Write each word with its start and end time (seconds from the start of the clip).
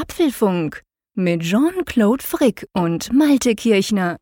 Apfelfunk 0.00 0.82
mit 1.14 1.42
Jean-Claude 1.42 2.24
Frick 2.24 2.66
und 2.72 3.12
Malte 3.12 3.54
Kirchner. 3.54 4.16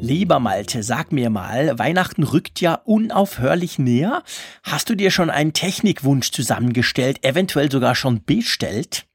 Lieber 0.00 0.40
Malte, 0.40 0.82
sag 0.82 1.12
mir 1.12 1.30
mal, 1.30 1.78
Weihnachten 1.78 2.24
rückt 2.24 2.60
ja 2.60 2.74
unaufhörlich 2.74 3.78
näher. 3.78 4.24
Hast 4.64 4.90
du 4.90 4.96
dir 4.96 5.12
schon 5.12 5.30
einen 5.30 5.52
Technikwunsch 5.52 6.32
zusammengestellt, 6.32 7.24
eventuell 7.24 7.70
sogar 7.70 7.94
schon 7.94 8.24
bestellt? 8.24 9.06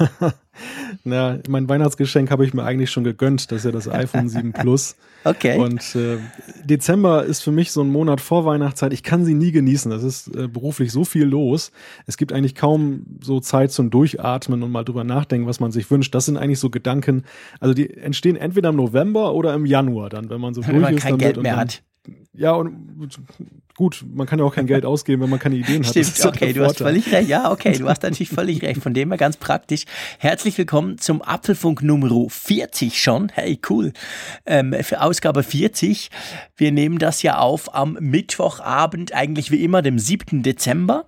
Na, 1.04 1.38
mein 1.48 1.68
Weihnachtsgeschenk 1.68 2.30
habe 2.30 2.44
ich 2.44 2.54
mir 2.54 2.64
eigentlich 2.64 2.90
schon 2.90 3.04
gegönnt. 3.04 3.50
Das 3.50 3.58
ist 3.58 3.64
ja 3.64 3.72
das 3.72 3.88
iPhone 3.88 4.28
7 4.28 4.52
Plus. 4.52 4.96
Okay. 5.26 5.58
Und 5.58 5.94
äh, 5.94 6.18
Dezember 6.64 7.24
ist 7.24 7.42
für 7.42 7.50
mich 7.50 7.72
so 7.72 7.80
ein 7.80 7.88
Monat 7.88 8.20
vor 8.20 8.44
Weihnachtszeit. 8.44 8.92
Ich 8.92 9.02
kann 9.02 9.24
sie 9.24 9.32
nie 9.32 9.52
genießen. 9.52 9.90
Das 9.90 10.02
ist 10.02 10.28
äh, 10.36 10.48
beruflich 10.48 10.92
so 10.92 11.06
viel 11.06 11.24
los. 11.24 11.72
Es 12.06 12.18
gibt 12.18 12.30
eigentlich 12.30 12.54
kaum 12.54 13.06
so 13.22 13.40
Zeit 13.40 13.72
zum 13.72 13.88
Durchatmen 13.88 14.62
und 14.62 14.70
mal 14.70 14.84
drüber 14.84 15.02
nachdenken, 15.02 15.46
was 15.46 15.60
man 15.60 15.72
sich 15.72 15.90
wünscht. 15.90 16.14
Das 16.14 16.26
sind 16.26 16.36
eigentlich 16.36 16.58
so 16.58 16.68
Gedanken. 16.68 17.24
Also 17.58 17.72
die 17.72 17.88
entstehen 17.94 18.36
entweder 18.36 18.68
im 18.68 18.76
November 18.76 19.32
oder 19.32 19.54
im 19.54 19.64
Januar 19.64 20.10
dann, 20.10 20.28
wenn 20.28 20.42
man 20.42 20.52
so 20.52 20.60
wenn 20.66 20.72
durch 20.74 20.82
man 20.82 20.94
ist. 20.94 21.02
kein 21.02 21.12
damit 21.12 21.22
Geld 21.22 21.36
und 21.38 21.44
mehr 21.44 21.56
hat. 21.56 21.82
Ja, 22.34 22.52
und 22.52 23.08
gut, 23.76 24.04
man 24.12 24.26
kann 24.26 24.38
ja 24.38 24.44
auch 24.44 24.54
kein 24.54 24.66
Geld 24.66 24.84
ausgeben, 24.84 25.22
wenn 25.22 25.30
man 25.30 25.38
keine 25.38 25.56
Ideen 25.56 25.84
hat. 25.84 25.90
Stimmt, 25.90 26.24
okay, 26.24 26.52
du 26.52 26.64
hast 26.64 26.78
völlig 26.78 27.10
recht. 27.12 27.28
Ja, 27.28 27.50
okay, 27.50 27.76
du 27.76 27.88
hast 27.88 28.02
natürlich 28.02 28.28
völlig 28.28 28.62
recht. 28.62 28.82
Von 28.82 28.94
dem 28.94 29.10
her 29.10 29.18
ganz 29.18 29.36
praktisch. 29.36 29.84
Herzlich 30.18 30.56
willkommen 30.58 30.98
zum 30.98 31.22
Apfelfunk 31.22 31.82
Nummer 31.82 32.28
40 32.28 33.00
schon. 33.00 33.30
Hey, 33.30 33.58
cool. 33.68 33.92
Ähm, 34.46 34.74
für 34.82 35.00
Ausgabe 35.00 35.42
40. 35.42 36.10
Wir 36.56 36.72
nehmen 36.72 36.98
das 36.98 37.22
ja 37.22 37.38
auf 37.38 37.74
am 37.74 37.96
Mittwochabend, 38.00 39.12
eigentlich 39.12 39.50
wie 39.50 39.64
immer, 39.64 39.82
dem 39.82 39.98
7. 39.98 40.42
Dezember. 40.42 41.04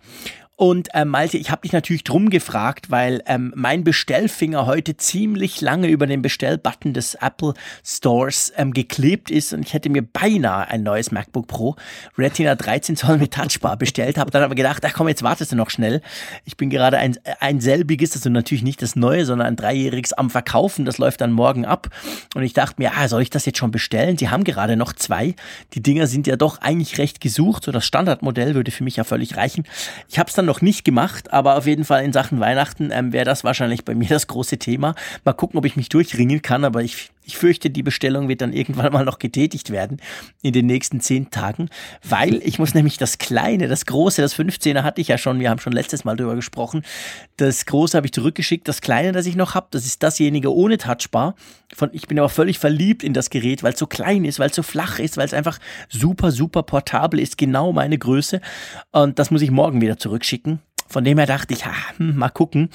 Und 0.59 0.89
ähm, 0.95 1.09
Malte, 1.09 1.37
ich 1.37 1.51
habe 1.51 1.63
dich 1.63 1.73
natürlich 1.73 2.03
drum 2.03 2.31
gefragt, 2.31 2.91
weil 2.91 3.23
ähm, 3.27 3.53
mein 3.55 3.85
Bestellfinger 3.85 4.65
heute 4.65 4.97
ziemlich 4.97 5.61
lange 5.61 5.89
über 5.89 6.07
den 6.07 6.23
Bestellbutton 6.23 6.95
des 6.95 7.15
Apple 7.15 7.53
Stores 7.85 8.55
ähm, 8.57 8.73
geklebt 8.73 9.31
ist 9.31 9.53
und 9.53 9.61
ich 9.67 9.75
hätte 9.75 9.91
mir 9.91 10.01
beinahe 10.01 10.69
ein 10.69 10.83
neues 10.83 11.13
MacBook 11.13 11.47
Pro 11.47 11.77
Retina 12.17 12.55
13 12.55 12.97
Zoll 12.97 13.19
mit 13.19 13.35
Touchbar 13.35 13.77
bestellt, 13.77 14.17
habe 14.17 14.31
dann 14.31 14.43
aber 14.43 14.55
gedacht, 14.55 14.83
ach 14.87 14.95
komm, 14.95 15.09
jetzt 15.09 15.23
wartest 15.23 15.53
du 15.53 15.57
noch 15.57 15.69
schnell. 15.69 16.01
Ich 16.47 16.57
bin 16.57 16.71
gerade 16.71 16.97
ein, 16.97 17.19
ein 17.41 17.61
selbiges, 17.61 18.15
also 18.15 18.31
natürlich 18.31 18.65
nicht 18.65 18.81
das 18.81 18.97
neue, 18.97 19.27
sondern 19.27 19.49
ein 19.49 19.57
dreijähriges 19.57 20.15
am 20.15 20.31
Verkaufen, 20.31 20.87
das 20.87 20.97
läuft 20.97 21.21
dann 21.21 21.33
morgen 21.33 21.67
ab. 21.67 21.91
Und 22.35 22.45
ich 22.45 22.55
dachte 22.55 22.77
mir, 22.79 22.93
ah, 22.97 23.09
soll 23.09 23.21
ich 23.21 23.29
das 23.29 23.45
jetzt 23.45 23.59
schon 23.59 23.73
bestellen? 23.73 24.17
Sie 24.17 24.31
haben 24.31 24.45
gerade 24.45 24.77
noch 24.77 24.95
zwei. 24.95 25.35
Die 25.75 25.83
Dinger 25.83 26.07
sind 26.07 26.27
ja 26.27 26.37
doch 26.37 26.63
eigentlich 26.63 26.97
recht 26.97 27.21
gesucht, 27.21 27.65
so 27.65 27.73
das 27.73 27.85
Standardmodell 27.85 28.55
würde 28.55 28.71
für 28.71 28.85
mich 28.85 28.97
ja 28.97 29.05
völlig 29.05 29.37
reichen. 29.37 29.65
Ich 30.09 30.19
habe 30.19 30.31
es 30.31 30.35
dann 30.35 30.46
noch 30.47 30.63
nicht 30.63 30.85
gemacht, 30.85 31.33
aber 31.33 31.57
auf 31.57 31.67
jeden 31.67 31.85
Fall 31.85 32.05
in 32.05 32.13
Sachen 32.13 32.41
Weihnachten 32.41 32.91
ähm, 32.93 33.13
wäre 33.13 33.25
das 33.25 33.45
wahrscheinlich 33.45 33.85
bei 33.85 33.95
mir 33.95 34.09
das 34.09 34.27
große 34.27 34.59
Thema. 34.59 34.95
Mal 35.25 35.35
gucken, 35.35 35.59
ob 35.59 35.65
ich 35.65 35.77
mich 35.77 35.89
durchringen 35.89 36.43
kann, 36.43 36.65
aber 36.65 36.83
ich, 36.83 37.11
ich 37.27 37.37
fürchte, 37.37 37.71
die 37.71 37.83
Bestellung 37.83 38.29
wird 38.29 38.41
dann 38.41 38.53
irgendwann 38.53 38.93
mal 38.93 39.05
noch 39.05 39.19
getätigt 39.19 39.71
werden 39.71 40.01
in 40.43 40.53
den 40.53 40.67
nächsten 40.67 41.01
zehn 41.01 41.31
Tagen, 41.31 41.69
weil 42.09 42.37
ich 42.45 42.59
muss 42.59 42.73
nämlich 42.73 42.99
das 42.99 43.19
kleine, 43.19 43.67
das 43.69 43.85
große, 43.85 44.23
das 44.23 44.39
15er 44.39 44.83
hatte 44.83 45.01
ich 45.01 45.09
ja 45.09 45.19
schon, 45.19 45.41
wir 45.41 45.51
haben 45.51 45.59
schon 45.59 45.73
letztes 45.73 46.05
Mal 46.05 46.17
drüber 46.17 46.37
gesprochen. 46.37 46.83
Das 47.37 47.67
große 47.67 47.97
habe 47.97 48.07
ich 48.07 48.13
zurückgeschickt, 48.13 48.69
das 48.69 48.81
kleine, 48.81 49.13
das 49.13 49.27
ich 49.27 49.35
noch 49.35 49.55
habe, 49.55 49.67
das 49.73 49.85
ist 49.85 50.03
dasjenige 50.03 50.55
ohne 50.55 50.79
Touchbar. 50.79 51.35
Von, 51.75 51.91
ich 51.93 52.07
bin 52.07 52.19
aber 52.19 52.29
völlig 52.29 52.61
verliebt 52.61 53.03
in 53.03 53.13
das 53.13 53.29
Gerät, 53.29 53.65
weil 53.65 53.73
es 53.73 53.79
so 53.79 53.89
klein 53.89 54.25
ist, 54.25 54.39
weil 54.39 54.51
es 54.51 54.57
so 54.57 54.63
flach 54.63 55.01
ist, 55.01 55.17
weil 55.17 55.27
es 55.27 55.35
einfach 55.35 55.59
super, 55.89 56.31
super 56.31 56.63
portabel 56.63 57.19
ist, 57.19 57.37
genau 57.37 57.73
meine 57.73 57.99
Größe. 57.99 58.41
Und 58.93 59.19
das 59.19 59.33
muss 59.33 59.43
ich 59.43 59.51
morgen 59.51 59.81
wieder 59.81 59.99
zurückschicken. 59.99 60.61
Von 60.89 61.05
dem 61.05 61.19
her 61.19 61.27
dachte 61.27 61.53
ich, 61.53 61.67
ha, 61.67 61.73
hm, 61.97 62.17
mal 62.17 62.29
gucken. 62.29 62.71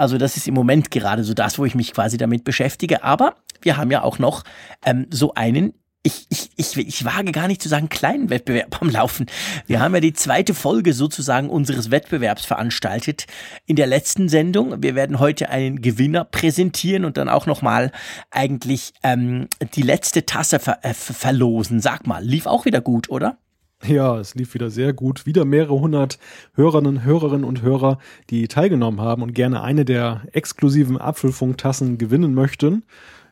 Also 0.00 0.16
das 0.16 0.38
ist 0.38 0.48
im 0.48 0.54
Moment 0.54 0.90
gerade 0.90 1.24
so 1.24 1.34
das, 1.34 1.58
wo 1.58 1.66
ich 1.66 1.74
mich 1.74 1.92
quasi 1.92 2.16
damit 2.16 2.42
beschäftige. 2.42 3.04
Aber 3.04 3.34
wir 3.60 3.76
haben 3.76 3.90
ja 3.90 4.02
auch 4.02 4.18
noch 4.18 4.44
ähm, 4.82 5.06
so 5.10 5.34
einen 5.34 5.74
ich, 6.02 6.26
ich, 6.30 6.48
ich, 6.56 6.78
ich 6.78 7.04
wage 7.04 7.30
gar 7.30 7.46
nicht 7.46 7.60
zu 7.60 7.68
sagen, 7.68 7.90
kleinen 7.90 8.30
Wettbewerb 8.30 8.80
am 8.80 8.88
Laufen. 8.88 9.26
Wir 9.66 9.80
haben 9.80 9.92
ja 9.92 10.00
die 10.00 10.14
zweite 10.14 10.54
Folge 10.54 10.94
sozusagen 10.94 11.50
unseres 11.50 11.90
Wettbewerbs 11.90 12.46
veranstaltet 12.46 13.26
in 13.66 13.76
der 13.76 13.86
letzten 13.86 14.30
Sendung. 14.30 14.82
Wir 14.82 14.94
werden 14.94 15.18
heute 15.18 15.50
einen 15.50 15.82
Gewinner 15.82 16.24
präsentieren 16.24 17.04
und 17.04 17.18
dann 17.18 17.28
auch 17.28 17.44
nochmal 17.44 17.92
eigentlich 18.30 18.94
ähm, 19.02 19.48
die 19.74 19.82
letzte 19.82 20.24
Tasse 20.24 20.58
ver 20.58 20.78
äh, 20.80 20.94
verlosen. 20.94 21.80
Sag 21.80 22.06
mal, 22.06 22.24
lief 22.24 22.46
auch 22.46 22.64
wieder 22.64 22.80
gut, 22.80 23.10
oder? 23.10 23.36
Ja, 23.82 24.18
es 24.18 24.34
lief 24.34 24.52
wieder 24.52 24.70
sehr 24.70 24.92
gut. 24.92 25.24
Wieder 25.24 25.44
mehrere 25.44 25.80
hundert 25.80 26.18
Hörerinnen, 26.54 27.02
Hörerinnen 27.02 27.44
und 27.44 27.62
Hörer, 27.62 27.98
die 28.28 28.46
teilgenommen 28.46 29.00
haben 29.00 29.22
und 29.22 29.32
gerne 29.32 29.62
eine 29.62 29.84
der 29.84 30.22
exklusiven 30.32 31.00
Apfelfunktassen 31.00 31.96
gewinnen 31.96 32.34
möchten. 32.34 32.84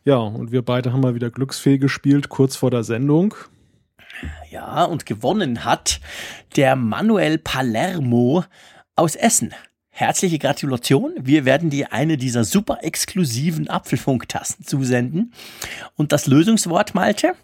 Ja, 0.05 0.17
und 0.17 0.51
wir 0.51 0.63
beide 0.63 0.93
haben 0.93 1.01
mal 1.01 1.15
wieder 1.15 1.31
Glücksfee 1.31 1.77
gespielt, 1.77 2.31
kurz 2.31 2.57
vor 2.57 2.71
der 2.71 2.83
Sendung. 2.83 3.35
Ja, 4.51 4.85
und 4.85 5.05
gewonnen 5.05 5.65
hat 5.65 6.01
der 6.57 6.77
Manuel 6.77 7.39
Palermo 7.39 8.45
aus 8.97 9.17
Essen. 9.17 9.53
Herzliche 9.91 10.39
Gratulation. 10.39 11.13
Wir 11.21 11.45
werden 11.45 11.71
dir 11.71 11.93
eine 11.93 12.17
dieser 12.17 12.45
super 12.45 12.79
exklusiven 12.83 13.69
Apfelfunktassen 13.69 14.65
zusenden. 14.65 15.33
Und 15.97 16.13
das 16.13 16.27
Lösungswort, 16.27 16.95
Malte? 16.95 17.35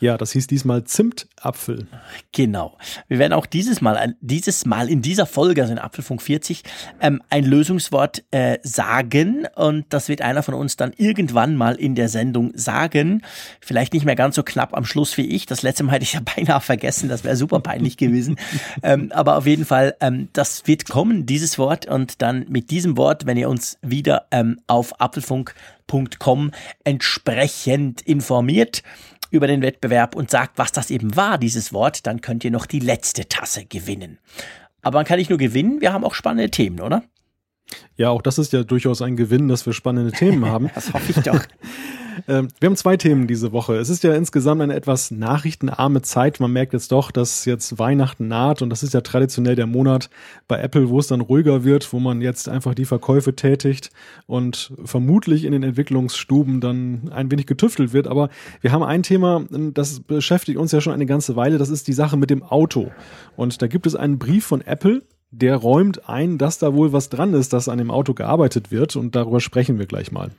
Ja, 0.00 0.16
das 0.16 0.30
hieß 0.30 0.46
diesmal 0.46 0.84
Zimtapfel. 0.84 1.88
Genau. 2.32 2.78
Wir 3.08 3.18
werden 3.18 3.32
auch 3.32 3.46
dieses 3.46 3.80
Mal, 3.80 4.14
dieses 4.20 4.64
Mal 4.64 4.88
in 4.88 5.02
dieser 5.02 5.26
Folge, 5.26 5.62
also 5.62 5.72
in 5.72 5.80
Apfelfunk 5.80 6.22
40, 6.22 6.62
ähm, 7.00 7.20
ein 7.30 7.44
Lösungswort 7.44 8.22
äh, 8.30 8.58
sagen 8.62 9.46
und 9.56 9.86
das 9.88 10.08
wird 10.08 10.22
einer 10.22 10.44
von 10.44 10.54
uns 10.54 10.76
dann 10.76 10.92
irgendwann 10.96 11.56
mal 11.56 11.74
in 11.74 11.96
der 11.96 12.08
Sendung 12.08 12.52
sagen. 12.54 13.22
Vielleicht 13.60 13.92
nicht 13.92 14.04
mehr 14.04 14.14
ganz 14.14 14.36
so 14.36 14.44
knapp 14.44 14.76
am 14.76 14.84
Schluss 14.84 15.16
wie 15.16 15.26
ich. 15.26 15.46
Das 15.46 15.62
letzte 15.62 15.82
Mal 15.82 15.92
hätte 15.92 16.04
ich 16.04 16.12
ja 16.12 16.20
beinahe 16.36 16.60
vergessen, 16.60 17.08
das 17.08 17.24
wäre 17.24 17.34
super 17.34 17.58
peinlich 17.58 17.96
gewesen. 17.96 18.36
ähm, 18.84 19.10
aber 19.12 19.36
auf 19.36 19.46
jeden 19.46 19.64
Fall, 19.64 19.96
ähm, 20.00 20.28
das 20.32 20.68
wird 20.68 20.88
kommen, 20.88 21.26
dieses 21.26 21.58
Wort 21.58 21.86
und 21.86 22.22
dann 22.22 22.46
mit 22.48 22.70
diesem 22.70 22.96
Wort, 22.96 23.26
wenn 23.26 23.36
ihr 23.36 23.48
uns 23.48 23.78
wieder 23.82 24.26
ähm, 24.30 24.60
auf 24.68 25.00
apfelfunk.com 25.00 26.52
entsprechend 26.84 28.00
informiert, 28.02 28.84
über 29.30 29.46
den 29.46 29.62
Wettbewerb 29.62 30.14
und 30.14 30.30
sagt, 30.30 30.58
was 30.58 30.72
das 30.72 30.90
eben 30.90 31.16
war, 31.16 31.38
dieses 31.38 31.72
Wort, 31.72 32.06
dann 32.06 32.20
könnt 32.20 32.44
ihr 32.44 32.50
noch 32.50 32.66
die 32.66 32.80
letzte 32.80 33.28
Tasse 33.28 33.64
gewinnen. 33.64 34.18
Aber 34.82 34.98
man 34.98 35.04
kann 35.06 35.18
nicht 35.18 35.30
nur 35.30 35.38
gewinnen, 35.38 35.80
wir 35.80 35.92
haben 35.92 36.04
auch 36.04 36.14
spannende 36.14 36.50
Themen, 36.50 36.80
oder? 36.80 37.02
Ja, 37.96 38.10
auch 38.10 38.22
das 38.22 38.38
ist 38.38 38.52
ja 38.52 38.62
durchaus 38.62 39.02
ein 39.02 39.16
Gewinn, 39.16 39.48
dass 39.48 39.66
wir 39.66 39.72
spannende 39.72 40.12
Themen 40.12 40.46
haben. 40.50 40.70
das 40.74 40.92
hoffe 40.92 41.12
ich 41.12 41.22
doch. 41.22 41.40
Ähm, 42.26 42.48
wir 42.60 42.68
haben 42.68 42.76
zwei 42.76 42.96
Themen 42.96 43.26
diese 43.26 43.52
Woche. 43.52 43.76
Es 43.76 43.88
ist 43.88 44.02
ja 44.02 44.14
insgesamt 44.14 44.62
eine 44.62 44.74
etwas 44.74 45.10
nachrichtenarme 45.10 46.02
Zeit. 46.02 46.40
Man 46.40 46.52
merkt 46.52 46.72
jetzt 46.72 46.92
doch, 46.92 47.10
dass 47.10 47.44
jetzt 47.44 47.78
Weihnachten 47.78 48.28
naht 48.28 48.62
und 48.62 48.70
das 48.70 48.82
ist 48.82 48.94
ja 48.94 49.00
traditionell 49.00 49.54
der 49.54 49.66
Monat 49.66 50.10
bei 50.46 50.58
Apple, 50.58 50.88
wo 50.88 50.98
es 50.98 51.06
dann 51.06 51.20
ruhiger 51.20 51.64
wird, 51.64 51.92
wo 51.92 52.00
man 52.00 52.20
jetzt 52.20 52.48
einfach 52.48 52.74
die 52.74 52.84
Verkäufe 52.84 53.36
tätigt 53.36 53.90
und 54.26 54.72
vermutlich 54.84 55.44
in 55.44 55.52
den 55.52 55.62
Entwicklungsstuben 55.62 56.60
dann 56.60 57.10
ein 57.12 57.30
wenig 57.30 57.46
getüftelt 57.46 57.92
wird. 57.92 58.08
Aber 58.08 58.30
wir 58.60 58.72
haben 58.72 58.82
ein 58.82 59.02
Thema, 59.02 59.44
das 59.50 60.00
beschäftigt 60.00 60.58
uns 60.58 60.72
ja 60.72 60.80
schon 60.80 60.92
eine 60.92 61.06
ganze 61.06 61.36
Weile. 61.36 61.58
Das 61.58 61.68
ist 61.68 61.88
die 61.88 61.92
Sache 61.92 62.16
mit 62.16 62.30
dem 62.30 62.42
Auto. 62.42 62.90
Und 63.36 63.62
da 63.62 63.66
gibt 63.66 63.86
es 63.86 63.94
einen 63.94 64.18
Brief 64.18 64.46
von 64.46 64.60
Apple, 64.62 65.02
der 65.30 65.56
räumt 65.56 66.08
ein, 66.08 66.38
dass 66.38 66.58
da 66.58 66.74
wohl 66.74 66.92
was 66.92 67.08
dran 67.08 67.34
ist, 67.34 67.52
dass 67.52 67.68
an 67.68 67.78
dem 67.78 67.90
Auto 67.90 68.14
gearbeitet 68.14 68.70
wird 68.70 68.96
und 68.96 69.14
darüber 69.14 69.40
sprechen 69.40 69.78
wir 69.78 69.86
gleich 69.86 70.10
mal. 70.12 70.30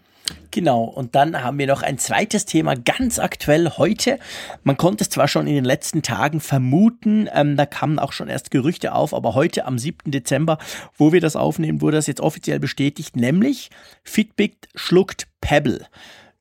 Genau, 0.51 0.83
und 0.83 1.15
dann 1.15 1.43
haben 1.43 1.57
wir 1.57 1.67
noch 1.67 1.81
ein 1.81 1.97
zweites 1.97 2.45
Thema, 2.45 2.75
ganz 2.75 3.19
aktuell 3.19 3.69
heute. 3.77 4.19
Man 4.63 4.77
konnte 4.77 5.03
es 5.03 5.09
zwar 5.09 5.27
schon 5.27 5.47
in 5.47 5.55
den 5.55 5.65
letzten 5.65 6.01
Tagen 6.01 6.39
vermuten, 6.39 7.27
ähm, 7.33 7.55
da 7.55 7.65
kamen 7.65 7.99
auch 7.99 8.11
schon 8.11 8.29
erst 8.29 8.51
Gerüchte 8.51 8.93
auf, 8.93 9.13
aber 9.13 9.35
heute 9.35 9.65
am 9.65 9.77
7. 9.77 10.11
Dezember, 10.11 10.57
wo 10.97 11.13
wir 11.13 11.21
das 11.21 11.35
aufnehmen, 11.35 11.81
wurde 11.81 11.97
das 11.97 12.07
jetzt 12.07 12.21
offiziell 12.21 12.59
bestätigt, 12.59 13.15
nämlich 13.15 13.69
Fitbit 14.03 14.69
schluckt 14.75 15.27
Pebble. 15.41 15.85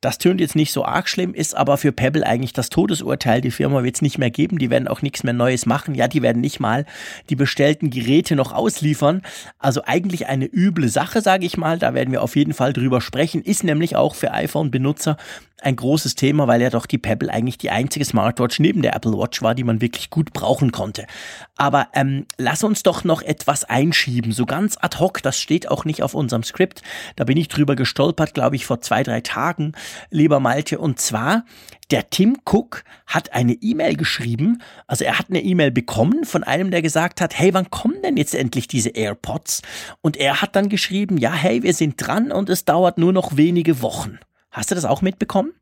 Das 0.00 0.18
tönt 0.18 0.40
jetzt 0.40 0.54
nicht 0.54 0.72
so 0.72 0.84
arg 0.84 1.08
schlimm, 1.08 1.34
ist 1.34 1.56
aber 1.56 1.76
für 1.76 1.90
Pebble 1.90 2.24
eigentlich 2.24 2.52
das 2.52 2.68
Todesurteil. 2.68 3.40
Die 3.40 3.50
Firma 3.50 3.82
wird 3.82 3.96
es 3.96 4.02
nicht 4.02 4.16
mehr 4.16 4.30
geben, 4.30 4.58
die 4.58 4.70
werden 4.70 4.86
auch 4.86 5.02
nichts 5.02 5.24
mehr 5.24 5.32
Neues 5.32 5.66
machen. 5.66 5.96
Ja, 5.96 6.06
die 6.06 6.22
werden 6.22 6.40
nicht 6.40 6.60
mal 6.60 6.86
die 7.30 7.34
bestellten 7.34 7.90
Geräte 7.90 8.36
noch 8.36 8.52
ausliefern. 8.52 9.22
Also 9.58 9.82
eigentlich 9.84 10.28
eine 10.28 10.46
üble 10.46 10.88
Sache, 10.88 11.20
sage 11.20 11.46
ich 11.46 11.56
mal. 11.56 11.80
Da 11.80 11.94
werden 11.94 12.12
wir 12.12 12.22
auf 12.22 12.36
jeden 12.36 12.54
Fall 12.54 12.72
drüber 12.72 13.00
sprechen. 13.00 13.42
Ist 13.42 13.64
nämlich 13.64 13.96
auch 13.96 14.14
für 14.14 14.30
iPhone-Benutzer 14.30 15.16
ein 15.60 15.76
großes 15.76 16.14
Thema, 16.14 16.46
weil 16.46 16.62
ja 16.62 16.70
doch 16.70 16.86
die 16.86 16.98
Pebble 16.98 17.32
eigentlich 17.32 17.58
die 17.58 17.70
einzige 17.70 18.04
Smartwatch 18.04 18.60
neben 18.60 18.82
der 18.82 18.94
Apple 18.94 19.12
Watch 19.12 19.42
war, 19.42 19.54
die 19.54 19.64
man 19.64 19.80
wirklich 19.80 20.10
gut 20.10 20.32
brauchen 20.32 20.70
konnte. 20.70 21.06
Aber 21.56 21.88
ähm, 21.94 22.26
lass 22.36 22.62
uns 22.62 22.84
doch 22.84 23.02
noch 23.02 23.22
etwas 23.22 23.64
einschieben, 23.64 24.30
so 24.32 24.46
ganz 24.46 24.76
ad 24.80 24.98
hoc, 24.98 25.20
das 25.22 25.40
steht 25.40 25.68
auch 25.68 25.84
nicht 25.84 26.02
auf 26.02 26.14
unserem 26.14 26.44
Skript. 26.44 26.82
Da 27.16 27.24
bin 27.24 27.36
ich 27.36 27.48
drüber 27.48 27.74
gestolpert, 27.74 28.34
glaube 28.34 28.56
ich, 28.56 28.66
vor 28.66 28.80
zwei, 28.80 29.02
drei 29.02 29.20
Tagen. 29.20 29.72
Lieber 30.10 30.40
Malte. 30.40 30.78
Und 30.78 31.00
zwar, 31.00 31.44
der 31.90 32.10
Tim 32.10 32.36
Cook 32.44 32.84
hat 33.06 33.32
eine 33.32 33.54
E-Mail 33.54 33.96
geschrieben, 33.96 34.62
also 34.86 35.04
er 35.04 35.18
hat 35.18 35.26
eine 35.28 35.42
E-Mail 35.42 35.70
bekommen 35.70 36.24
von 36.24 36.44
einem, 36.44 36.70
der 36.70 36.82
gesagt 36.82 37.20
hat, 37.20 37.38
hey, 37.38 37.54
wann 37.54 37.70
kommen 37.70 38.02
denn 38.02 38.16
jetzt 38.16 38.34
endlich 38.34 38.68
diese 38.68 38.90
AirPods? 38.90 39.62
Und 40.00 40.16
er 40.16 40.42
hat 40.42 40.56
dann 40.56 40.68
geschrieben, 40.68 41.16
ja, 41.18 41.32
hey, 41.32 41.62
wir 41.62 41.74
sind 41.74 41.94
dran 41.96 42.32
und 42.32 42.50
es 42.50 42.64
dauert 42.64 42.98
nur 42.98 43.12
noch 43.12 43.36
wenige 43.36 43.82
Wochen. 43.82 44.18
Hast 44.50 44.70
du 44.70 44.74
das 44.74 44.84
auch 44.84 45.02
mitbekommen? 45.02 45.52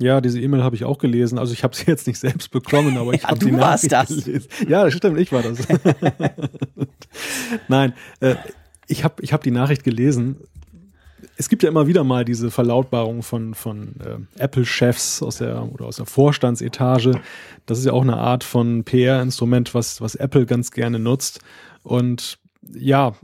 Ja, 0.00 0.22
diese 0.22 0.40
E-Mail 0.40 0.64
habe 0.64 0.74
ich 0.74 0.84
auch 0.84 0.96
gelesen. 0.96 1.38
Also 1.38 1.52
ich 1.52 1.62
habe 1.62 1.76
sie 1.76 1.84
jetzt 1.86 2.06
nicht 2.06 2.18
selbst 2.18 2.50
bekommen, 2.50 2.96
aber 2.96 3.12
ich 3.12 3.22
ja, 3.22 3.28
habe 3.28 3.38
die 3.38 3.52
warst 3.52 3.92
das. 3.92 4.08
gelesen. 4.08 4.48
Ja, 4.66 4.84
das 4.84 4.94
stimmt, 4.94 5.18
ich 5.18 5.30
war 5.30 5.42
das. 5.42 5.58
Nein, 7.68 7.92
äh, 8.20 8.36
ich 8.86 9.04
habe 9.04 9.22
ich 9.22 9.34
hab 9.34 9.42
die 9.42 9.50
Nachricht 9.50 9.84
gelesen. 9.84 10.36
Es 11.40 11.48
gibt 11.48 11.62
ja 11.62 11.70
immer 11.70 11.86
wieder 11.86 12.04
mal 12.04 12.26
diese 12.26 12.50
Verlautbarung 12.50 13.22
von, 13.22 13.54
von 13.54 13.94
äh, 14.04 14.42
Apple-Chefs 14.42 15.22
aus 15.22 15.38
der 15.38 15.72
oder 15.72 15.86
aus 15.86 15.96
der 15.96 16.04
Vorstandsetage. 16.04 17.18
Das 17.64 17.78
ist 17.78 17.86
ja 17.86 17.94
auch 17.94 18.02
eine 18.02 18.18
Art 18.18 18.44
von 18.44 18.84
PR-Instrument, 18.84 19.74
was, 19.74 20.02
was 20.02 20.16
Apple 20.16 20.44
ganz 20.44 20.70
gerne 20.70 20.98
nutzt. 20.98 21.40
Und 21.82 22.38
ja, 22.74 23.14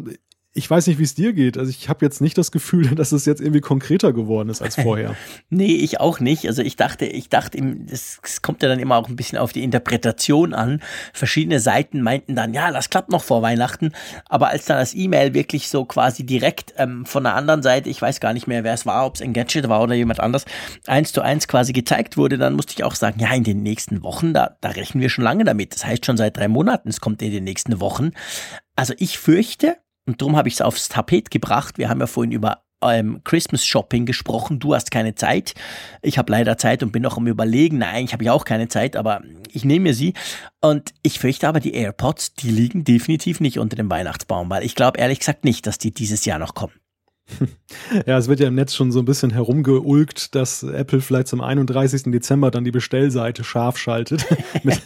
ich 0.57 0.69
weiß 0.71 0.87
nicht, 0.87 0.99
wie 0.99 1.05
es 1.05 1.15
dir 1.15 1.33
geht. 1.33 1.59
Also 1.59 1.71
ich 1.71 1.89
habe 1.89 2.05
jetzt 2.05 2.21
nicht 2.21 2.37
das 2.39 2.51
Gefühl, 2.51 2.89
dass 2.95 3.13
es 3.13 3.27
jetzt 3.27 3.41
irgendwie 3.41 3.61
konkreter 3.61 4.13
geworden 4.13 4.49
ist 4.49 4.63
als 4.63 4.77
vorher. 4.83 5.15
nee, 5.51 5.75
ich 5.75 6.01
auch 6.01 6.21
nicht. 6.21 6.47
Also 6.47 6.63
ich 6.63 6.77
dachte, 6.77 7.05
ich 7.05 7.29
dachte, 7.29 7.59
es 7.91 8.21
kommt 8.43 8.63
ja 8.63 8.69
dann 8.69 8.79
immer 8.79 8.97
auch 8.97 9.09
ein 9.09 9.17
bisschen 9.17 9.39
auf 9.39 9.53
die 9.53 9.63
Interpretation 9.63 10.55
an. 10.55 10.81
Verschiedene 11.13 11.61
Seiten 11.61 12.01
meinten 12.01 12.35
dann, 12.35 12.55
ja, 12.55 12.73
das 12.73 12.91
klappt 12.91 13.11
noch 13.11 13.23
vor 13.23 13.43
Weihnachten. 13.43 13.93
Aber 14.29 14.49
als 14.49 14.65
dann 14.65 14.79
das 14.79 14.95
E-Mail 14.95 15.35
wirklich 15.35 15.69
so 15.69 15.85
quasi 15.85 16.25
direkt 16.25 16.75
ähm, 16.79 17.05
von 17.05 17.25
der 17.25 17.35
anderen 17.35 17.63
Seite, 17.63 17.91
ich 17.91 18.01
weiß 18.01 18.21
gar 18.21 18.33
nicht 18.33 18.47
mehr, 18.47 18.65
wer 18.65 18.75
es 18.75 18.87
war, 18.87 19.07
ob 19.07 19.17
es 19.17 19.21
Engadget 19.21 19.69
war 19.69 19.83
oder 19.83 19.95
jemand 19.95 20.21
anders, 20.21 20.45
eins 20.87 21.13
zu 21.13 21.21
eins 21.21 21.49
quasi 21.49 21.73
gezeigt 21.73 22.17
wurde, 22.17 22.39
dann 22.39 22.55
musste 22.55 22.73
ich 22.73 22.85
auch 22.85 22.95
sagen, 22.95 23.21
ja, 23.21 23.33
in 23.35 23.45
den 23.45 23.63
nächsten 23.63 24.03
Wochen, 24.03 24.33
da, 24.33 24.57
da 24.61 24.71
rechnen 24.71 25.03
wir 25.03 25.11
schon 25.11 25.25
lange 25.25 25.45
damit. 25.45 25.75
Das 25.75 25.85
heißt 25.85 26.07
schon 26.07 26.17
seit 26.17 26.37
drei 26.37 26.49
Monaten, 26.49 26.89
es 26.89 27.01
kommt 27.01 27.23
in 27.23 27.31
den 27.31 27.45
nächsten 27.45 27.81
Wochen. 27.81 28.13
Also 28.77 28.95
ich 28.99 29.19
fürchte, 29.19 29.79
und 30.07 30.23
darum 30.23 30.37
habe 30.37 30.49
ich 30.49 30.55
es 30.55 30.61
aufs 30.61 30.89
Tapet 30.89 31.31
gebracht. 31.31 31.79
Wir 31.79 31.89
haben 31.89 32.01
ja 32.01 32.07
vorhin 32.07 32.33
über 32.33 32.63
ähm, 32.83 33.21
Christmas 33.25 33.65
Shopping 33.65 34.07
gesprochen. 34.07 34.59
Du 34.59 34.75
hast 34.75 34.91
keine 34.91 35.15
Zeit. 35.15 35.55
Ich 36.03 36.19
habe 36.19 36.31
leider 36.31 36.59
Zeit 36.59 36.83
und 36.83 36.93
bin 36.93 37.03
noch 37.03 37.17
am 37.17 37.27
Überlegen. 37.27 37.79
Nein, 37.79 38.05
ich 38.05 38.13
habe 38.13 38.25
ja 38.25 38.33
auch 38.33 38.45
keine 38.45 38.69
Zeit, 38.69 38.97
aber 38.97 39.23
ich 39.53 39.65
nehme 39.65 39.85
mir 39.85 39.95
sie. 39.95 40.15
Und 40.61 40.93
ich 41.03 41.19
fürchte 41.19 41.49
aber, 41.49 41.61
die 41.61 41.75
AirPods, 41.75 42.35
die 42.35 42.51
liegen 42.51 42.85
definitiv 42.85 43.41
nicht 43.41 43.59
unter 43.59 43.77
dem 43.77 43.91
Weihnachtsbaum, 43.91 44.51
weil 44.51 44.65
ich 44.65 44.75
glaube 44.75 44.99
ehrlich 44.99 45.21
gesagt 45.21 45.45
nicht, 45.45 45.67
dass 45.67 45.79
die 45.79 45.93
dieses 45.93 46.25
Jahr 46.25 46.39
noch 46.39 46.55
kommen. 46.55 46.75
Ja, 48.07 48.19
es 48.19 48.29
wird 48.29 48.41
ja 48.41 48.49
im 48.49 48.55
Netz 48.55 48.75
schon 48.75 48.91
so 48.93 48.99
ein 49.01 49.05
bisschen 49.05 49.31
herumgeulgt, 49.31 50.35
dass 50.35 50.63
Apple 50.63 51.01
vielleicht 51.01 51.29
zum 51.29 51.41
31. 51.41 52.05
Dezember 52.05 52.51
dann 52.51 52.65
die 52.65 52.71
Bestellseite 52.71 53.45
scharf 53.45 53.79
schaltet 53.79 54.27
mit, 54.63 54.81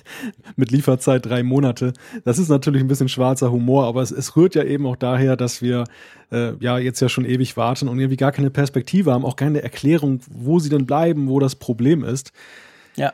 mit 0.57 0.71
Lieferzeit 0.71 1.25
drei 1.25 1.43
Monate. 1.43 1.93
Das 2.25 2.39
ist 2.39 2.49
natürlich 2.49 2.83
ein 2.83 2.89
bisschen 2.89 3.09
schwarzer 3.09 3.51
Humor, 3.51 3.87
aber 3.87 4.03
es, 4.03 4.11
es 4.11 4.37
rührt 4.37 4.55
ja 4.55 4.65
eben 4.65 4.87
auch 4.87 4.97
daher, 4.97 5.37
dass 5.37 5.63
wir 5.63 5.85
äh, 6.31 6.53
ja 6.61 6.79
jetzt 6.79 7.01
ja 7.01 7.09
schon 7.09 7.25
ewig 7.25 7.57
warten 7.57 7.89
und 7.89 7.99
irgendwie 7.99 8.17
gar 8.17 8.33
keine 8.33 8.51
Perspektive 8.51 9.13
haben, 9.13 9.25
auch 9.25 9.37
keine 9.37 9.63
Erklärung, 9.63 10.21
wo 10.31 10.59
sie 10.59 10.69
denn 10.69 10.87
bleiben, 10.87 11.29
wo 11.29 11.41
das 11.41 11.57
Problem 11.57 12.05
ist. 12.05 12.33
Ja. 12.97 13.13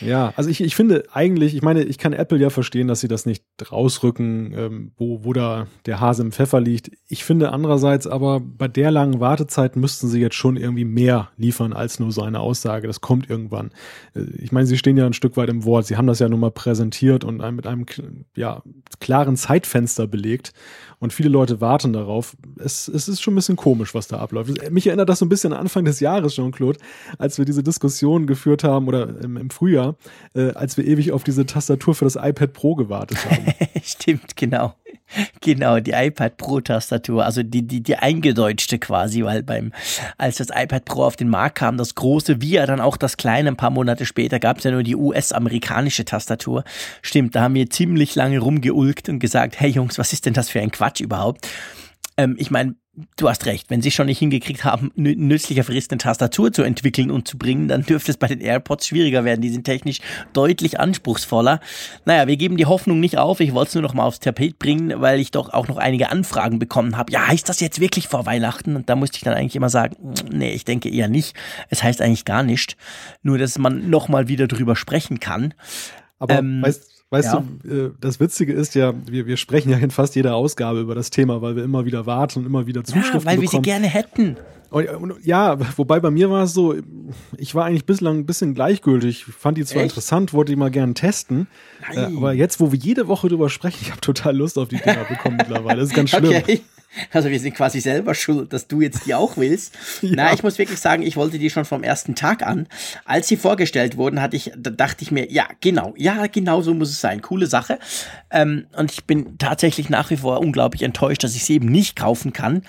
Ja, 0.00 0.32
also 0.36 0.50
ich, 0.50 0.60
ich 0.60 0.74
finde 0.74 1.04
eigentlich, 1.12 1.54
ich 1.54 1.62
meine, 1.62 1.82
ich 1.82 1.98
kann 1.98 2.12
Apple 2.12 2.38
ja 2.38 2.50
verstehen, 2.50 2.88
dass 2.88 3.00
sie 3.00 3.08
das 3.08 3.26
nicht 3.26 3.44
rausrücken, 3.70 4.52
ähm, 4.56 4.92
wo, 4.96 5.24
wo 5.24 5.32
da 5.32 5.66
der 5.86 6.00
Hase 6.00 6.22
im 6.22 6.32
Pfeffer 6.32 6.60
liegt. 6.60 6.90
Ich 7.08 7.24
finde 7.24 7.52
andererseits 7.52 8.06
aber, 8.06 8.40
bei 8.40 8.68
der 8.68 8.90
langen 8.90 9.20
Wartezeit 9.20 9.76
müssten 9.76 10.08
sie 10.08 10.20
jetzt 10.20 10.36
schon 10.36 10.56
irgendwie 10.56 10.84
mehr 10.84 11.30
liefern 11.36 11.72
als 11.72 12.00
nur 12.00 12.12
so 12.12 12.22
eine 12.22 12.40
Aussage. 12.40 12.86
Das 12.86 13.00
kommt 13.00 13.28
irgendwann. 13.28 13.70
Äh, 14.14 14.22
ich 14.38 14.52
meine, 14.52 14.66
sie 14.66 14.78
stehen 14.78 14.96
ja 14.96 15.06
ein 15.06 15.12
Stück 15.12 15.36
weit 15.36 15.48
im 15.48 15.64
Wort. 15.64 15.86
Sie 15.86 15.96
haben 15.96 16.06
das 16.06 16.18
ja 16.18 16.28
nun 16.28 16.40
mal 16.40 16.50
präsentiert 16.50 17.24
und 17.24 17.38
mit 17.54 17.66
einem 17.66 17.86
ja, 18.36 18.62
klaren 19.00 19.36
Zeitfenster 19.36 20.06
belegt. 20.06 20.52
Und 21.00 21.14
viele 21.14 21.30
Leute 21.30 21.62
warten 21.62 21.94
darauf. 21.94 22.36
Es, 22.58 22.86
es 22.86 23.08
ist 23.08 23.22
schon 23.22 23.32
ein 23.32 23.36
bisschen 23.36 23.56
komisch, 23.56 23.94
was 23.94 24.06
da 24.06 24.18
abläuft. 24.18 24.70
Mich 24.70 24.86
erinnert 24.86 25.08
das 25.08 25.18
so 25.18 25.24
ein 25.24 25.30
bisschen 25.30 25.54
an 25.54 25.60
Anfang 25.60 25.86
des 25.86 25.98
Jahres, 25.98 26.34
Jean-Claude, 26.34 26.78
als 27.18 27.38
wir 27.38 27.46
diese 27.46 27.62
Diskussion 27.62 28.26
geführt 28.26 28.64
haben 28.64 28.86
oder 28.86 29.18
im, 29.20 29.38
im 29.38 29.48
Frühjahr, 29.48 29.96
äh, 30.34 30.52
als 30.52 30.76
wir 30.76 30.86
ewig 30.86 31.12
auf 31.12 31.24
diese 31.24 31.46
Tastatur 31.46 31.94
für 31.94 32.04
das 32.04 32.16
iPad 32.16 32.52
Pro 32.52 32.74
gewartet 32.74 33.18
haben. 33.24 33.46
Stimmt, 33.82 34.36
genau. 34.36 34.74
Genau, 35.40 35.80
die 35.80 35.92
iPad 35.92 36.36
Pro 36.36 36.60
Tastatur, 36.60 37.24
also 37.24 37.42
die, 37.42 37.66
die, 37.66 37.82
die 37.82 37.96
eingedeutschte 37.96 38.78
quasi, 38.78 39.24
weil 39.24 39.42
beim, 39.42 39.72
als 40.18 40.36
das 40.36 40.48
iPad 40.54 40.84
Pro 40.84 41.04
auf 41.04 41.16
den 41.16 41.28
Markt 41.28 41.58
kam, 41.58 41.76
das 41.76 41.94
große, 41.94 42.40
wie 42.40 42.52
ja 42.52 42.66
dann 42.66 42.80
auch 42.80 42.96
das 42.96 43.16
kleine, 43.16 43.50
ein 43.50 43.56
paar 43.56 43.70
Monate 43.70 44.06
später, 44.06 44.38
gab 44.38 44.58
es 44.58 44.64
ja 44.64 44.70
nur 44.70 44.82
die 44.82 44.96
US-amerikanische 44.96 46.04
Tastatur. 46.04 46.64
Stimmt, 47.02 47.34
da 47.34 47.42
haben 47.42 47.54
wir 47.54 47.70
ziemlich 47.70 48.14
lange 48.14 48.38
rumgeulkt 48.38 49.08
und 49.08 49.18
gesagt, 49.18 49.58
hey 49.60 49.70
Jungs, 49.70 49.98
was 49.98 50.12
ist 50.12 50.26
denn 50.26 50.34
das 50.34 50.50
für 50.50 50.60
ein 50.60 50.70
Quatsch 50.70 51.00
überhaupt? 51.00 51.48
Ähm, 52.16 52.36
ich 52.38 52.50
meine, 52.50 52.74
du 53.16 53.28
hast 53.28 53.46
recht, 53.46 53.70
wenn 53.70 53.82
sie 53.82 53.90
schon 53.90 54.06
nicht 54.06 54.18
hingekriegt 54.18 54.64
haben, 54.64 54.90
nützlicher 54.96 55.64
Frist 55.64 55.92
eine 55.92 55.98
Tastatur 55.98 56.52
zu 56.52 56.62
entwickeln 56.62 57.10
und 57.10 57.28
zu 57.28 57.38
bringen, 57.38 57.68
dann 57.68 57.82
dürfte 57.82 58.10
es 58.10 58.16
bei 58.16 58.26
den 58.26 58.40
AirPods 58.40 58.86
schwieriger 58.86 59.24
werden. 59.24 59.40
Die 59.40 59.48
sind 59.48 59.64
technisch 59.64 60.00
deutlich 60.32 60.80
anspruchsvoller. 60.80 61.60
Naja, 62.04 62.26
wir 62.26 62.36
geben 62.36 62.56
die 62.56 62.66
Hoffnung 62.66 63.00
nicht 63.00 63.18
auf. 63.18 63.40
Ich 63.40 63.54
wollte 63.54 63.68
es 63.68 63.74
nur 63.74 63.82
noch 63.82 63.94
mal 63.94 64.04
aufs 64.04 64.20
Tapet 64.20 64.58
bringen, 64.58 65.00
weil 65.00 65.20
ich 65.20 65.30
doch 65.30 65.52
auch 65.52 65.68
noch 65.68 65.76
einige 65.76 66.10
Anfragen 66.10 66.58
bekommen 66.58 66.96
habe. 66.96 67.12
Ja, 67.12 67.28
heißt 67.28 67.48
das 67.48 67.60
jetzt 67.60 67.80
wirklich 67.80 68.08
vor 68.08 68.26
Weihnachten? 68.26 68.76
Und 68.76 68.88
da 68.88 68.96
musste 68.96 69.16
ich 69.16 69.22
dann 69.22 69.34
eigentlich 69.34 69.56
immer 69.56 69.70
sagen, 69.70 69.96
nee, 70.30 70.52
ich 70.52 70.64
denke 70.64 70.90
eher 70.90 71.08
nicht. 71.08 71.36
Es 71.68 71.82
heißt 71.82 72.00
eigentlich 72.00 72.24
gar 72.24 72.42
nicht. 72.42 72.76
Nur, 73.22 73.38
dass 73.38 73.58
man 73.58 73.88
noch 73.88 74.08
mal 74.08 74.28
wieder 74.28 74.48
drüber 74.48 74.74
sprechen 74.74 75.20
kann. 75.20 75.54
Aber 76.18 76.38
ähm, 76.38 76.62
weißt 76.62 76.99
Weißt 77.10 77.32
ja. 77.32 77.44
du, 77.64 77.86
äh, 77.86 77.90
das 78.00 78.20
Witzige 78.20 78.52
ist 78.52 78.76
ja, 78.76 78.94
wir, 79.06 79.26
wir 79.26 79.36
sprechen 79.36 79.70
ja 79.70 79.78
in 79.78 79.90
fast 79.90 80.14
jeder 80.14 80.36
Ausgabe 80.36 80.80
über 80.80 80.94
das 80.94 81.10
Thema, 81.10 81.42
weil 81.42 81.56
wir 81.56 81.64
immer 81.64 81.84
wieder 81.84 82.06
warten 82.06 82.40
und 82.40 82.46
immer 82.46 82.66
wieder 82.68 82.84
Zuschriften 82.84 83.20
ja, 83.20 83.26
weil 83.26 83.38
bekommen. 83.38 83.52
wir 83.52 83.58
sie 83.58 83.62
gerne 83.62 83.86
hätten. 83.88 84.36
Ja, 85.24 85.58
wobei 85.76 85.98
bei 85.98 86.12
mir 86.12 86.30
war 86.30 86.44
es 86.44 86.54
so, 86.54 86.76
ich 87.36 87.56
war 87.56 87.64
eigentlich 87.64 87.86
bislang 87.86 88.18
ein 88.18 88.26
bisschen 88.26 88.54
gleichgültig. 88.54 89.24
Ich 89.26 89.34
fand 89.34 89.58
die 89.58 89.64
zwar 89.64 89.82
Echt? 89.82 89.90
interessant, 89.90 90.32
wollte 90.32 90.52
die 90.52 90.56
mal 90.56 90.70
gerne 90.70 90.94
testen. 90.94 91.48
Äh, 91.92 92.02
aber 92.16 92.32
jetzt, 92.34 92.60
wo 92.60 92.70
wir 92.70 92.78
jede 92.78 93.08
Woche 93.08 93.28
drüber 93.28 93.50
sprechen, 93.50 93.78
ich 93.82 93.90
habe 93.90 94.00
total 94.00 94.36
Lust 94.36 94.56
auf 94.56 94.68
die 94.68 94.76
Dinger 94.76 95.04
bekommen 95.08 95.36
mittlerweile. 95.36 95.80
Das 95.80 95.88
ist 95.88 95.96
ganz 95.96 96.10
schlimm. 96.16 96.36
Okay. 96.36 96.60
Also 97.12 97.30
wir 97.30 97.38
sind 97.38 97.54
quasi 97.54 97.80
selber 97.80 98.14
schuld, 98.14 98.52
dass 98.52 98.66
du 98.66 98.80
jetzt 98.80 99.06
die 99.06 99.14
auch 99.14 99.36
willst. 99.36 99.74
ja. 100.02 100.10
Na, 100.14 100.32
ich 100.32 100.42
muss 100.42 100.58
wirklich 100.58 100.80
sagen, 100.80 101.02
ich 101.02 101.16
wollte 101.16 101.38
die 101.38 101.50
schon 101.50 101.64
vom 101.64 101.82
ersten 101.82 102.14
Tag 102.14 102.44
an. 102.44 102.66
Als 103.04 103.28
sie 103.28 103.36
vorgestellt 103.36 103.96
wurden, 103.96 104.20
hatte 104.20 104.36
ich, 104.36 104.52
da 104.56 104.70
dachte 104.70 105.02
ich 105.02 105.10
mir, 105.10 105.30
ja, 105.30 105.46
genau, 105.60 105.94
ja, 105.96 106.26
genau 106.26 106.62
so 106.62 106.74
muss 106.74 106.90
es 106.90 107.00
sein. 107.00 107.22
Coole 107.22 107.46
Sache. 107.46 107.78
Ähm, 108.30 108.66
und 108.76 108.92
ich 108.92 109.04
bin 109.04 109.38
tatsächlich 109.38 109.88
nach 109.88 110.10
wie 110.10 110.16
vor 110.16 110.40
unglaublich 110.40 110.82
enttäuscht, 110.82 111.22
dass 111.22 111.36
ich 111.36 111.44
sie 111.44 111.54
eben 111.54 111.68
nicht 111.68 111.96
kaufen 111.96 112.32
kann, 112.32 112.62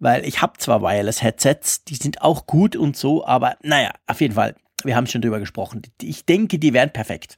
weil 0.00 0.26
ich 0.26 0.40
habe 0.42 0.54
zwar 0.58 0.82
Wireless-Headsets, 0.82 1.84
die 1.84 1.96
sind 1.96 2.22
auch 2.22 2.46
gut 2.46 2.76
und 2.76 2.96
so, 2.96 3.26
aber 3.26 3.56
naja, 3.62 3.90
auf 4.06 4.20
jeden 4.20 4.34
Fall, 4.34 4.54
wir 4.84 4.96
haben 4.96 5.06
schon 5.06 5.22
drüber 5.22 5.40
gesprochen. 5.40 5.82
Ich 6.00 6.24
denke, 6.24 6.58
die 6.58 6.72
wären 6.72 6.92
perfekt. 6.92 7.36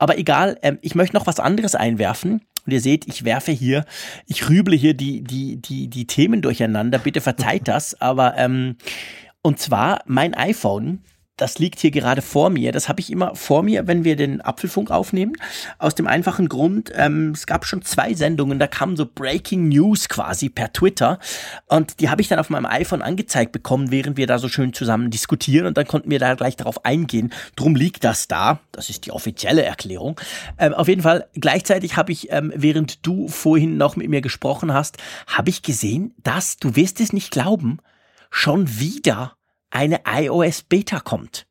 Aber 0.00 0.16
egal, 0.16 0.58
ähm, 0.62 0.78
ich 0.80 0.94
möchte 0.94 1.14
noch 1.14 1.26
was 1.26 1.40
anderes 1.40 1.74
einwerfen. 1.74 2.40
Und 2.70 2.74
ihr 2.74 2.80
seht, 2.80 3.08
ich 3.08 3.24
werfe 3.24 3.50
hier, 3.50 3.84
ich 4.28 4.48
rüble 4.48 4.76
hier 4.76 4.94
die, 4.94 5.22
die, 5.22 5.56
die, 5.56 5.88
die 5.88 6.06
Themen 6.06 6.40
durcheinander. 6.40 7.00
Bitte 7.00 7.20
verzeiht 7.20 7.62
das. 7.66 8.00
Aber, 8.00 8.36
ähm, 8.36 8.76
und 9.42 9.58
zwar 9.58 10.02
mein 10.06 10.34
iPhone 10.34 11.00
das 11.40 11.58
liegt 11.58 11.80
hier 11.80 11.90
gerade 11.90 12.22
vor 12.22 12.50
mir. 12.50 12.70
Das 12.72 12.88
habe 12.88 13.00
ich 13.00 13.10
immer 13.10 13.34
vor 13.34 13.62
mir, 13.62 13.86
wenn 13.86 14.04
wir 14.04 14.16
den 14.16 14.40
Apfelfunk 14.40 14.90
aufnehmen. 14.90 15.32
Aus 15.78 15.94
dem 15.94 16.06
einfachen 16.06 16.48
Grund, 16.48 16.92
ähm, 16.94 17.30
es 17.30 17.46
gab 17.46 17.64
schon 17.64 17.82
zwei 17.82 18.12
Sendungen, 18.14 18.58
da 18.58 18.66
kam 18.66 18.96
so 18.96 19.06
Breaking 19.06 19.68
News 19.68 20.08
quasi 20.08 20.50
per 20.50 20.72
Twitter. 20.72 21.18
Und 21.66 22.00
die 22.00 22.10
habe 22.10 22.20
ich 22.20 22.28
dann 22.28 22.38
auf 22.38 22.50
meinem 22.50 22.66
iPhone 22.66 23.00
angezeigt 23.00 23.52
bekommen, 23.52 23.90
während 23.90 24.16
wir 24.18 24.26
da 24.26 24.38
so 24.38 24.48
schön 24.48 24.74
zusammen 24.74 25.10
diskutieren. 25.10 25.66
Und 25.66 25.78
dann 25.78 25.86
konnten 25.86 26.10
wir 26.10 26.18
da 26.18 26.34
gleich 26.34 26.56
darauf 26.56 26.84
eingehen. 26.84 27.32
Drum 27.56 27.74
liegt 27.74 28.04
das 28.04 28.28
da. 28.28 28.60
Das 28.72 28.90
ist 28.90 29.06
die 29.06 29.12
offizielle 29.12 29.62
Erklärung. 29.62 30.20
Ähm, 30.58 30.74
auf 30.74 30.88
jeden 30.88 31.02
Fall, 31.02 31.28
gleichzeitig 31.34 31.96
habe 31.96 32.12
ich, 32.12 32.30
ähm, 32.30 32.52
während 32.54 33.06
du 33.06 33.28
vorhin 33.28 33.78
noch 33.78 33.96
mit 33.96 34.10
mir 34.10 34.20
gesprochen 34.20 34.74
hast, 34.74 34.98
habe 35.26 35.48
ich 35.48 35.62
gesehen, 35.62 36.14
dass, 36.22 36.58
du 36.58 36.76
wirst 36.76 37.00
es 37.00 37.12
nicht 37.12 37.30
glauben, 37.30 37.78
schon 38.30 38.78
wieder 38.78 39.36
eine 39.70 40.00
iOS 40.06 40.62
Beta 40.62 41.00
kommt. 41.00 41.46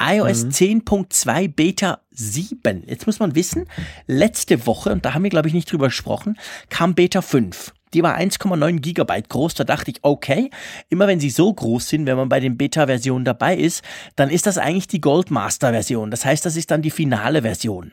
iOS 0.00 0.44
mhm. 0.44 0.50
10.2 0.82 1.48
Beta 1.54 2.00
7. 2.10 2.84
Jetzt 2.86 3.06
muss 3.06 3.20
man 3.20 3.34
wissen, 3.34 3.66
letzte 4.06 4.66
Woche, 4.66 4.90
und 4.90 5.04
da 5.04 5.14
haben 5.14 5.22
wir 5.22 5.30
glaube 5.30 5.48
ich 5.48 5.54
nicht 5.54 5.70
drüber 5.70 5.86
gesprochen, 5.86 6.38
kam 6.68 6.94
Beta 6.94 7.22
5. 7.22 7.72
Die 7.94 8.02
war 8.02 8.18
1,9 8.18 8.80
Gigabyte 8.80 9.28
groß. 9.28 9.54
Da 9.54 9.64
dachte 9.64 9.92
ich, 9.92 9.98
okay, 10.02 10.50
immer 10.88 11.06
wenn 11.06 11.20
sie 11.20 11.30
so 11.30 11.52
groß 11.54 11.88
sind, 11.88 12.06
wenn 12.06 12.16
man 12.16 12.28
bei 12.28 12.40
den 12.40 12.56
Beta-Versionen 12.56 13.24
dabei 13.24 13.56
ist, 13.56 13.84
dann 14.16 14.30
ist 14.30 14.46
das 14.46 14.58
eigentlich 14.58 14.88
die 14.88 15.00
Goldmaster-Version. 15.00 16.10
Das 16.10 16.24
heißt, 16.24 16.44
das 16.44 16.56
ist 16.56 16.72
dann 16.72 16.82
die 16.82 16.90
finale 16.90 17.42
Version. 17.42 17.92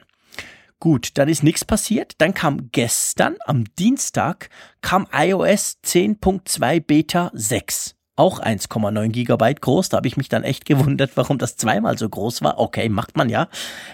Gut, 0.79 1.11
dann 1.19 1.29
ist 1.29 1.43
nichts 1.43 1.63
passiert. 1.63 2.13
Dann 2.17 2.33
kam 2.33 2.71
gestern, 2.71 3.35
am 3.45 3.65
Dienstag, 3.77 4.49
kam 4.81 5.07
iOS 5.13 5.77
10.2 5.85 6.79
Beta 6.81 7.29
6. 7.35 7.95
auch 8.15 8.39
1,9 8.39 9.09
Gigabyte 9.09 9.61
groß. 9.61 9.89
Da 9.89 9.97
habe 9.97 10.07
ich 10.07 10.17
mich 10.17 10.29
dann 10.29 10.43
echt 10.43 10.65
gewundert, 10.65 11.11
warum 11.15 11.37
das 11.37 11.55
zweimal 11.55 11.97
so 11.97 12.07
groß 12.07 12.41
war. 12.41 12.59
Okay, 12.59 12.89
macht 12.89 13.17
man 13.17 13.29
ja. 13.29 13.47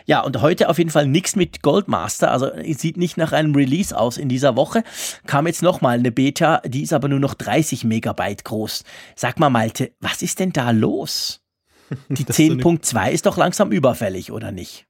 Ja, 0.06 0.22
und 0.22 0.42
heute 0.42 0.70
auf 0.70 0.78
jeden 0.78 0.90
Fall 0.90 1.08
nichts 1.08 1.36
mit 1.36 1.62
Goldmaster. 1.62 2.32
Also 2.32 2.50
sieht 2.64 2.98
nicht 2.98 3.18
nach 3.18 3.32
einem 3.32 3.56
Release 3.56 3.98
aus 3.98 4.18
in 4.18 4.30
dieser 4.30 4.56
Woche. 4.56 4.84
Kam 5.26 5.48
jetzt 5.48 5.62
nochmal 5.62 6.00
eine 6.00 6.12
Beta, 6.12 6.62
die 6.66 6.84
ist 6.84 6.94
aber 6.94 7.08
nur 7.08 7.20
noch 7.20 7.36
30 7.36 7.84
Megabyte 7.84 8.44
groß. 8.44 8.84
Sag 9.16 9.40
mal, 9.40 9.50
Malte, 9.50 9.92
was 10.00 10.22
ist 10.22 10.40
denn 10.40 10.52
da 10.52 10.72
los? 10.72 11.42
Die 12.10 12.26
10.2 12.26 13.12
ist 13.12 13.26
doch 13.26 13.38
langsam 13.38 13.72
überfällig, 13.72 14.34
oder 14.34 14.52
nicht? 14.52 14.87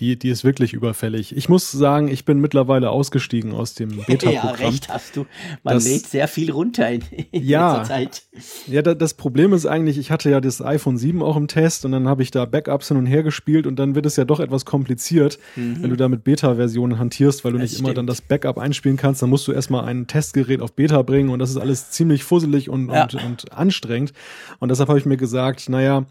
Die, 0.00 0.18
die 0.18 0.30
ist 0.30 0.42
wirklich 0.42 0.72
überfällig. 0.72 1.36
Ich 1.36 1.50
muss 1.50 1.70
sagen, 1.70 2.08
ich 2.08 2.24
bin 2.24 2.40
mittlerweile 2.40 2.90
ausgestiegen 2.90 3.52
aus 3.52 3.74
dem 3.74 3.90
Beta-Programm. 4.06 4.32
Ja, 4.32 4.50
recht 4.50 4.88
hast 4.88 5.16
du. 5.16 5.26
Man 5.62 5.74
das, 5.74 5.84
lädt 5.84 6.06
sehr 6.06 6.28
viel 6.28 6.50
runter 6.50 6.90
in, 6.90 7.02
in 7.30 7.44
ja, 7.44 7.84
Zeit. 7.84 8.22
Ja, 8.66 8.80
das 8.80 9.14
Problem 9.14 9.52
ist 9.52 9.66
eigentlich, 9.66 9.98
ich 9.98 10.10
hatte 10.10 10.30
ja 10.30 10.40
das 10.40 10.62
iPhone 10.62 10.96
7 10.96 11.22
auch 11.22 11.36
im 11.36 11.46
Test 11.46 11.84
und 11.84 11.92
dann 11.92 12.08
habe 12.08 12.22
ich 12.22 12.30
da 12.30 12.46
Backups 12.46 12.88
hin 12.88 12.96
und 12.96 13.06
her 13.06 13.22
gespielt 13.22 13.66
und 13.66 13.76
dann 13.78 13.94
wird 13.94 14.06
es 14.06 14.16
ja 14.16 14.24
doch 14.24 14.40
etwas 14.40 14.64
kompliziert, 14.64 15.38
mhm. 15.56 15.82
wenn 15.82 15.90
du 15.90 15.96
da 15.96 16.08
mit 16.08 16.24
Beta-Versionen 16.24 16.98
hantierst, 16.98 17.44
weil 17.44 17.52
du 17.52 17.58
das 17.58 17.64
nicht 17.64 17.74
stimmt. 17.74 17.88
immer 17.88 17.94
dann 17.94 18.06
das 18.06 18.22
Backup 18.22 18.58
einspielen 18.58 18.96
kannst. 18.96 19.20
Dann 19.20 19.28
musst 19.28 19.46
du 19.46 19.52
erstmal 19.52 19.84
ein 19.84 20.06
Testgerät 20.06 20.62
auf 20.62 20.72
Beta 20.72 21.02
bringen 21.02 21.28
und 21.28 21.38
das 21.38 21.50
ist 21.50 21.58
alles 21.58 21.90
ziemlich 21.90 22.24
fusselig 22.24 22.70
und, 22.70 22.88
ja. 22.88 23.02
und, 23.02 23.14
und 23.14 23.52
anstrengend. 23.52 24.14
Und 24.58 24.70
deshalb 24.70 24.88
habe 24.88 24.98
ich 24.98 25.04
mir 25.04 25.18
gesagt, 25.18 25.68
naja, 25.68 26.06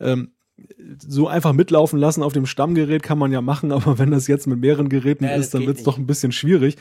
ähm, 0.00 0.30
so 0.98 1.28
einfach 1.28 1.52
mitlaufen 1.52 1.98
lassen 1.98 2.22
auf 2.22 2.32
dem 2.32 2.46
Stammgerät 2.46 3.02
kann 3.02 3.18
man 3.18 3.32
ja 3.32 3.40
machen, 3.40 3.72
aber 3.72 3.98
wenn 3.98 4.10
das 4.10 4.26
jetzt 4.26 4.46
mit 4.46 4.60
mehreren 4.60 4.88
Geräten 4.88 5.24
ja, 5.24 5.30
ist, 5.30 5.54
dann 5.54 5.66
wird 5.66 5.78
es 5.78 5.84
doch 5.84 5.98
ein 5.98 6.06
bisschen 6.06 6.32
schwierig. 6.32 6.76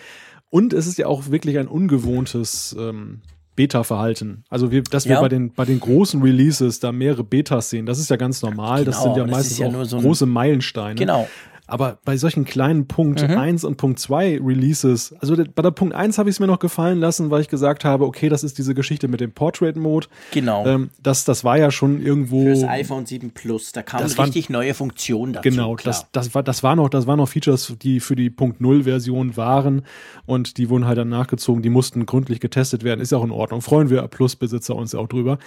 Und 0.50 0.74
es 0.74 0.88
ist 0.88 0.98
ja 0.98 1.08
auch 1.08 1.29
wirklich 1.32 1.58
ein 1.58 1.67
ungewohntes 1.67 2.75
ähm, 2.79 3.22
Beta-Verhalten. 3.55 4.44
Also 4.50 4.72
wir, 4.72 4.84
dass 4.84 5.05
wir 5.05 5.15
ja. 5.15 5.22
bei 5.22 5.29
den 5.29 5.51
bei 5.53 5.65
den 5.65 5.79
großen 5.79 6.22
Releases 6.22 6.79
da 6.79 6.91
mehrere 6.91 7.24
Betas 7.24 7.70
sehen, 7.70 7.86
das 7.86 8.00
ist 8.00 8.10
ja 8.10 8.15
ganz 8.15 8.41
normal. 8.41 8.79
Genau, 8.79 8.91
das 8.91 9.03
sind 9.03 9.17
ja 9.17 9.25
meistens 9.25 9.58
ja 9.58 9.67
auch 9.67 9.84
so 9.86 10.00
große 10.00 10.25
Meilensteine. 10.25 10.96
Genau. 10.96 11.27
Aber 11.67 11.98
bei 12.05 12.15
solchen 12.15 12.45
kleinen 12.45 12.88
Punkt 12.88 13.27
mhm. 13.27 13.38
1 13.38 13.63
und 13.63 13.77
Punkt 13.77 14.00
2 14.00 14.39
Releases, 14.43 15.15
also 15.19 15.36
bei 15.36 15.62
der 15.63 15.72
Punkt 15.72 15.95
1 15.95 16.17
habe 16.19 16.29
ich 16.29 16.36
es 16.36 16.39
mir 16.39 16.45
noch 16.45 16.60
gefallen 16.60 17.00
lassen, 17.00 17.31
weil 17.31 17.41
ich 17.41 17.50
gesagt 17.50 17.84
habe, 17.84 18.05
okay, 18.05 18.29
das 18.29 18.43
ist 18.43 18.57
diese 18.60 18.75
Geschichte 18.75 19.07
mit 19.07 19.19
dem 19.19 19.31
Portrait 19.31 19.75
Mode. 19.75 20.07
Genau. 20.31 20.65
Ähm, 20.65 20.91
das, 21.01 21.25
das 21.25 21.43
war 21.43 21.57
ja 21.57 21.72
schon 21.72 22.01
irgendwo. 22.01 22.43
Für 22.43 22.50
das 22.51 22.63
iPhone 22.63 23.05
7 23.05 23.31
Plus, 23.31 23.72
da 23.72 23.81
kamen 23.81 24.05
richtig 24.05 24.50
waren, 24.50 24.53
neue 24.53 24.74
Funktionen 24.75 25.34
dazu. 25.34 25.50
Genau, 25.50 25.75
das, 25.75 26.05
das, 26.12 26.36
war, 26.36 26.43
das, 26.43 26.62
war 26.62 26.75
noch, 26.75 26.89
das 26.89 27.07
waren 27.07 27.17
noch 27.17 27.29
Features, 27.29 27.74
die 27.81 28.00
für 28.00 28.15
die 28.15 28.29
Punkt 28.29 28.62
0 28.62 28.84
Version 28.84 29.36
waren 29.36 29.84
und 30.27 30.57
die 30.57 30.69
wurden 30.69 30.86
halt 30.86 31.00
dann 31.00 31.10
nachgezogen, 31.10 31.63
die 31.63 31.69
mussten 31.69 32.05
gründlich 32.05 32.39
getestet 32.39 32.84
werden, 32.84 33.01
ist 33.01 33.12
ja 33.12 33.17
auch 33.17 33.24
in 33.24 33.31
Ordnung. 33.31 33.62
Freuen 33.62 33.89
wir 33.89 34.07
Plus-Besitzer 34.07 34.75
uns 34.75 34.93
auch 34.93 35.07
drüber. 35.07 35.39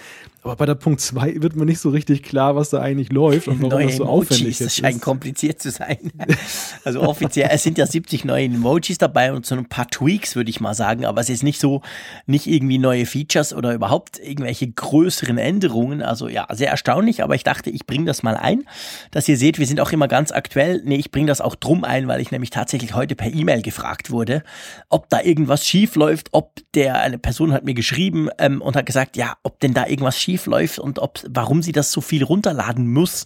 Aber 0.43 0.55
bei 0.55 0.65
der 0.65 0.75
Punkt 0.75 1.01
2 1.01 1.41
wird 1.41 1.55
mir 1.55 1.65
nicht 1.65 1.79
so 1.79 1.89
richtig 1.89 2.23
klar, 2.23 2.55
was 2.55 2.69
da 2.69 2.79
eigentlich 2.79 3.11
läuft 3.11 3.47
und 3.47 3.61
warum 3.61 3.69
neue 3.69 3.87
das 3.87 3.97
so 3.97 4.03
Emojis, 4.03 4.31
aufwendig 4.31 4.59
ist. 4.59 4.61
Das 4.61 4.75
scheint 4.75 5.01
kompliziert 5.01 5.61
zu 5.61 5.71
sein. 5.71 6.08
Also 6.85 7.01
offiziell, 7.01 7.49
es 7.51 7.63
sind 7.63 7.77
ja 7.77 7.85
70 7.85 8.25
neue 8.25 8.45
Emojis 8.45 8.97
dabei 8.97 9.33
und 9.33 9.45
so 9.45 9.55
ein 9.55 9.67
paar 9.67 9.87
Tweaks, 9.87 10.35
würde 10.35 10.49
ich 10.49 10.61
mal 10.61 10.73
sagen, 10.73 11.05
aber 11.05 11.19
es 11.21 11.29
ist 11.29 11.43
nicht 11.43 11.59
so, 11.59 11.81
nicht 12.25 12.47
irgendwie 12.47 12.77
neue 12.77 13.05
Features 13.05 13.53
oder 13.53 13.73
überhaupt 13.73 14.17
irgendwelche 14.17 14.71
größeren 14.71 15.37
Änderungen. 15.37 16.01
Also 16.01 16.29
ja, 16.29 16.47
sehr 16.51 16.69
erstaunlich, 16.69 17.21
aber 17.21 17.35
ich 17.35 17.43
dachte, 17.43 17.69
ich 17.69 17.85
bringe 17.85 18.05
das 18.05 18.23
mal 18.23 18.37
ein, 18.37 18.63
dass 19.11 19.27
ihr 19.27 19.37
seht, 19.37 19.59
wir 19.59 19.67
sind 19.67 19.81
auch 19.81 19.91
immer 19.91 20.07
ganz 20.07 20.31
aktuell. 20.31 20.81
Nee, 20.85 20.95
ich 20.95 21.11
bringe 21.11 21.27
das 21.27 21.41
auch 21.41 21.55
drum 21.55 21.83
ein, 21.83 22.07
weil 22.07 22.21
ich 22.21 22.31
nämlich 22.31 22.49
tatsächlich 22.49 22.95
heute 22.95 23.15
per 23.15 23.33
E-Mail 23.33 23.61
gefragt 23.61 24.09
wurde, 24.09 24.43
ob 24.87 25.09
da 25.09 25.21
irgendwas 25.21 25.67
schief 25.67 25.95
läuft, 25.95 26.29
ob 26.31 26.61
der, 26.73 27.01
eine 27.01 27.17
Person 27.17 27.51
hat 27.51 27.65
mir 27.65 27.73
geschrieben 27.73 28.29
ähm, 28.37 28.61
und 28.61 28.75
hat 28.75 28.85
gesagt, 28.85 29.17
ja, 29.17 29.35
ob 29.43 29.59
denn 29.59 29.73
da 29.73 29.85
irgendwas 29.85 30.19
schief 30.19 30.45
läuft 30.45 30.79
und 30.79 30.99
ob, 30.99 31.19
warum 31.29 31.61
sie 31.61 31.73
das 31.73 31.91
so 31.91 32.01
viel 32.01 32.23
runterladen 32.23 32.91
muss. 32.91 33.25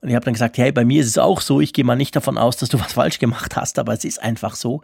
Und 0.00 0.08
ich 0.08 0.14
habe 0.14 0.24
dann 0.24 0.34
gesagt, 0.34 0.58
hey, 0.58 0.72
bei 0.72 0.84
mir 0.84 1.00
ist 1.00 1.08
es 1.08 1.18
auch 1.18 1.40
so, 1.40 1.60
ich 1.60 1.72
gehe 1.72 1.84
mal 1.84 1.96
nicht 1.96 2.16
davon 2.16 2.23
aus, 2.28 2.56
dass 2.56 2.68
du 2.68 2.80
was 2.80 2.94
falsch 2.94 3.18
gemacht 3.18 3.56
hast, 3.56 3.78
aber 3.78 3.92
es 3.92 4.04
ist 4.04 4.22
einfach 4.22 4.56
so. 4.56 4.82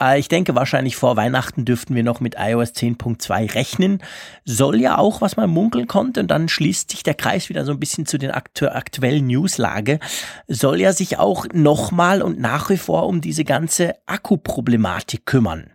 Äh, 0.00 0.18
ich 0.18 0.28
denke, 0.28 0.54
wahrscheinlich 0.54 0.96
vor 0.96 1.16
Weihnachten 1.16 1.64
dürften 1.64 1.94
wir 1.94 2.02
noch 2.02 2.20
mit 2.20 2.36
iOS 2.38 2.70
10.2 2.70 3.54
rechnen. 3.54 4.02
Soll 4.44 4.80
ja 4.80 4.98
auch, 4.98 5.20
was 5.20 5.36
man 5.36 5.50
munkeln 5.50 5.86
konnte, 5.86 6.20
und 6.20 6.28
dann 6.28 6.48
schließt 6.48 6.90
sich 6.90 7.02
der 7.02 7.14
Kreis 7.14 7.48
wieder 7.48 7.64
so 7.64 7.72
ein 7.72 7.80
bisschen 7.80 8.06
zu 8.06 8.18
den 8.18 8.30
aktu 8.30 8.66
aktuellen 8.66 9.26
Newslage, 9.26 10.00
soll 10.48 10.80
ja 10.80 10.92
sich 10.92 11.18
auch 11.18 11.46
nochmal 11.52 12.22
und 12.22 12.40
nach 12.40 12.70
wie 12.70 12.78
vor 12.78 13.06
um 13.06 13.20
diese 13.20 13.44
ganze 13.44 13.94
Akkuproblematik 14.06 15.26
kümmern. 15.26 15.72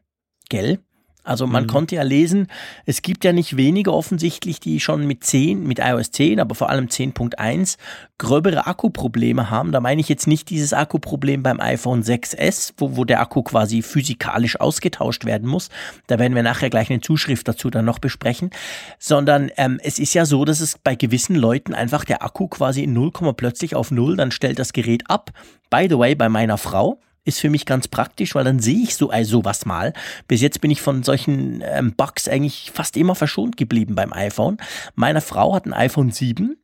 Gell? 0.49 0.79
Also 1.25 1.47
man 1.47 1.63
mhm. 1.63 1.67
konnte 1.67 1.95
ja 1.95 2.03
lesen, 2.03 2.47
es 2.85 3.01
gibt 3.01 3.25
ja 3.25 3.33
nicht 3.33 3.57
wenige 3.57 3.91
offensichtlich, 3.93 4.59
die 4.59 4.79
schon 4.79 5.07
mit 5.07 5.23
10, 5.23 5.65
mit 5.65 5.79
iOS 5.79 6.11
10, 6.11 6.39
aber 6.39 6.55
vor 6.55 6.69
allem 6.69 6.85
10.1 6.85 7.77
gröbere 8.17 8.67
Akkuprobleme 8.67 9.49
haben. 9.49 9.71
Da 9.71 9.81
meine 9.81 9.99
ich 9.99 10.07
jetzt 10.07 10.27
nicht 10.27 10.49
dieses 10.49 10.71
Akkuproblem 10.71 11.43
beim 11.43 11.59
iPhone 11.59 12.03
6S, 12.03 12.73
wo, 12.77 12.95
wo 12.95 13.03
der 13.03 13.19
Akku 13.19 13.43
quasi 13.43 13.81
physikalisch 13.81 14.59
ausgetauscht 14.59 15.25
werden 15.25 15.49
muss. 15.49 15.69
Da 16.07 16.19
werden 16.19 16.35
wir 16.35 16.43
nachher 16.43 16.69
gleich 16.69 16.89
eine 16.89 17.01
Zuschrift 17.01 17.47
dazu 17.47 17.69
dann 17.69 17.85
noch 17.85 17.99
besprechen. 17.99 18.51
Sondern 18.99 19.51
ähm, 19.57 19.79
es 19.83 19.99
ist 19.99 20.13
ja 20.13 20.25
so, 20.25 20.45
dass 20.45 20.59
es 20.59 20.77
bei 20.77 20.95
gewissen 20.95 21.35
Leuten 21.35 21.73
einfach 21.73 22.05
der 22.05 22.23
Akku 22.23 22.47
quasi 22.47 22.83
in 22.83 22.93
0, 22.93 23.11
plötzlich 23.35 23.75
auf 23.75 23.91
0, 23.91 24.15
dann 24.15 24.31
stellt 24.31 24.59
das 24.59 24.73
Gerät 24.73 25.09
ab. 25.09 25.31
By 25.69 25.87
the 25.89 25.97
way, 25.97 26.15
bei 26.15 26.29
meiner 26.29 26.57
Frau, 26.57 26.99
ist 27.25 27.39
für 27.39 27.49
mich 27.49 27.65
ganz 27.65 27.87
praktisch, 27.87 28.35
weil 28.35 28.45
dann 28.45 28.59
sehe 28.59 28.83
ich 28.83 28.95
so 28.95 29.09
also 29.09 29.43
was 29.43 29.65
mal. 29.65 29.93
Bis 30.27 30.41
jetzt 30.41 30.61
bin 30.61 30.71
ich 30.71 30.81
von 30.81 31.03
solchen 31.03 31.61
ähm, 31.65 31.93
Bugs 31.95 32.29
eigentlich 32.29 32.71
fast 32.73 32.95
immer 32.95 33.15
verschont 33.15 33.57
geblieben 33.57 33.95
beim 33.95 34.13
iPhone. 34.13 34.57
Meine 34.95 35.21
Frau 35.21 35.53
hat 35.53 35.65
ein 35.65 35.73
iPhone 35.73 36.11
7 36.11 36.55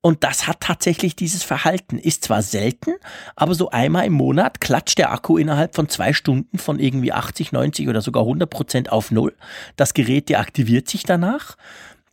und 0.00 0.22
das 0.22 0.46
hat 0.46 0.60
tatsächlich 0.60 1.16
dieses 1.16 1.42
Verhalten. 1.42 1.98
Ist 1.98 2.24
zwar 2.24 2.42
selten, 2.42 2.92
aber 3.34 3.54
so 3.54 3.70
einmal 3.70 4.06
im 4.06 4.12
Monat 4.12 4.60
klatscht 4.60 4.98
der 4.98 5.12
Akku 5.12 5.36
innerhalb 5.38 5.74
von 5.74 5.88
zwei 5.88 6.12
Stunden 6.12 6.58
von 6.58 6.78
irgendwie 6.78 7.12
80, 7.12 7.52
90 7.52 7.88
oder 7.88 8.00
sogar 8.00 8.22
100 8.22 8.48
Prozent 8.48 8.92
auf 8.92 9.10
Null. 9.10 9.34
Das 9.76 9.94
Gerät 9.94 10.28
deaktiviert 10.28 10.88
sich 10.88 11.02
danach 11.02 11.56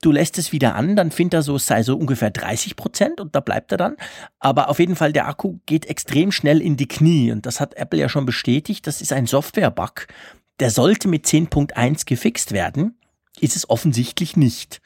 du 0.06 0.12
lässt 0.12 0.38
es 0.38 0.52
wieder 0.52 0.76
an, 0.76 0.96
dann 0.96 1.10
findet 1.10 1.40
er 1.40 1.42
so, 1.42 1.56
es 1.56 1.66
sei 1.66 1.82
so 1.82 1.98
ungefähr 1.98 2.30
30 2.30 2.76
Prozent 2.76 3.20
und 3.20 3.36
da 3.36 3.40
bleibt 3.40 3.72
er 3.72 3.78
dann. 3.78 3.96
Aber 4.40 4.70
auf 4.70 4.80
jeden 4.80 4.96
Fall, 4.96 5.12
der 5.12 5.28
Akku 5.28 5.58
geht 5.66 5.88
extrem 5.88 6.32
schnell 6.32 6.62
in 6.62 6.78
die 6.78 6.88
Knie 6.88 7.32
und 7.32 7.46
das 7.46 7.60
hat 7.60 7.76
Apple 7.76 8.00
ja 8.00 8.08
schon 8.08 8.26
bestätigt. 8.26 8.86
Das 8.86 9.02
ist 9.02 9.12
ein 9.12 9.26
Software-Bug. 9.26 10.08
Der 10.60 10.70
sollte 10.70 11.08
mit 11.08 11.26
10.1 11.26 12.06
gefixt 12.06 12.52
werden, 12.52 12.98
ist 13.40 13.56
es 13.56 13.70
offensichtlich 13.70 14.38
nicht. 14.38 14.82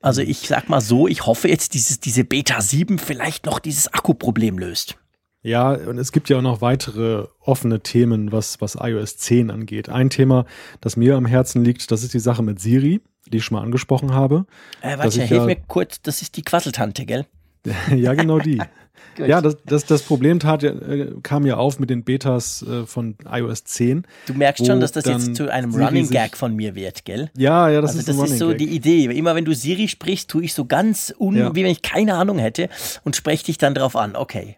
Also 0.00 0.22
ich 0.22 0.48
sag 0.48 0.68
mal 0.68 0.80
so, 0.80 1.08
ich 1.08 1.26
hoffe 1.26 1.48
jetzt, 1.48 1.74
dieses, 1.74 2.00
diese 2.00 2.24
Beta 2.24 2.60
7 2.60 2.98
vielleicht 2.98 3.46
noch 3.46 3.58
dieses 3.58 3.92
Akkuproblem 3.92 4.58
löst. 4.58 4.96
Ja, 5.42 5.72
und 5.72 5.98
es 5.98 6.10
gibt 6.10 6.30
ja 6.30 6.38
auch 6.38 6.42
noch 6.42 6.62
weitere 6.62 7.26
offene 7.40 7.80
Themen, 7.80 8.32
was, 8.32 8.62
was 8.62 8.78
iOS 8.80 9.18
10 9.18 9.50
angeht. 9.50 9.90
Ein 9.90 10.08
Thema, 10.08 10.46
das 10.80 10.96
mir 10.96 11.16
am 11.16 11.26
Herzen 11.26 11.62
liegt, 11.62 11.90
das 11.90 12.02
ist 12.02 12.14
die 12.14 12.18
Sache 12.18 12.42
mit 12.42 12.60
Siri 12.60 13.02
die 13.32 13.38
ich 13.38 13.44
schon 13.44 13.56
mal 13.56 13.62
angesprochen 13.62 14.14
habe. 14.14 14.46
Äh, 14.80 14.98
warte, 14.98 15.22
hilf 15.22 15.30
ja, 15.30 15.44
mir 15.44 15.56
kurz, 15.56 16.00
das 16.02 16.22
ist 16.22 16.36
die 16.36 16.42
Quasseltante, 16.42 17.06
gell? 17.06 17.26
ja, 17.94 18.14
genau 18.14 18.38
die. 18.38 18.60
ja, 19.18 19.40
das, 19.40 19.56
das, 19.64 19.86
das 19.86 20.02
Problem 20.02 20.40
tat, 20.40 20.62
äh, 20.62 21.12
kam 21.22 21.46
ja 21.46 21.56
auf 21.56 21.78
mit 21.78 21.90
den 21.90 22.04
Betas 22.04 22.62
äh, 22.62 22.86
von 22.86 23.16
iOS 23.30 23.64
10. 23.64 24.06
Du 24.26 24.34
merkst 24.34 24.66
schon, 24.66 24.80
dass 24.80 24.92
das 24.92 25.04
jetzt 25.04 25.36
zu 25.36 25.50
einem 25.50 25.72
Siri 25.72 25.84
Running 25.84 26.10
Gag 26.10 26.36
von 26.36 26.54
mir 26.54 26.74
wird, 26.74 27.04
gell? 27.04 27.30
Ja, 27.36 27.68
ja, 27.68 27.80
das 27.80 27.90
also 27.90 28.00
ist 28.00 28.20
das 28.20 28.30
ist 28.30 28.38
so 28.38 28.48
Gag. 28.48 28.58
die 28.58 28.68
Idee. 28.68 29.04
Immer 29.06 29.34
wenn 29.34 29.44
du 29.44 29.54
Siri 29.54 29.88
sprichst, 29.88 30.30
tue 30.30 30.44
ich 30.44 30.54
so 30.54 30.64
ganz 30.64 31.14
un, 31.18 31.36
ja. 31.36 31.54
wie 31.54 31.64
wenn 31.64 31.70
ich 31.70 31.82
keine 31.82 32.14
Ahnung 32.14 32.38
hätte 32.38 32.68
und 33.04 33.16
spreche 33.16 33.44
dich 33.44 33.58
dann 33.58 33.74
drauf 33.74 33.96
an. 33.96 34.16
Okay. 34.16 34.56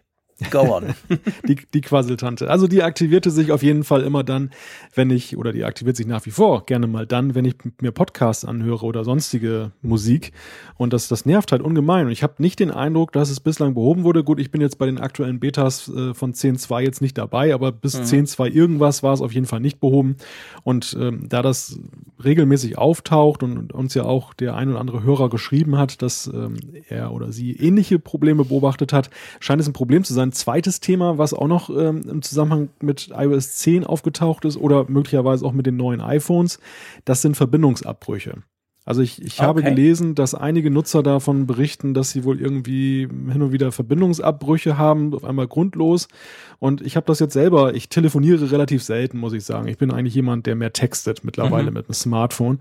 Go 0.51 0.59
on. 0.75 0.93
die, 1.47 1.55
die 1.73 1.81
Quasseltante. 1.81 2.49
Also 2.49 2.67
die 2.67 2.83
aktivierte 2.83 3.31
sich 3.31 3.51
auf 3.51 3.63
jeden 3.63 3.83
Fall 3.83 4.03
immer 4.03 4.23
dann, 4.23 4.51
wenn 4.93 5.09
ich, 5.09 5.35
oder 5.35 5.51
die 5.51 5.63
aktiviert 5.63 5.97
sich 5.97 6.05
nach 6.05 6.25
wie 6.27 6.31
vor 6.31 6.65
gerne 6.65 6.85
mal 6.85 7.07
dann, 7.07 7.33
wenn 7.33 7.45
ich 7.45 7.55
mir 7.81 7.91
Podcasts 7.91 8.45
anhöre 8.45 8.85
oder 8.85 9.03
sonstige 9.03 9.71
Musik. 9.81 10.33
Und 10.75 10.93
das, 10.93 11.07
das 11.07 11.25
nervt 11.25 11.51
halt 11.51 11.63
ungemein. 11.63 12.05
Und 12.05 12.11
ich 12.11 12.21
habe 12.21 12.35
nicht 12.37 12.59
den 12.59 12.69
Eindruck, 12.69 13.13
dass 13.13 13.31
es 13.31 13.39
bislang 13.39 13.73
behoben 13.73 14.03
wurde. 14.03 14.23
Gut, 14.23 14.39
ich 14.39 14.51
bin 14.51 14.61
jetzt 14.61 14.77
bei 14.77 14.85
den 14.85 14.99
aktuellen 14.99 15.39
Betas 15.39 15.89
äh, 15.89 16.13
von 16.13 16.33
10.2 16.33 16.81
jetzt 16.81 17.01
nicht 17.01 17.17
dabei, 17.17 17.53
aber 17.53 17.71
bis 17.71 17.97
mhm. 17.97 18.25
10.2 18.25 18.51
irgendwas 18.51 19.01
war 19.01 19.13
es 19.13 19.21
auf 19.21 19.33
jeden 19.33 19.47
Fall 19.47 19.59
nicht 19.59 19.79
behoben. 19.79 20.17
Und 20.63 20.95
ähm, 20.99 21.27
da 21.29 21.41
das 21.41 21.79
regelmäßig 22.23 22.77
auftaucht 22.77 23.41
und 23.41 23.73
uns 23.73 23.95
ja 23.95 24.03
auch 24.03 24.35
der 24.35 24.55
ein 24.55 24.69
oder 24.69 24.79
andere 24.79 25.01
Hörer 25.01 25.29
geschrieben 25.29 25.77
hat, 25.77 26.01
dass 26.03 26.27
ähm, 26.27 26.57
er 26.89 27.11
oder 27.11 27.31
sie 27.31 27.53
ähnliche 27.53 27.97
Probleme 27.97 28.45
beobachtet 28.45 28.93
hat, 28.93 29.09
scheint 29.39 29.61
es 29.61 29.67
ein 29.67 29.73
Problem 29.73 30.03
zu 30.03 30.13
sein, 30.13 30.26
ein 30.27 30.31
zweites 30.31 30.79
Thema, 30.79 31.17
was 31.17 31.33
auch 31.33 31.47
noch 31.47 31.69
ähm, 31.69 32.03
im 32.07 32.21
Zusammenhang 32.21 32.69
mit 32.81 33.09
iOS 33.13 33.57
10 33.57 33.85
aufgetaucht 33.85 34.45
ist 34.45 34.57
oder 34.57 34.85
möglicherweise 34.89 35.45
auch 35.45 35.53
mit 35.53 35.65
den 35.65 35.77
neuen 35.77 36.01
iPhones. 36.01 36.59
Das 37.05 37.21
sind 37.21 37.35
Verbindungsabbrüche. 37.35 38.43
Also 38.87 39.01
ich, 39.01 39.21
ich 39.21 39.41
habe 39.41 39.59
Okay. 39.59 39.69
gelesen, 39.69 40.15
dass 40.15 40.33
einige 40.33 40.71
Nutzer 40.71 41.03
davon 41.03 41.45
berichten, 41.45 41.93
dass 41.93 42.11
sie 42.11 42.23
wohl 42.23 42.39
irgendwie 42.39 43.01
hin 43.31 43.41
und 43.41 43.51
wieder 43.51 43.73
Verbindungsabbrüche 43.73 44.77
haben, 44.77 45.13
auf 45.13 45.25
einmal 45.25 45.47
grundlos. 45.47 46.07
Und 46.59 46.81
ich 46.81 46.95
habe 46.95 47.05
das 47.05 47.19
jetzt 47.19 47.33
selber, 47.33 47.73
ich 47.75 47.89
telefoniere 47.89 48.49
relativ 48.49 48.81
selten, 48.83 49.17
muss 49.19 49.33
ich 49.33 49.43
sagen. 49.43 49.67
Ich 49.67 49.77
bin 49.77 49.91
eigentlich 49.91 50.15
jemand, 50.15 50.45
der 50.45 50.55
mehr 50.55 50.71
textet 50.71 51.23
mittlerweile 51.25 51.69
mit 51.71 51.85
einem 51.87 51.93
Smartphone. 51.93 52.59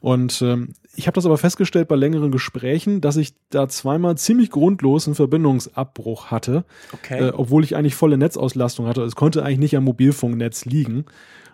Und 0.00 0.42
ähm, 0.42 0.70
ich 0.96 1.06
habe 1.06 1.14
das 1.14 1.24
aber 1.26 1.38
festgestellt 1.38 1.86
bei 1.86 1.94
längeren 1.94 2.32
Gesprächen, 2.32 3.00
dass 3.00 3.16
ich 3.16 3.34
da 3.50 3.68
zweimal 3.68 4.18
ziemlich 4.18 4.50
grundlos 4.50 5.06
einen 5.06 5.14
Verbindungsabbruch 5.14 6.26
hatte, 6.32 6.64
Okay. 6.92 7.28
äh, 7.28 7.32
obwohl 7.36 7.62
ich 7.62 7.76
eigentlich 7.76 7.94
volle 7.94 8.18
Netzauslastung 8.18 8.86
hatte. 8.88 9.02
Es 9.02 9.14
konnte 9.14 9.44
eigentlich 9.44 9.58
nicht 9.60 9.76
am 9.76 9.84
Mobilfunknetz 9.84 10.64
liegen. 10.64 11.04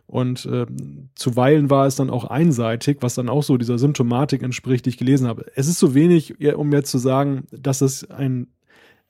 Und 0.06 0.46
äh, 0.46 0.66
zuweilen 1.14 1.70
war 1.70 1.86
es 1.86 1.96
dann 1.96 2.10
auch 2.10 2.24
einseitig, 2.24 2.98
was 3.00 3.14
dann 3.14 3.28
auch 3.28 3.42
so 3.42 3.56
dieser 3.56 3.78
Symptomatik 3.78 4.42
entspricht, 4.42 4.84
die 4.84 4.90
ich 4.90 4.98
gelesen 4.98 5.26
habe. 5.26 5.46
Es 5.54 5.66
ist 5.66 5.78
zu 5.78 5.94
wenig, 5.94 6.34
ja, 6.38 6.56
um 6.56 6.72
jetzt 6.72 6.90
zu 6.90 6.98
sagen, 6.98 7.44
dass 7.50 7.80
es 7.80 8.10
ein 8.10 8.48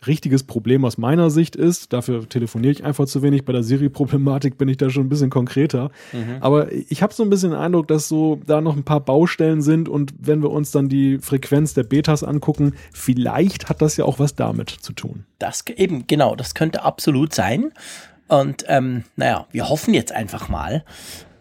richtiges 0.06 0.44
Problem 0.44 0.84
aus 0.84 0.98
meiner 0.98 1.30
Sicht 1.30 1.56
ist. 1.56 1.92
Dafür 1.92 2.28
telefoniere 2.28 2.72
ich 2.72 2.84
einfach 2.84 3.06
zu 3.06 3.22
wenig. 3.22 3.44
Bei 3.44 3.52
der 3.52 3.62
Siri-Problematik 3.62 4.58
bin 4.58 4.68
ich 4.68 4.76
da 4.76 4.90
schon 4.90 5.06
ein 5.06 5.08
bisschen 5.08 5.30
konkreter. 5.30 5.90
Aber 6.40 6.72
ich 6.72 7.02
habe 7.02 7.14
so 7.14 7.22
ein 7.22 7.30
bisschen 7.30 7.50
den 7.50 7.58
Eindruck, 7.58 7.88
dass 7.88 8.08
so 8.08 8.40
da 8.46 8.60
noch 8.60 8.76
ein 8.76 8.84
paar 8.84 9.00
Baustellen 9.00 9.62
sind 9.62 9.88
und 9.88 10.14
wenn 10.18 10.42
wir 10.42 10.50
uns 10.50 10.70
dann 10.70 10.88
die 10.88 11.18
Frequenz 11.18 11.74
der 11.74 11.84
Betas 11.84 12.22
angucken, 12.22 12.74
vielleicht 12.92 13.68
hat 13.68 13.82
das 13.82 13.96
ja 13.96 14.04
auch 14.04 14.18
was 14.18 14.34
damit 14.34 14.70
zu 14.70 14.92
tun. 14.92 15.24
Das 15.38 15.64
eben, 15.66 16.06
genau, 16.06 16.36
das 16.36 16.54
könnte 16.54 16.84
absolut 16.84 17.34
sein. 17.34 17.72
Und 18.40 18.64
ähm, 18.68 19.04
naja, 19.16 19.46
wir 19.50 19.68
hoffen 19.68 19.94
jetzt 19.94 20.12
einfach 20.12 20.48
mal. 20.48 20.84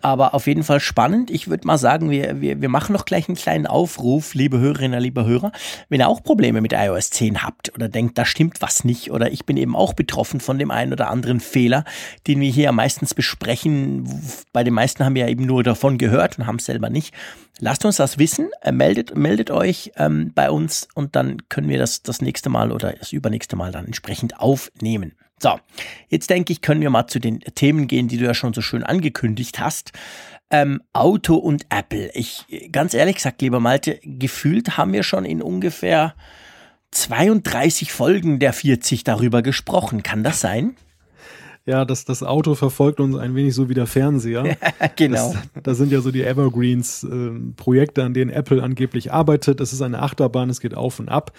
Aber 0.03 0.33
auf 0.33 0.47
jeden 0.47 0.63
Fall 0.63 0.81
spannend. 0.81 1.31
Ich 1.31 1.47
würde 1.47 1.65
mal 1.65 1.77
sagen, 1.77 2.09
wir, 2.09 2.41
wir, 2.41 2.61
wir 2.61 2.67
machen 2.67 2.91
noch 2.91 3.05
gleich 3.05 3.29
einen 3.29 3.37
kleinen 3.37 3.65
Aufruf, 3.65 4.33
liebe 4.33 4.59
Hörerinnen, 4.59 4.99
liebe 4.99 5.23
Hörer. 5.25 5.53
Wenn 5.87 6.01
ihr 6.01 6.09
auch 6.09 6.21
Probleme 6.21 6.59
mit 6.59 6.73
iOS 6.73 7.09
10 7.11 7.41
habt 7.41 7.73
oder 7.73 7.87
denkt, 7.87 8.17
da 8.17 8.25
stimmt 8.25 8.61
was 8.61 8.83
nicht 8.83 9.11
oder 9.11 9.31
ich 9.31 9.45
bin 9.45 9.55
eben 9.55 9.77
auch 9.77 9.93
betroffen 9.93 10.41
von 10.41 10.59
dem 10.59 10.71
einen 10.71 10.91
oder 10.91 11.09
anderen 11.09 11.39
Fehler, 11.39 11.85
den 12.27 12.41
wir 12.41 12.51
hier 12.51 12.73
meistens 12.73 13.13
besprechen. 13.13 14.21
Bei 14.51 14.65
den 14.65 14.73
meisten 14.73 15.05
haben 15.05 15.15
wir 15.15 15.23
ja 15.23 15.29
eben 15.29 15.45
nur 15.45 15.63
davon 15.63 15.97
gehört 15.97 16.37
und 16.37 16.47
haben 16.47 16.57
es 16.57 16.65
selber 16.65 16.89
nicht. 16.89 17.13
Lasst 17.59 17.85
uns 17.85 17.95
das 17.95 18.17
wissen, 18.17 18.49
äh, 18.61 18.73
meldet, 18.73 19.15
meldet 19.15 19.51
euch 19.51 19.93
ähm, 19.95 20.33
bei 20.35 20.51
uns 20.51 20.89
und 20.95 21.15
dann 21.15 21.47
können 21.47 21.69
wir 21.69 21.79
das 21.79 22.03
das 22.03 22.21
nächste 22.21 22.49
Mal 22.49 22.73
oder 22.73 22.91
das 22.91 23.13
übernächste 23.13 23.55
Mal 23.55 23.71
dann 23.71 23.85
entsprechend 23.85 24.37
aufnehmen. 24.37 25.13
So, 25.43 25.59
jetzt 26.07 26.29
denke 26.29 26.53
ich, 26.53 26.61
können 26.61 26.79
wir 26.79 26.89
mal 26.89 27.07
zu 27.07 27.19
den 27.19 27.41
Themen 27.41 27.87
gehen, 27.87 28.07
die 28.07 28.15
du 28.15 28.23
ja 28.23 28.33
schon 28.33 28.53
so 28.53 28.61
schön 28.61 28.81
angekündigt 28.81 29.59
hast. 29.59 29.91
Ähm, 30.49 30.81
Auto 30.93 31.35
und 31.35 31.65
Apple. 31.67 32.11
Ich, 32.13 32.45
ganz 32.71 32.93
ehrlich 32.93 33.17
gesagt, 33.17 33.41
lieber 33.41 33.59
Malte, 33.59 33.99
gefühlt 34.03 34.77
haben 34.77 34.93
wir 34.93 35.03
schon 35.03 35.25
in 35.25 35.41
ungefähr 35.41 36.15
32 36.91 37.91
Folgen 37.91 38.39
der 38.39 38.53
40 38.53 39.03
darüber 39.03 39.41
gesprochen. 39.41 40.01
Kann 40.01 40.23
das 40.23 40.39
sein? 40.39 40.77
Ja, 41.65 41.83
das, 41.83 42.05
das 42.05 42.23
Auto 42.23 42.55
verfolgt 42.55 43.01
uns 43.01 43.17
ein 43.17 43.35
wenig 43.35 43.53
so 43.53 43.67
wie 43.67 43.73
der 43.73 43.87
Fernseher. 43.87 44.55
genau. 44.95 45.33
Das, 45.33 45.63
das 45.63 45.77
sind 45.77 45.91
ja 45.91 45.99
so 45.99 46.11
die 46.11 46.23
Evergreens, 46.23 47.03
ähm, 47.03 47.53
Projekte, 47.57 48.05
an 48.05 48.13
denen 48.13 48.31
Apple 48.31 48.63
angeblich 48.63 49.11
arbeitet. 49.11 49.59
Es 49.59 49.73
ist 49.73 49.81
eine 49.81 50.01
Achterbahn, 50.03 50.49
es 50.49 50.61
geht 50.61 50.73
auf 50.73 50.99
und 51.01 51.09
ab. 51.09 51.33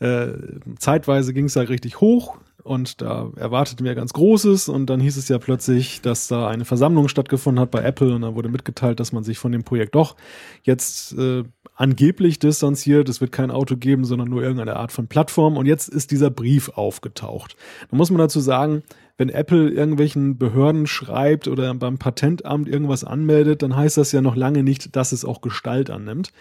Äh, 0.00 0.32
zeitweise 0.80 1.32
ging 1.32 1.44
es 1.44 1.52
da 1.52 1.60
richtig 1.60 2.00
hoch 2.00 2.36
und 2.64 3.02
da 3.02 3.30
erwarteten 3.36 3.84
wir 3.84 3.94
ganz 3.94 4.12
Großes 4.14 4.68
und 4.68 4.86
dann 4.86 4.98
hieß 4.98 5.16
es 5.16 5.28
ja 5.28 5.38
plötzlich, 5.38 6.00
dass 6.00 6.28
da 6.28 6.48
eine 6.48 6.64
Versammlung 6.64 7.08
stattgefunden 7.08 7.60
hat 7.60 7.70
bei 7.70 7.82
Apple 7.82 8.14
und 8.14 8.22
dann 8.22 8.34
wurde 8.34 8.48
mitgeteilt, 8.48 8.98
dass 9.00 9.12
man 9.12 9.22
sich 9.22 9.38
von 9.38 9.52
dem 9.52 9.64
Projekt 9.64 9.94
doch 9.94 10.16
jetzt 10.62 11.12
äh, 11.18 11.44
angeblich 11.74 12.38
distanziert. 12.38 13.08
Es 13.08 13.20
wird 13.20 13.32
kein 13.32 13.50
Auto 13.50 13.76
geben, 13.76 14.04
sondern 14.04 14.28
nur 14.28 14.42
irgendeine 14.42 14.76
Art 14.76 14.92
von 14.92 15.08
Plattform 15.08 15.56
und 15.56 15.66
jetzt 15.66 15.88
ist 15.88 16.10
dieser 16.10 16.30
Brief 16.30 16.70
aufgetaucht. 16.70 17.54
Da 17.90 17.96
muss 17.96 18.10
man 18.10 18.18
dazu 18.18 18.40
sagen, 18.40 18.82
wenn 19.18 19.28
Apple 19.28 19.70
irgendwelchen 19.70 20.38
Behörden 20.38 20.86
schreibt 20.86 21.46
oder 21.46 21.72
beim 21.74 21.98
Patentamt 21.98 22.68
irgendwas 22.68 23.04
anmeldet, 23.04 23.62
dann 23.62 23.76
heißt 23.76 23.98
das 23.98 24.10
ja 24.10 24.22
noch 24.22 24.36
lange 24.36 24.62
nicht, 24.62 24.96
dass 24.96 25.12
es 25.12 25.24
auch 25.24 25.40
Gestalt 25.40 25.90
annimmt. 25.90 26.32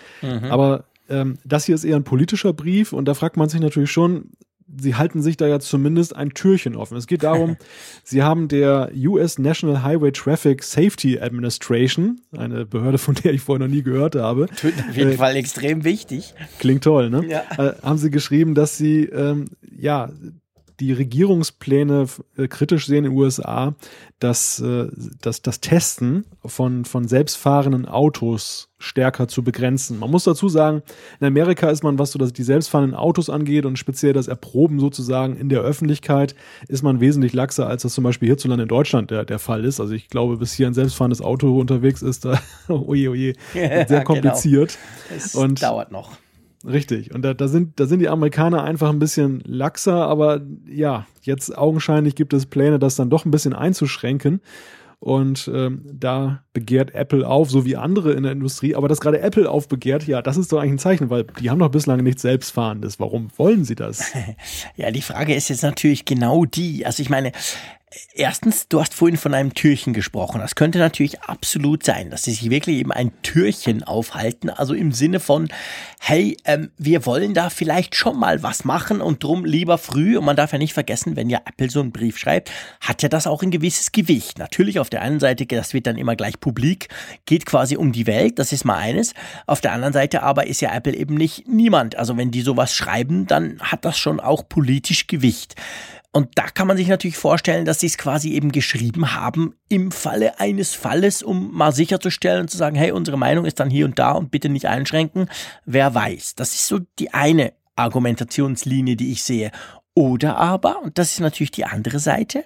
Aber 0.50 0.86
ähm, 1.10 1.38
das 1.44 1.66
hier 1.66 1.76
ist 1.76 1.84
eher 1.84 1.98
ein 1.98 2.04
politischer 2.06 2.54
Brief 2.54 2.94
und 2.94 3.06
da 3.06 3.14
fragt 3.14 3.38
man 3.38 3.50
sich 3.50 3.60
natürlich 3.60 3.92
schon, 3.92 4.32
sie 4.78 4.96
halten 4.96 5.22
sich 5.22 5.38
da 5.38 5.48
ja 5.48 5.60
zumindest 5.60 6.16
ein 6.16 6.32
Türchen 6.34 6.76
offen. 6.76 6.98
Es 6.98 7.08
geht 7.08 7.24
darum, 7.24 7.58
sie 8.04 8.24
haben 8.24 8.48
der 8.48 8.92
US 8.96 9.40
National 9.40 9.84
Highway 9.84 10.12
Traffic 10.12 10.64
Safety 10.64 11.20
Administration, 11.20 12.22
eine 12.36 12.66
Behörde, 12.66 12.98
von 12.98 13.16
der 13.16 13.34
ich 13.34 13.42
vorher 13.42 13.68
noch 13.68 13.74
nie 13.74 13.84
gehört 13.84 14.16
habe, 14.16 14.46
Auf 14.90 14.98
jeden 14.98 15.14
Fall 15.14 15.36
extrem 15.36 15.84
wichtig. 15.84 16.34
klingt 16.60 16.84
toll, 16.84 17.10
ne? 17.10 17.26
Ja. 17.28 17.44
Äh, 17.58 17.74
haben 17.82 17.98
sie 17.98 18.12
geschrieben, 18.12 18.56
dass 18.56 18.78
sie 18.78 19.06
ähm, 19.06 19.46
ja 19.76 20.10
die 20.84 20.94
Regierungspläne 20.94 22.08
äh, 22.38 22.48
kritisch 22.48 22.88
sehen 22.88 23.06
in 23.06 23.12
den 23.12 23.18
USA, 23.18 23.76
dass, 24.20 24.60
äh, 24.60 24.88
dass 25.22 25.42
das 25.42 25.60
Testen 25.62 26.26
von, 26.46 26.86
von 26.86 27.08
selbstfahrenden 27.08 27.86
Autos 27.88 28.70
stärker 28.80 29.28
zu 29.28 29.44
begrenzen. 29.44 29.98
Man 30.00 30.12
muss 30.12 30.26
dazu 30.26 30.50
sagen, 30.50 30.82
in 31.20 31.28
Amerika 31.28 31.70
ist 31.70 31.84
man, 31.84 32.00
was 32.00 32.12
so 32.12 32.20
die 32.20 32.44
selbstfahrenden 32.44 32.96
Autos 32.98 33.30
angeht 33.30 33.66
und 33.66 33.80
speziell 33.80 34.14
das 34.14 34.28
Erproben 34.28 34.80
sozusagen 34.80 35.38
in 35.38 35.48
der 35.50 35.62
Öffentlichkeit, 35.62 36.36
ist 36.68 36.84
man 36.84 37.00
wesentlich 37.00 37.34
laxer, 37.34 37.68
als 37.68 37.84
das 37.84 37.94
zum 37.94 38.04
Beispiel 38.04 38.28
hierzulande 38.28 38.64
in 38.64 38.70
Deutschland 38.70 39.10
der, 39.12 39.24
der 39.24 39.40
Fall 39.40 39.64
ist. 39.64 39.80
Also 39.80 39.94
ich 39.94 40.10
glaube, 40.10 40.38
bis 40.38 40.54
hier 40.54 40.68
ein 40.68 40.74
selbstfahrendes 40.74 41.22
Auto 41.22 41.58
unterwegs 41.60 42.02
ist, 42.02 42.26
da, 42.26 42.42
oje, 42.68 43.10
oje, 43.10 43.34
sehr 43.54 43.86
genau. 43.86 44.04
kompliziert. 44.04 44.78
Es 45.16 45.34
Und- 45.36 45.62
dauert 45.64 45.92
noch. 45.92 46.12
Richtig. 46.66 47.14
Und 47.14 47.24
da, 47.24 47.34
da, 47.34 47.48
sind, 47.48 47.80
da 47.80 47.86
sind 47.86 48.00
die 48.00 48.10
Amerikaner 48.10 48.64
einfach 48.64 48.90
ein 48.90 49.00
bisschen 49.00 49.42
laxer, 49.46 50.08
aber 50.08 50.42
ja, 50.68 51.06
jetzt 51.22 51.58
augenscheinlich 51.58 52.16
gibt 52.16 52.34
es 52.34 52.46
Pläne, 52.46 52.80
das 52.80 52.96
dann 52.96 53.10
doch 53.10 53.26
ein 53.26 53.32
bisschen 53.32 53.54
einzuschränken. 53.54 54.42
Und 55.04 55.52
ähm, 55.54 55.82
da 55.92 56.44
begehrt 56.54 56.96
Apple 56.96 57.28
auf, 57.28 57.50
so 57.50 57.66
wie 57.66 57.76
andere 57.76 58.14
in 58.14 58.24
der 58.24 58.32
Industrie. 58.32 58.74
Aber 58.74 58.88
dass 58.88 59.02
gerade 59.02 59.20
Apple 59.20 59.52
aufbegehrt, 59.52 60.08
ja, 60.08 60.22
das 60.22 60.38
ist 60.38 60.54
doch 60.54 60.60
eigentlich 60.60 60.72
ein 60.72 60.80
Zeichen, 60.80 61.10
weil 61.10 61.26
die 61.42 61.50
haben 61.50 61.60
doch 61.60 61.68
bislang 61.68 62.02
nichts 62.02 62.22
Selbstfahrendes. 62.22 63.02
Warum 63.02 63.28
wollen 63.36 63.66
sie 63.66 63.76
das? 63.76 64.14
Ja, 64.78 64.92
die 64.92 65.02
Frage 65.02 65.36
ist 65.36 65.50
jetzt 65.50 65.62
natürlich 65.62 66.06
genau 66.06 66.46
die. 66.46 66.86
Also 66.86 67.04
ich 67.04 67.10
meine, 67.10 67.34
erstens, 68.14 68.68
du 68.68 68.80
hast 68.80 68.94
vorhin 68.94 69.18
von 69.18 69.34
einem 69.34 69.54
Türchen 69.54 69.94
gesprochen. 69.94 70.40
Das 70.40 70.56
könnte 70.56 70.80
natürlich 70.80 71.22
absolut 71.22 71.84
sein, 71.84 72.10
dass 72.10 72.24
sie 72.24 72.32
sich 72.32 72.50
wirklich 72.50 72.78
eben 72.78 72.92
ein 72.92 73.12
Türchen 73.22 73.84
aufhalten. 73.84 74.50
Also 74.50 74.74
im 74.74 74.92
Sinne 74.92 75.20
von, 75.20 75.50
hey, 76.00 76.38
ähm, 76.46 76.72
wir 76.78 77.06
wollen 77.06 77.34
da 77.34 77.50
vielleicht 77.50 77.96
schon 77.96 78.20
mal 78.20 78.44
was 78.44 78.66
machen 78.66 79.02
und 79.02 79.24
drum 79.24 79.46
lieber 79.46 79.78
früh. 79.78 80.18
Und 80.18 80.26
man 80.26 80.36
darf 80.36 80.52
ja 80.52 80.58
nicht 80.58 80.74
vergessen, 80.74 81.16
wenn 81.16 81.30
ja 81.30 81.40
Apple 81.46 81.70
so 81.70 81.80
einen 81.80 81.92
Brief 81.92 82.18
schreibt, 82.18 82.52
hat 82.82 83.04
ja 83.04 83.10
das 83.10 83.28
auch 83.28 83.44
ein 83.44 83.52
gewisses 83.52 83.92
Gewicht. 83.92 84.40
Natürlich 84.40 84.80
auf 84.80 84.90
der 84.90 85.02
einen 85.02 85.20
Seite, 85.20 85.46
das 85.46 85.74
wird 85.74 85.88
dann 85.88 85.98
immer 85.98 86.16
gleich 86.16 86.40
publik, 86.40 86.90
geht 87.26 87.46
quasi 87.46 87.78
um 87.78 87.92
die 87.92 88.08
Welt, 88.08 88.40
das 88.40 88.52
ist 88.52 88.66
mal 88.66 88.78
eines. 88.78 89.14
Auf 89.48 89.62
der 89.62 89.74
anderen 89.74 89.94
Seite 89.94 90.24
aber 90.24 90.48
ist 90.48 90.62
ja 90.62 90.74
Apple 90.74 90.96
eben 90.96 91.16
nicht 91.16 91.48
niemand. 91.48 91.96
Also 91.96 92.18
wenn 92.18 92.32
die 92.32 92.42
sowas 92.42 92.74
schreiben, 92.74 93.28
dann 93.28 93.60
hat 93.60 93.86
das 93.86 93.98
schon 93.98 94.20
auch 94.20 94.48
politisch 94.48 95.08
Gewicht. 95.08 95.56
Und 96.16 96.30
da 96.36 96.44
kann 96.44 96.68
man 96.68 96.78
sich 96.78 96.88
natürlich 96.88 97.18
vorstellen, 97.18 97.66
dass 97.66 97.80
sie 97.80 97.88
es 97.88 97.98
quasi 97.98 98.34
eben 98.34 98.52
geschrieben 98.52 99.16
haben 99.16 99.56
im 99.68 99.92
Falle 99.92 100.40
eines 100.40 100.76
Falles, 100.76 101.24
um 101.24 101.52
mal 101.52 101.74
sicherzustellen 101.74 102.42
und 102.42 102.50
zu 102.50 102.58
sagen, 102.58 102.76
hey, 102.76 102.92
unsere 102.92 103.18
Meinung 103.18 103.46
ist 103.46 103.60
dann 103.60 103.72
hier 103.72 103.86
und 103.86 103.98
da 103.98 104.12
und 104.12 104.30
bitte 104.30 104.48
nicht 104.48 104.68
einschränken. 104.68 105.28
Wer 105.66 105.96
weiß. 105.96 106.36
Das 106.36 106.54
ist 106.54 106.68
so 106.68 106.80
die 107.00 107.16
eine 107.16 107.54
Argumentationslinie, 107.76 108.96
die 108.96 109.12
ich 109.12 109.24
sehe. 109.24 109.52
Oder 109.96 110.38
aber, 110.38 110.84
und 110.84 111.00
das 111.00 111.14
ist 111.14 111.20
natürlich 111.20 111.52
die 111.52 111.66
andere 111.66 111.98
Seite, 111.98 112.46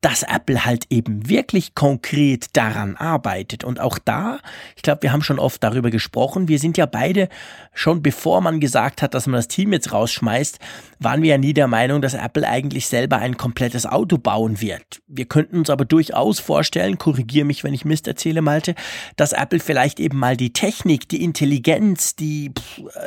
dass 0.00 0.22
Apple 0.22 0.64
halt 0.64 0.86
eben 0.88 1.28
wirklich 1.28 1.74
konkret 1.74 2.56
daran 2.56 2.96
arbeitet. 2.96 3.64
Und 3.64 3.80
auch 3.80 3.98
da, 3.98 4.38
ich 4.74 4.82
glaube, 4.82 5.02
wir 5.02 5.12
haben 5.12 5.22
schon 5.22 5.38
oft 5.38 5.62
darüber 5.62 5.90
gesprochen, 5.90 6.48
wir 6.48 6.58
sind 6.58 6.78
ja 6.78 6.86
beide 6.86 7.28
schon 7.74 8.02
bevor 8.02 8.40
man 8.40 8.60
gesagt 8.60 9.02
hat, 9.02 9.14
dass 9.14 9.26
man 9.26 9.38
das 9.38 9.48
Team 9.48 9.72
jetzt 9.72 9.92
rausschmeißt, 9.92 10.58
waren 11.00 11.22
wir 11.22 11.30
ja 11.30 11.38
nie 11.38 11.52
der 11.52 11.66
Meinung, 11.66 12.00
dass 12.00 12.14
Apple 12.14 12.48
eigentlich 12.48 12.86
selber 12.86 13.18
ein 13.18 13.36
komplettes 13.36 13.84
Auto 13.84 14.16
bauen 14.16 14.60
wird. 14.60 15.02
Wir 15.06 15.26
könnten 15.26 15.58
uns 15.58 15.70
aber 15.70 15.84
durchaus 15.84 16.40
vorstellen, 16.40 16.96
korrigiere 16.98 17.44
mich, 17.44 17.62
wenn 17.62 17.74
ich 17.74 17.84
Mist 17.84 18.08
erzähle, 18.08 18.40
Malte, 18.42 18.74
dass 19.16 19.32
Apple 19.32 19.60
vielleicht 19.60 20.00
eben 20.00 20.18
mal 20.18 20.36
die 20.36 20.52
Technik, 20.52 21.08
die 21.10 21.22
Intelligenz, 21.22 22.16
die, 22.16 22.52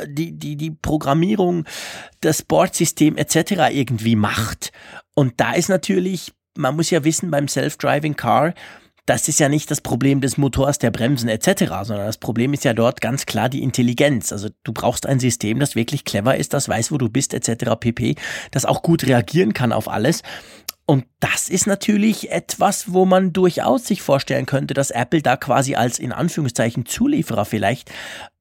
die, 0.08 0.32
die, 0.32 0.56
die 0.56 0.72
Programmierung, 0.72 1.66
das 2.22 2.44
Bordsystem 2.44 3.18
etc. 3.18 3.72
irgendwie 3.72 4.16
macht. 4.16 4.72
Und 5.16 5.40
da 5.40 5.54
ist 5.54 5.70
natürlich 5.70 6.34
man 6.58 6.76
muss 6.76 6.90
ja 6.90 7.04
wissen, 7.04 7.32
beim 7.32 7.48
Self-Driving 7.48 8.16
Car, 8.16 8.54
das 9.06 9.28
ist 9.28 9.40
ja 9.40 9.50
nicht 9.50 9.70
das 9.70 9.82
Problem 9.82 10.22
des 10.22 10.38
Motors, 10.38 10.80
der 10.80 10.92
Bremsen 10.92 11.28
etc., 11.28 11.66
sondern 11.84 12.06
das 12.06 12.18
Problem 12.18 12.54
ist 12.54 12.64
ja 12.64 12.74
dort 12.74 13.02
ganz 13.02 13.26
klar 13.26 13.50
die 13.50 13.62
Intelligenz. 13.62 14.32
Also 14.32 14.50
du 14.64 14.72
brauchst 14.72 15.06
ein 15.06 15.20
System, 15.20 15.60
das 15.60 15.76
wirklich 15.76 16.06
clever 16.06 16.38
ist, 16.38 16.54
das 16.54 16.70
weiß, 16.70 16.92
wo 16.92 16.98
du 16.98 17.10
bist 17.10 17.34
etc. 17.34 17.72
pp, 17.78 18.16
das 18.52 18.66
auch 18.66 18.82
gut 18.82 19.06
reagieren 19.06 19.54
kann 19.54 19.74
auf 19.74 19.90
alles. 19.90 20.24
Und 20.86 21.06
das 21.20 21.50
ist 21.50 21.66
natürlich 21.66 22.32
etwas, 22.32 22.92
wo 22.92 23.06
man 23.06 23.32
durchaus 23.32 23.86
sich 23.86 24.02
vorstellen 24.02 24.46
könnte, 24.46 24.74
dass 24.74 24.92
Apple 24.92 25.22
da 25.22 25.38
quasi 25.38 25.76
als 25.76 25.98
in 25.98 26.12
Anführungszeichen 26.12 26.86
Zulieferer 26.86 27.46
vielleicht 27.46 27.92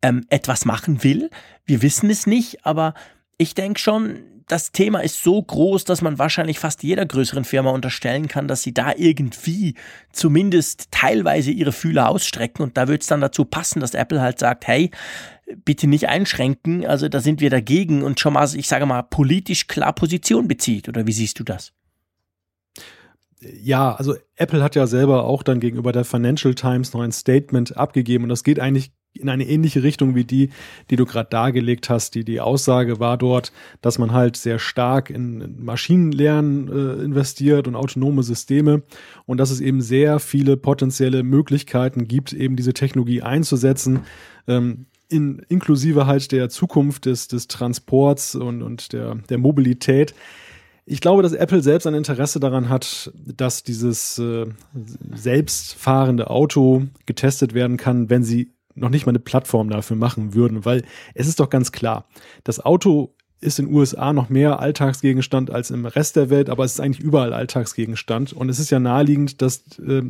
ähm, 0.03 0.27
etwas 0.29 0.65
machen 0.65 1.05
will. 1.05 1.31
Wir 1.65 1.83
wissen 1.83 2.11
es 2.11 2.27
nicht, 2.27 2.67
aber 2.67 2.95
ich 3.37 3.55
denke 3.55 3.81
schon, 3.81 4.19
das 4.47 4.73
Thema 4.73 5.01
ist 5.01 5.23
so 5.23 5.43
groß, 5.43 5.85
dass 5.85 6.03
man 6.03 6.19
wahrscheinlich 6.19 6.59
fast 6.59 6.83
jeder 6.83 7.07
größeren 7.07 7.45
Firma 7.45 7.71
unterstellen 7.71 8.29
kann, 8.29 8.49
dass 8.49 8.63
sie 8.63 8.75
da 8.75 8.93
irgendwie 8.97 9.75
zumindest 10.13 10.89
teilweise 10.91 11.51
ihre 11.51 11.73
Fühler 11.73 12.09
ausstrecken. 12.09 12.63
Und 12.63 12.77
da 12.77 12.89
wird 12.89 13.03
es 13.03 13.09
dann 13.09 13.21
dazu 13.21 13.45
passen, 13.45 13.81
dass 13.81 13.95
Apple 13.95 14.21
halt 14.21 14.39
sagt, 14.39 14.67
hey, 14.67 14.91
bitte 15.65 15.87
nicht 15.87 16.09
einschränken. 16.09 16.87
Also 16.87 17.09
da 17.09 17.21
sind 17.21 17.41
wir 17.41 17.51
dagegen 17.51 18.03
und 18.03 18.21
schon 18.21 18.33
mal, 18.33 18.49
ich 18.55 18.69
sage 18.69 18.87
mal, 18.87 19.03
politisch 19.03 19.67
klar 19.67 19.93
Position 19.93 20.49
bezieht. 20.49 20.89
Oder 20.89 21.07
wie 21.07 21.13
siehst 21.13 21.39
du 21.39 21.45
das? 21.45 21.73
Ja, 23.41 23.95
also 23.95 24.15
Apple 24.37 24.63
hat 24.63 24.77
ja 24.77 24.87
selber 24.87 25.25
auch 25.25 25.43
dann 25.43 25.59
gegenüber 25.59 25.93
der 25.93 26.05
Financial 26.05 26.55
Times 26.55 26.93
noch 26.93 27.01
ein 27.01 27.13
Statement 27.13 27.77
abgegeben 27.77 28.25
und 28.25 28.31
das 28.31 28.45
geht 28.45 28.61
eigentlich 28.61 28.93
in 29.15 29.29
eine 29.29 29.47
ähnliche 29.47 29.83
Richtung 29.83 30.15
wie 30.15 30.25
die, 30.25 30.51
die 30.91 30.97
du 30.97 31.05
gerade 31.05 31.29
dargelegt 31.31 31.91
hast. 31.91 32.15
Die, 32.15 32.25
die 32.25 32.41
Aussage 32.41 32.99
war 32.99 33.19
dort, 33.19 33.53
dass 33.81 33.99
man 33.99 34.13
halt 34.13 34.37
sehr 34.37 34.59
stark 34.59 35.11
in 35.11 35.63
Maschinenlernen 35.63 36.69
äh, 36.69 37.05
investiert 37.05 37.69
und 37.69 37.77
autonome 37.77 38.23
Systeme 38.23 38.83
und 39.27 39.39
dass 39.39 39.51
es 39.51 39.61
eben 39.61 39.81
sehr 39.81 40.19
viele 40.19 40.57
potenzielle 40.57 41.23
Möglichkeiten 41.23 42.09
gibt, 42.09 42.33
eben 42.33 42.57
diese 42.57 42.73
Technologie 42.73 43.23
einzusetzen. 43.23 44.01
Ähm, 44.49 44.87
in, 45.09 45.43
inklusive 45.49 46.07
halt 46.07 46.33
der 46.33 46.49
Zukunft 46.49 47.05
des, 47.05 47.29
des 47.29 47.47
Transports 47.47 48.35
und, 48.35 48.63
und 48.63 48.93
der, 48.93 49.17
der 49.29 49.39
Mobilität. 49.39 50.15
Ich 50.85 51.01
glaube, 51.01 51.23
dass 51.23 51.33
Apple 51.33 51.63
selbst 51.63 51.87
ein 51.87 51.95
Interesse 51.95 52.41
daran 52.41 52.69
hat, 52.69 53.13
dass 53.15 53.63
dieses 53.63 54.19
äh, 54.19 54.47
selbstfahrende 55.15 56.29
Auto 56.29 56.85
getestet 57.07 57.55
werden 57.55 57.77
kann, 57.77 58.11
wenn 58.11 58.25
sie 58.25 58.53
noch 58.75 58.91
nicht 58.91 59.07
mal 59.07 59.11
eine 59.11 59.19
Plattform 59.19 59.71
dafür 59.71 59.97
machen 59.97 60.35
würden, 60.35 60.65
weil 60.65 60.85
es 61.15 61.27
ist 61.27 61.41
doch 61.41 61.51
ganz 61.51 61.73
klar, 61.73 62.07
das 62.45 62.61
Auto 62.61 63.15
ist 63.41 63.59
in 63.59 63.67
den 63.67 63.75
USA 63.75 64.13
noch 64.13 64.29
mehr 64.29 64.61
Alltagsgegenstand 64.61 65.51
als 65.51 65.71
im 65.71 65.85
Rest 65.85 66.17
der 66.17 66.31
Welt, 66.31 66.49
aber 66.49 66.65
es 66.65 66.75
ist 66.75 66.81
eigentlich 66.81 67.05
überall 67.05 67.33
Alltagsgegenstand. 67.33 68.33
Und 68.33 68.49
es 68.49 68.61
ist 68.61 68.71
ja 68.71 68.79
naheliegend, 68.79 69.43
dass 69.43 69.79
äh, 69.79 70.03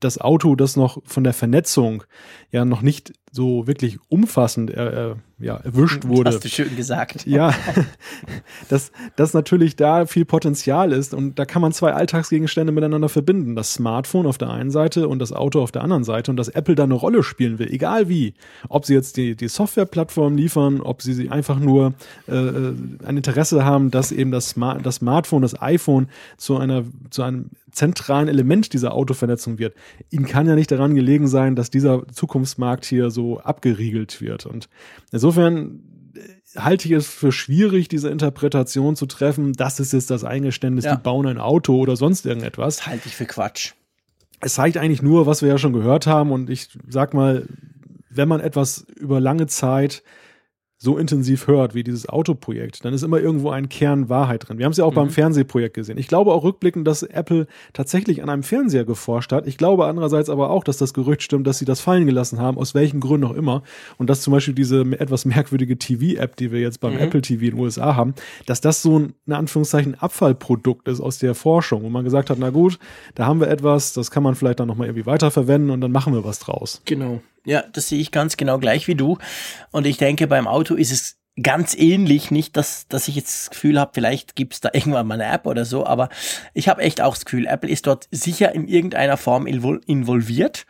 das 0.00 0.18
Auto, 0.18 0.56
das 0.56 0.76
noch 0.76 1.00
von 1.04 1.22
der 1.22 1.32
Vernetzung 1.32 2.02
ja 2.50 2.64
noch 2.64 2.82
nicht 2.82 3.12
so 3.30 3.66
wirklich 3.66 3.98
umfassend 4.08 4.70
äh, 4.70 5.10
äh 5.10 5.14
ja, 5.40 5.56
erwischt 5.56 6.06
wurde. 6.06 6.30
Hast 6.30 6.44
du 6.44 6.48
schön 6.48 6.76
gesagt. 6.76 7.26
Ja, 7.26 7.54
dass, 8.68 8.92
dass 9.16 9.32
natürlich 9.32 9.74
da 9.74 10.06
viel 10.06 10.24
Potenzial 10.24 10.92
ist 10.92 11.14
und 11.14 11.38
da 11.38 11.46
kann 11.46 11.62
man 11.62 11.72
zwei 11.72 11.94
Alltagsgegenstände 11.94 12.72
miteinander 12.72 13.08
verbinden. 13.08 13.56
Das 13.56 13.72
Smartphone 13.72 14.26
auf 14.26 14.36
der 14.36 14.50
einen 14.50 14.70
Seite 14.70 15.08
und 15.08 15.18
das 15.18 15.32
Auto 15.32 15.62
auf 15.62 15.72
der 15.72 15.82
anderen 15.82 16.04
Seite 16.04 16.30
und 16.30 16.36
dass 16.36 16.48
Apple 16.48 16.74
da 16.74 16.84
eine 16.84 16.94
Rolle 16.94 17.22
spielen 17.22 17.58
will, 17.58 17.72
egal 17.72 18.08
wie. 18.08 18.34
Ob 18.68 18.84
sie 18.84 18.94
jetzt 18.94 19.16
die, 19.16 19.34
die 19.34 19.48
Softwareplattform 19.48 20.36
liefern, 20.36 20.80
ob 20.82 21.00
sie, 21.00 21.14
sie 21.14 21.30
einfach 21.30 21.58
nur 21.58 21.94
äh, 22.28 22.34
äh 22.34 22.74
ein 23.04 23.16
Interesse 23.16 23.64
haben, 23.64 23.90
dass 23.90 24.12
eben 24.12 24.30
das, 24.30 24.50
Smart, 24.50 24.84
das 24.84 24.96
Smartphone, 24.96 25.42
das 25.42 25.60
iPhone 25.60 26.08
zu 26.36 26.58
einer, 26.58 26.84
zu 27.08 27.22
einem 27.22 27.46
zentralen 27.72 28.28
Element 28.28 28.72
dieser 28.72 28.92
Autovernetzung 28.92 29.58
wird. 29.58 29.74
Ihnen 30.10 30.26
kann 30.26 30.46
ja 30.46 30.54
nicht 30.54 30.70
daran 30.70 30.94
gelegen 30.94 31.28
sein, 31.28 31.56
dass 31.56 31.70
dieser 31.70 32.06
Zukunftsmarkt 32.08 32.84
hier 32.84 33.10
so 33.10 33.19
abgeriegelt 33.38 34.20
wird. 34.20 34.46
Und 34.46 34.68
insofern 35.12 35.80
äh, 36.14 36.60
halte 36.60 36.88
ich 36.88 36.92
es 36.92 37.06
für 37.06 37.32
schwierig, 37.32 37.88
diese 37.88 38.08
Interpretation 38.08 38.96
zu 38.96 39.06
treffen, 39.06 39.52
das 39.52 39.80
ist 39.80 39.92
jetzt 39.92 40.10
das 40.10 40.24
Eingeständnis, 40.24 40.84
ja. 40.84 40.96
die 40.96 41.02
bauen 41.02 41.26
ein 41.26 41.38
Auto 41.38 41.78
oder 41.78 41.96
sonst 41.96 42.26
irgendetwas. 42.26 42.78
Das 42.78 42.86
halte 42.86 43.08
ich 43.08 43.16
für 43.16 43.26
Quatsch. 43.26 43.72
Es 44.40 44.54
zeigt 44.54 44.76
eigentlich 44.78 45.02
nur, 45.02 45.26
was 45.26 45.42
wir 45.42 45.50
ja 45.50 45.58
schon 45.58 45.72
gehört 45.72 46.06
haben 46.06 46.32
und 46.32 46.48
ich 46.48 46.68
sag 46.88 47.12
mal, 47.12 47.46
wenn 48.08 48.28
man 48.28 48.40
etwas 48.40 48.86
über 48.96 49.20
lange 49.20 49.46
Zeit 49.46 50.02
so 50.82 50.96
intensiv 50.96 51.46
hört 51.46 51.74
wie 51.74 51.84
dieses 51.84 52.08
Autoprojekt, 52.08 52.86
dann 52.86 52.94
ist 52.94 53.02
immer 53.02 53.20
irgendwo 53.20 53.50
ein 53.50 53.68
Kern 53.68 54.08
Wahrheit 54.08 54.48
drin. 54.48 54.56
Wir 54.56 54.64
haben 54.64 54.72
es 54.72 54.78
ja 54.78 54.84
auch 54.86 54.92
mhm. 54.92 54.96
beim 54.96 55.10
Fernsehprojekt 55.10 55.74
gesehen. 55.74 55.98
Ich 55.98 56.08
glaube 56.08 56.32
auch 56.32 56.42
rückblickend, 56.42 56.88
dass 56.88 57.02
Apple 57.02 57.46
tatsächlich 57.74 58.22
an 58.22 58.30
einem 58.30 58.42
Fernseher 58.42 58.86
geforscht 58.86 59.30
hat. 59.30 59.46
Ich 59.46 59.58
glaube 59.58 59.84
andererseits 59.84 60.30
aber 60.30 60.48
auch, 60.48 60.64
dass 60.64 60.78
das 60.78 60.94
Gerücht 60.94 61.22
stimmt, 61.22 61.46
dass 61.46 61.58
sie 61.58 61.66
das 61.66 61.80
fallen 61.80 62.06
gelassen 62.06 62.40
haben, 62.40 62.56
aus 62.56 62.74
welchen 62.74 63.00
Gründen 63.00 63.26
auch 63.26 63.34
immer. 63.34 63.62
Und 63.98 64.08
dass 64.08 64.22
zum 64.22 64.32
Beispiel 64.32 64.54
diese 64.54 64.80
etwas 64.98 65.26
merkwürdige 65.26 65.76
TV-App, 65.76 66.36
die 66.36 66.50
wir 66.50 66.60
jetzt 66.60 66.80
beim 66.80 66.94
mhm. 66.94 67.00
Apple 67.00 67.20
TV 67.20 67.44
in 67.44 67.50
den 67.50 67.60
USA 67.60 67.94
haben, 67.94 68.14
dass 68.46 68.62
das 68.62 68.80
so 68.80 68.98
ein, 68.98 69.12
in 69.26 69.34
Anführungszeichen, 69.34 69.96
Abfallprodukt 69.96 70.88
ist 70.88 71.02
aus 71.02 71.18
der 71.18 71.34
Forschung, 71.34 71.82
wo 71.82 71.90
man 71.90 72.04
gesagt 72.04 72.30
hat, 72.30 72.38
na 72.38 72.48
gut, 72.48 72.78
da 73.14 73.26
haben 73.26 73.40
wir 73.40 73.48
etwas, 73.48 73.92
das 73.92 74.10
kann 74.10 74.22
man 74.22 74.34
vielleicht 74.34 74.60
dann 74.60 74.68
nochmal 74.68 74.86
irgendwie 74.86 75.04
weiterverwenden 75.04 75.72
und 75.72 75.82
dann 75.82 75.92
machen 75.92 76.14
wir 76.14 76.24
was 76.24 76.38
draus. 76.38 76.80
Genau. 76.86 77.20
Ja, 77.44 77.62
das 77.72 77.88
sehe 77.88 78.00
ich 78.00 78.10
ganz 78.10 78.36
genau 78.36 78.58
gleich 78.58 78.88
wie 78.88 78.94
du. 78.94 79.18
Und 79.70 79.86
ich 79.86 79.96
denke, 79.96 80.26
beim 80.26 80.46
Auto 80.46 80.74
ist 80.74 80.92
es 80.92 81.18
ganz 81.42 81.74
ähnlich. 81.74 82.30
Nicht, 82.30 82.56
dass, 82.56 82.86
dass 82.88 83.08
ich 83.08 83.16
jetzt 83.16 83.38
das 83.38 83.50
Gefühl 83.50 83.78
habe, 83.78 83.92
vielleicht 83.94 84.36
gibt 84.36 84.54
es 84.54 84.60
da 84.60 84.70
irgendwann 84.74 85.06
mal 85.06 85.20
eine 85.20 85.32
App 85.32 85.46
oder 85.46 85.64
so, 85.64 85.86
aber 85.86 86.08
ich 86.54 86.68
habe 86.68 86.82
echt 86.82 87.00
auch 87.00 87.14
das 87.14 87.24
Gefühl, 87.24 87.46
Apple 87.46 87.70
ist 87.70 87.86
dort 87.86 88.08
sicher 88.10 88.54
in 88.54 88.68
irgendeiner 88.68 89.16
Form 89.16 89.46
involviert. 89.46 90.66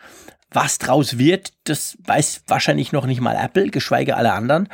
Was 0.52 0.78
draus 0.78 1.18
wird, 1.18 1.52
das 1.64 1.96
weiß 2.04 2.42
wahrscheinlich 2.48 2.90
noch 2.90 3.06
nicht 3.06 3.20
mal 3.20 3.36
Apple, 3.36 3.70
geschweige 3.70 4.16
alle 4.16 4.32
anderen. 4.32 4.68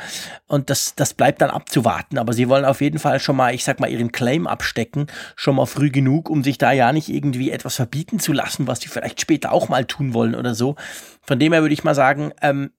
Und 0.47 0.69
das, 0.69 0.95
das 0.95 1.13
bleibt 1.13 1.41
dann 1.41 1.51
abzuwarten. 1.51 2.17
Aber 2.17 2.33
sie 2.33 2.49
wollen 2.49 2.65
auf 2.65 2.81
jeden 2.81 2.97
Fall 2.97 3.19
schon 3.19 3.35
mal, 3.35 3.53
ich 3.53 3.63
sag 3.63 3.79
mal, 3.79 3.89
ihren 3.89 4.11
Claim 4.11 4.47
abstecken, 4.47 5.07
schon 5.35 5.55
mal 5.55 5.67
früh 5.67 5.91
genug, 5.91 6.29
um 6.29 6.43
sich 6.43 6.57
da 6.57 6.71
ja 6.71 6.91
nicht 6.91 7.09
irgendwie 7.09 7.51
etwas 7.51 7.75
verbieten 7.75 8.19
zu 8.19 8.33
lassen, 8.33 8.67
was 8.67 8.81
sie 8.81 8.87
vielleicht 8.87 9.21
später 9.21 9.51
auch 9.51 9.69
mal 9.69 9.85
tun 9.85 10.13
wollen 10.13 10.35
oder 10.35 10.55
so. 10.55 10.75
Von 11.21 11.39
dem 11.39 11.53
her 11.53 11.61
würde 11.61 11.73
ich 11.73 11.83
mal 11.83 11.95
sagen, 11.95 12.33
ähm, 12.41 12.71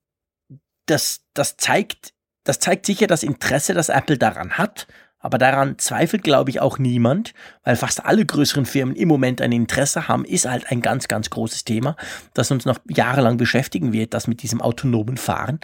das, 0.86 1.20
das 1.34 1.56
zeigt, 1.56 2.14
das 2.44 2.58
zeigt 2.58 2.86
sicher 2.86 3.06
das 3.06 3.22
Interesse, 3.22 3.74
das 3.74 3.90
Apple 3.90 4.18
daran 4.18 4.58
hat 4.58 4.86
aber 5.20 5.38
daran 5.38 5.78
zweifelt, 5.78 6.22
glaube 6.22 6.50
ich, 6.50 6.60
auch 6.60 6.78
niemand, 6.78 7.34
weil 7.64 7.76
fast 7.76 8.04
alle 8.04 8.24
größeren 8.24 8.66
Firmen 8.66 8.94
im 8.94 9.08
Moment 9.08 9.40
ein 9.40 9.52
Interesse 9.52 10.06
haben, 10.08 10.24
ist 10.24 10.48
halt 10.48 10.70
ein 10.70 10.80
ganz, 10.80 11.08
ganz 11.08 11.30
großes 11.30 11.64
Thema, 11.64 11.96
das 12.34 12.50
uns 12.50 12.64
noch 12.64 12.78
jahrelang 12.88 13.36
beschäftigen 13.36 13.92
wird, 13.92 14.14
das 14.14 14.28
mit 14.28 14.42
diesem 14.42 14.60
autonomen 14.60 15.16
Fahren. 15.16 15.58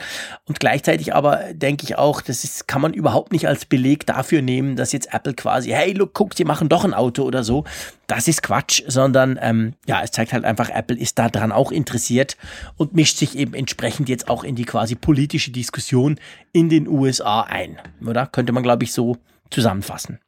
Und 0.45 0.59
gleichzeitig 0.59 1.14
aber 1.14 1.53
denke 1.53 1.85
ich 1.85 1.97
auch, 1.97 2.21
das 2.21 2.43
ist, 2.43 2.67
kann 2.67 2.81
man 2.81 2.95
überhaupt 2.95 3.33
nicht 3.33 3.47
als 3.47 3.64
Beleg 3.64 4.07
dafür 4.07 4.43
nehmen, 4.43 4.75
dass 4.77 4.93
jetzt 4.93 5.14
Apple 5.14 5.35
quasi, 5.35 5.71
hey, 5.71 5.93
look, 5.93 6.14
guck, 6.14 6.35
sie 6.35 6.45
machen 6.45 6.69
doch 6.69 6.85
ein 6.85 6.95
Auto 6.95 7.23
oder 7.23 7.45
so. 7.45 7.64
Das 8.07 8.29
ist 8.29 8.43
Quatsch, 8.43 8.83
sondern 8.87 9.38
ähm, 9.40 9.75
ja, 9.87 10.03
es 10.03 10.11
zeigt 10.11 10.33
halt 10.33 10.45
einfach, 10.45 10.69
Apple 10.71 10.97
ist 10.97 11.19
daran 11.19 11.53
auch 11.53 11.73
interessiert 11.73 12.37
und 12.77 12.95
mischt 12.95 13.19
sich 13.19 13.37
eben 13.37 13.55
entsprechend 13.55 14.09
jetzt 14.09 14.29
auch 14.29 14.45
in 14.45 14.57
die 14.57 14.64
quasi 14.64 14.95
politische 14.95 15.51
Diskussion 15.51 16.19
in 16.53 16.69
den 16.69 16.88
USA 16.88 17.43
ein. 17.43 17.79
Oder? 18.05 18.27
Könnte 18.27 18.53
man, 18.53 18.62
glaube 18.62 18.85
ich, 18.85 18.93
so 18.93 19.17
zusammenfassen. 19.51 20.19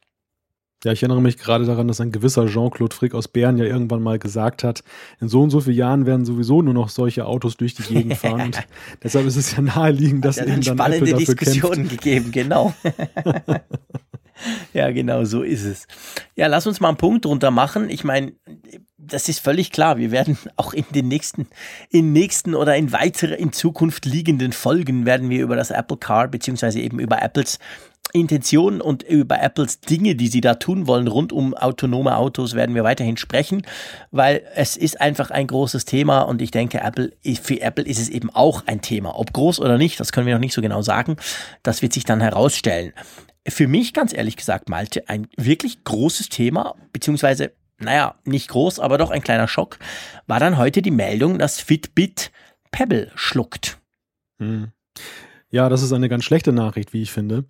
Ja, 0.83 0.91
ich 0.91 1.01
erinnere 1.01 1.21
mich 1.23 1.37
gerade 1.37 1.65
daran, 1.65 1.87
dass 1.87 1.99
ein 2.01 2.11
gewisser 2.11 2.45
Jean-Claude 2.45 2.95
Frick 2.95 3.15
aus 3.15 3.27
Bern 3.27 3.57
ja 3.57 3.65
irgendwann 3.65 4.03
mal 4.03 4.19
gesagt 4.19 4.63
hat, 4.63 4.83
in 5.19 5.27
so 5.27 5.41
und 5.41 5.49
so 5.49 5.59
vielen 5.59 5.75
Jahren 5.75 6.05
werden 6.05 6.23
sowieso 6.23 6.61
nur 6.61 6.75
noch 6.75 6.89
solche 6.89 7.25
Autos 7.25 7.57
durch 7.57 7.73
die 7.73 7.81
Gegend 7.81 8.13
fahren. 8.17 8.41
und 8.41 8.67
deshalb 9.03 9.25
ist 9.25 9.37
es 9.37 9.55
ja 9.55 9.61
naheliegend, 9.61 10.23
dass 10.23 10.37
eben 10.37 10.51
dann 10.51 10.63
spannende 10.63 10.97
Apple 10.97 11.11
dafür 11.13 11.35
Diskussionen 11.35 11.87
kämpft. 11.87 12.03
gegeben, 12.03 12.31
genau. 12.31 12.75
ja, 14.73 14.91
genau, 14.91 15.25
so 15.25 15.43
ist 15.43 15.63
es. 15.63 15.87
Ja, 16.35 16.47
lass 16.47 16.67
uns 16.67 16.79
mal 16.79 16.89
einen 16.89 16.97
Punkt 16.97 17.25
drunter 17.25 17.51
machen. 17.51 17.89
Ich 17.89 18.03
meine, 18.03 18.33
das 18.97 19.29
ist 19.29 19.39
völlig 19.39 19.71
klar. 19.71 19.97
Wir 19.97 20.11
werden 20.11 20.37
auch 20.55 20.73
in 20.73 20.85
den 20.93 21.07
nächsten, 21.07 21.47
in 21.89 22.13
nächsten 22.13 22.55
oder 22.55 22.75
in 22.75 22.91
weitere, 22.91 23.35
in 23.35 23.53
Zukunft 23.53 24.05
liegenden 24.05 24.51
Folgen 24.51 25.05
werden 25.05 25.29
wir 25.29 25.43
über 25.43 25.55
das 25.55 25.71
Apple 25.71 25.97
Car 25.97 26.27
beziehungsweise 26.27 26.79
eben 26.79 26.99
über 26.99 27.21
Apples 27.21 27.59
Intention 28.13 28.81
und 28.81 29.03
über 29.03 29.41
Apples 29.41 29.81
Dinge, 29.81 30.15
die 30.15 30.27
sie 30.27 30.41
da 30.41 30.55
tun 30.55 30.87
wollen 30.87 31.07
rund 31.07 31.33
um 31.33 31.53
autonome 31.53 32.15
Autos, 32.15 32.55
werden 32.55 32.73
wir 32.73 32.83
weiterhin 32.83 33.17
sprechen, 33.17 33.63
weil 34.11 34.43
es 34.55 34.77
ist 34.77 35.01
einfach 35.01 35.29
ein 35.29 35.47
großes 35.47 35.85
Thema 35.85 36.21
und 36.21 36.41
ich 36.41 36.51
denke, 36.51 36.79
Apple, 36.79 37.11
für 37.41 37.61
Apple 37.61 37.83
ist 37.83 37.99
es 37.99 38.09
eben 38.09 38.29
auch 38.29 38.63
ein 38.65 38.81
Thema. 38.81 39.19
Ob 39.19 39.33
groß 39.33 39.59
oder 39.59 39.77
nicht, 39.77 39.99
das 39.99 40.11
können 40.11 40.25
wir 40.25 40.33
noch 40.35 40.41
nicht 40.41 40.53
so 40.53 40.61
genau 40.61 40.81
sagen. 40.81 41.17
Das 41.63 41.81
wird 41.81 41.93
sich 41.93 42.05
dann 42.05 42.21
herausstellen. 42.21 42.93
Für 43.49 43.67
mich, 43.67 43.93
ganz 43.93 44.13
ehrlich 44.13 44.35
gesagt, 44.35 44.69
Malte, 44.69 45.07
ein 45.09 45.27
wirklich 45.37 45.83
großes 45.83 46.29
Thema, 46.29 46.75
beziehungsweise, 46.91 47.53
naja, 47.79 48.15
nicht 48.25 48.49
groß, 48.49 48.79
aber 48.79 48.97
doch 48.97 49.09
ein 49.11 49.21
kleiner 49.21 49.47
Schock, 49.47 49.79
war 50.25 50.39
dann 50.39 50.57
heute 50.57 50.81
die 50.81 50.91
Meldung, 50.91 51.39
dass 51.39 51.59
Fitbit 51.59 52.31
Pebble 52.71 53.11
schluckt. 53.15 53.79
Hm. 54.39 54.71
Ja, 55.49 55.69
das 55.69 55.81
ist 55.81 55.93
eine 55.93 56.09
ganz 56.09 56.25
schlechte 56.25 56.51
Nachricht, 56.51 56.93
wie 56.93 57.01
ich 57.01 57.11
finde 57.11 57.45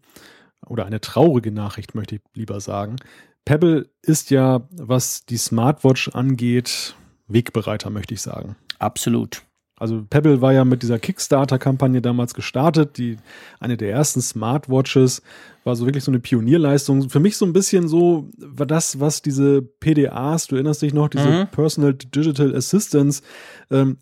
oder 0.65 0.85
eine 0.85 1.01
traurige 1.01 1.51
Nachricht, 1.51 1.95
möchte 1.95 2.15
ich 2.15 2.21
lieber 2.33 2.59
sagen. 2.61 2.97
Pebble 3.45 3.89
ist 4.01 4.29
ja, 4.29 4.67
was 4.71 5.25
die 5.25 5.37
Smartwatch 5.37 6.09
angeht, 6.09 6.95
Wegbereiter, 7.27 7.89
möchte 7.89 8.13
ich 8.13 8.21
sagen. 8.21 8.55
Absolut. 8.79 9.46
Also 9.79 10.03
Pebble 10.09 10.41
war 10.41 10.53
ja 10.53 10.65
mit 10.65 10.81
dieser 10.81 10.97
Kickstarter-Kampagne 10.97 12.01
damals 12.01 12.33
gestartet, 12.33 12.97
die 12.97 13.17
eine 13.59 13.77
der 13.77 13.91
ersten 13.91 14.21
Smartwatches, 14.21 15.21
war 15.63 15.75
so 15.75 15.85
wirklich 15.85 16.03
so 16.03 16.11
eine 16.11 16.19
Pionierleistung. 16.19 17.09
Für 17.09 17.19
mich 17.19 17.37
so 17.37 17.45
ein 17.45 17.53
bisschen 17.53 17.87
so 17.87 18.29
war 18.37 18.65
das, 18.65 18.99
was 18.99 19.21
diese 19.21 19.61
PDAs, 19.61 20.47
du 20.47 20.55
erinnerst 20.55 20.81
dich 20.81 20.93
noch, 20.93 21.09
diese 21.09 21.29
mhm. 21.29 21.47
Personal 21.51 21.93
Digital 21.93 22.55
Assistants, 22.55 23.21
ähm, 23.69 23.97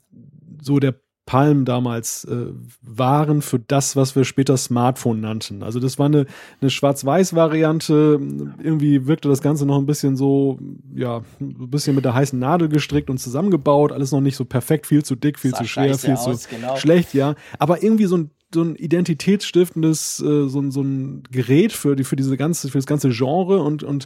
so 0.62 0.80
der 0.80 0.96
Palm 1.26 1.66
damals 1.66 2.24
äh, 2.26 2.54
waren 2.82 3.42
für 3.42 3.60
das, 3.60 3.96
was 3.96 4.16
wir 4.16 4.26
später 4.26 4.58
Smartphone 4.58 5.22
nannten. 5.22 5.64
Also 5.64 5.80
das 5.80 5.98
war 5.98 6.06
eine, 6.06 6.28
eine 6.62 6.70
Schwarz-Weiß-Variante. 6.70 8.20
Irgendwie 8.62 9.08
wirkte 9.08 9.28
das 9.28 9.42
Ganze 9.42 9.66
noch 9.66 9.78
ein 9.78 9.88
bisschen 9.88 10.18
so, 10.18 10.60
ja, 10.94 11.24
ein 11.40 11.70
bisschen 11.72 11.96
mit 11.96 12.06
der 12.06 12.14
heißen 12.14 12.38
Nadel 12.38 12.70
gestrickt 12.70 13.10
und 13.10 13.18
zusammengebaut. 13.18 13.92
Alles 13.92 14.12
noch 14.12 14.22
nicht 14.22 14.36
so 14.36 14.46
perfekt, 14.46 14.86
viel 14.86 15.04
zu 15.04 15.16
dick, 15.16 15.40
viel 15.40 15.52
Sah 15.52 15.58
zu 15.58 15.66
schwer, 15.66 15.98
viel 15.98 16.14
aus, 16.14 16.44
zu 16.44 16.50
genau. 16.50 16.76
schlecht, 16.76 17.14
ja. 17.16 17.34
Aber 17.58 17.82
irgendwie 17.82 18.06
so 18.06 18.18
ein 18.18 18.30
so 18.54 18.62
ein 18.62 18.76
identitätsstiftendes, 18.76 20.22
äh, 20.22 20.48
so, 20.48 20.72
so 20.72 20.82
ein 20.82 21.24
Gerät 21.30 21.74
für 21.74 21.96
die, 21.96 22.04
für 22.06 22.16
diese 22.16 22.38
ganze, 22.38 22.70
für 22.70 22.78
das 22.78 22.86
ganze 22.86 23.10
Genre 23.10 23.62
und, 23.62 23.84
und 23.84 24.06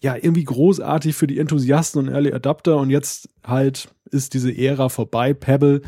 ja, 0.00 0.14
irgendwie 0.14 0.44
großartig 0.44 1.14
für 1.16 1.26
die 1.26 1.38
Enthusiasten 1.38 2.00
und 2.00 2.08
Early 2.12 2.32
Adapter 2.32 2.76
und 2.76 2.90
jetzt 2.90 3.30
halt 3.42 3.88
ist 4.10 4.34
diese 4.34 4.56
Ära 4.56 4.88
vorbei. 4.88 5.32
Pebble 5.32 5.82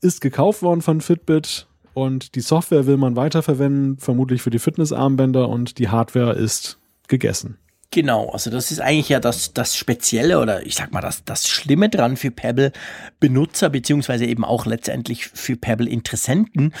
ist 0.00 0.20
gekauft 0.20 0.62
worden 0.62 0.82
von 0.82 1.00
Fitbit 1.00 1.66
und 1.94 2.34
die 2.34 2.40
Software 2.40 2.86
will 2.86 2.96
man 2.96 3.16
weiterverwenden, 3.16 3.98
vermutlich 3.98 4.42
für 4.42 4.50
die 4.50 4.58
Fitnessarmbänder 4.58 5.48
und 5.48 5.78
die 5.78 5.88
Hardware 5.88 6.32
ist 6.32 6.78
gegessen. 7.08 7.58
Genau, 7.90 8.28
also 8.30 8.50
das 8.50 8.70
ist 8.70 8.80
eigentlich 8.80 9.08
ja 9.08 9.18
das, 9.18 9.54
das 9.54 9.74
Spezielle 9.74 10.40
oder 10.40 10.64
ich 10.66 10.74
sag 10.74 10.92
mal 10.92 11.00
das, 11.00 11.24
das 11.24 11.48
Schlimme 11.48 11.88
dran 11.88 12.18
für 12.18 12.30
Pebble-Benutzer, 12.30 13.70
beziehungsweise 13.70 14.26
eben 14.26 14.44
auch 14.44 14.66
letztendlich 14.66 15.26
für 15.26 15.56
Pebble-Interessenten, 15.56 16.74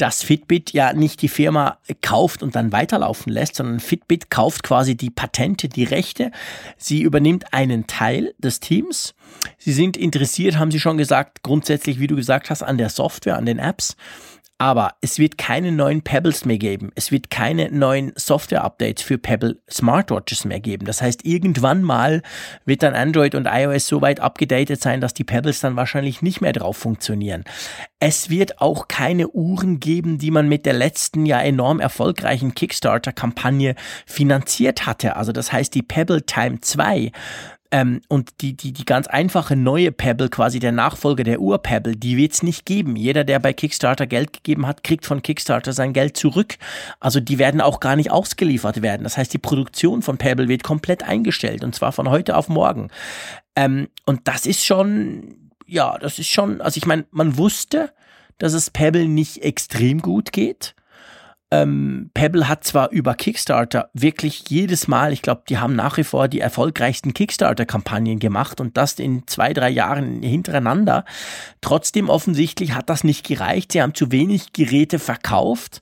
dass 0.00 0.22
Fitbit 0.22 0.72
ja 0.72 0.92
nicht 0.94 1.20
die 1.20 1.28
Firma 1.28 1.78
kauft 2.00 2.42
und 2.42 2.56
dann 2.56 2.72
weiterlaufen 2.72 3.30
lässt, 3.30 3.56
sondern 3.56 3.80
Fitbit 3.80 4.30
kauft 4.30 4.62
quasi 4.62 4.96
die 4.96 5.10
Patente, 5.10 5.68
die 5.68 5.84
Rechte. 5.84 6.30
Sie 6.78 7.02
übernimmt 7.02 7.52
einen 7.52 7.86
Teil 7.86 8.34
des 8.38 8.60
Teams. 8.60 9.14
Sie 9.58 9.72
sind 9.72 9.96
interessiert, 9.96 10.58
haben 10.58 10.70
Sie 10.70 10.80
schon 10.80 10.96
gesagt, 10.96 11.42
grundsätzlich, 11.42 12.00
wie 12.00 12.06
du 12.06 12.16
gesagt 12.16 12.48
hast, 12.48 12.62
an 12.62 12.78
der 12.78 12.88
Software, 12.88 13.36
an 13.36 13.46
den 13.46 13.58
Apps. 13.58 13.96
Aber 14.60 14.92
es 15.00 15.18
wird 15.18 15.38
keine 15.38 15.72
neuen 15.72 16.02
Pebbles 16.02 16.44
mehr 16.44 16.58
geben. 16.58 16.92
Es 16.94 17.10
wird 17.10 17.30
keine 17.30 17.70
neuen 17.70 18.12
Software-Updates 18.14 19.02
für 19.02 19.16
Pebble 19.16 19.58
Smartwatches 19.70 20.44
mehr 20.44 20.60
geben. 20.60 20.84
Das 20.84 21.00
heißt, 21.00 21.24
irgendwann 21.24 21.82
mal 21.82 22.20
wird 22.66 22.82
dann 22.82 22.92
Android 22.94 23.34
und 23.34 23.48
iOS 23.50 23.86
so 23.86 24.02
weit 24.02 24.20
abgedatet 24.20 24.82
sein, 24.82 25.00
dass 25.00 25.14
die 25.14 25.24
Pebbles 25.24 25.60
dann 25.60 25.76
wahrscheinlich 25.76 26.20
nicht 26.20 26.42
mehr 26.42 26.52
drauf 26.52 26.76
funktionieren. 26.76 27.44
Es 28.00 28.28
wird 28.28 28.60
auch 28.60 28.86
keine 28.86 29.28
Uhren 29.28 29.80
geben, 29.80 30.18
die 30.18 30.30
man 30.30 30.46
mit 30.46 30.66
der 30.66 30.74
letzten 30.74 31.24
ja 31.24 31.40
enorm 31.40 31.80
erfolgreichen 31.80 32.54
Kickstarter-Kampagne 32.54 33.76
finanziert 34.04 34.84
hatte. 34.84 35.16
Also 35.16 35.32
das 35.32 35.54
heißt, 35.54 35.74
die 35.74 35.82
Pebble 35.82 36.26
Time 36.26 36.60
2 36.60 37.12
ähm, 37.72 38.00
und 38.08 38.40
die, 38.40 38.56
die, 38.56 38.72
die 38.72 38.84
ganz 38.84 39.06
einfache 39.06 39.54
neue 39.54 39.92
Pebble, 39.92 40.28
quasi 40.28 40.58
der 40.58 40.72
Nachfolger 40.72 41.22
der 41.22 41.40
Ur-Pebble, 41.40 41.94
die 41.96 42.16
wird 42.16 42.32
es 42.32 42.42
nicht 42.42 42.66
geben. 42.66 42.96
Jeder, 42.96 43.22
der 43.22 43.38
bei 43.38 43.52
Kickstarter 43.52 44.06
Geld 44.06 44.32
gegeben 44.32 44.66
hat, 44.66 44.82
kriegt 44.82 45.06
von 45.06 45.22
Kickstarter 45.22 45.72
sein 45.72 45.92
Geld 45.92 46.16
zurück. 46.16 46.56
Also 46.98 47.20
die 47.20 47.38
werden 47.38 47.60
auch 47.60 47.78
gar 47.78 47.94
nicht 47.94 48.10
ausgeliefert 48.10 48.82
werden. 48.82 49.04
Das 49.04 49.16
heißt, 49.16 49.32
die 49.32 49.38
Produktion 49.38 50.02
von 50.02 50.18
Pebble 50.18 50.48
wird 50.48 50.64
komplett 50.64 51.04
eingestellt 51.04 51.62
und 51.62 51.74
zwar 51.74 51.92
von 51.92 52.10
heute 52.10 52.36
auf 52.36 52.48
morgen. 52.48 52.88
Ähm, 53.54 53.88
und 54.04 54.26
das 54.26 54.46
ist 54.46 54.64
schon, 54.64 55.52
ja, 55.66 55.96
das 55.98 56.18
ist 56.18 56.28
schon, 56.28 56.60
also 56.60 56.76
ich 56.76 56.86
meine, 56.86 57.04
man 57.12 57.36
wusste, 57.36 57.92
dass 58.38 58.52
es 58.52 58.70
Pebble 58.70 59.06
nicht 59.06 59.44
extrem 59.44 60.00
gut 60.00 60.32
geht. 60.32 60.74
Ähm, 61.52 62.10
Pebble 62.14 62.46
hat 62.48 62.62
zwar 62.62 62.90
über 62.90 63.14
Kickstarter 63.14 63.90
wirklich 63.92 64.44
jedes 64.48 64.86
Mal, 64.86 65.12
ich 65.12 65.20
glaube, 65.20 65.42
die 65.48 65.58
haben 65.58 65.74
nach 65.74 65.96
wie 65.96 66.04
vor 66.04 66.28
die 66.28 66.38
erfolgreichsten 66.38 67.12
Kickstarter-Kampagnen 67.12 68.20
gemacht 68.20 68.60
und 68.60 68.76
das 68.76 69.00
in 69.00 69.26
zwei, 69.26 69.52
drei 69.52 69.68
Jahren 69.68 70.22
hintereinander. 70.22 71.04
Trotzdem 71.60 72.08
offensichtlich 72.08 72.74
hat 72.74 72.88
das 72.88 73.02
nicht 73.02 73.26
gereicht. 73.26 73.72
Sie 73.72 73.82
haben 73.82 73.94
zu 73.94 74.12
wenig 74.12 74.52
Geräte 74.52 75.00
verkauft. 75.00 75.80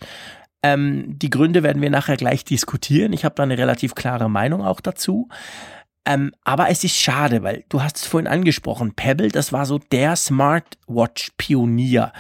Ähm, 0.63 1.19
die 1.19 1.31
Gründe 1.31 1.63
werden 1.63 1.83
wir 1.83 1.91
nachher 1.91 2.17
gleich 2.17 2.45
diskutieren. 2.45 3.13
Ich 3.13 3.27
habe 3.27 3.35
da 3.35 3.43
eine 3.43 3.59
relativ 3.59 3.95
klare 3.95 4.31
Meinung 4.31 4.65
auch 4.65 4.81
dazu. 4.81 5.29
Ähm, 6.07 6.33
aber 6.45 6.71
es 6.71 6.83
ist 6.85 6.97
schade, 6.97 7.43
weil 7.43 7.65
du 7.69 7.83
hast 7.83 7.99
es 7.99 8.07
vorhin 8.07 8.27
angesprochen. 8.27 8.95
Pebble, 8.95 9.29
das 9.29 9.53
war 9.53 9.67
so 9.67 9.79
der 9.79 10.17
Smartwatch-Pionier 10.17 12.13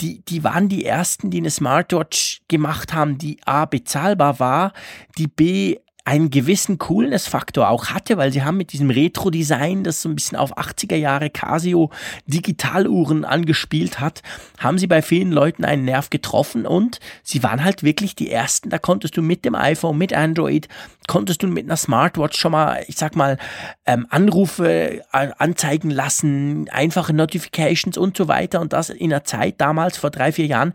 die, 0.00 0.24
die 0.24 0.44
waren 0.44 0.68
die 0.68 0.84
ersten, 0.84 1.30
die 1.30 1.38
eine 1.38 1.50
Smartwatch 1.50 2.42
gemacht 2.48 2.92
haben, 2.92 3.18
die 3.18 3.38
A 3.46 3.64
bezahlbar 3.64 4.40
war, 4.40 4.72
die 5.18 5.28
B 5.28 5.78
einen 6.06 6.28
gewissen 6.28 6.76
Coolness-Faktor 6.76 7.70
auch 7.70 7.86
hatte, 7.86 8.18
weil 8.18 8.30
sie 8.30 8.42
haben 8.42 8.58
mit 8.58 8.72
diesem 8.72 8.90
Retro-Design, 8.90 9.84
das 9.84 10.02
so 10.02 10.10
ein 10.10 10.14
bisschen 10.14 10.36
auf 10.36 10.58
80er 10.58 10.96
Jahre 10.96 11.30
Casio 11.30 11.90
Digitaluhren 12.26 13.24
angespielt 13.24 14.00
hat, 14.00 14.22
haben 14.58 14.76
sie 14.76 14.86
bei 14.86 15.00
vielen 15.00 15.32
Leuten 15.32 15.64
einen 15.64 15.86
Nerv 15.86 16.10
getroffen 16.10 16.66
und 16.66 17.00
sie 17.22 17.42
waren 17.42 17.64
halt 17.64 17.82
wirklich 17.82 18.14
die 18.14 18.30
ersten. 18.30 18.68
Da 18.68 18.78
konntest 18.78 19.16
du 19.16 19.22
mit 19.22 19.46
dem 19.46 19.54
iPhone, 19.54 19.96
mit 19.96 20.12
Android, 20.12 20.68
konntest 21.06 21.42
du 21.42 21.46
mit 21.46 21.64
einer 21.64 21.78
Smartwatch 21.78 22.38
schon 22.38 22.52
mal, 22.52 22.84
ich 22.86 22.96
sag 22.96 23.16
mal, 23.16 23.38
ähm, 23.86 24.06
Anrufe 24.10 25.00
äh, 25.00 25.00
anzeigen 25.10 25.90
lassen, 25.90 26.68
einfache 26.70 27.14
Notifications 27.14 27.96
und 27.96 28.14
so 28.14 28.28
weiter 28.28 28.60
und 28.60 28.74
das 28.74 28.90
in 28.90 29.10
einer 29.10 29.24
Zeit 29.24 29.58
damals 29.58 29.96
vor 29.96 30.10
drei, 30.10 30.32
vier 30.32 30.46
Jahren, 30.46 30.74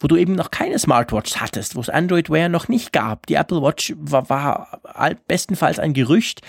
wo 0.00 0.08
du 0.08 0.16
eben 0.16 0.34
noch 0.34 0.50
keine 0.50 0.78
Smartwatch 0.78 1.36
hattest, 1.36 1.76
wo 1.76 1.80
es 1.80 1.88
Android 1.88 2.30
Wear 2.30 2.48
noch 2.48 2.68
nicht 2.68 2.92
gab. 2.92 3.26
Die 3.26 3.34
Apple 3.34 3.62
Watch 3.62 3.94
war, 3.96 4.28
war 4.28 5.14
bestenfalls 5.26 5.78
ein 5.78 5.94
Gerücht. 5.94 6.42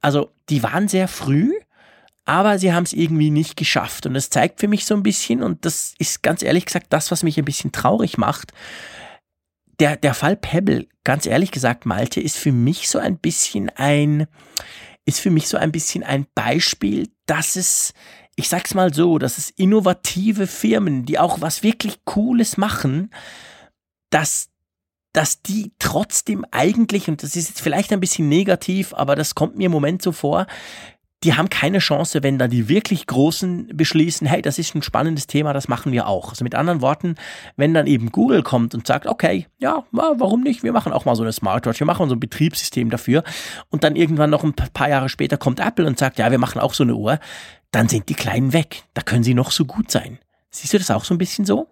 Also 0.00 0.32
die 0.48 0.62
waren 0.62 0.88
sehr 0.88 1.08
früh, 1.08 1.52
aber 2.24 2.58
sie 2.58 2.72
haben 2.72 2.84
es 2.84 2.92
irgendwie 2.92 3.30
nicht 3.30 3.56
geschafft. 3.56 4.06
Und 4.06 4.14
das 4.14 4.30
zeigt 4.30 4.60
für 4.60 4.68
mich 4.68 4.84
so 4.84 4.94
ein 4.94 5.02
bisschen, 5.02 5.42
und 5.42 5.64
das 5.64 5.94
ist 5.98 6.22
ganz 6.22 6.42
ehrlich 6.42 6.66
gesagt 6.66 6.86
das, 6.90 7.10
was 7.10 7.22
mich 7.22 7.38
ein 7.38 7.44
bisschen 7.44 7.72
traurig 7.72 8.18
macht. 8.18 8.52
Der, 9.80 9.96
der 9.96 10.12
Fall 10.12 10.36
Pebble, 10.36 10.86
ganz 11.04 11.26
ehrlich 11.26 11.50
gesagt, 11.50 11.86
Malte, 11.86 12.20
ist 12.20 12.36
für 12.36 12.52
mich 12.52 12.90
so 12.90 12.98
ein 12.98 13.18
bisschen 13.18 13.70
ein, 13.70 14.26
ist 15.06 15.20
für 15.20 15.30
mich 15.30 15.48
so 15.48 15.56
ein 15.56 15.72
bisschen 15.72 16.04
ein 16.04 16.26
Beispiel, 16.34 17.08
dass 17.24 17.56
es 17.56 17.94
ich 18.36 18.48
sag's 18.48 18.74
mal 18.74 18.92
so, 18.94 19.18
dass 19.18 19.38
es 19.38 19.50
innovative 19.50 20.46
Firmen, 20.46 21.04
die 21.04 21.18
auch 21.18 21.40
was 21.40 21.62
wirklich 21.62 22.04
Cooles 22.04 22.56
machen, 22.56 23.10
dass, 24.10 24.48
dass 25.12 25.42
die 25.42 25.72
trotzdem 25.78 26.44
eigentlich, 26.50 27.08
und 27.08 27.22
das 27.22 27.36
ist 27.36 27.48
jetzt 27.48 27.60
vielleicht 27.60 27.92
ein 27.92 28.00
bisschen 28.00 28.28
negativ, 28.28 28.94
aber 28.94 29.16
das 29.16 29.34
kommt 29.34 29.56
mir 29.56 29.66
im 29.66 29.72
Moment 29.72 30.02
so 30.02 30.12
vor, 30.12 30.46
die 31.22 31.34
haben 31.34 31.50
keine 31.50 31.80
Chance, 31.80 32.22
wenn 32.22 32.38
dann 32.38 32.50
die 32.50 32.68
wirklich 32.68 33.06
Großen 33.06 33.68
beschließen, 33.74 34.26
hey, 34.26 34.40
das 34.40 34.58
ist 34.58 34.74
ein 34.74 34.82
spannendes 34.82 35.26
Thema, 35.26 35.52
das 35.52 35.68
machen 35.68 35.92
wir 35.92 36.06
auch. 36.06 36.30
Also 36.30 36.44
mit 36.44 36.54
anderen 36.54 36.80
Worten, 36.80 37.16
wenn 37.56 37.74
dann 37.74 37.86
eben 37.86 38.10
Google 38.10 38.42
kommt 38.42 38.74
und 38.74 38.86
sagt, 38.86 39.06
okay, 39.06 39.46
ja, 39.58 39.84
warum 39.90 40.42
nicht? 40.42 40.62
Wir 40.62 40.72
machen 40.72 40.92
auch 40.92 41.04
mal 41.04 41.14
so 41.16 41.22
eine 41.22 41.32
Smartwatch, 41.32 41.78
wir 41.78 41.86
machen 41.86 42.08
so 42.08 42.14
ein 42.14 42.20
Betriebssystem 42.20 42.88
dafür. 42.88 43.22
Und 43.68 43.84
dann 43.84 43.96
irgendwann 43.96 44.30
noch 44.30 44.44
ein 44.44 44.54
paar 44.54 44.88
Jahre 44.88 45.10
später 45.10 45.36
kommt 45.36 45.60
Apple 45.60 45.86
und 45.86 45.98
sagt, 45.98 46.18
ja, 46.18 46.30
wir 46.30 46.38
machen 46.38 46.60
auch 46.60 46.72
so 46.72 46.84
eine 46.84 46.94
Uhr. 46.94 47.18
Dann 47.70 47.88
sind 47.88 48.08
die 48.08 48.14
Kleinen 48.14 48.54
weg. 48.54 48.84
Da 48.94 49.02
können 49.02 49.22
sie 49.22 49.34
noch 49.34 49.50
so 49.50 49.66
gut 49.66 49.90
sein. 49.90 50.18
Siehst 50.50 50.72
du 50.72 50.78
das 50.78 50.90
auch 50.90 51.04
so 51.04 51.14
ein 51.14 51.18
bisschen 51.18 51.44
so? 51.44 51.68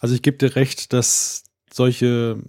Also 0.00 0.14
ich 0.14 0.22
gebe 0.22 0.38
dir 0.38 0.56
recht, 0.56 0.92
dass 0.92 1.44
solche 1.72 2.42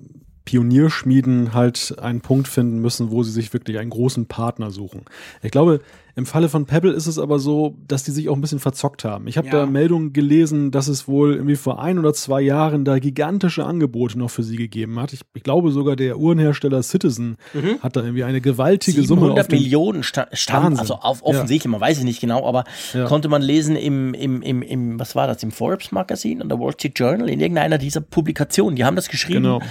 Pionierschmieden 0.45 1.53
halt 1.53 1.95
einen 1.99 2.21
Punkt 2.21 2.47
finden 2.47 2.79
müssen, 2.79 3.11
wo 3.11 3.23
sie 3.23 3.31
sich 3.31 3.53
wirklich 3.53 3.77
einen 3.77 3.89
großen 3.89 4.25
Partner 4.25 4.71
suchen. 4.71 5.05
Ich 5.41 5.51
glaube, 5.51 5.81
im 6.15 6.25
Falle 6.25 6.49
von 6.49 6.65
Pebble 6.65 6.91
ist 6.91 7.07
es 7.07 7.17
aber 7.17 7.39
so, 7.39 7.77
dass 7.87 8.03
die 8.03 8.11
sich 8.11 8.29
auch 8.29 8.35
ein 8.35 8.41
bisschen 8.41 8.59
verzockt 8.59 9.03
haben. 9.03 9.27
Ich 9.27 9.37
habe 9.37 9.47
ja. 9.47 9.53
da 9.53 9.65
Meldungen 9.65 10.13
gelesen, 10.13 10.71
dass 10.71 10.87
es 10.87 11.07
wohl 11.07 11.35
irgendwie 11.35 11.55
vor 11.55 11.81
ein 11.81 11.99
oder 11.99 12.13
zwei 12.13 12.41
Jahren 12.41 12.85
da 12.85 12.99
gigantische 12.99 13.65
Angebote 13.65 14.17
noch 14.17 14.29
für 14.29 14.43
sie 14.43 14.55
gegeben 14.55 14.99
hat. 14.99 15.13
Ich, 15.13 15.21
ich 15.33 15.43
glaube 15.43 15.71
sogar 15.71 15.95
der 15.95 16.17
Uhrenhersteller 16.17 16.83
Citizen 16.83 17.37
mhm. 17.53 17.79
hat 17.81 17.95
da 17.95 18.01
irgendwie 18.01 18.23
eine 18.23 18.41
gewaltige 18.41 19.01
700 19.01 19.07
Summe. 19.07 19.21
700 19.21 19.51
Millionen 19.51 20.03
stand 20.03 20.79
also 20.79 20.95
auf, 20.95 21.23
offensichtlich, 21.23 21.65
ja. 21.65 21.71
man 21.71 21.81
weiß 21.81 21.99
es 21.99 22.03
nicht 22.03 22.21
genau, 22.21 22.47
aber 22.47 22.63
ja. 22.93 23.05
konnte 23.05 23.29
man 23.29 23.41
lesen 23.41 23.75
im, 23.75 24.13
im, 24.13 24.41
im, 24.41 24.61
im, 24.61 24.99
was 24.99 25.15
war 25.15 25.27
das, 25.27 25.43
im 25.43 25.51
Forbes 25.51 25.91
Magazin 25.91 26.41
und 26.41 26.49
der 26.49 26.59
Wall 26.59 26.73
Street 26.73 26.97
Journal, 26.97 27.29
in 27.29 27.39
irgendeiner 27.39 27.77
dieser 27.77 28.01
Publikationen, 28.01 28.75
die 28.75 28.85
haben 28.85 28.95
das 28.95 29.09
geschrieben. 29.09 29.43
Genau. 29.43 29.61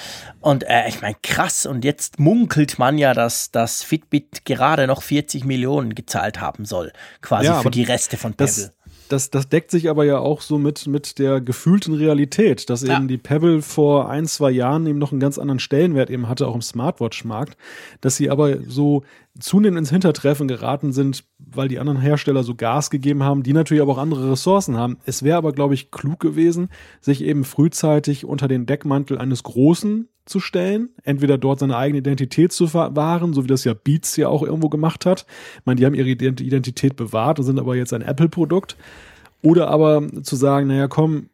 Und 0.40 0.64
äh, 0.64 0.88
ich 0.88 1.00
meine, 1.03 1.16
krass, 1.22 1.66
und 1.66 1.85
jetzt 1.85 2.18
munkelt 2.18 2.79
man 2.79 2.98
ja, 2.98 3.14
dass 3.14 3.50
das 3.50 3.83
Fitbit 3.83 4.44
gerade 4.44 4.87
noch 4.87 5.03
40 5.03 5.44
Millionen 5.44 5.94
gezahlt 5.94 6.30
bezahlt 6.31 6.40
haben 6.40 6.64
soll, 6.64 6.93
quasi 7.21 7.47
ja, 7.47 7.61
für 7.61 7.71
die 7.71 7.83
Reste 7.83 8.16
von 8.16 8.35
Pebble. 8.35 8.73
Das, 9.09 9.29
das, 9.29 9.49
deckt 9.49 9.73
sich 9.73 9.90
aber 9.90 10.05
ja 10.05 10.19
auch 10.19 10.40
so 10.40 10.57
mit, 10.57 10.87
mit 10.87 11.19
der 11.19 11.40
gefühlten 11.40 11.95
Realität, 11.95 12.71
dass 12.71 12.83
ja. 12.83 12.97
eben 12.97 13.09
die 13.09 13.19
Pebble 13.19 13.61
vor 13.61 14.09
ein, 14.09 14.27
zwei 14.27 14.53
Jahren 14.53 14.87
eben 14.87 15.01
noch 15.01 15.11
einen 15.11 15.21
ganz 15.21 15.37
anderen 15.37 15.59
Stellenwert 15.59 16.11
eben 16.11 16.29
hatte, 16.29 16.47
auch 16.47 16.55
im 16.55 16.62
Smartwatch-Markt, 16.62 17.57
dass 18.01 18.16
sie 18.16 18.31
aber 18.31 18.59
so 18.69 19.03
zunehmend 19.40 19.79
ins 19.79 19.90
Hintertreffen 19.90 20.47
geraten 20.47 20.93
sind, 20.93 21.25
weil 21.38 21.66
die 21.66 21.81
anderen 21.81 22.01
Hersteller 22.01 22.45
so 22.45 22.55
Gas 22.55 22.88
gegeben 22.90 23.25
haben, 23.25 23.43
die 23.43 23.53
natürlich 23.53 23.83
aber 23.83 23.95
auch 23.95 23.99
andere 23.99 24.31
Ressourcen 24.31 24.77
haben. 24.77 24.99
Es 25.07 25.25
wäre 25.25 25.38
aber, 25.38 25.53
glaube 25.53 25.75
ich, 25.75 25.90
klug 25.90 26.21
gewesen, 26.21 26.69
sich 27.01 27.25
eben 27.25 27.43
frühzeitig 27.43 28.25
unter 28.25 28.47
den 28.47 28.66
Deckmantel 28.66 29.19
eines 29.19 29.43
Großen 29.43 30.09
zu 30.31 30.40
stellen, 30.40 30.90
entweder 31.03 31.37
dort 31.37 31.59
seine 31.59 31.77
eigene 31.77 31.99
Identität 31.99 32.53
zu 32.53 32.73
wahren, 32.73 33.35
so 33.35 33.45
wie 33.45 33.49
das 33.49 33.64
ja 33.64 33.75
Beats 33.75 34.16
ja 34.16 34.29
auch 34.29 34.43
irgendwo 34.43 34.69
gemacht 34.69 35.05
hat. 35.05 35.27
Ich 35.59 35.66
meine, 35.66 35.77
die 35.77 35.87
haben 35.87 35.95
ihre 35.95 36.09
Identität 36.09 36.97
bewahrt 36.97 37.38
und 37.38 37.45
sind 37.45 37.59
aber 37.59 37.77
jetzt 37.77 37.93
ein 37.93 38.03
Apple-Produkt. 38.03 38.77
Oder 39.43 39.69
aber 39.69 40.07
zu 40.23 40.37
sagen, 40.37 40.69
naja, 40.69 40.87
komm, 40.87 41.31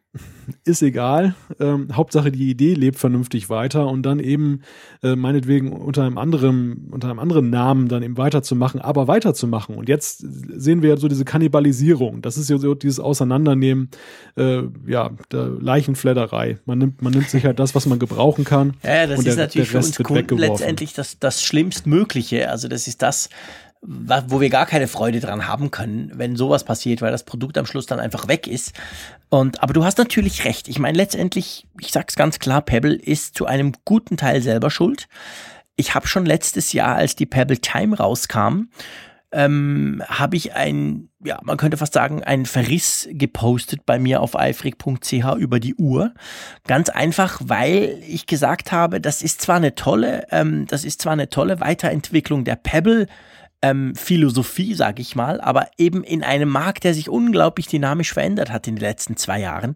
ist 0.63 0.81
egal. 0.81 1.35
Ähm, 1.59 1.89
Hauptsache 1.93 2.31
die 2.31 2.49
Idee 2.49 2.73
lebt 2.73 2.97
vernünftig 2.97 3.49
weiter 3.49 3.87
und 3.87 4.03
dann 4.03 4.19
eben 4.19 4.61
äh, 5.03 5.15
meinetwegen 5.15 5.71
unter 5.71 6.03
einem 6.03 6.17
anderen, 6.17 6.89
unter 6.91 7.09
einem 7.09 7.19
anderen 7.19 7.49
Namen 7.49 7.87
dann 7.87 8.03
eben 8.03 8.17
weiterzumachen, 8.17 8.81
aber 8.81 9.07
weiterzumachen. 9.07 9.75
Und 9.75 9.89
jetzt 9.89 10.19
sehen 10.19 10.81
wir 10.81 10.89
ja 10.89 10.97
so 10.97 11.07
diese 11.07 11.25
Kannibalisierung. 11.25 12.21
Das 12.21 12.37
ist 12.37 12.49
ja 12.49 12.57
so 12.57 12.75
dieses 12.75 12.99
Auseinandernehmen, 12.99 13.89
äh, 14.35 14.63
ja, 14.85 15.11
der 15.31 15.47
Leichenfledderei. 15.59 16.59
Man 16.65 16.77
nimmt, 16.77 17.01
man 17.01 17.13
nimmt 17.13 17.29
sich 17.29 17.45
halt 17.45 17.59
das, 17.59 17.75
was 17.75 17.85
man 17.85 17.99
gebrauchen 17.99 18.43
kann. 18.43 18.75
Ja, 18.83 19.07
das 19.07 19.19
ist 19.19 19.27
der, 19.27 19.35
natürlich 19.35 19.71
der 19.71 19.81
für 19.81 19.87
uns 19.87 19.97
Kunden 19.97 20.37
letztendlich 20.37 20.93
das, 20.93 21.19
das 21.19 21.43
Schlimmstmögliche. 21.43 22.49
Also 22.49 22.67
das 22.67 22.87
ist 22.87 23.01
das, 23.01 23.29
wo 23.81 24.41
wir 24.41 24.49
gar 24.49 24.65
keine 24.65 24.87
Freude 24.87 25.19
dran 25.19 25.47
haben 25.47 25.71
können, 25.71 26.11
wenn 26.15 26.35
sowas 26.35 26.63
passiert, 26.63 27.01
weil 27.01 27.11
das 27.11 27.23
Produkt 27.23 27.57
am 27.57 27.65
Schluss 27.65 27.85
dann 27.85 27.99
einfach 27.99 28.27
weg 28.27 28.47
ist. 28.47 28.73
Und, 29.29 29.61
aber 29.61 29.73
du 29.73 29.83
hast 29.83 29.97
natürlich 29.97 30.45
recht. 30.45 30.67
Ich 30.67 30.79
meine, 30.79 30.97
letztendlich, 30.97 31.67
ich 31.79 31.91
sag's 31.91 32.15
ganz 32.15 32.39
klar, 32.39 32.61
Pebble 32.61 32.95
ist 32.95 33.35
zu 33.35 33.45
einem 33.45 33.73
guten 33.85 34.17
Teil 34.17 34.41
selber 34.41 34.71
schuld. 34.71 35.07
Ich 35.75 35.93
habe 35.93 36.07
schon 36.07 36.25
letztes 36.25 36.73
Jahr, 36.73 36.95
als 36.95 37.15
die 37.15 37.25
Pebble 37.25 37.59
Time 37.59 37.97
rauskam, 37.97 38.69
ähm, 39.31 40.01
habe 40.07 40.37
ich 40.37 40.53
ein, 40.55 41.09
ja, 41.23 41.39
man 41.43 41.57
könnte 41.57 41.77
fast 41.77 41.93
sagen, 41.93 42.23
ein 42.23 42.45
Verriss 42.45 43.07
gepostet 43.11 43.85
bei 43.85 43.99
mir 43.99 44.21
auf 44.21 44.39
eifrig.ch 44.39 45.35
über 45.37 45.59
die 45.59 45.75
Uhr. 45.75 46.13
Ganz 46.65 46.89
einfach, 46.89 47.41
weil 47.43 48.01
ich 48.07 48.25
gesagt 48.25 48.71
habe, 48.71 49.01
das 49.01 49.21
ist 49.21 49.41
zwar 49.41 49.57
eine 49.57 49.75
tolle, 49.75 50.27
ähm, 50.31 50.65
das 50.67 50.85
ist 50.85 51.01
zwar 51.01 51.13
eine 51.13 51.29
tolle 51.29 51.59
Weiterentwicklung 51.59 52.45
der 52.45 52.55
Pebble 52.55 53.07
ähm, 53.67 53.95
Philosophie, 53.95 54.73
sage 54.73 55.01
ich 55.01 55.15
mal, 55.15 55.41
aber 55.41 55.67
eben 55.77 56.03
in 56.03 56.23
einem 56.23 56.49
Markt, 56.49 56.83
der 56.83 56.93
sich 56.93 57.09
unglaublich 57.09 57.67
dynamisch 57.67 58.13
verändert 58.13 58.51
hat 58.51 58.67
in 58.67 58.75
den 58.75 58.81
letzten 58.81 59.17
zwei 59.17 59.39
Jahren. 59.39 59.75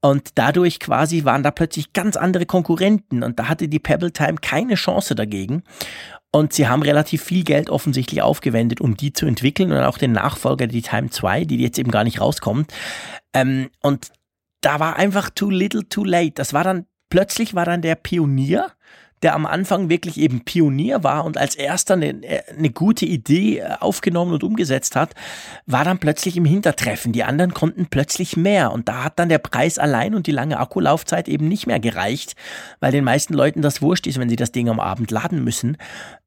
Und 0.00 0.30
dadurch 0.36 0.78
quasi 0.78 1.24
waren 1.24 1.42
da 1.42 1.50
plötzlich 1.50 1.92
ganz 1.92 2.16
andere 2.16 2.46
Konkurrenten 2.46 3.22
und 3.22 3.38
da 3.38 3.48
hatte 3.48 3.68
die 3.68 3.78
Pebble 3.78 4.12
Time 4.12 4.36
keine 4.40 4.74
Chance 4.74 5.14
dagegen. 5.14 5.62
Und 6.30 6.52
sie 6.52 6.66
haben 6.68 6.82
relativ 6.82 7.22
viel 7.22 7.44
Geld 7.44 7.70
offensichtlich 7.70 8.22
aufgewendet, 8.22 8.80
um 8.80 8.96
die 8.96 9.12
zu 9.12 9.26
entwickeln 9.26 9.72
und 9.72 9.78
auch 9.78 9.98
den 9.98 10.12
Nachfolger, 10.12 10.66
die 10.66 10.82
Time 10.82 11.10
2, 11.10 11.44
die 11.44 11.58
jetzt 11.58 11.78
eben 11.78 11.92
gar 11.92 12.02
nicht 12.02 12.20
rauskommt. 12.20 12.72
Ähm, 13.32 13.70
und 13.82 14.10
da 14.60 14.80
war 14.80 14.96
einfach 14.96 15.30
too 15.30 15.50
little, 15.50 15.88
too 15.88 16.04
late. 16.04 16.32
Das 16.32 16.52
war 16.52 16.64
dann, 16.64 16.86
plötzlich 17.08 17.54
war 17.54 17.64
dann 17.64 17.82
der 17.82 17.94
Pionier 17.94 18.72
der 19.24 19.34
am 19.34 19.46
Anfang 19.46 19.88
wirklich 19.88 20.18
eben 20.18 20.44
Pionier 20.44 21.02
war 21.02 21.24
und 21.24 21.38
als 21.38 21.54
erster 21.54 21.94
eine, 21.94 22.14
eine 22.56 22.70
gute 22.70 23.06
Idee 23.06 23.58
äh, 23.58 23.72
aufgenommen 23.80 24.34
und 24.34 24.44
umgesetzt 24.44 24.96
hat, 24.96 25.14
war 25.66 25.82
dann 25.82 25.98
plötzlich 25.98 26.36
im 26.36 26.44
Hintertreffen. 26.44 27.12
Die 27.12 27.24
anderen 27.24 27.54
konnten 27.54 27.86
plötzlich 27.86 28.36
mehr 28.36 28.70
und 28.70 28.88
da 28.88 29.04
hat 29.04 29.18
dann 29.18 29.30
der 29.30 29.38
Preis 29.38 29.78
allein 29.78 30.14
und 30.14 30.26
die 30.26 30.32
lange 30.32 30.60
Akkulaufzeit 30.60 31.26
eben 31.26 31.48
nicht 31.48 31.66
mehr 31.66 31.80
gereicht, 31.80 32.36
weil 32.80 32.92
den 32.92 33.02
meisten 33.02 33.32
Leuten 33.32 33.62
das 33.62 33.80
wurscht 33.80 34.06
ist, 34.06 34.20
wenn 34.20 34.28
sie 34.28 34.36
das 34.36 34.52
Ding 34.52 34.68
am 34.68 34.78
Abend 34.78 35.10
laden 35.10 35.42
müssen. 35.42 35.78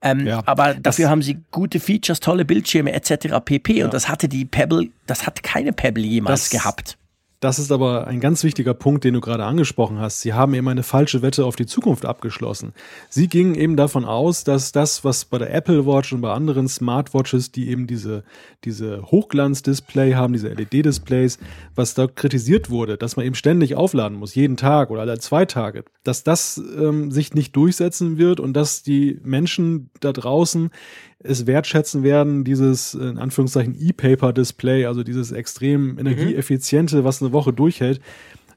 Ähm, 0.02 0.26
ja, 0.26 0.42
aber 0.48 0.74
dafür 0.74 1.10
haben 1.10 1.22
sie 1.22 1.38
gute 1.52 1.80
Features, 1.80 2.20
tolle 2.20 2.46
Bildschirme 2.46 2.94
etc. 2.94 3.38
pp. 3.46 3.78
Ja. 3.78 3.86
Und 3.86 3.94
das 3.94 4.10
hatte 4.10 4.28
die 4.28 4.46
Pebble, 4.46 4.90
das 5.06 5.28
hat 5.28 5.44
keine 5.44 5.72
Pebble 5.72 6.04
jemals 6.04 6.50
das, 6.50 6.50
gehabt. 6.50 6.98
Das 7.40 7.60
ist 7.60 7.72
aber 7.72 8.08
ein 8.08 8.20
ganz 8.20 8.44
wichtiger 8.44 8.74
Punkt, 8.74 9.04
den 9.04 9.14
du 9.14 9.22
gerade 9.22 9.46
angesprochen 9.46 10.00
hast. 10.00 10.22
Sie 10.22 10.34
haben 10.34 10.56
eben 10.56 10.68
eine 10.68 10.82
falsche 10.82 11.22
Wette 11.22 11.46
auf 11.46 11.56
die 11.56 11.68
Zukunft 11.68 12.04
abgeschlossen. 12.04 12.74
Sie 13.10 13.28
gingen 13.28 13.54
eben 13.54 13.76
davon 13.76 14.06
aus, 14.06 14.44
dass 14.44 14.72
das, 14.72 15.04
was 15.04 15.26
bei 15.26 15.38
der 15.38 15.54
Apple 15.54 15.86
Watch 15.86 16.14
und 16.14 16.22
bei 16.22 16.34
anderen 16.34 16.68
Smartwatches, 16.68 17.52
die 17.52 17.70
eben 17.70 17.86
diese, 17.86 18.24
diese 18.64 19.04
Hochglanz-Display 19.04 20.16
haben, 20.16 20.34
diese 20.34 20.50
LED-Displays, 20.50 21.38
was 21.76 21.94
da 21.94 22.08
kritisiert 22.08 22.72
wurde, 22.72 22.98
dass 22.98 23.18
man 23.18 23.26
eben 23.28 23.36
ständig 23.36 23.76
aufladen 23.76 24.18
muss, 24.18 24.34
jeden 24.34 24.58
Tag 24.58 24.90
oder 24.90 25.02
alle 25.02 25.20
zwei 25.20 25.46
Tage, 25.46 25.84
dass 26.04 26.24
das 26.24 26.58
ähm, 26.58 27.12
sich 27.12 27.36
nicht 27.36 27.56
durchsetzen 27.56 28.18
wird 28.18 28.40
und 28.40 28.54
dass 28.54 28.82
die 28.82 29.20
Menschen 29.24 29.92
da 30.00 30.12
draußen 30.12 30.72
es 31.20 31.48
wertschätzen 31.48 32.04
werden, 32.04 32.44
dieses 32.44 32.94
in 32.94 33.18
Anführungszeichen 33.18 33.76
E-Paper-Display, 33.80 34.86
also 34.86 35.04
dieses 35.04 35.32
extrem 35.32 35.94
mhm. 35.94 36.00
energieeffiziente, 36.00 37.04
was 37.04 37.22
eine 37.22 37.32
Woche 37.32 37.54
durchhält, 37.54 38.02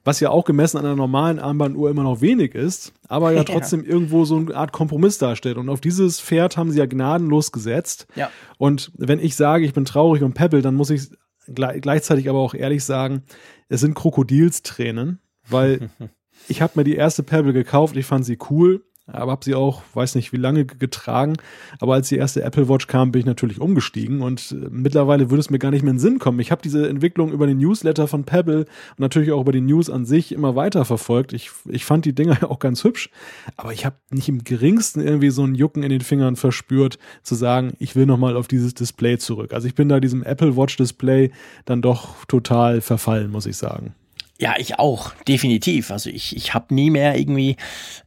was 0.04 0.20
ja 0.20 0.30
auch 0.30 0.44
gemessen 0.44 0.78
an 0.78 0.86
einer 0.86 0.96
normalen 0.96 1.38
Armbanduhr 1.38 1.90
immer 1.90 2.02
noch 2.02 2.20
wenig 2.20 2.54
ist, 2.54 2.92
aber 3.08 3.32
ja 3.32 3.44
trotzdem 3.44 3.84
ja. 3.84 3.90
irgendwo 3.90 4.24
so 4.24 4.36
eine 4.36 4.54
Art 4.54 4.72
Kompromiss 4.72 5.18
darstellt. 5.18 5.56
Und 5.56 5.68
auf 5.68 5.80
dieses 5.80 6.20
Pferd 6.20 6.56
haben 6.56 6.70
sie 6.70 6.78
ja 6.78 6.86
gnadenlos 6.86 7.52
gesetzt. 7.52 8.06
Ja. 8.14 8.30
Und 8.58 8.92
wenn 8.96 9.20
ich 9.20 9.36
sage, 9.36 9.64
ich 9.64 9.74
bin 9.74 9.84
traurig 9.84 10.22
und 10.22 10.34
Pebble, 10.34 10.62
dann 10.62 10.74
muss 10.74 10.90
ich 10.90 11.10
gleichzeitig 11.46 12.28
aber 12.28 12.38
auch 12.38 12.54
ehrlich 12.54 12.84
sagen, 12.84 13.22
es 13.68 13.80
sind 13.80 13.94
Krokodilstränen, 13.94 15.20
weil 15.48 15.90
ich 16.48 16.62
habe 16.62 16.72
mir 16.76 16.84
die 16.84 16.94
erste 16.94 17.22
Pebble 17.22 17.52
gekauft, 17.52 17.96
ich 17.96 18.06
fand 18.06 18.24
sie 18.24 18.38
cool, 18.50 18.84
aber 19.12 19.32
habe 19.32 19.44
sie 19.44 19.54
auch, 19.54 19.82
weiß 19.94 20.14
nicht 20.14 20.32
wie 20.32 20.36
lange 20.36 20.64
getragen. 20.64 21.34
Aber 21.78 21.94
als 21.94 22.08
die 22.08 22.16
erste 22.16 22.42
Apple 22.42 22.68
Watch 22.68 22.86
kam, 22.86 23.12
bin 23.12 23.20
ich 23.20 23.26
natürlich 23.26 23.60
umgestiegen 23.60 24.22
und 24.22 24.52
äh, 24.52 24.68
mittlerweile 24.70 25.30
würde 25.30 25.40
es 25.40 25.50
mir 25.50 25.58
gar 25.58 25.70
nicht 25.70 25.82
mehr 25.82 25.90
in 25.90 25.96
den 25.96 26.00
Sinn 26.00 26.18
kommen. 26.18 26.40
Ich 26.40 26.50
habe 26.50 26.62
diese 26.62 26.88
Entwicklung 26.88 27.32
über 27.32 27.46
den 27.46 27.58
Newsletter 27.58 28.06
von 28.06 28.24
Pebble 28.24 28.60
und 28.60 28.98
natürlich 28.98 29.32
auch 29.32 29.40
über 29.40 29.52
die 29.52 29.60
News 29.60 29.90
an 29.90 30.04
sich 30.04 30.32
immer 30.32 30.56
weiter 30.56 30.84
verfolgt. 30.84 31.32
Ich, 31.32 31.50
ich 31.68 31.84
fand 31.84 32.04
die 32.04 32.14
Dinger 32.14 32.38
auch 32.50 32.58
ganz 32.58 32.84
hübsch, 32.84 33.10
aber 33.56 33.72
ich 33.72 33.84
habe 33.84 33.96
nicht 34.10 34.28
im 34.28 34.44
geringsten 34.44 35.00
irgendwie 35.00 35.30
so 35.30 35.44
ein 35.44 35.54
Jucken 35.54 35.82
in 35.82 35.90
den 35.90 36.00
Fingern 36.00 36.36
verspürt, 36.36 36.98
zu 37.22 37.34
sagen, 37.34 37.74
ich 37.78 37.96
will 37.96 38.06
nochmal 38.06 38.36
auf 38.36 38.48
dieses 38.48 38.74
Display 38.74 39.18
zurück. 39.18 39.52
Also 39.52 39.68
ich 39.68 39.74
bin 39.74 39.88
da 39.88 40.00
diesem 40.00 40.22
Apple 40.22 40.56
Watch 40.56 40.76
Display 40.76 41.30
dann 41.64 41.82
doch 41.82 42.24
total 42.26 42.80
verfallen, 42.80 43.30
muss 43.30 43.46
ich 43.46 43.56
sagen. 43.56 43.94
Ja, 44.40 44.54
ich 44.56 44.78
auch, 44.78 45.12
definitiv. 45.28 45.90
Also 45.90 46.08
ich, 46.08 46.34
ich 46.34 46.54
habe 46.54 46.74
nie 46.74 46.88
mehr 46.88 47.18
irgendwie, 47.18 47.56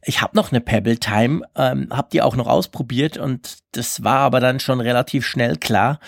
ich 0.02 0.20
habe 0.20 0.36
noch 0.36 0.50
eine 0.50 0.60
Pebble 0.60 0.98
Time, 0.98 1.42
ähm, 1.54 1.86
habe 1.92 2.08
die 2.12 2.22
auch 2.22 2.34
noch 2.34 2.48
ausprobiert 2.48 3.16
und 3.16 3.58
das 3.70 4.02
war 4.02 4.18
aber 4.18 4.40
dann 4.40 4.58
schon 4.58 4.80
relativ 4.80 5.24
schnell 5.24 5.56
klar. 5.56 6.00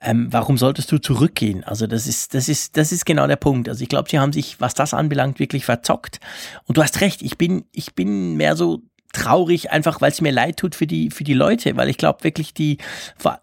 Ähm, 0.00 0.26
warum 0.32 0.58
solltest 0.58 0.90
du 0.90 0.98
zurückgehen? 0.98 1.62
Also 1.62 1.86
das 1.86 2.08
ist, 2.08 2.34
das 2.34 2.48
ist, 2.48 2.76
das 2.76 2.90
ist 2.90 3.06
genau 3.06 3.28
der 3.28 3.36
Punkt. 3.36 3.68
Also 3.68 3.84
ich 3.84 3.88
glaube, 3.88 4.10
sie 4.10 4.18
haben 4.18 4.32
sich, 4.32 4.60
was 4.60 4.74
das 4.74 4.94
anbelangt, 4.94 5.38
wirklich 5.38 5.64
verzockt. 5.64 6.18
Und 6.64 6.76
du 6.76 6.82
hast 6.82 7.00
recht, 7.00 7.22
ich 7.22 7.38
bin, 7.38 7.64
ich 7.70 7.94
bin 7.94 8.36
mehr 8.36 8.56
so 8.56 8.82
traurig, 9.12 9.70
einfach 9.70 10.00
weil 10.00 10.10
es 10.10 10.20
mir 10.20 10.32
leid 10.32 10.56
tut 10.56 10.74
für 10.74 10.88
die, 10.88 11.10
für 11.12 11.22
die 11.22 11.34
Leute, 11.34 11.76
weil 11.76 11.88
ich 11.88 11.98
glaube 11.98 12.24
wirklich 12.24 12.52
die, 12.52 12.78
vor, 13.16 13.40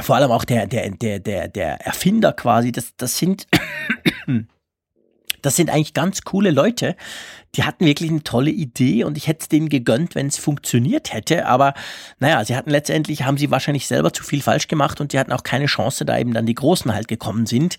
vor 0.00 0.16
allem 0.16 0.32
auch 0.32 0.44
der, 0.44 0.66
der, 0.66 0.90
der, 0.90 1.20
der, 1.20 1.46
der 1.46 1.86
Erfinder 1.86 2.32
quasi, 2.32 2.72
das, 2.72 2.96
das 2.96 3.18
sind 3.18 3.46
das 5.42 5.56
sind 5.56 5.70
eigentlich 5.70 5.94
ganz 5.94 6.22
coole 6.22 6.50
Leute. 6.50 6.96
Die 7.56 7.64
hatten 7.64 7.84
wirklich 7.84 8.10
eine 8.10 8.22
tolle 8.22 8.50
Idee 8.50 9.04
und 9.04 9.16
ich 9.16 9.26
hätte 9.26 9.40
es 9.42 9.48
denen 9.48 9.68
gegönnt, 9.68 10.14
wenn 10.14 10.28
es 10.28 10.38
funktioniert 10.38 11.12
hätte. 11.12 11.46
Aber 11.46 11.74
naja, 12.20 12.44
sie 12.44 12.56
hatten 12.56 12.70
letztendlich, 12.70 13.24
haben 13.24 13.38
sie 13.38 13.50
wahrscheinlich 13.50 13.86
selber 13.86 14.12
zu 14.12 14.22
viel 14.22 14.40
falsch 14.40 14.68
gemacht 14.68 15.00
und 15.00 15.12
die 15.12 15.18
hatten 15.18 15.32
auch 15.32 15.42
keine 15.42 15.66
Chance, 15.66 16.04
da 16.04 16.16
eben 16.18 16.32
dann 16.32 16.46
die 16.46 16.54
Großen 16.54 16.92
halt 16.94 17.08
gekommen 17.08 17.46
sind. 17.46 17.76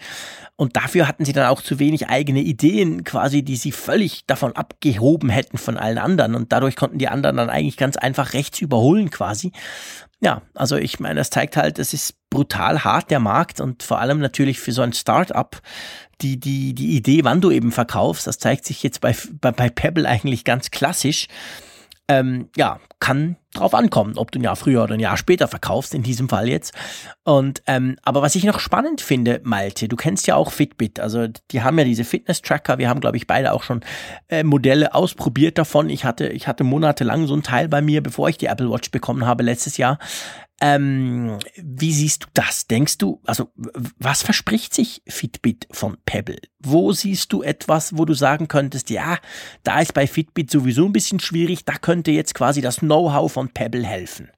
Und 0.57 0.75
dafür 0.75 1.07
hatten 1.07 1.25
sie 1.25 1.33
dann 1.33 1.47
auch 1.47 1.61
zu 1.61 1.79
wenig 1.79 2.09
eigene 2.09 2.41
Ideen, 2.41 3.03
quasi, 3.03 3.43
die 3.43 3.55
sie 3.55 3.71
völlig 3.71 4.25
davon 4.27 4.55
abgehoben 4.55 5.29
hätten 5.29 5.57
von 5.57 5.77
allen 5.77 5.97
anderen. 5.97 6.35
Und 6.35 6.51
dadurch 6.51 6.75
konnten 6.75 6.97
die 6.97 7.07
anderen 7.07 7.37
dann 7.37 7.49
eigentlich 7.49 7.77
ganz 7.77 7.97
einfach 7.97 8.33
rechts 8.33 8.59
überholen 8.59 9.09
quasi. 9.09 9.53
Ja, 10.23 10.43
also 10.53 10.75
ich 10.75 10.99
meine, 10.99 11.15
das 11.15 11.31
zeigt 11.31 11.57
halt, 11.57 11.79
es 11.79 11.93
ist 11.93 12.13
brutal 12.29 12.83
hart 12.83 13.09
der 13.09 13.19
Markt 13.19 13.59
und 13.59 13.81
vor 13.81 13.99
allem 13.99 14.19
natürlich 14.19 14.59
für 14.59 14.71
so 14.71 14.83
ein 14.83 14.93
Startup 14.93 15.59
die, 16.21 16.39
die, 16.39 16.73
die 16.73 16.95
Idee, 16.95 17.23
wann 17.23 17.41
du 17.41 17.51
eben 17.51 17.71
verkaufst, 17.71 18.27
das 18.27 18.39
zeigt 18.39 18.65
sich 18.65 18.83
jetzt 18.83 19.01
bei, 19.01 19.15
bei, 19.39 19.51
bei 19.51 19.69
Pebble 19.69 20.07
eigentlich 20.07 20.43
ganz 20.43 20.71
klassisch. 20.71 21.27
Ähm, 22.07 22.49
ja, 22.57 22.79
kann 22.99 23.37
drauf 23.53 23.73
ankommen, 23.73 24.17
ob 24.17 24.31
du 24.31 24.39
ein 24.39 24.43
Jahr 24.43 24.55
früher 24.55 24.83
oder 24.83 24.95
ein 24.95 24.99
Jahr 24.99 25.17
später 25.17 25.47
verkaufst, 25.47 25.93
in 25.93 26.03
diesem 26.03 26.29
Fall 26.29 26.49
jetzt. 26.49 26.73
Und 27.23 27.61
ähm, 27.67 27.97
aber 28.03 28.21
was 28.21 28.35
ich 28.35 28.43
noch 28.43 28.59
spannend 28.59 29.01
finde, 29.01 29.41
Malte, 29.43 29.87
du 29.87 29.95
kennst 29.95 30.27
ja 30.27 30.35
auch 30.35 30.51
Fitbit, 30.51 30.99
also 30.99 31.27
die 31.51 31.61
haben 31.61 31.77
ja 31.77 31.85
diese 31.85 32.03
Fitness-Tracker, 32.03 32.77
wir 32.77 32.89
haben, 32.89 33.01
glaube 33.01 33.17
ich, 33.17 33.27
beide 33.27 33.53
auch 33.53 33.63
schon 33.63 33.81
äh, 34.29 34.43
Modelle 34.43 34.93
ausprobiert 34.93 35.57
davon. 35.57 35.89
Ich 35.89 36.05
hatte, 36.05 36.27
ich 36.27 36.47
hatte 36.47 36.63
monatelang 36.63 37.27
so 37.27 37.35
ein 37.35 37.43
Teil 37.43 37.67
bei 37.67 37.81
mir, 37.81 38.01
bevor 38.01 38.29
ich 38.29 38.37
die 38.37 38.47
Apple 38.47 38.69
Watch 38.69 38.91
bekommen 38.91 39.25
habe 39.25 39.43
letztes 39.43 39.77
Jahr. 39.77 39.97
Ähm, 40.63 41.39
wie 41.57 41.91
siehst 41.91 42.23
du 42.23 42.27
das? 42.35 42.67
Denkst 42.67 42.99
du, 42.99 43.19
also 43.25 43.51
was 43.97 44.21
verspricht 44.21 44.75
sich 44.75 45.01
Fitbit 45.07 45.67
von 45.71 45.97
Pebble? 46.05 46.39
Wo 46.59 46.93
siehst 46.93 47.33
du 47.33 47.41
etwas, 47.41 47.97
wo 47.97 48.05
du 48.05 48.13
sagen 48.13 48.47
könntest, 48.47 48.91
ja, 48.91 49.17
da 49.63 49.81
ist 49.81 49.95
bei 49.95 50.05
Fitbit 50.05 50.51
sowieso 50.51 50.85
ein 50.85 50.93
bisschen 50.93 51.19
schwierig, 51.19 51.65
da 51.65 51.73
könnte 51.73 52.11
jetzt 52.11 52.35
quasi 52.35 52.61
das 52.61 52.77
Know-how 52.77 53.31
von 53.31 53.49
Pebble 53.49 53.85
helfen? 53.85 54.29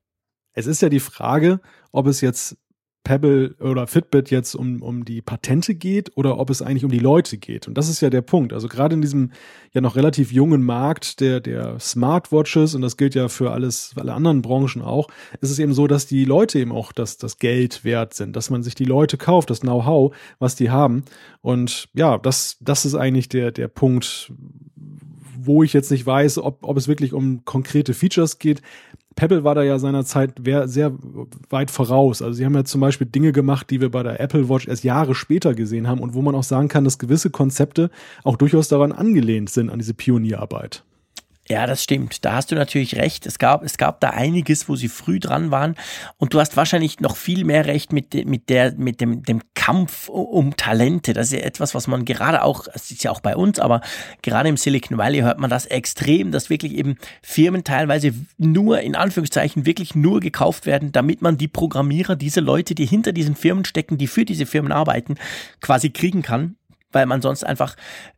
Es 0.53 0.65
ist 0.65 0.81
ja 0.81 0.87
die 0.87 1.01
Frage, 1.01 1.59
ob 1.91 2.07
es 2.07 2.21
jetzt 2.21 2.57
Pebble 3.03 3.55
oder 3.59 3.85
Fitbit 3.87 4.31
jetzt 4.31 4.55
um, 4.55 4.81
um 4.81 5.03
die 5.03 5.21
Patente 5.21 5.75
geht 5.75 6.11
oder 6.15 6.39
ob 6.39 6.49
es 6.49 6.61
eigentlich 6.61 6.85
um 6.85 6.91
die 6.91 6.99
Leute 6.99 7.37
geht. 7.37 7.67
Und 7.67 7.77
das 7.77 7.89
ist 7.89 8.01
ja 8.01 8.09
der 8.09 8.21
Punkt. 8.21 8.53
Also 8.53 8.67
gerade 8.67 8.95
in 8.95 9.01
diesem 9.01 9.31
ja 9.73 9.81
noch 9.81 9.95
relativ 9.95 10.31
jungen 10.31 10.63
Markt 10.63 11.19
der, 11.19 11.39
der 11.39 11.79
Smartwatches, 11.79 12.75
und 12.75 12.81
das 12.81 12.95
gilt 12.95 13.15
ja 13.15 13.27
für 13.27 13.51
alles, 13.51 13.91
für 13.93 14.01
alle 14.01 14.13
anderen 14.13 14.41
Branchen 14.41 14.81
auch, 14.81 15.09
ist 15.41 15.49
es 15.49 15.59
eben 15.59 15.73
so, 15.73 15.87
dass 15.87 16.05
die 16.05 16.25
Leute 16.25 16.59
eben 16.59 16.71
auch 16.71 16.91
das, 16.91 17.17
das 17.17 17.39
Geld 17.39 17.83
wert 17.83 18.13
sind, 18.13 18.35
dass 18.35 18.49
man 18.49 18.63
sich 18.63 18.75
die 18.75 18.85
Leute 18.85 19.17
kauft, 19.17 19.49
das 19.49 19.61
Know-how, 19.61 20.15
was 20.39 20.55
die 20.55 20.69
haben. 20.69 21.03
Und 21.41 21.89
ja, 21.93 22.17
das, 22.17 22.57
das 22.61 22.85
ist 22.85 22.95
eigentlich 22.95 23.29
der, 23.29 23.51
der 23.51 23.67
Punkt, 23.67 24.31
wo 25.45 25.63
ich 25.63 25.73
jetzt 25.73 25.91
nicht 25.91 26.05
weiß, 26.05 26.37
ob, 26.37 26.59
ob 26.61 26.77
es 26.77 26.87
wirklich 26.87 27.13
um 27.13 27.43
konkrete 27.43 27.93
Features 27.93 28.39
geht. 28.39 28.61
Pebble 29.15 29.43
war 29.43 29.55
da 29.55 29.63
ja 29.63 29.79
seinerzeit 29.79 30.33
sehr 30.65 30.93
weit 31.49 31.71
voraus. 31.71 32.21
Also 32.21 32.33
sie 32.33 32.45
haben 32.45 32.55
ja 32.55 32.63
zum 32.63 32.81
Beispiel 32.81 33.07
Dinge 33.07 33.31
gemacht, 33.31 33.69
die 33.69 33.81
wir 33.81 33.89
bei 33.89 34.03
der 34.03 34.19
Apple 34.19 34.49
Watch 34.49 34.67
erst 34.67 34.83
Jahre 34.83 35.15
später 35.15 35.53
gesehen 35.53 35.87
haben 35.87 35.99
und 35.99 36.13
wo 36.13 36.21
man 36.21 36.35
auch 36.35 36.43
sagen 36.43 36.67
kann, 36.67 36.83
dass 36.83 36.99
gewisse 36.99 37.29
Konzepte 37.29 37.89
auch 38.23 38.37
durchaus 38.37 38.67
daran 38.67 38.91
angelehnt 38.91 39.49
sind, 39.49 39.69
an 39.69 39.79
diese 39.79 39.93
Pionierarbeit. 39.93 40.83
Ja, 41.49 41.67
das 41.67 41.83
stimmt. 41.83 42.23
Da 42.23 42.35
hast 42.35 42.51
du 42.51 42.55
natürlich 42.55 42.95
recht. 42.95 43.25
Es 43.25 43.37
gab, 43.37 43.63
es 43.63 43.77
gab 43.77 43.99
da 43.99 44.11
einiges, 44.11 44.69
wo 44.69 44.77
sie 44.77 44.87
früh 44.87 45.19
dran 45.19 45.51
waren. 45.51 45.75
Und 46.17 46.33
du 46.33 46.39
hast 46.39 46.55
wahrscheinlich 46.55 47.01
noch 47.01 47.17
viel 47.17 47.43
mehr 47.43 47.65
recht 47.65 47.91
mit, 47.91 48.13
mit, 48.25 48.47
der, 48.47 48.73
mit 48.77 49.01
dem, 49.01 49.23
dem 49.23 49.41
Kampf 49.53 50.07
um 50.07 50.55
Talente. 50.55 51.11
Das 51.11 51.27
ist 51.27 51.33
ja 51.33 51.39
etwas, 51.39 51.75
was 51.75 51.87
man 51.87 52.05
gerade 52.05 52.43
auch, 52.43 52.67
es 52.73 52.91
ist 52.91 53.03
ja 53.03 53.11
auch 53.11 53.19
bei 53.19 53.35
uns, 53.35 53.59
aber 53.59 53.81
gerade 54.21 54.47
im 54.47 54.55
Silicon 54.55 54.97
Valley 54.97 55.19
hört 55.19 55.39
man 55.39 55.49
das 55.49 55.65
extrem, 55.65 56.31
dass 56.31 56.49
wirklich 56.49 56.75
eben 56.75 56.95
Firmen 57.21 57.65
teilweise 57.65 58.13
nur, 58.37 58.79
in 58.79 58.95
Anführungszeichen, 58.95 59.65
wirklich 59.65 59.95
nur 59.95 60.21
gekauft 60.21 60.65
werden, 60.65 60.93
damit 60.93 61.21
man 61.21 61.37
die 61.37 61.49
Programmierer, 61.49 62.15
diese 62.15 62.39
Leute, 62.39 62.73
die 62.73 62.85
hinter 62.85 63.11
diesen 63.11 63.35
Firmen 63.35 63.65
stecken, 63.65 63.97
die 63.97 64.07
für 64.07 64.23
diese 64.23 64.45
Firmen 64.45 64.71
arbeiten, 64.71 65.15
quasi 65.59 65.89
kriegen 65.89 66.21
kann 66.21 66.55
weil 66.93 67.05
man 67.05 67.21
sonst 67.21 67.43
einfach 67.43 67.75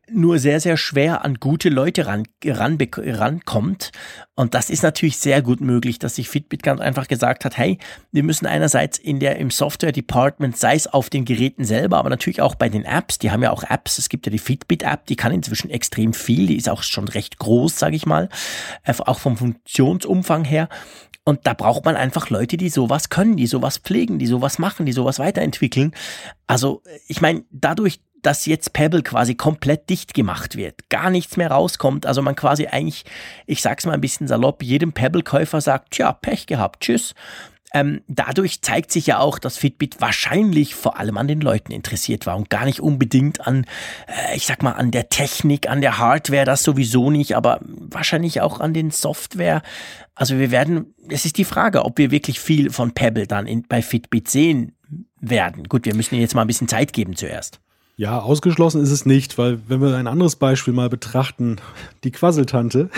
nur 0.08 0.38
sehr, 0.38 0.60
sehr 0.60 0.76
schwer 0.76 1.24
an 1.24 1.36
gute 1.36 1.68
Leute 1.68 2.06
ran, 2.06 2.24
ran, 2.44 2.78
rankommt. 2.96 3.90
Und 4.36 4.54
das 4.54 4.70
ist 4.70 4.82
natürlich 4.82 5.18
sehr 5.18 5.42
gut 5.42 5.60
möglich, 5.60 5.98
dass 5.98 6.16
sich 6.16 6.28
Fitbit 6.28 6.62
ganz 6.62 6.80
einfach 6.80 7.08
gesagt 7.08 7.44
hat, 7.44 7.56
hey, 7.56 7.78
wir 8.12 8.22
müssen 8.22 8.46
einerseits 8.46 8.98
in 8.98 9.18
der, 9.18 9.36
im 9.36 9.50
Software-Department, 9.50 10.56
sei 10.56 10.76
es 10.76 10.86
auf 10.86 11.10
den 11.10 11.24
Geräten 11.24 11.64
selber, 11.64 11.96
aber 11.98 12.10
natürlich 12.10 12.40
auch 12.40 12.54
bei 12.54 12.68
den 12.68 12.84
Apps, 12.84 13.18
die 13.18 13.30
haben 13.30 13.42
ja 13.42 13.50
auch 13.50 13.64
Apps, 13.64 13.98
es 13.98 14.08
gibt 14.08 14.26
ja 14.26 14.30
die 14.30 14.38
Fitbit-App, 14.38 15.06
die 15.06 15.16
kann 15.16 15.32
inzwischen 15.32 15.70
extrem 15.70 16.12
viel, 16.12 16.46
die 16.46 16.56
ist 16.56 16.68
auch 16.68 16.82
schon 16.82 17.08
recht 17.08 17.38
groß, 17.38 17.78
sage 17.78 17.96
ich 17.96 18.06
mal, 18.06 18.28
äh, 18.84 18.94
auch 18.98 19.18
vom 19.18 19.36
Funktionsumfang 19.36 20.44
her. 20.44 20.68
Und 21.28 21.44
da 21.44 21.54
braucht 21.54 21.84
man 21.84 21.96
einfach 21.96 22.30
Leute, 22.30 22.56
die 22.56 22.68
sowas 22.68 23.08
können, 23.08 23.36
die 23.36 23.48
sowas 23.48 23.78
pflegen, 23.78 24.20
die 24.20 24.28
sowas 24.28 24.60
machen, 24.60 24.86
die 24.86 24.92
sowas 24.92 25.18
weiterentwickeln. 25.18 25.92
Also 26.46 26.82
ich 27.08 27.20
meine, 27.20 27.42
dadurch, 27.50 28.00
dass 28.26 28.44
jetzt 28.44 28.72
Pebble 28.72 29.02
quasi 29.02 29.36
komplett 29.36 29.88
dicht 29.88 30.12
gemacht 30.12 30.56
wird, 30.56 30.90
gar 30.90 31.10
nichts 31.10 31.36
mehr 31.36 31.52
rauskommt, 31.52 32.06
also 32.06 32.22
man 32.22 32.34
quasi 32.34 32.66
eigentlich, 32.66 33.04
ich 33.46 33.62
sag's 33.62 33.86
mal 33.86 33.92
ein 33.92 34.00
bisschen 34.00 34.26
salopp, 34.26 34.64
jedem 34.64 34.92
Pebble-Käufer 34.92 35.60
sagt, 35.60 35.92
tja, 35.92 36.12
Pech 36.12 36.46
gehabt, 36.46 36.82
tschüss. 36.82 37.14
Ähm, 37.72 38.00
dadurch 38.08 38.62
zeigt 38.62 38.90
sich 38.90 39.06
ja 39.06 39.18
auch, 39.18 39.38
dass 39.38 39.58
Fitbit 39.58 40.00
wahrscheinlich 40.00 40.74
vor 40.74 40.98
allem 40.98 41.18
an 41.18 41.28
den 41.28 41.40
Leuten 41.40 41.72
interessiert 41.72 42.26
war 42.26 42.36
und 42.36 42.50
gar 42.50 42.64
nicht 42.64 42.80
unbedingt 42.80 43.46
an, 43.46 43.64
äh, 44.06 44.36
ich 44.36 44.46
sag 44.46 44.62
mal, 44.62 44.72
an 44.72 44.90
der 44.90 45.08
Technik, 45.08 45.68
an 45.68 45.80
der 45.80 45.98
Hardware, 45.98 46.44
das 46.44 46.62
sowieso 46.62 47.10
nicht, 47.10 47.36
aber 47.36 47.60
wahrscheinlich 47.62 48.40
auch 48.40 48.58
an 48.58 48.74
den 48.74 48.90
Software. 48.90 49.62
Also 50.14 50.38
wir 50.38 50.50
werden, 50.50 50.94
es 51.08 51.26
ist 51.26 51.38
die 51.38 51.44
Frage, 51.44 51.84
ob 51.84 51.98
wir 51.98 52.10
wirklich 52.10 52.40
viel 52.40 52.70
von 52.70 52.92
Pebble 52.92 53.26
dann 53.26 53.46
in, 53.46 53.62
bei 53.68 53.82
Fitbit 53.82 54.28
sehen 54.28 54.72
werden. 55.20 55.64
Gut, 55.64 55.84
wir 55.84 55.94
müssen 55.94 56.16
jetzt 56.16 56.34
mal 56.34 56.42
ein 56.42 56.48
bisschen 56.48 56.68
Zeit 56.68 56.92
geben 56.92 57.14
zuerst. 57.14 57.60
Ja, 57.98 58.20
ausgeschlossen 58.20 58.82
ist 58.82 58.90
es 58.90 59.06
nicht, 59.06 59.38
weil 59.38 59.58
wenn 59.68 59.80
wir 59.80 59.96
ein 59.96 60.06
anderes 60.06 60.36
Beispiel 60.36 60.74
mal 60.74 60.90
betrachten, 60.90 61.56
die 62.04 62.10
Quasseltante, 62.10 62.90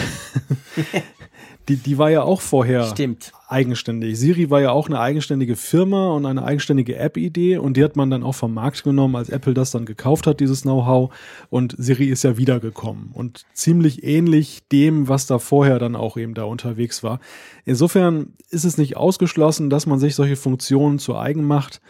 die, 1.69 1.77
die 1.77 1.99
war 1.99 2.11
ja 2.11 2.23
auch 2.23 2.41
vorher 2.41 2.83
Stimmt. 2.85 3.33
eigenständig. 3.47 4.19
Siri 4.19 4.51
war 4.51 4.61
ja 4.61 4.73
auch 4.73 4.89
eine 4.89 4.99
eigenständige 4.99 5.55
Firma 5.55 6.11
und 6.11 6.27
eine 6.27 6.43
eigenständige 6.43 6.97
App-Idee 6.97 7.59
und 7.59 7.77
die 7.77 7.85
hat 7.85 7.95
man 7.95 8.11
dann 8.11 8.25
auch 8.25 8.35
vom 8.35 8.53
Markt 8.53 8.83
genommen, 8.83 9.15
als 9.15 9.29
Apple 9.29 9.55
das 9.55 9.71
dann 9.71 9.85
gekauft 9.85 10.27
hat, 10.27 10.41
dieses 10.41 10.63
Know-how. 10.63 11.15
Und 11.49 11.77
Siri 11.79 12.07
ist 12.07 12.25
ja 12.25 12.37
wiedergekommen 12.37 13.11
und 13.13 13.47
ziemlich 13.53 14.03
ähnlich 14.03 14.67
dem, 14.73 15.07
was 15.07 15.27
da 15.27 15.39
vorher 15.39 15.79
dann 15.79 15.95
auch 15.95 16.17
eben 16.17 16.35
da 16.35 16.43
unterwegs 16.43 17.05
war. 17.05 17.21
Insofern 17.65 18.33
ist 18.51 18.65
es 18.65 18.79
nicht 18.79 18.97
ausgeschlossen, 18.97 19.71
dass 19.71 19.87
man 19.87 20.01
sich 20.01 20.17
solche 20.17 20.37
Funktionen 20.37 20.99
zu 20.99 21.17
eigen 21.17 21.45
macht 21.45 21.81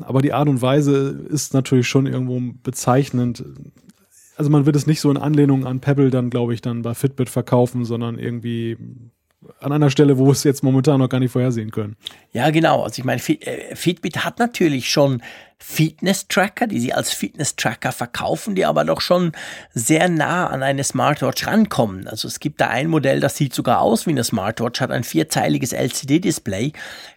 aber 0.00 0.22
die 0.22 0.32
Art 0.32 0.48
und 0.48 0.62
Weise 0.62 1.26
ist 1.28 1.54
natürlich 1.54 1.88
schon 1.88 2.06
irgendwo 2.06 2.40
bezeichnend. 2.62 3.44
Also 4.36 4.50
man 4.50 4.66
wird 4.66 4.76
es 4.76 4.86
nicht 4.86 5.00
so 5.00 5.10
in 5.10 5.16
Anlehnung 5.16 5.66
an 5.66 5.80
Pebble 5.80 6.10
dann, 6.10 6.30
glaube 6.30 6.54
ich, 6.54 6.62
dann 6.62 6.82
bei 6.82 6.94
Fitbit 6.94 7.28
verkaufen, 7.28 7.84
sondern 7.84 8.18
irgendwie 8.18 8.76
an 9.60 9.72
einer 9.72 9.90
Stelle, 9.90 10.18
wo 10.18 10.26
wir 10.26 10.32
es 10.32 10.44
jetzt 10.44 10.62
momentan 10.62 10.98
noch 10.98 11.08
gar 11.08 11.18
nicht 11.18 11.32
vorhersehen 11.32 11.70
können. 11.70 11.96
Ja, 12.32 12.50
genau. 12.50 12.82
Also 12.82 13.00
ich 13.00 13.04
meine, 13.04 13.20
äh, 13.20 13.74
Fitbit 13.74 14.24
hat 14.24 14.38
natürlich 14.38 14.90
schon 14.90 15.22
Fitness-Tracker, 15.58 16.66
die 16.66 16.80
sie 16.80 16.94
als 16.94 17.12
Fitness-Tracker 17.12 17.92
verkaufen, 17.92 18.54
die 18.54 18.64
aber 18.64 18.84
doch 18.84 19.00
schon 19.00 19.32
sehr 19.74 20.08
nah 20.08 20.46
an 20.46 20.62
eine 20.62 20.84
Smartwatch 20.84 21.46
rankommen. 21.46 22.08
Also 22.08 22.28
es 22.28 22.40
gibt 22.40 22.60
da 22.60 22.68
ein 22.68 22.88
Modell, 22.88 23.20
das 23.20 23.36
sieht 23.36 23.54
sogar 23.54 23.80
aus 23.80 24.06
wie 24.06 24.10
eine 24.10 24.24
Smartwatch, 24.24 24.80
hat 24.80 24.90
ein 24.90 25.04
vierzeiliges 25.04 25.72
LCD-Display, 25.72 26.72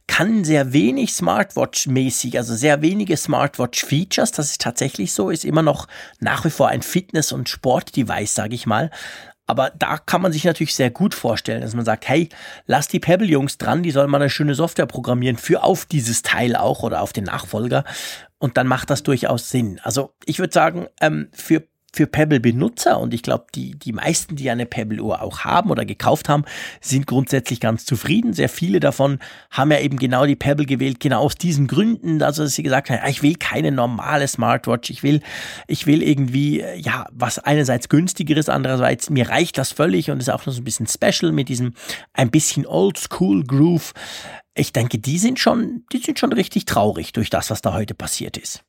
kann 0.07 0.43
sehr 0.43 0.73
wenig 0.73 1.11
Smartwatch-mäßig, 1.11 2.37
also 2.37 2.53
sehr 2.53 2.81
wenige 2.81 3.15
Smartwatch-Features, 3.15 4.31
das 4.33 4.51
ist 4.51 4.61
tatsächlich 4.61 5.13
so, 5.13 5.29
ist 5.29 5.45
immer 5.45 5.61
noch 5.61 5.87
nach 6.19 6.43
wie 6.43 6.49
vor 6.49 6.67
ein 6.67 6.81
Fitness- 6.81 7.31
und 7.31 7.47
Sport-Device, 7.47 8.35
sage 8.35 8.55
ich 8.55 8.65
mal. 8.65 8.91
Aber 9.45 9.71
da 9.71 9.97
kann 9.97 10.21
man 10.21 10.31
sich 10.31 10.45
natürlich 10.45 10.73
sehr 10.73 10.89
gut 10.89 11.13
vorstellen, 11.13 11.61
dass 11.61 11.75
man 11.75 11.83
sagt, 11.83 12.07
hey, 12.07 12.29
lass 12.65 12.87
die 12.87 12.99
Pebble-Jungs 12.99 13.57
dran, 13.57 13.83
die 13.83 13.91
sollen 13.91 14.09
mal 14.09 14.21
eine 14.21 14.29
schöne 14.29 14.55
Software 14.55 14.85
programmieren 14.85 15.37
für 15.37 15.63
auf 15.63 15.85
dieses 15.85 16.21
Teil 16.21 16.55
auch 16.55 16.83
oder 16.83 17.01
auf 17.01 17.11
den 17.11 17.25
Nachfolger. 17.25 17.83
Und 18.37 18.57
dann 18.57 18.67
macht 18.67 18.89
das 18.89 19.03
durchaus 19.03 19.49
Sinn. 19.49 19.79
Also 19.83 20.13
ich 20.25 20.39
würde 20.39 20.53
sagen, 20.53 20.87
ähm, 21.01 21.29
für 21.33 21.63
für 21.95 22.07
Pebble-Benutzer 22.07 22.99
und 22.99 23.13
ich 23.13 23.21
glaube, 23.21 23.45
die, 23.53 23.77
die 23.77 23.93
meisten, 23.93 24.35
die 24.35 24.49
eine 24.49 24.65
Pebble-Uhr 24.65 25.21
auch 25.21 25.41
haben 25.41 25.69
oder 25.69 25.85
gekauft 25.85 26.27
haben, 26.27 26.43
sind 26.81 27.05
grundsätzlich 27.05 27.59
ganz 27.59 27.85
zufrieden. 27.85 28.33
Sehr 28.33 28.49
viele 28.49 28.79
davon 28.79 29.19
haben 29.51 29.71
ja 29.71 29.79
eben 29.79 29.97
genau 29.97 30.25
die 30.25 30.35
Pebble 30.35 30.65
gewählt, 30.65 30.99
genau 30.99 31.21
aus 31.21 31.35
diesen 31.35 31.67
Gründen, 31.67 32.23
also 32.23 32.43
dass 32.43 32.55
sie 32.55 32.63
gesagt 32.63 32.89
haben, 32.89 33.07
ich 33.07 33.21
will 33.21 33.35
keine 33.35 33.71
normale 33.71 34.27
Smartwatch, 34.27 34.89
ich 34.89 35.03
will, 35.03 35.21
ich 35.67 35.85
will 35.85 36.01
irgendwie, 36.01 36.63
ja, 36.77 37.05
was 37.11 37.37
einerseits 37.37 37.89
günstigeres, 37.89 38.49
andererseits 38.49 39.11
mir 39.11 39.29
reicht 39.29 39.59
das 39.59 39.71
völlig 39.71 40.09
und 40.09 40.19
ist 40.19 40.29
auch 40.29 40.45
noch 40.47 40.53
so 40.53 40.61
ein 40.61 40.65
bisschen 40.65 40.87
special 40.87 41.31
mit 41.31 41.47
diesem 41.47 41.73
ein 42.13 42.31
bisschen 42.31 42.65
Oldschool 42.65 43.43
Groove. 43.43 43.93
Ich 44.55 44.73
denke, 44.73 44.97
die 44.97 45.19
sind 45.19 45.39
schon, 45.39 45.85
die 45.93 45.99
sind 45.99 46.17
schon 46.17 46.33
richtig 46.33 46.65
traurig 46.65 47.13
durch 47.13 47.29
das, 47.29 47.51
was 47.51 47.61
da 47.61 47.73
heute 47.73 47.93
passiert 47.93 48.37
ist. 48.37 48.63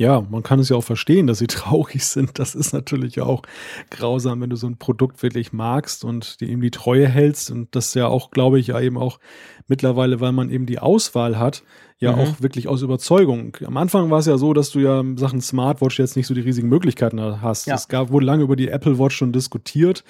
Ja, 0.00 0.20
man 0.20 0.44
kann 0.44 0.60
es 0.60 0.68
ja 0.68 0.76
auch 0.76 0.84
verstehen, 0.84 1.26
dass 1.26 1.38
sie 1.38 1.46
traurig 1.48 2.04
sind. 2.04 2.38
Das 2.38 2.54
ist 2.54 2.72
natürlich 2.72 3.20
auch 3.20 3.42
grausam, 3.90 4.40
wenn 4.40 4.50
du 4.50 4.56
so 4.56 4.68
ein 4.68 4.78
Produkt 4.78 5.22
wirklich 5.22 5.52
magst 5.52 6.04
und 6.04 6.40
dir 6.40 6.48
eben 6.48 6.62
die 6.62 6.70
Treue 6.70 7.08
hältst. 7.08 7.50
Und 7.50 7.74
das 7.74 7.94
ja 7.94 8.06
auch, 8.06 8.30
glaube 8.30 8.60
ich, 8.60 8.68
ja 8.68 8.80
eben 8.80 8.96
auch 8.96 9.18
mittlerweile, 9.66 10.20
weil 10.20 10.32
man 10.32 10.50
eben 10.50 10.66
die 10.66 10.78
Auswahl 10.78 11.38
hat, 11.38 11.64
ja 12.00 12.12
mhm. 12.12 12.18
auch 12.20 12.40
wirklich 12.40 12.68
aus 12.68 12.82
Überzeugung. 12.82 13.56
Am 13.64 13.76
Anfang 13.76 14.10
war 14.10 14.20
es 14.20 14.26
ja 14.26 14.38
so, 14.38 14.52
dass 14.52 14.70
du 14.70 14.78
ja 14.78 15.02
Sachen 15.16 15.40
Smartwatch 15.40 15.98
jetzt 15.98 16.16
nicht 16.16 16.28
so 16.28 16.34
die 16.34 16.40
riesigen 16.40 16.68
Möglichkeiten 16.68 17.20
hast. 17.42 17.66
Ja. 17.66 17.74
Es 17.74 17.88
gab, 17.88 18.10
wurde 18.10 18.24
lange 18.24 18.44
über 18.44 18.54
die 18.54 18.68
Apple 18.68 18.98
Watch 18.98 19.16
schon 19.16 19.32
diskutiert. 19.32 20.04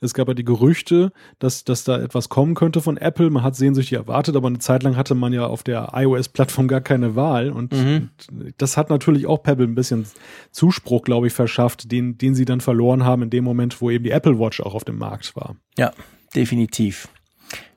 Es 0.00 0.14
gab 0.14 0.28
ja 0.28 0.34
die 0.34 0.44
Gerüchte, 0.44 1.12
dass, 1.38 1.64
dass 1.64 1.84
da 1.84 2.00
etwas 2.00 2.30
kommen 2.30 2.54
könnte 2.54 2.80
von 2.80 2.96
Apple. 2.96 3.28
Man 3.28 3.42
hat 3.42 3.56
sehnsüchtig 3.56 3.98
erwartet, 3.98 4.36
aber 4.36 4.48
eine 4.48 4.58
Zeit 4.58 4.82
lang 4.82 4.96
hatte 4.96 5.14
man 5.14 5.34
ja 5.34 5.46
auf 5.46 5.62
der 5.62 5.90
iOS-Plattform 5.92 6.66
gar 6.66 6.80
keine 6.80 7.14
Wahl. 7.14 7.50
Und, 7.50 7.72
mhm. 7.72 8.08
und, 8.30 8.54
das 8.56 8.78
hat 8.78 8.88
natürlich 8.88 9.26
auch 9.26 9.42
Pebble 9.42 9.66
ein 9.66 9.74
bisschen 9.74 10.06
Zuspruch, 10.50 11.02
glaube 11.02 11.26
ich, 11.26 11.34
verschafft, 11.34 11.92
den, 11.92 12.16
den 12.16 12.34
sie 12.34 12.46
dann 12.46 12.60
verloren 12.60 13.04
haben 13.04 13.22
in 13.22 13.30
dem 13.30 13.44
Moment, 13.44 13.80
wo 13.82 13.90
eben 13.90 14.04
die 14.04 14.10
Apple 14.10 14.38
Watch 14.38 14.62
auch 14.62 14.74
auf 14.74 14.84
dem 14.84 14.96
Markt 14.96 15.36
war. 15.36 15.56
Ja, 15.76 15.92
definitiv. 16.34 17.08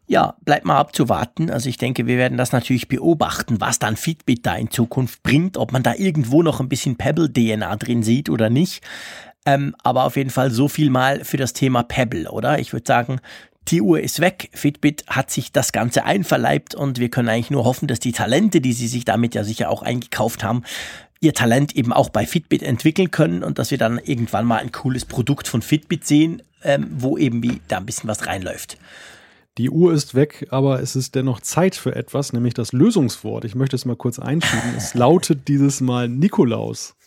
Ja, 0.09 0.35
bleibt 0.45 0.65
mal 0.65 0.77
abzuwarten. 0.77 1.49
Also 1.49 1.67
ich 1.67 1.77
denke, 1.77 2.07
wir 2.07 2.17
werden 2.17 2.37
das 2.37 2.53
natürlich 2.53 2.87
beobachten, 2.87 3.59
was 3.59 3.77
dann 3.77 3.97
Fitbit 3.97 4.45
da 4.45 4.55
in 4.55 4.71
Zukunft 4.71 5.21
bringt, 5.21 5.57
ob 5.57 5.73
man 5.73 5.83
da 5.83 5.95
irgendwo 5.95 6.43
noch 6.43 6.61
ein 6.61 6.69
bisschen 6.69 6.95
Pebble-DNA 6.95 7.75
drin 7.75 8.03
sieht 8.03 8.29
oder 8.29 8.49
nicht. 8.49 8.81
Ähm, 9.45 9.75
aber 9.83 10.05
auf 10.05 10.15
jeden 10.15 10.29
Fall 10.29 10.49
so 10.49 10.69
viel 10.69 10.89
mal 10.89 11.25
für 11.25 11.35
das 11.35 11.51
Thema 11.51 11.83
Pebble, 11.83 12.31
oder? 12.31 12.59
Ich 12.59 12.71
würde 12.71 12.87
sagen, 12.87 13.19
die 13.67 13.81
Uhr 13.81 13.99
ist 13.99 14.21
weg. 14.21 14.49
Fitbit 14.53 15.05
hat 15.07 15.29
sich 15.29 15.51
das 15.51 15.73
Ganze 15.73 16.05
einverleibt 16.05 16.73
und 16.73 16.99
wir 16.99 17.09
können 17.09 17.27
eigentlich 17.27 17.51
nur 17.51 17.65
hoffen, 17.65 17.89
dass 17.89 17.99
die 17.99 18.13
Talente, 18.13 18.61
die 18.61 18.73
sie 18.73 18.87
sich 18.87 19.03
damit 19.03 19.35
ja 19.35 19.43
sicher 19.43 19.69
auch 19.69 19.83
eingekauft 19.83 20.41
haben, 20.41 20.63
ihr 21.19 21.33
Talent 21.33 21.75
eben 21.75 21.91
auch 21.91 22.09
bei 22.09 22.25
Fitbit 22.25 22.63
entwickeln 22.63 23.11
können 23.11 23.43
und 23.43 23.59
dass 23.59 23.71
wir 23.71 23.77
dann 23.77 23.99
irgendwann 23.99 24.45
mal 24.45 24.59
ein 24.59 24.71
cooles 24.71 25.03
Produkt 25.03 25.49
von 25.49 25.61
Fitbit 25.61 26.05
sehen, 26.05 26.41
ähm, 26.63 26.87
wo 26.91 27.17
eben 27.17 27.43
wie 27.43 27.59
da 27.67 27.77
ein 27.77 27.85
bisschen 27.85 28.07
was 28.07 28.25
reinläuft. 28.25 28.77
Die 29.57 29.71
Uhr 29.71 29.91
ist 29.91 30.13
weg, 30.13 30.47
aber 30.51 30.81
es 30.81 30.95
ist 30.95 31.15
dennoch 31.15 31.41
Zeit 31.41 31.75
für 31.75 31.95
etwas, 31.95 32.31
nämlich 32.31 32.53
das 32.53 32.73
Lösungswort. 32.73 33.43
Ich 33.43 33.55
möchte 33.55 33.75
es 33.75 33.85
mal 33.85 33.95
kurz 33.95 34.19
einschieben. 34.19 34.75
Es 34.77 34.93
lautet 34.93 35.47
dieses 35.47 35.81
Mal 35.81 36.07
Nikolaus 36.07 36.97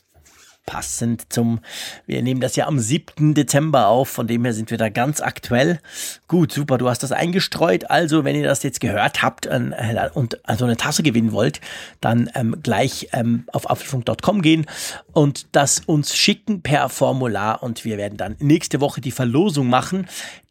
passend 0.71 1.33
zum, 1.33 1.59
wir 2.07 2.23
nehmen 2.23 2.41
das 2.41 2.55
ja 2.55 2.69
am 2.69 2.79
7. 2.79 3.35
Dezember 3.35 3.89
auf, 3.89 4.09
von 4.09 4.29
dem 4.29 4.45
her 4.45 4.53
sind 4.53 4.71
wir 4.71 4.79
da 4.79 4.89
ganz 4.89 5.21
aktuell. 5.21 5.81
Gut, 6.29 6.53
super, 6.53 6.79
du 6.79 6.89
hast 6.89 7.03
das 7.03 7.11
eingestreut. 7.11 7.91
Also, 7.91 8.25
wenn 8.25 8.37
ihr 8.37 8.45
das 8.45 8.63
jetzt 8.63 8.81
gehört 8.81 9.21
habt 9.21 9.47
äh, 9.47 10.11
und 10.15 10.39
also 10.49 10.65
eine 10.65 10.77
Tasse 10.77 11.03
gewinnen 11.03 11.33
wollt, 11.33 11.61
dann 12.01 12.31
ähm, 12.37 12.57
gleich 12.63 13.09
ähm, 13.13 13.45
auf 13.53 13.69
apfelfunk.com 13.69 14.43
gehen 14.43 14.67
und 15.13 15.49
das 15.53 15.81
uns 15.81 16.17
schicken 16.17 16.63
per 16.63 16.89
Formular 16.89 17.65
und 17.65 17.85
wir 17.85 17.99
werden 17.99 18.17
dann 18.17 18.37
nächste 18.39 18.81
Woche 18.81 19.01
die 19.01 19.11
Verlosung 19.11 19.69
machen. 19.69 20.07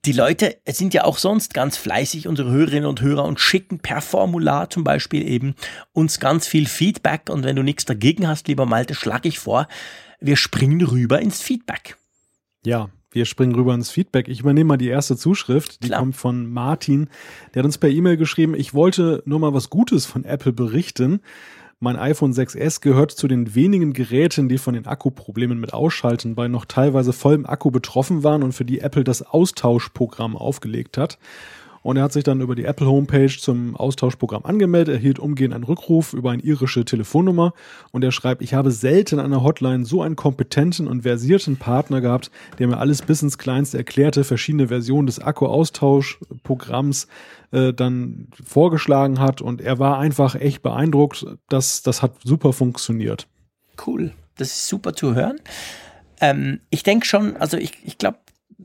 Die 0.10 0.16
Leute 0.16 0.58
sind 0.68 0.96
ja 0.96 1.04
auch 1.04 1.20
sonst 1.20 1.54
ganz 1.54 1.78
fleißig, 1.78 2.28
unsere 2.28 2.50
Hörerinnen 2.50 2.90
und 2.90 3.00
Hörer, 3.00 3.26
und 3.26 3.40
schicken 3.40 3.78
per 3.78 4.02
Formular 4.02 4.68
zum 4.72 4.84
Beispiel 4.84 5.22
eben 5.22 5.54
uns 5.94 6.20
ganz 6.20 6.48
viel 6.48 6.66
Feedback. 6.66 7.30
Und 7.30 7.44
wenn 7.44 7.56
du 7.56 7.62
nichts 7.62 7.86
dagegen 7.86 8.28
hast, 8.28 8.48
lieber 8.48 8.66
Malte, 8.66 8.96
schlage 8.96 9.30
ich 9.30 9.38
vor, 9.38 9.68
wir 10.20 10.36
springen 10.36 10.82
rüber 10.82 11.20
ins 11.22 11.44
Feedback. 11.44 11.96
Ja, 12.66 12.90
wir 13.12 13.26
springen 13.26 13.54
rüber 13.54 13.76
ins 13.76 13.92
Feedback. 13.92 14.30
Ich 14.30 14.40
übernehme 14.40 14.70
mal 14.70 14.78
die 14.78 14.88
erste 14.88 15.16
Zuschrift. 15.16 15.84
Die 15.84 15.90
Klar. 15.90 16.00
kommt 16.00 16.16
von 16.16 16.50
Martin. 16.50 17.10
Der 17.54 17.60
hat 17.60 17.68
uns 17.68 17.78
per 17.78 17.92
E-Mail 17.92 18.18
geschrieben, 18.18 18.56
ich 18.56 18.74
wollte 18.74 19.22
nur 19.28 19.38
mal 19.38 19.54
was 19.54 19.70
Gutes 19.70 20.08
von 20.08 20.26
Apple 20.26 20.54
berichten. 20.54 21.22
Mein 21.82 21.96
iPhone 21.96 22.34
6S 22.34 22.82
gehört 22.82 23.12
zu 23.12 23.30
den 23.30 23.56
wenigen 23.56 23.94
Geräten, 23.94 24.50
die 24.50 24.58
von 24.58 24.74
den 24.74 24.86
Akkuproblemen 24.86 25.62
mit 25.62 25.72
Ausschalten 25.72 26.36
bei 26.36 26.50
noch 26.50 26.66
teilweise 26.66 27.14
vollem 27.14 27.46
Akku 27.46 27.72
betroffen 27.72 28.22
waren 28.22 28.44
und 28.44 28.52
für 28.52 28.66
die 28.66 28.82
Apple 28.82 29.06
das 29.06 29.22
Austauschprogramm 29.22 30.36
aufgelegt 30.36 30.98
hat. 30.98 31.18
Und 31.82 31.98
er 31.98 32.04
hat 32.04 32.14
sich 32.14 32.24
dann 32.24 32.42
über 32.42 32.56
die 32.56 32.66
Apple 32.66 32.88
Homepage 32.88 33.30
zum 33.30 33.76
Austauschprogramm 33.76 34.46
angemeldet, 34.46 34.96
erhielt 34.96 35.20
umgehend 35.20 35.54
einen 35.54 35.64
Rückruf 35.64 36.14
über 36.14 36.32
eine 36.32 36.42
irische 36.42 36.86
Telefonnummer 36.86 37.54
und 37.92 38.04
er 38.04 38.12
schreibt, 38.12 38.42
ich 38.42 38.54
habe 38.54 38.72
selten 38.72 39.20
an 39.20 39.32
der 39.32 39.44
Hotline 39.44 39.86
so 39.86 40.02
einen 40.02 40.16
kompetenten 40.16 40.88
und 40.88 41.04
versierten 41.04 41.58
Partner 41.58 42.02
gehabt, 42.02 42.32
der 42.58 42.68
mir 42.68 42.78
alles 42.78 43.02
bis 43.02 43.22
ins 43.22 43.38
Kleinste 43.38 43.78
erklärte, 43.78 44.24
verschiedene 44.24 44.68
Versionen 44.68 45.08
des 45.08 45.20
Akku-Austauschprogramms 45.20 47.08
äh, 47.52 47.74
dann 47.74 48.28
vorgeschlagen 48.44 49.20
hat 49.20 49.42
und 49.42 49.62
er 49.62 49.80
war 49.80 49.98
einfach 50.00 50.36
echt 50.36 50.62
beeindruckt, 50.62 51.26
dass 51.48 51.82
das 51.82 52.02
hat 52.02 52.14
super 52.24 52.54
funktioniert. 52.54 53.28
Cool, 53.86 54.12
das 54.38 54.50
ist 54.50 54.68
super 54.68 54.94
zu 54.94 55.16
hören. 55.16 55.40
Ähm, 56.22 56.60
ich 56.70 56.84
denke 56.84 57.06
schon, 57.06 57.38
also 57.38 57.58
ich, 57.58 57.72
ich 57.84 57.98
glaube, 57.98 58.20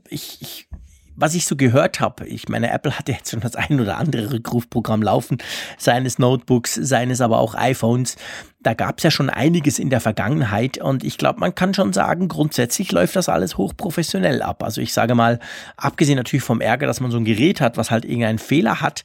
ich, 0.09 0.37
ich 0.41 0.67
was 1.15 1.35
ich 1.35 1.45
so 1.45 1.55
gehört 1.55 1.99
habe, 1.99 2.27
ich 2.27 2.49
meine, 2.49 2.71
Apple 2.71 2.97
hatte 2.97 3.11
jetzt 3.11 3.31
schon 3.31 3.39
das 3.39 3.55
ein 3.55 3.79
oder 3.79 3.97
andere 3.97 4.31
Rückrufprogramm 4.33 5.01
laufen, 5.01 5.37
seines 5.77 6.19
Notebooks, 6.19 6.75
seines 6.75 7.21
aber 7.21 7.39
auch 7.39 7.55
iPhones. 7.55 8.15
Da 8.61 8.73
gab 8.73 8.97
es 8.97 9.03
ja 9.03 9.11
schon 9.11 9.29
einiges 9.29 9.79
in 9.79 9.89
der 9.89 10.01
Vergangenheit 10.01 10.77
und 10.79 11.03
ich 11.03 11.17
glaube, 11.17 11.39
man 11.39 11.53
kann 11.53 11.73
schon 11.73 11.93
sagen, 11.93 12.27
grundsätzlich 12.27 12.91
läuft 12.91 13.15
das 13.15 13.29
alles 13.29 13.57
hochprofessionell 13.57 14.41
ab. 14.41 14.63
Also 14.63 14.81
ich 14.81 14.93
sage 14.93 15.15
mal, 15.15 15.39
abgesehen 15.77 16.17
natürlich 16.17 16.43
vom 16.43 16.61
Ärger, 16.61 16.87
dass 16.87 16.99
man 16.99 17.11
so 17.11 17.17
ein 17.17 17.25
Gerät 17.25 17.61
hat, 17.61 17.77
was 17.77 17.91
halt 17.91 18.05
irgendeinen 18.05 18.39
Fehler 18.39 18.81
hat, 18.81 19.03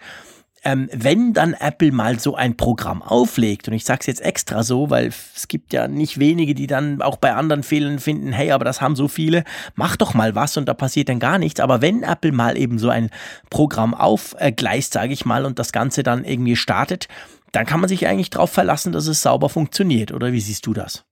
ähm, 0.63 0.89
wenn 0.93 1.33
dann 1.33 1.55
Apple 1.55 1.93
mal 1.93 2.19
so 2.19 2.35
ein 2.35 2.57
Programm 2.57 3.03
auflegt, 3.03 3.69
und 3.69 3.75
ich 3.75 3.85
sage 3.85 4.01
es 4.01 4.07
jetzt 4.07 4.21
extra 4.21 4.63
so, 4.63 4.91
weil 4.91 5.09
es 5.09 5.49
gibt 5.49 5.73
ja 5.73 5.89
nicht 5.89 6.19
wenige, 6.19 6.55
die 6.55 6.67
dann 6.67 7.01
auch 7.03 7.17
bei 7.17 7.33
anderen 7.35 7.63
Fehlern 7.63 7.99
finden, 7.99 8.33
hey, 8.33 8.51
aber 8.53 8.65
das 8.65 8.81
haben 8.81 8.97
so 8.97 9.09
viele, 9.09 9.45
mach 9.75 9.97
doch 9.97 10.15
mal 10.15 10.35
was 10.35 10.57
und 10.57 10.69
da 10.69 10.75
passiert 10.75 11.09
dann 11.09 11.19
gar 11.19 11.39
nichts. 11.39 11.61
Aber 11.61 11.81
wenn 11.81 12.03
Apple 12.03 12.33
mal 12.33 12.59
eben 12.59 12.79
so 12.79 12.91
ein 12.91 13.11
Programm 13.49 13.95
aufgleist, 13.95 14.93
sage 14.93 15.13
ich 15.13 15.25
mal, 15.25 15.45
und 15.47 15.59
das 15.59 15.73
Ganze 15.73 16.03
dann 16.03 16.25
irgendwie 16.25 16.57
startet, 16.57 17.09
dann 17.53 17.67
kann 17.67 17.81
man 17.81 17.89
sich 17.89 18.07
eigentlich 18.07 18.31
darauf 18.31 18.51
verlassen, 18.51 18.93
dass 18.93 19.07
es 19.07 19.23
sauber 19.23 19.49
funktioniert. 19.49 20.13
Oder 20.13 20.33
wie 20.33 20.41
siehst 20.41 20.67
du 20.67 20.73
das? 20.73 21.05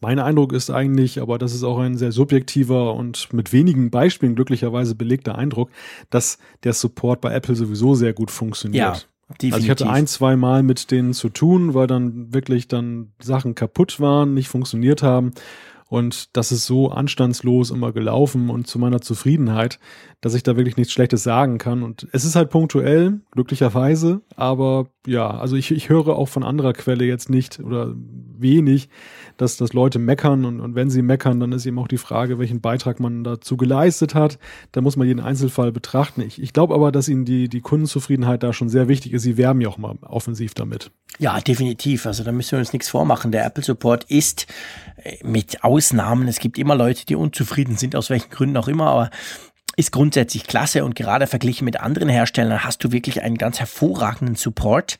Mein 0.00 0.18
Eindruck 0.18 0.52
ist 0.52 0.70
eigentlich, 0.70 1.20
aber 1.20 1.38
das 1.38 1.54
ist 1.54 1.64
auch 1.64 1.78
ein 1.78 1.96
sehr 1.96 2.12
subjektiver 2.12 2.94
und 2.94 3.32
mit 3.32 3.52
wenigen 3.52 3.90
Beispielen 3.90 4.34
glücklicherweise 4.34 4.94
belegter 4.94 5.36
Eindruck, 5.36 5.70
dass 6.10 6.38
der 6.64 6.72
Support 6.72 7.20
bei 7.20 7.32
Apple 7.32 7.56
sowieso 7.56 7.94
sehr 7.94 8.12
gut 8.12 8.30
funktioniert. 8.30 8.96
Ja. 8.96 9.02
Definitiv. 9.28 9.54
Also 9.54 9.64
ich 9.64 9.70
hatte 9.70 9.90
ein, 9.90 10.06
zwei 10.06 10.36
Mal 10.36 10.62
mit 10.62 10.90
denen 10.92 11.12
zu 11.12 11.28
tun, 11.28 11.74
weil 11.74 11.88
dann 11.88 12.32
wirklich 12.32 12.68
dann 12.68 13.12
Sachen 13.20 13.56
kaputt 13.56 13.98
waren, 13.98 14.34
nicht 14.34 14.48
funktioniert 14.48 15.02
haben. 15.02 15.32
Und 15.88 16.36
das 16.36 16.50
ist 16.50 16.66
so 16.66 16.90
anstandslos 16.90 17.70
immer 17.70 17.92
gelaufen 17.92 18.50
und 18.50 18.66
zu 18.66 18.78
meiner 18.78 19.00
Zufriedenheit, 19.00 19.78
dass 20.20 20.34
ich 20.34 20.42
da 20.42 20.56
wirklich 20.56 20.76
nichts 20.76 20.92
Schlechtes 20.92 21.22
sagen 21.22 21.58
kann. 21.58 21.84
Und 21.84 22.08
es 22.12 22.24
ist 22.24 22.34
halt 22.34 22.50
punktuell, 22.50 23.20
glücklicherweise, 23.30 24.22
aber 24.34 24.88
ja, 25.06 25.30
also 25.30 25.54
ich, 25.54 25.70
ich 25.70 25.88
höre 25.88 26.08
auch 26.08 26.28
von 26.28 26.42
anderer 26.42 26.72
Quelle 26.72 27.04
jetzt 27.04 27.30
nicht 27.30 27.60
oder 27.60 27.94
wenig, 28.38 28.88
dass, 29.36 29.56
dass 29.56 29.72
Leute 29.72 29.98
meckern 30.00 30.44
und, 30.44 30.60
und 30.60 30.74
wenn 30.74 30.90
sie 30.90 31.02
meckern, 31.02 31.38
dann 31.38 31.52
ist 31.52 31.66
eben 31.66 31.78
auch 31.78 31.88
die 31.88 31.98
Frage, 31.98 32.38
welchen 32.38 32.60
Beitrag 32.60 32.98
man 32.98 33.22
dazu 33.22 33.56
geleistet 33.56 34.14
hat. 34.14 34.38
Da 34.72 34.80
muss 34.80 34.96
man 34.96 35.06
jeden 35.06 35.20
Einzelfall 35.20 35.70
betrachten. 35.70 36.22
Ich, 36.22 36.42
ich 36.42 36.52
glaube 36.52 36.74
aber, 36.74 36.90
dass 36.90 37.08
ihnen 37.08 37.24
die, 37.24 37.48
die 37.48 37.60
Kundenzufriedenheit 37.60 38.42
da 38.42 38.52
schon 38.52 38.68
sehr 38.68 38.88
wichtig 38.88 39.12
ist. 39.12 39.22
Sie 39.22 39.36
werben 39.36 39.60
ja 39.60 39.68
auch 39.68 39.78
mal 39.78 39.96
offensiv 40.02 40.54
damit. 40.54 40.90
Ja, 41.18 41.40
definitiv. 41.40 42.06
Also 42.06 42.24
da 42.24 42.32
müssen 42.32 42.52
wir 42.52 42.58
uns 42.58 42.72
nichts 42.72 42.88
vormachen. 42.88 43.32
Der 43.32 43.46
Apple 43.46 43.62
Support 43.62 44.04
ist 44.04 44.46
mit 45.22 45.64
Ausnahmen, 45.64 46.28
es 46.28 46.38
gibt 46.38 46.58
immer 46.58 46.74
Leute, 46.74 47.06
die 47.06 47.16
unzufrieden 47.16 47.76
sind, 47.76 47.96
aus 47.96 48.10
welchen 48.10 48.30
Gründen 48.30 48.56
auch 48.56 48.68
immer, 48.68 48.86
aber 48.86 49.10
ist 49.76 49.92
grundsätzlich 49.92 50.46
klasse. 50.46 50.84
Und 50.84 50.94
gerade 50.94 51.26
verglichen 51.26 51.64
mit 51.64 51.80
anderen 51.80 52.08
Herstellern 52.08 52.64
hast 52.64 52.82
du 52.82 52.92
wirklich 52.92 53.22
einen 53.22 53.36
ganz 53.36 53.60
hervorragenden 53.60 54.34
Support 54.34 54.98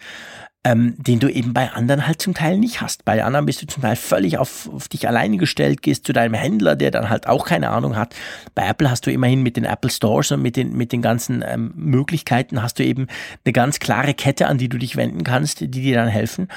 ähm, 0.67 0.97
den 0.99 1.21
du 1.21 1.29
eben 1.29 1.53
bei 1.53 1.71
anderen 1.71 2.09
halt 2.09 2.21
zum 2.21 2.35
Teil 2.35 2.59
nicht 2.59 2.81
hast. 2.81 3.05
Bei 3.05 3.23
anderen 3.23 3.47
bist 3.47 3.63
du 3.63 3.69
zum 3.69 3.85
Teil 3.85 3.95
völlig 3.95 4.37
auf, 4.37 4.69
auf 4.75 4.89
dich 4.89 5.07
alleine 5.07 5.37
gestellt, 5.37 5.81
gehst 5.81 6.05
zu 6.05 6.13
deinem 6.13 6.35
Händler, 6.35 6.75
der 6.75 6.91
dann 6.91 7.09
halt 7.09 7.29
auch 7.29 7.47
keine 7.47 7.71
Ahnung 7.71 7.95
hat. 7.95 8.17
Bei 8.57 8.67
Apple 8.67 8.91
hast 8.91 9.07
du 9.07 9.13
immerhin 9.13 9.45
mit 9.45 9.57
den 9.57 9.65
Apple 9.65 9.91
Stores 9.91 10.33
und 10.33 10.43
mit 10.43 10.57
den, 10.57 10.77
mit 10.77 10.91
den 10.91 11.03
ganzen 11.03 11.45
ähm, 11.47 11.73
Möglichkeiten 11.77 12.65
hast 12.65 12.81
du 12.81 12.85
eben 12.85 13.07
eine 13.45 13.53
ganz 13.53 13.79
klare 13.79 14.13
Kette, 14.13 14.49
an 14.49 14.59
die 14.59 14.69
du 14.69 14.77
dich 14.77 14.97
wenden 14.97 15.23
kannst, 15.23 15.61
die 15.61 15.69
dir 15.69 15.95
dann 15.95 16.09
helfen 16.09 16.49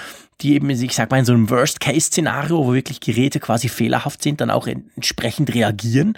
die 0.42 0.54
eben, 0.54 0.70
ich 0.70 0.96
sag 0.96 1.12
mal, 1.12 1.18
in 1.18 1.26
so 1.26 1.34
einem 1.34 1.50
Worst-Case-Szenario, 1.50 2.66
wo 2.66 2.74
wirklich 2.74 3.02
Geräte 3.02 3.42
quasi 3.42 3.68
fehlerhaft 3.68 4.24
sind, 4.24 4.40
dann 4.40 4.50
auch 4.50 4.68
entsprechend 4.68 5.54
reagieren 5.54 6.14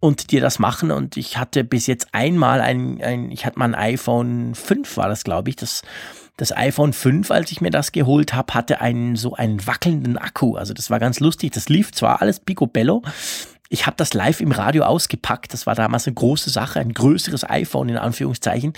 und 0.00 0.32
dir 0.32 0.40
das 0.40 0.58
machen. 0.58 0.90
Und 0.90 1.16
ich 1.16 1.38
hatte 1.38 1.62
bis 1.62 1.86
jetzt 1.86 2.08
einmal 2.10 2.60
ein, 2.60 3.00
ein 3.00 3.30
ich 3.30 3.46
hatte 3.46 3.60
mal 3.60 3.66
ein 3.66 3.76
iPhone 3.76 4.56
5, 4.56 4.96
war 4.96 5.08
das, 5.08 5.22
glaube 5.22 5.50
ich, 5.50 5.54
das 5.54 5.82
das 6.40 6.56
iPhone 6.56 6.94
5, 6.94 7.30
als 7.30 7.52
ich 7.52 7.60
mir 7.60 7.70
das 7.70 7.92
geholt 7.92 8.32
habe, 8.32 8.54
hatte 8.54 8.80
einen 8.80 9.14
so 9.16 9.34
einen 9.34 9.66
wackelnden 9.66 10.16
Akku. 10.16 10.56
Also 10.56 10.72
das 10.72 10.88
war 10.88 10.98
ganz 10.98 11.20
lustig. 11.20 11.52
Das 11.52 11.68
lief 11.68 11.92
zwar 11.92 12.22
alles 12.22 12.40
picobello. 12.40 13.02
Ich 13.68 13.86
habe 13.86 13.96
das 13.96 14.14
live 14.14 14.40
im 14.40 14.50
Radio 14.50 14.84
ausgepackt. 14.84 15.52
Das 15.52 15.66
war 15.66 15.74
damals 15.74 16.06
eine 16.06 16.14
große 16.14 16.48
Sache, 16.48 16.80
ein 16.80 16.94
größeres 16.94 17.48
iPhone 17.48 17.90
in 17.90 17.98
Anführungszeichen. 17.98 18.72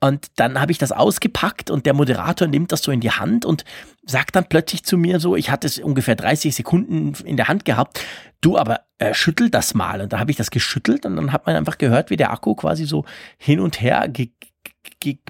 Und 0.00 0.26
dann 0.36 0.60
habe 0.60 0.70
ich 0.70 0.78
das 0.78 0.92
ausgepackt 0.92 1.70
und 1.70 1.86
der 1.86 1.94
Moderator 1.94 2.46
nimmt 2.46 2.70
das 2.70 2.82
so 2.82 2.92
in 2.92 3.00
die 3.00 3.10
Hand 3.10 3.44
und 3.44 3.64
sagt 4.04 4.36
dann 4.36 4.48
plötzlich 4.48 4.84
zu 4.84 4.96
mir 4.96 5.18
so, 5.18 5.34
ich 5.34 5.50
hatte 5.50 5.66
es 5.66 5.78
ungefähr 5.78 6.14
30 6.14 6.54
Sekunden 6.54 7.14
in 7.24 7.36
der 7.36 7.48
Hand 7.48 7.64
gehabt, 7.64 8.00
du 8.40 8.56
aber 8.56 8.80
äh, 8.98 9.12
schüttel 9.12 9.50
das 9.50 9.74
mal. 9.74 10.00
Und 10.00 10.12
da 10.12 10.18
habe 10.20 10.30
ich 10.30 10.36
das 10.36 10.50
geschüttelt 10.50 11.04
und 11.04 11.16
dann 11.16 11.32
hat 11.32 11.46
man 11.46 11.56
einfach 11.56 11.78
gehört, 11.78 12.10
wie 12.10 12.16
der 12.16 12.32
Akku 12.32 12.54
quasi 12.54 12.84
so 12.84 13.04
hin 13.38 13.60
und 13.60 13.80
her 13.80 14.08
ge 14.08 14.30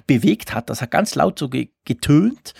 bewegt 0.07 0.53
hat. 0.53 0.69
Das 0.69 0.81
hat 0.81 0.91
ganz 0.91 1.15
laut 1.15 1.39
so 1.39 1.49
getönt. 1.49 2.53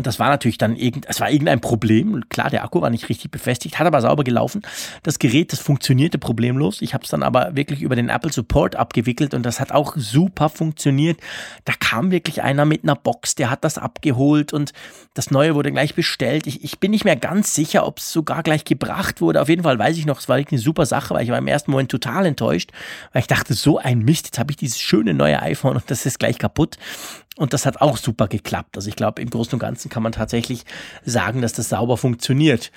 Und 0.00 0.06
das 0.06 0.18
war 0.18 0.30
natürlich 0.30 0.56
dann 0.56 0.76
irgend, 0.76 1.04
es 1.10 1.20
war 1.20 1.30
irgendein 1.30 1.60
Problem. 1.60 2.26
Klar, 2.30 2.48
der 2.48 2.64
Akku 2.64 2.80
war 2.80 2.88
nicht 2.88 3.10
richtig 3.10 3.30
befestigt, 3.30 3.78
hat 3.78 3.86
aber 3.86 4.00
sauber 4.00 4.24
gelaufen. 4.24 4.62
Das 5.02 5.18
Gerät, 5.18 5.52
das 5.52 5.60
funktionierte 5.60 6.16
problemlos. 6.16 6.80
Ich 6.80 6.94
habe 6.94 7.04
es 7.04 7.10
dann 7.10 7.22
aber 7.22 7.54
wirklich 7.54 7.82
über 7.82 7.96
den 7.96 8.08
Apple 8.08 8.32
Support 8.32 8.76
abgewickelt 8.76 9.34
und 9.34 9.44
das 9.44 9.60
hat 9.60 9.72
auch 9.72 9.98
super 9.98 10.48
funktioniert. 10.48 11.20
Da 11.66 11.74
kam 11.78 12.12
wirklich 12.12 12.40
einer 12.42 12.64
mit 12.64 12.82
einer 12.82 12.96
Box, 12.96 13.34
der 13.34 13.50
hat 13.50 13.62
das 13.62 13.76
abgeholt 13.76 14.54
und 14.54 14.72
das 15.12 15.30
Neue 15.30 15.54
wurde 15.54 15.70
gleich 15.70 15.94
bestellt. 15.94 16.46
Ich, 16.46 16.64
ich 16.64 16.78
bin 16.78 16.92
nicht 16.92 17.04
mehr 17.04 17.16
ganz 17.16 17.54
sicher, 17.54 17.86
ob 17.86 17.98
es 17.98 18.10
sogar 18.10 18.42
gleich 18.42 18.64
gebracht 18.64 19.20
wurde. 19.20 19.42
Auf 19.42 19.50
jeden 19.50 19.64
Fall 19.64 19.78
weiß 19.78 19.98
ich 19.98 20.06
noch, 20.06 20.20
es 20.20 20.30
war 20.30 20.38
wirklich 20.38 20.60
eine 20.60 20.62
super 20.62 20.86
Sache, 20.86 21.12
weil 21.12 21.24
ich 21.24 21.30
war 21.30 21.36
im 21.36 21.46
ersten 21.46 21.72
Moment 21.72 21.90
total 21.90 22.24
enttäuscht, 22.24 22.70
weil 23.12 23.20
ich 23.20 23.28
dachte, 23.28 23.52
so 23.52 23.76
ein 23.76 23.98
Mist, 23.98 24.28
jetzt 24.28 24.38
habe 24.38 24.50
ich 24.50 24.56
dieses 24.56 24.80
schöne 24.80 25.12
neue 25.12 25.42
iPhone 25.42 25.76
und 25.76 25.90
das 25.90 26.06
ist 26.06 26.18
gleich 26.18 26.38
kaputt. 26.38 26.78
Und 27.36 27.52
das 27.52 27.64
hat 27.64 27.80
auch 27.80 27.96
super 27.96 28.28
geklappt. 28.28 28.76
Also 28.76 28.88
ich 28.88 28.96
glaube, 28.96 29.22
im 29.22 29.30
Großen 29.30 29.54
und 29.54 29.60
Ganzen 29.60 29.88
kann 29.88 30.02
man 30.02 30.12
tatsächlich 30.12 30.64
sagen, 31.04 31.42
dass 31.42 31.52
das 31.52 31.68
sauber 31.68 31.96
funktioniert. 31.96 32.70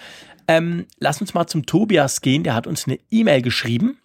Ähm, 0.48 0.86
lass 1.00 1.22
uns 1.22 1.34
mal 1.34 1.48
zum 1.48 1.66
Tobias 1.66 2.22
gehen. 2.22 2.44
Der 2.44 2.54
hat 2.54 2.68
uns 2.68 2.88
eine 2.88 3.00
E-Mail 3.12 3.42
geschrieben. 3.42 3.98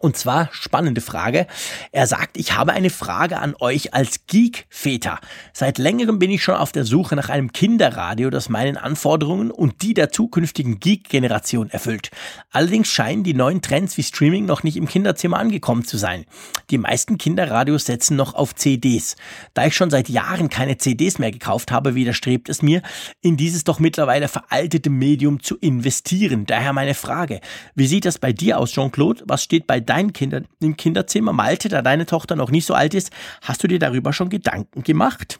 Und 0.00 0.16
zwar 0.16 0.48
spannende 0.52 1.00
Frage. 1.00 1.46
Er 1.92 2.06
sagt, 2.06 2.36
ich 2.36 2.56
habe 2.56 2.72
eine 2.72 2.90
Frage 2.90 3.38
an 3.38 3.54
euch 3.60 3.94
als 3.94 4.26
Geek-Väter. 4.26 5.20
Seit 5.52 5.78
längerem 5.78 6.18
bin 6.18 6.30
ich 6.30 6.42
schon 6.42 6.56
auf 6.56 6.72
der 6.72 6.84
Suche 6.84 7.16
nach 7.16 7.28
einem 7.28 7.52
Kinderradio, 7.52 8.30
das 8.30 8.48
meinen 8.48 8.76
Anforderungen 8.76 9.50
und 9.50 9.82
die 9.82 9.94
der 9.94 10.10
zukünftigen 10.10 10.80
Geek-Generation 10.80 11.70
erfüllt. 11.70 12.10
Allerdings 12.50 12.88
scheinen 12.88 13.22
die 13.22 13.34
neuen 13.34 13.62
Trends 13.62 13.96
wie 13.96 14.02
Streaming 14.02 14.44
noch 14.44 14.64
nicht 14.64 14.76
im 14.76 14.88
Kinderzimmer 14.88 15.38
angekommen 15.38 15.84
zu 15.84 15.96
sein. 15.96 16.26
Die 16.70 16.78
meisten 16.78 17.16
Kinderradios 17.16 17.86
setzen 17.86 18.16
noch 18.16 18.34
auf 18.34 18.54
CDs. 18.54 19.16
Da 19.54 19.66
ich 19.66 19.76
schon 19.76 19.90
seit 19.90 20.08
Jahren 20.08 20.50
keine 20.50 20.78
CDs 20.78 21.18
mehr 21.18 21.30
gekauft 21.30 21.70
habe, 21.70 21.94
widerstrebt 21.94 22.48
es 22.48 22.60
mir, 22.60 22.82
in 23.22 23.36
dieses 23.36 23.64
doch 23.64 23.78
mittlerweile 23.78 24.28
veraltete 24.28 24.90
Medium 24.90 25.42
zu 25.42 25.56
investieren. 25.56 26.44
Daher 26.44 26.72
meine 26.72 26.94
Frage. 26.94 27.40
Wie 27.74 27.86
sieht 27.86 28.04
das 28.04 28.18
bei 28.18 28.32
dir 28.32 28.58
aus, 28.58 28.72
Jean-Claude? 28.72 29.22
Was 29.26 29.42
steht 29.42 29.66
bei 29.66 29.75
bei 29.76 29.80
deinen 29.80 30.14
Kindern 30.14 30.46
im 30.58 30.78
Kinderzimmer, 30.78 31.34
Malte, 31.34 31.68
da 31.68 31.82
deine 31.82 32.06
Tochter 32.06 32.34
noch 32.34 32.50
nicht 32.50 32.64
so 32.64 32.72
alt 32.72 32.94
ist, 32.94 33.10
hast 33.42 33.62
du 33.62 33.68
dir 33.68 33.78
darüber 33.78 34.14
schon 34.14 34.30
Gedanken 34.30 34.82
gemacht? 34.82 35.38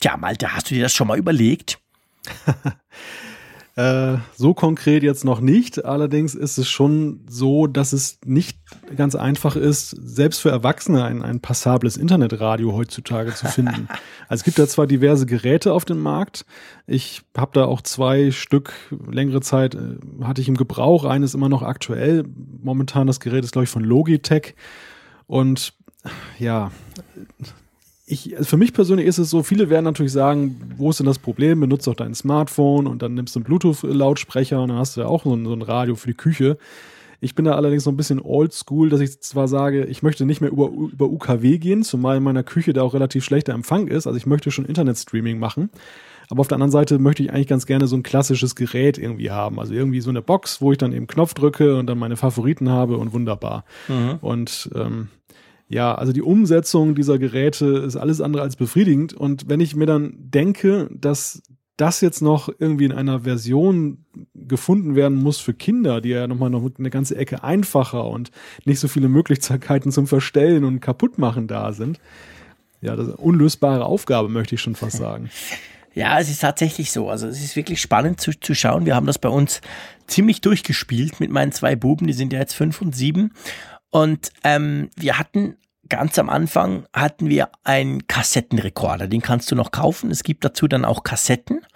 Tja, 0.00 0.18
Malte, 0.18 0.54
hast 0.54 0.70
du 0.70 0.74
dir 0.74 0.82
das 0.82 0.92
schon 0.92 1.08
mal 1.08 1.16
überlegt? 1.16 1.78
Äh, 3.76 4.18
so 4.36 4.52
konkret 4.52 5.02
jetzt 5.02 5.24
noch 5.24 5.40
nicht. 5.40 5.84
Allerdings 5.84 6.34
ist 6.34 6.58
es 6.58 6.68
schon 6.68 7.20
so, 7.28 7.66
dass 7.66 7.92
es 7.92 8.18
nicht 8.24 8.58
ganz 8.96 9.14
einfach 9.14 9.56
ist, 9.56 9.90
selbst 9.90 10.40
für 10.40 10.50
Erwachsene 10.50 11.04
ein, 11.04 11.22
ein 11.22 11.40
passables 11.40 11.96
Internetradio 11.96 12.72
heutzutage 12.72 13.34
zu 13.34 13.46
finden. 13.46 13.88
also 14.28 14.40
es 14.40 14.44
gibt 14.44 14.58
da 14.58 14.66
zwar 14.66 14.86
diverse 14.86 15.24
Geräte 15.24 15.72
auf 15.72 15.84
dem 15.84 16.00
Markt. 16.00 16.44
Ich 16.86 17.22
habe 17.36 17.52
da 17.54 17.64
auch 17.64 17.80
zwei 17.80 18.32
Stück 18.32 18.72
längere 19.08 19.40
Zeit 19.40 19.74
äh, 19.76 19.98
hatte 20.22 20.40
ich 20.40 20.48
im 20.48 20.56
Gebrauch. 20.56 21.04
Eines 21.04 21.34
immer 21.34 21.48
noch 21.48 21.62
aktuell. 21.62 22.24
Momentan 22.62 23.06
das 23.06 23.20
Gerät 23.20 23.44
ist 23.44 23.52
glaube 23.52 23.64
ich 23.64 23.70
von 23.70 23.84
Logitech. 23.84 24.54
Und 25.26 25.74
ja, 26.38 26.72
ich, 28.10 28.34
für 28.40 28.56
mich 28.56 28.72
persönlich 28.72 29.06
ist 29.06 29.18
es 29.18 29.30
so, 29.30 29.42
viele 29.42 29.70
werden 29.70 29.84
natürlich 29.84 30.12
sagen, 30.12 30.60
wo 30.76 30.90
ist 30.90 30.98
denn 30.98 31.06
das 31.06 31.18
Problem? 31.18 31.60
Benutzt 31.60 31.86
doch 31.86 31.94
dein 31.94 32.14
Smartphone 32.14 32.86
und 32.86 33.02
dann 33.02 33.14
nimmst 33.14 33.36
du 33.36 33.38
einen 33.38 33.44
Bluetooth-Lautsprecher 33.44 34.60
und 34.60 34.70
dann 34.70 34.78
hast 34.78 34.96
du 34.96 35.02
ja 35.02 35.06
auch 35.06 35.24
so 35.24 35.34
ein, 35.34 35.44
so 35.44 35.52
ein 35.52 35.62
Radio 35.62 35.94
für 35.94 36.08
die 36.08 36.16
Küche. 36.16 36.58
Ich 37.20 37.34
bin 37.34 37.44
da 37.44 37.54
allerdings 37.54 37.84
so 37.84 37.90
ein 37.90 37.96
bisschen 37.96 38.20
oldschool, 38.20 38.88
dass 38.88 39.00
ich 39.00 39.20
zwar 39.20 39.46
sage, 39.46 39.84
ich 39.84 40.02
möchte 40.02 40.26
nicht 40.26 40.40
mehr 40.40 40.50
über, 40.50 40.68
über 40.68 41.06
UKW 41.06 41.58
gehen, 41.58 41.84
zumal 41.84 42.16
in 42.16 42.22
meiner 42.22 42.42
Küche 42.42 42.72
da 42.72 42.82
auch 42.82 42.94
relativ 42.94 43.24
schlechter 43.24 43.52
Empfang 43.52 43.86
ist. 43.86 44.06
Also 44.06 44.16
ich 44.16 44.26
möchte 44.26 44.50
schon 44.50 44.64
Internetstreaming 44.64 45.38
machen. 45.38 45.70
Aber 46.30 46.40
auf 46.40 46.48
der 46.48 46.56
anderen 46.56 46.70
Seite 46.70 46.98
möchte 46.98 47.22
ich 47.22 47.32
eigentlich 47.32 47.48
ganz 47.48 47.66
gerne 47.66 47.86
so 47.86 47.96
ein 47.96 48.02
klassisches 48.02 48.56
Gerät 48.56 48.98
irgendwie 48.98 49.30
haben. 49.30 49.60
Also 49.60 49.74
irgendwie 49.74 50.00
so 50.00 50.10
eine 50.10 50.22
Box, 50.22 50.60
wo 50.60 50.72
ich 50.72 50.78
dann 50.78 50.92
eben 50.92 51.06
Knopf 51.06 51.34
drücke 51.34 51.76
und 51.76 51.86
dann 51.86 51.98
meine 51.98 52.16
Favoriten 52.16 52.70
habe 52.70 52.96
und 52.96 53.12
wunderbar. 53.12 53.64
Mhm. 53.88 54.18
Und 54.20 54.70
ähm, 54.74 55.08
ja, 55.70 55.94
also 55.94 56.12
die 56.12 56.22
Umsetzung 56.22 56.96
dieser 56.96 57.18
Geräte 57.18 57.66
ist 57.66 57.94
alles 57.94 58.20
andere 58.20 58.42
als 58.42 58.56
befriedigend. 58.56 59.14
Und 59.14 59.48
wenn 59.48 59.60
ich 59.60 59.76
mir 59.76 59.86
dann 59.86 60.14
denke, 60.18 60.90
dass 60.92 61.42
das 61.76 62.00
jetzt 62.00 62.22
noch 62.22 62.48
irgendwie 62.58 62.86
in 62.86 62.92
einer 62.92 63.20
Version 63.20 64.04
gefunden 64.34 64.96
werden 64.96 65.16
muss 65.16 65.38
für 65.38 65.54
Kinder, 65.54 66.00
die 66.00 66.08
ja 66.08 66.26
nochmal 66.26 66.50
noch 66.50 66.68
eine 66.76 66.90
ganze 66.90 67.16
Ecke 67.16 67.44
einfacher 67.44 68.04
und 68.08 68.32
nicht 68.64 68.80
so 68.80 68.88
viele 68.88 69.08
Möglichkeiten 69.08 69.92
zum 69.92 70.08
Verstellen 70.08 70.64
und 70.64 70.80
Kaputtmachen 70.80 71.46
da 71.46 71.72
sind. 71.72 72.00
Ja, 72.80 72.96
das 72.96 73.06
ist 73.06 73.14
eine 73.14 73.22
unlösbare 73.22 73.84
Aufgabe, 73.84 74.28
möchte 74.28 74.56
ich 74.56 74.60
schon 74.60 74.74
fast 74.74 74.96
sagen. 74.96 75.30
Ja, 75.92 76.20
es 76.20 76.30
ist 76.30 76.38
tatsächlich 76.38 76.92
so. 76.92 77.10
Also 77.10 77.26
es 77.26 77.42
ist 77.42 77.56
wirklich 77.56 77.80
spannend 77.80 78.20
zu, 78.20 78.30
zu 78.38 78.54
schauen. 78.54 78.86
Wir 78.86 78.94
haben 78.94 79.06
das 79.06 79.18
bei 79.18 79.28
uns 79.28 79.60
ziemlich 80.06 80.40
durchgespielt 80.40 81.18
mit 81.18 81.32
meinen 81.32 81.50
zwei 81.50 81.74
Buben, 81.74 82.06
die 82.06 82.12
sind 82.12 82.32
ja 82.32 82.38
jetzt 82.38 82.54
fünf 82.54 82.80
und 82.80 82.94
sieben. 82.94 83.32
Und 83.90 84.30
ähm, 84.44 84.90
wir 84.96 85.18
hatten 85.18 85.56
ganz 85.90 86.18
am 86.18 86.30
Anfang 86.30 86.86
hatten 86.94 87.28
wir 87.28 87.50
einen 87.64 88.06
Kassettenrekorder, 88.06 89.08
den 89.08 89.20
kannst 89.20 89.50
du 89.50 89.56
noch 89.56 89.72
kaufen. 89.72 90.10
Es 90.10 90.22
gibt 90.22 90.44
dazu 90.44 90.66
dann 90.68 90.86
auch 90.86 91.02
Kassetten. 91.02 91.66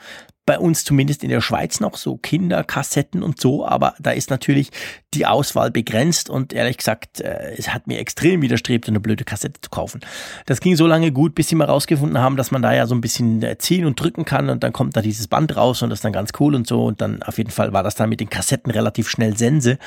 Bei 0.46 0.58
uns 0.58 0.84
zumindest 0.84 1.24
in 1.24 1.30
der 1.30 1.40
Schweiz 1.40 1.80
noch 1.80 1.96
so 1.96 2.18
Kinderkassetten 2.18 3.22
und 3.22 3.40
so, 3.40 3.66
aber 3.66 3.94
da 3.98 4.10
ist 4.10 4.28
natürlich 4.28 4.70
die 5.14 5.24
Auswahl 5.24 5.70
begrenzt 5.70 6.28
und 6.28 6.52
ehrlich 6.52 6.76
gesagt, 6.76 7.22
äh, 7.22 7.54
es 7.56 7.72
hat 7.72 7.86
mir 7.86 7.98
extrem 7.98 8.42
widerstrebt, 8.42 8.86
eine 8.86 9.00
blöde 9.00 9.24
Kassette 9.24 9.62
zu 9.62 9.70
kaufen. 9.70 10.02
Das 10.44 10.60
ging 10.60 10.76
so 10.76 10.86
lange 10.86 11.12
gut, 11.12 11.34
bis 11.34 11.48
sie 11.48 11.54
mal 11.54 11.64
rausgefunden 11.64 12.18
haben, 12.18 12.36
dass 12.36 12.50
man 12.50 12.60
da 12.60 12.74
ja 12.74 12.86
so 12.86 12.94
ein 12.94 13.00
bisschen 13.00 13.42
äh, 13.42 13.56
ziehen 13.56 13.86
und 13.86 13.98
drücken 13.98 14.26
kann 14.26 14.50
und 14.50 14.62
dann 14.62 14.74
kommt 14.74 14.94
da 14.98 15.00
dieses 15.00 15.28
Band 15.28 15.56
raus 15.56 15.80
und 15.80 15.88
das 15.88 16.00
ist 16.00 16.04
dann 16.04 16.12
ganz 16.12 16.32
cool 16.38 16.54
und 16.54 16.66
so 16.66 16.84
und 16.84 17.00
dann 17.00 17.22
auf 17.22 17.38
jeden 17.38 17.50
Fall 17.50 17.72
war 17.72 17.82
das 17.82 17.94
dann 17.94 18.10
mit 18.10 18.20
den 18.20 18.28
Kassetten 18.28 18.70
relativ 18.70 19.08
schnell 19.08 19.38
Sense. 19.38 19.78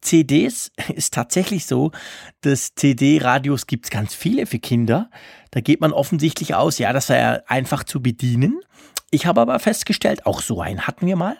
CDs 0.00 0.70
ist 0.94 1.14
tatsächlich 1.14 1.66
so, 1.66 1.92
dass 2.40 2.74
CD-Radios 2.74 3.66
gibt 3.66 3.86
es 3.86 3.90
ganz 3.90 4.14
viele 4.14 4.46
für 4.46 4.58
Kinder. 4.58 5.10
Da 5.50 5.60
geht 5.60 5.80
man 5.80 5.92
offensichtlich 5.92 6.54
aus, 6.54 6.78
ja, 6.78 6.92
das 6.92 7.08
sei 7.08 7.46
einfach 7.48 7.84
zu 7.84 8.00
bedienen. 8.02 8.60
Ich 9.10 9.26
habe 9.26 9.40
aber 9.40 9.58
festgestellt, 9.58 10.24
auch 10.24 10.40
so 10.40 10.60
einen 10.60 10.86
hatten 10.86 11.06
wir 11.06 11.16
mal. 11.16 11.36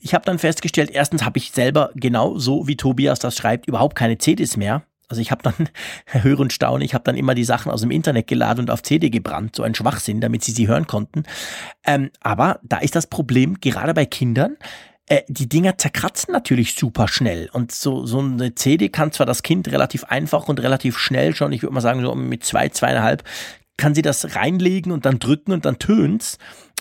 Ich 0.00 0.12
habe 0.12 0.24
dann 0.24 0.40
festgestellt, 0.40 0.90
erstens 0.90 1.24
habe 1.24 1.38
ich 1.38 1.52
selber 1.52 1.90
genau 1.94 2.36
so, 2.36 2.66
wie 2.66 2.76
Tobias 2.76 3.20
das 3.20 3.36
schreibt, 3.36 3.68
überhaupt 3.68 3.94
keine 3.94 4.18
CDs 4.18 4.56
mehr. 4.56 4.82
Also 5.08 5.20
ich 5.20 5.30
habe 5.30 5.42
dann, 5.42 5.68
höre 6.06 6.40
und 6.40 6.52
staune, 6.52 6.84
ich 6.84 6.94
habe 6.94 7.04
dann 7.04 7.16
immer 7.16 7.34
die 7.34 7.44
Sachen 7.44 7.70
aus 7.70 7.82
dem 7.82 7.92
Internet 7.92 8.26
geladen 8.26 8.62
und 8.62 8.70
auf 8.70 8.82
CD 8.82 9.08
gebrannt, 9.08 9.54
so 9.54 9.62
ein 9.62 9.74
Schwachsinn, 9.74 10.20
damit 10.20 10.42
sie 10.42 10.52
sie 10.52 10.66
hören 10.66 10.88
konnten. 10.88 11.22
Ähm, 11.84 12.10
aber 12.22 12.58
da 12.62 12.78
ist 12.78 12.96
das 12.96 13.06
Problem, 13.06 13.60
gerade 13.60 13.94
bei 13.94 14.06
Kindern, 14.06 14.56
äh, 15.06 15.22
die 15.28 15.48
Dinger 15.48 15.78
zerkratzen 15.78 16.32
natürlich 16.32 16.74
super 16.74 17.08
schnell. 17.08 17.48
Und 17.52 17.72
so, 17.72 18.06
so 18.06 18.20
eine 18.20 18.54
CD 18.54 18.88
kann 18.88 19.12
zwar 19.12 19.26
das 19.26 19.42
Kind 19.42 19.68
relativ 19.68 20.04
einfach 20.04 20.48
und 20.48 20.60
relativ 20.60 20.98
schnell 20.98 21.34
schon, 21.34 21.52
ich 21.52 21.62
würde 21.62 21.74
mal 21.74 21.80
sagen, 21.80 22.02
so 22.02 22.14
mit 22.14 22.44
zwei, 22.44 22.68
zweieinhalb, 22.68 23.24
kann 23.76 23.94
sie 23.94 24.02
das 24.02 24.36
reinlegen 24.36 24.92
und 24.92 25.06
dann 25.06 25.18
drücken 25.18 25.52
und 25.52 25.64
dann 25.64 25.78
tönt's. 25.78 26.38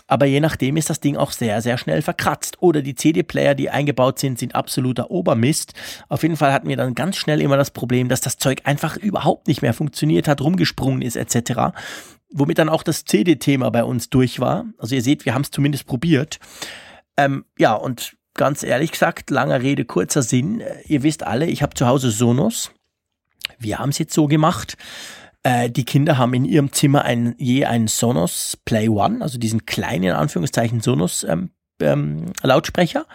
Aber 0.08 0.26
je 0.26 0.42
nachdem 0.42 0.76
ist 0.76 0.90
das 0.90 1.00
Ding 1.00 1.16
auch 1.16 1.32
sehr, 1.32 1.62
sehr 1.62 1.78
schnell 1.78 2.02
verkratzt. 2.02 2.62
Oder 2.62 2.82
die 2.82 2.96
CD-Player, 2.96 3.56
die 3.56 3.70
eingebaut 3.70 4.20
sind, 4.20 4.38
sind 4.38 4.56
absoluter 4.56 5.10
Obermist. 5.10 5.74
Auf 6.10 6.24
jeden 6.24 6.36
Fall 6.36 6.52
hatten 6.52 6.68
wir 6.68 6.76
dann 6.76 6.96
ganz 6.96 7.16
schnell 7.16 7.40
immer 7.40 7.56
das 7.56 7.72
Problem, 7.72 8.10
dass 8.10 8.20
das 8.20 8.38
Zeug 8.38 8.60
einfach 8.66 8.98
überhaupt 8.98 9.48
nicht 9.48 9.62
mehr 9.62 9.74
funktioniert 9.74 10.28
hat, 10.28 10.42
rumgesprungen 10.42 11.02
ist 11.02 11.16
etc. 11.16 11.74
Womit 12.30 12.60
dann 12.60 12.68
auch 12.68 12.84
das 12.84 13.06
CD-Thema 13.06 13.72
bei 13.72 13.86
uns 13.86 14.10
durch 14.10 14.42
war. 14.42 14.66
Also 14.78 14.96
ihr 14.96 15.02
seht, 15.02 15.26
wir 15.26 15.34
haben 15.34 15.44
es 15.44 15.52
zumindest 15.52 15.88
probiert. 15.88 16.40
Ähm, 17.26 17.46
ja, 17.58 17.74
und 17.74 18.18
ganz 18.34 18.64
ehrlich 18.64 18.92
gesagt, 18.92 19.30
langer 19.30 19.62
Rede, 19.62 19.86
kurzer 19.86 20.22
Sinn. 20.22 20.64
Ihr 20.86 21.04
wisst 21.04 21.24
alle, 21.24 21.46
ich 21.46 21.62
habe 21.62 21.74
zu 21.74 21.88
Hause 21.88 22.12
Sonos. 22.12 22.72
Wir 23.60 23.80
haben 23.80 23.90
es 23.90 24.00
jetzt 24.00 24.14
so 24.14 24.28
gemacht. 24.28 24.78
Äh, 25.44 25.70
die 25.70 25.86
Kinder 25.86 26.18
haben 26.18 26.34
in 26.34 26.46
ihrem 26.46 26.72
Zimmer 26.72 27.04
ein, 27.04 27.36
je 27.38 27.66
einen 27.66 27.88
Sonos 27.88 28.58
Play 28.66 28.90
One, 28.90 29.22
also 29.22 29.38
diesen 29.38 29.66
kleinen, 29.66 30.04
in 30.06 30.12
Anführungszeichen, 30.12 30.82
Sonos 30.82 31.24
ähm, 31.24 31.52
ähm, 31.82 32.34
Lautsprecher. 32.42 33.06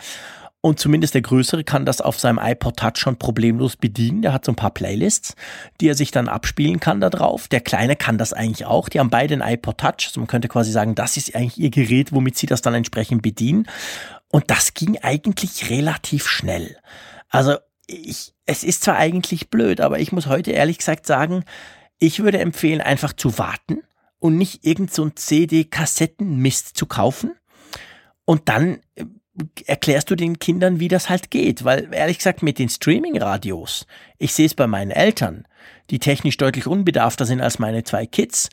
Und 0.67 0.81
zumindest 0.81 1.15
der 1.15 1.23
Größere 1.23 1.63
kann 1.63 1.87
das 1.87 2.01
auf 2.01 2.19
seinem 2.19 2.41
iPod 2.43 2.77
Touch 2.77 2.97
schon 2.97 3.21
problemlos 3.21 3.77
bedienen. 3.77 4.23
Der 4.23 4.33
hat 4.33 4.45
so 4.45 4.51
ein 4.51 4.57
paar 4.57 4.73
Playlists, 4.73 5.37
die 5.81 5.89
er 5.89 5.95
sich 5.95 6.11
dann 6.11 6.27
abspielen 6.27 6.81
kann 6.81 7.01
da 7.01 7.09
drauf. 7.09 7.47
Der 7.47 7.61
Kleine 7.61 7.95
kann 7.95 8.19
das 8.19 8.33
eigentlich 8.33 8.67
auch. 8.67 8.89
Die 8.89 8.99
haben 8.99 9.09
beide 9.09 9.35
ein 9.35 9.49
iPod 9.49 9.79
Touch. 9.79 10.07
Also 10.09 10.19
man 10.19 10.27
könnte 10.27 10.49
quasi 10.49 10.73
sagen, 10.73 10.97
das 10.97 11.17
ist 11.17 11.37
eigentlich 11.37 11.59
ihr 11.59 11.71
Gerät, 11.71 12.11
womit 12.11 12.37
sie 12.37 12.49
das 12.49 12.63
dann 12.63 12.75
entsprechend 12.75 13.23
bedienen. 13.23 13.69
Und 14.33 14.51
das 14.51 14.75
ging 14.75 14.99
eigentlich 14.99 15.71
relativ 15.71 16.27
schnell. 16.27 16.77
Also 17.29 17.59
ich, 17.87 18.35
es 18.45 18.65
ist 18.65 18.83
zwar 18.83 18.97
eigentlich 18.97 19.51
blöd, 19.51 19.81
aber 19.81 20.01
ich 20.01 20.11
muss 20.11 20.27
heute 20.27 20.51
ehrlich 20.51 20.79
gesagt 20.79 21.07
sagen, 21.07 21.45
ich 22.01 22.25
würde 22.25 22.41
empfehlen, 22.41 22.81
einfach 22.81 23.13
zu 23.13 23.39
warten 23.39 23.85
und 24.19 24.37
nicht 24.37 24.67
irgend 24.67 24.93
so 24.93 25.05
ein 25.05 25.15
CD-Kassettenmist 25.15 26.77
zu 26.77 26.87
kaufen. 26.87 27.37
Und 28.25 28.49
dann 28.49 28.81
äh, 28.97 29.05
erklärst 29.67 30.11
du 30.11 30.15
den 30.15 30.39
Kindern, 30.39 30.81
wie 30.81 30.89
das 30.89 31.09
halt 31.09 31.31
geht. 31.31 31.65
Weil 31.65 31.89
ehrlich 31.93 32.19
gesagt, 32.19 32.43
mit 32.43 32.59
den 32.59 32.69
Streaming-Radios, 32.69 33.87
ich 34.19 34.35
sehe 34.35 34.47
es 34.47 34.55
bei 34.55 34.67
meinen 34.67 34.91
Eltern, 34.91 35.47
die 35.91 35.99
technisch 35.99 36.37
deutlich 36.37 36.67
unbedarfter 36.67 37.27
sind 37.27 37.41
als 37.41 37.59
meine 37.59 37.85
zwei 37.85 38.07
Kids, 38.07 38.49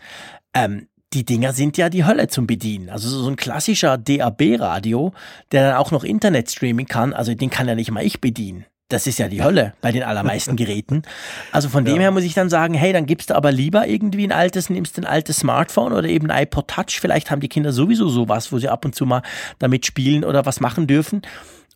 ähm, 0.53 0.87
die 1.13 1.25
Dinger 1.25 1.53
sind 1.53 1.77
ja 1.77 1.89
die 1.89 2.05
Hölle 2.05 2.27
zum 2.27 2.47
Bedienen. 2.47 2.89
Also 2.89 3.07
so 3.07 3.29
ein 3.29 3.35
klassischer 3.35 3.97
DAB-Radio, 3.97 5.13
der 5.51 5.69
dann 5.69 5.77
auch 5.77 5.91
noch 5.91 6.03
Internet-Streaming 6.03 6.87
kann, 6.87 7.13
also 7.13 7.33
den 7.35 7.49
kann 7.49 7.67
ja 7.67 7.75
nicht 7.75 7.91
mal 7.91 8.03
ich 8.03 8.19
bedienen. 8.19 8.65
Das 8.89 9.07
ist 9.07 9.17
ja 9.17 9.27
die 9.27 9.43
Hölle 9.43 9.73
bei 9.81 9.91
den 9.91 10.03
allermeisten 10.03 10.55
Geräten. 10.57 11.03
Also 11.51 11.69
von 11.69 11.85
ja. 11.85 11.93
dem 11.93 12.01
her 12.01 12.11
muss 12.11 12.23
ich 12.23 12.33
dann 12.33 12.49
sagen, 12.49 12.73
hey, 12.73 12.93
dann 12.93 13.05
gibst 13.05 13.29
du 13.29 13.35
aber 13.35 13.51
lieber 13.51 13.87
irgendwie 13.87 14.27
ein 14.27 14.31
altes, 14.31 14.69
nimmst 14.69 14.97
ein 14.97 15.05
altes 15.05 15.37
Smartphone 15.37 15.93
oder 15.93 16.07
eben 16.07 16.29
ein 16.29 16.43
iPod 16.43 16.67
Touch. 16.67 16.99
Vielleicht 16.99 17.31
haben 17.31 17.41
die 17.41 17.49
Kinder 17.49 17.73
sowieso 17.73 18.09
sowas, 18.09 18.51
wo 18.51 18.59
sie 18.59 18.69
ab 18.69 18.85
und 18.85 18.93
zu 18.95 19.05
mal 19.05 19.23
damit 19.59 19.85
spielen 19.85 20.23
oder 20.23 20.45
was 20.45 20.59
machen 20.59 20.87
dürfen 20.87 21.21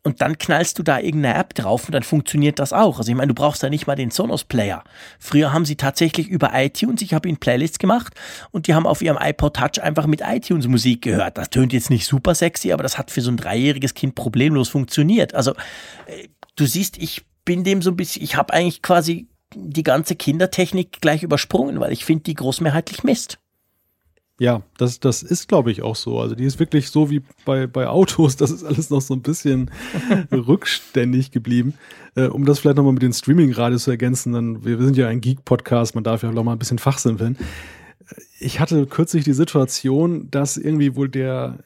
und 0.07 0.21
dann 0.21 0.37
knallst 0.37 0.79
du 0.79 0.83
da 0.83 0.99
irgendeine 0.99 1.35
App 1.35 1.53
drauf 1.53 1.85
und 1.85 1.91
dann 1.93 2.03
funktioniert 2.03 2.59
das 2.59 2.71
auch. 2.71 2.97
Also 2.97 3.11
ich 3.11 3.17
meine, 3.17 3.27
du 3.27 3.33
brauchst 3.33 3.61
da 3.61 3.69
nicht 3.69 3.87
mal 3.87 3.95
den 3.95 4.09
Sonos 4.09 4.45
Player. 4.45 4.85
Früher 5.19 5.51
haben 5.51 5.65
sie 5.65 5.75
tatsächlich 5.75 6.29
über 6.29 6.51
iTunes, 6.53 7.01
ich 7.01 7.13
habe 7.13 7.27
ihnen 7.27 7.39
Playlists 7.39 7.77
gemacht 7.77 8.13
und 8.51 8.67
die 8.67 8.73
haben 8.73 8.87
auf 8.87 9.01
ihrem 9.01 9.17
iPod 9.19 9.57
Touch 9.57 9.83
einfach 9.83 10.07
mit 10.07 10.21
iTunes 10.21 10.67
Musik 10.67 11.01
gehört. 11.01 11.37
Das 11.37 11.49
tönt 11.49 11.73
jetzt 11.73 11.89
nicht 11.89 12.05
super 12.05 12.35
sexy, 12.35 12.71
aber 12.71 12.83
das 12.83 12.97
hat 12.97 13.11
für 13.11 13.19
so 13.19 13.29
ein 13.29 13.35
dreijähriges 13.35 13.95
Kind 13.95 14.15
problemlos 14.15 14.69
funktioniert. 14.69 15.35
Also 15.35 15.51
äh, 16.05 16.29
du 16.57 16.65
siehst, 16.65 16.97
ich 16.97 17.25
bin 17.45 17.63
dem 17.63 17.81
so 17.81 17.91
ein 17.91 17.95
bisschen, 17.95 18.21
ich 18.23 18.35
habe 18.35 18.53
eigentlich 18.53 18.81
quasi 18.81 19.27
die 19.55 19.83
ganze 19.83 20.15
Kindertechnik 20.15 20.99
gleich 20.99 21.23
übersprungen, 21.23 21.79
weil 21.79 21.93
ich 21.93 22.03
finde 22.03 22.23
die 22.23 22.33
großmehrheitlich 22.33 23.03
Mist. 23.03 23.39
Ja, 24.39 24.61
das, 24.77 24.99
das 24.99 25.23
ist, 25.23 25.47
glaube 25.47 25.71
ich, 25.71 25.81
auch 25.81 25.95
so. 25.95 26.19
Also 26.19 26.35
die 26.35 26.43
ist 26.43 26.59
wirklich 26.59 26.89
so 26.89 27.09
wie 27.09 27.23
bei, 27.43 27.65
bei 27.65 27.87
Autos, 27.87 28.35
das 28.35 28.51
ist 28.51 28.63
alles 28.63 28.91
noch 28.91 29.01
so 29.01 29.15
ein 29.15 29.23
bisschen 29.23 29.71
rückständig 30.31 31.31
geblieben. 31.31 31.73
Äh, 32.15 32.27
um 32.27 32.45
das 32.45 32.59
vielleicht 32.59 32.77
nochmal 32.77 32.93
mit 32.93 33.01
den 33.01 33.13
Streaming-Radios 33.13 33.85
zu 33.85 33.91
ergänzen, 33.91 34.33
dann, 34.33 34.63
wir, 34.63 34.77
sind 34.77 34.95
ja 34.95 35.07
ein 35.07 35.21
Geek-Podcast, 35.21 35.95
man 35.95 36.03
darf 36.03 36.21
ja 36.21 36.29
auch 36.29 36.43
mal 36.43 36.51
ein 36.51 36.59
bisschen 36.59 36.77
fachsimpeln. 36.77 37.37
Ich 38.39 38.59
hatte 38.59 38.85
kürzlich 38.85 39.23
die 39.23 39.33
Situation, 39.33 40.29
dass 40.29 40.57
irgendwie 40.57 40.95
wohl 40.95 41.09
der 41.09 41.57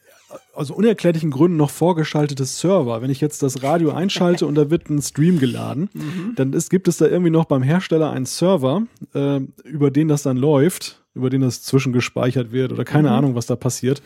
aus 0.54 0.70
unerklärlichen 0.70 1.30
Gründen 1.30 1.56
noch 1.56 1.70
vorgeschaltete 1.70 2.44
Server. 2.44 3.02
Wenn 3.02 3.10
ich 3.10 3.20
jetzt 3.20 3.42
das 3.42 3.62
Radio 3.62 3.92
einschalte 3.92 4.46
und 4.46 4.54
da 4.54 4.70
wird 4.70 4.90
ein 4.90 5.00
Stream 5.00 5.38
geladen, 5.38 5.88
mhm. 5.92 6.32
dann 6.36 6.52
ist, 6.52 6.70
gibt 6.70 6.88
es 6.88 6.98
da 6.98 7.06
irgendwie 7.06 7.30
noch 7.30 7.46
beim 7.46 7.62
Hersteller 7.62 8.10
einen 8.10 8.26
Server, 8.26 8.82
äh, 9.14 9.40
über 9.64 9.90
den 9.90 10.08
das 10.08 10.22
dann 10.22 10.36
läuft, 10.36 11.02
über 11.14 11.30
den 11.30 11.40
das 11.40 11.62
zwischengespeichert 11.62 12.52
wird 12.52 12.72
oder 12.72 12.84
keine 12.84 13.08
mhm. 13.08 13.14
Ahnung, 13.14 13.34
was 13.34 13.46
da 13.46 13.56
passiert. 13.56 14.02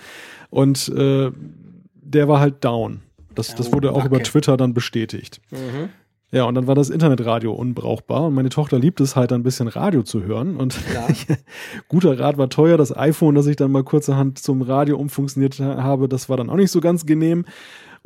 Und 0.51 0.89
äh, 0.89 1.31
der 1.95 2.29
war 2.29 2.41
halt 2.41 2.65
down. 2.65 3.01
Das, 3.35 3.55
das 3.55 3.73
wurde 3.73 3.93
auch 3.93 3.99
okay. 3.99 4.07
über 4.07 4.23
Twitter 4.23 4.57
dann 4.57 4.73
bestätigt. 4.73 5.41
Mhm. 5.51 5.91
Ja, 6.33 6.45
und 6.45 6.57
dann 6.57 6.67
war 6.67 6.75
das 6.75 6.91
Internetradio 6.91 7.53
unbrauchbar 7.53 8.25
und 8.25 8.35
meine 8.35 8.49
Tochter 8.49 8.79
liebt 8.79 9.01
es 9.01 9.15
halt 9.15 9.33
ein 9.33 9.45
bisschen 9.45 9.69
Radio 9.69 10.03
zu 10.03 10.25
hören 10.25 10.57
und 10.57 10.77
ja. 10.93 11.07
guter 11.89 12.19
Rat 12.19 12.37
war 12.37 12.51
teuer. 12.51 12.77
Das 12.77 12.97
iPhone, 12.97 13.37
das 13.37 13.47
ich 13.47 13.57
dann 13.57 13.71
mal 13.71 13.85
kurzerhand 13.85 14.39
zum 14.39 14.63
Radio 14.63 14.97
umfunktioniert 14.97 15.61
habe, 15.61 16.09
das 16.09 16.29
war 16.29 16.37
dann 16.37 16.51
auch 16.51 16.57
nicht 16.57 16.73
so 16.73 16.81
ganz 16.81 17.07
genehm. 17.07 17.45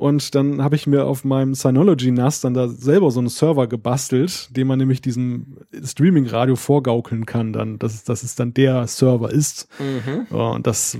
Und 0.01 0.35
dann 0.35 0.63
habe 0.63 0.77
ich 0.77 0.87
mir 0.87 1.05
auf 1.05 1.25
meinem 1.25 1.53
Synology 1.53 2.11
NAS 2.11 2.41
dann 2.41 2.55
da 2.55 2.69
selber 2.69 3.11
so 3.11 3.21
einen 3.21 3.29
Server 3.29 3.67
gebastelt, 3.67 4.49
den 4.57 4.67
man 4.67 4.79
nämlich 4.79 5.03
diesem 5.03 5.59
Streaming-Radio 5.85 6.57
vorgaukeln 6.57 7.27
kann, 7.27 7.53
dann, 7.53 7.79
dass, 7.79 8.03
dass 8.05 8.23
es 8.23 8.35
dann 8.35 8.55
der 8.55 8.87
Server 8.87 9.31
ist. 9.31 9.69
Mhm. 9.79 10.35
Und 10.35 10.67
das, 10.67 10.97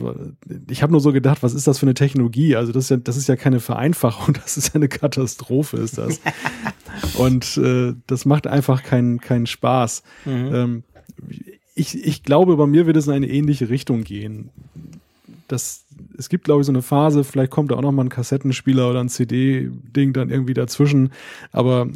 ich 0.69 0.83
habe 0.83 0.93
nur 0.93 1.01
so 1.01 1.15
gedacht, 1.15 1.43
was 1.43 1.55
ist 1.55 1.67
das 1.67 1.79
für 1.79 1.87
eine 1.87 1.95
Technologie? 1.95 2.57
Also 2.57 2.73
das 2.73 2.85
ist 2.85 2.91
ja, 2.91 2.97
das 2.99 3.17
ist 3.17 3.27
ja 3.27 3.37
keine 3.37 3.61
Vereinfachung, 3.61 4.35
das 4.45 4.59
ist 4.59 4.69
ja 4.69 4.75
eine 4.75 4.89
Katastrophe, 4.89 5.79
ist 5.79 5.97
das. 5.97 6.21
Und 7.17 7.57
äh, 7.57 7.95
das 8.07 8.27
macht 8.27 8.47
einfach 8.47 8.83
keinen 8.83 9.19
keinen 9.19 9.47
Spaß. 9.47 10.03
Mhm. 10.27 10.55
Ähm, 10.55 10.85
ich, 11.75 12.05
ich 12.05 12.23
glaube, 12.23 12.55
bei 12.57 12.67
mir 12.67 12.85
wird 12.85 12.99
es 12.99 13.07
in 13.07 13.15
eine 13.15 13.31
ähnliche 13.31 13.71
Richtung 13.71 14.05
gehen. 14.05 14.51
Das, 15.51 15.85
es 16.17 16.29
gibt, 16.29 16.45
glaube 16.45 16.61
ich, 16.61 16.67
so 16.67 16.73
eine 16.73 16.83
Phase, 16.83 17.25
vielleicht 17.25 17.51
kommt 17.51 17.73
da 17.73 17.75
auch 17.75 17.83
noch 17.83 17.91
mal 17.91 18.05
ein 18.05 18.09
Kassettenspieler 18.09 18.89
oder 18.89 19.01
ein 19.01 19.09
CD-Ding 19.09 20.13
dann 20.13 20.31
irgendwie 20.31 20.55
dazwischen. 20.55 21.11
Aber 21.51 21.89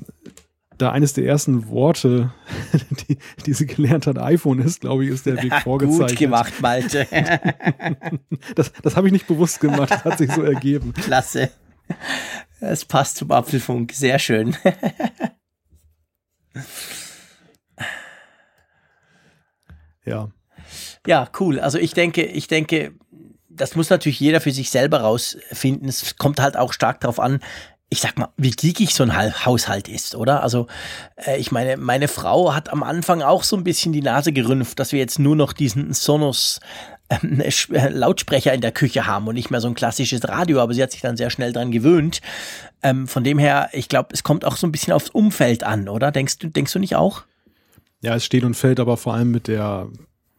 da 0.76 0.90
eines 0.90 1.12
der 1.12 1.24
ersten 1.24 1.68
Worte, 1.68 2.32
die, 3.08 3.18
die 3.46 3.52
sie 3.52 3.66
gelernt 3.66 4.08
hat, 4.08 4.18
iPhone 4.18 4.58
ist, 4.58 4.80
glaube 4.80 5.04
ich, 5.04 5.10
ist 5.10 5.26
der 5.26 5.40
Weg 5.40 5.54
vorgezeichnet. 5.62 6.10
Gut 6.10 6.18
gemacht, 6.18 6.60
Malte. 6.60 7.06
das 8.56 8.72
das 8.82 8.96
habe 8.96 9.06
ich 9.06 9.12
nicht 9.12 9.28
bewusst 9.28 9.60
gemacht, 9.60 9.92
das 9.92 10.04
hat 10.04 10.18
sich 10.18 10.32
so 10.32 10.42
ergeben. 10.42 10.92
Klasse. 10.92 11.50
Es 12.58 12.84
passt 12.84 13.18
zum 13.18 13.30
Apfelfunk, 13.30 13.92
sehr 13.92 14.18
schön. 14.18 14.56
ja. 20.04 20.28
Ja, 21.06 21.30
cool. 21.38 21.60
Also 21.60 21.78
ich 21.78 21.92
denke, 21.92 22.24
ich 22.24 22.48
denke, 22.48 22.94
das 23.56 23.76
muss 23.76 23.90
natürlich 23.90 24.20
jeder 24.20 24.40
für 24.40 24.52
sich 24.52 24.70
selber 24.70 25.00
rausfinden. 25.00 25.88
Es 25.88 26.16
kommt 26.16 26.40
halt 26.40 26.56
auch 26.56 26.72
stark 26.72 27.00
darauf 27.00 27.20
an, 27.20 27.40
ich 27.90 28.00
sag 28.00 28.18
mal, 28.18 28.30
wie 28.36 28.50
geekig 28.50 28.94
so 28.94 29.04
ein 29.04 29.44
Haushalt 29.46 29.88
ist, 29.88 30.16
oder? 30.16 30.42
Also, 30.42 30.66
äh, 31.16 31.38
ich 31.38 31.52
meine, 31.52 31.76
meine 31.76 32.08
Frau 32.08 32.54
hat 32.54 32.72
am 32.72 32.82
Anfang 32.82 33.22
auch 33.22 33.44
so 33.44 33.56
ein 33.56 33.64
bisschen 33.64 33.92
die 33.92 34.02
Nase 34.02 34.32
gerümpft, 34.32 34.80
dass 34.80 34.92
wir 34.92 34.98
jetzt 34.98 35.18
nur 35.18 35.36
noch 35.36 35.52
diesen 35.52 35.92
Sonos 35.92 36.60
ähm, 37.08 37.40
äh, 37.72 37.88
Lautsprecher 37.90 38.52
in 38.52 38.62
der 38.62 38.72
Küche 38.72 39.06
haben 39.06 39.28
und 39.28 39.34
nicht 39.34 39.50
mehr 39.50 39.60
so 39.60 39.68
ein 39.68 39.74
klassisches 39.74 40.26
Radio, 40.26 40.60
aber 40.60 40.74
sie 40.74 40.82
hat 40.82 40.92
sich 40.92 41.02
dann 41.02 41.16
sehr 41.16 41.30
schnell 41.30 41.52
dran 41.52 41.70
gewöhnt. 41.70 42.20
Ähm, 42.82 43.06
von 43.06 43.22
dem 43.22 43.38
her, 43.38 43.68
ich 43.72 43.88
glaube, 43.88 44.08
es 44.12 44.22
kommt 44.22 44.44
auch 44.44 44.56
so 44.56 44.66
ein 44.66 44.72
bisschen 44.72 44.92
aufs 44.92 45.10
Umfeld 45.10 45.62
an, 45.62 45.88
oder? 45.88 46.10
Denkst 46.10 46.38
du, 46.38 46.48
denkst 46.48 46.72
du 46.72 46.78
nicht 46.78 46.96
auch? 46.96 47.22
Ja, 48.00 48.16
es 48.16 48.24
steht 48.24 48.44
und 48.44 48.54
fällt 48.54 48.80
aber 48.80 48.96
vor 48.96 49.14
allem 49.14 49.30
mit 49.30 49.46
der 49.46 49.88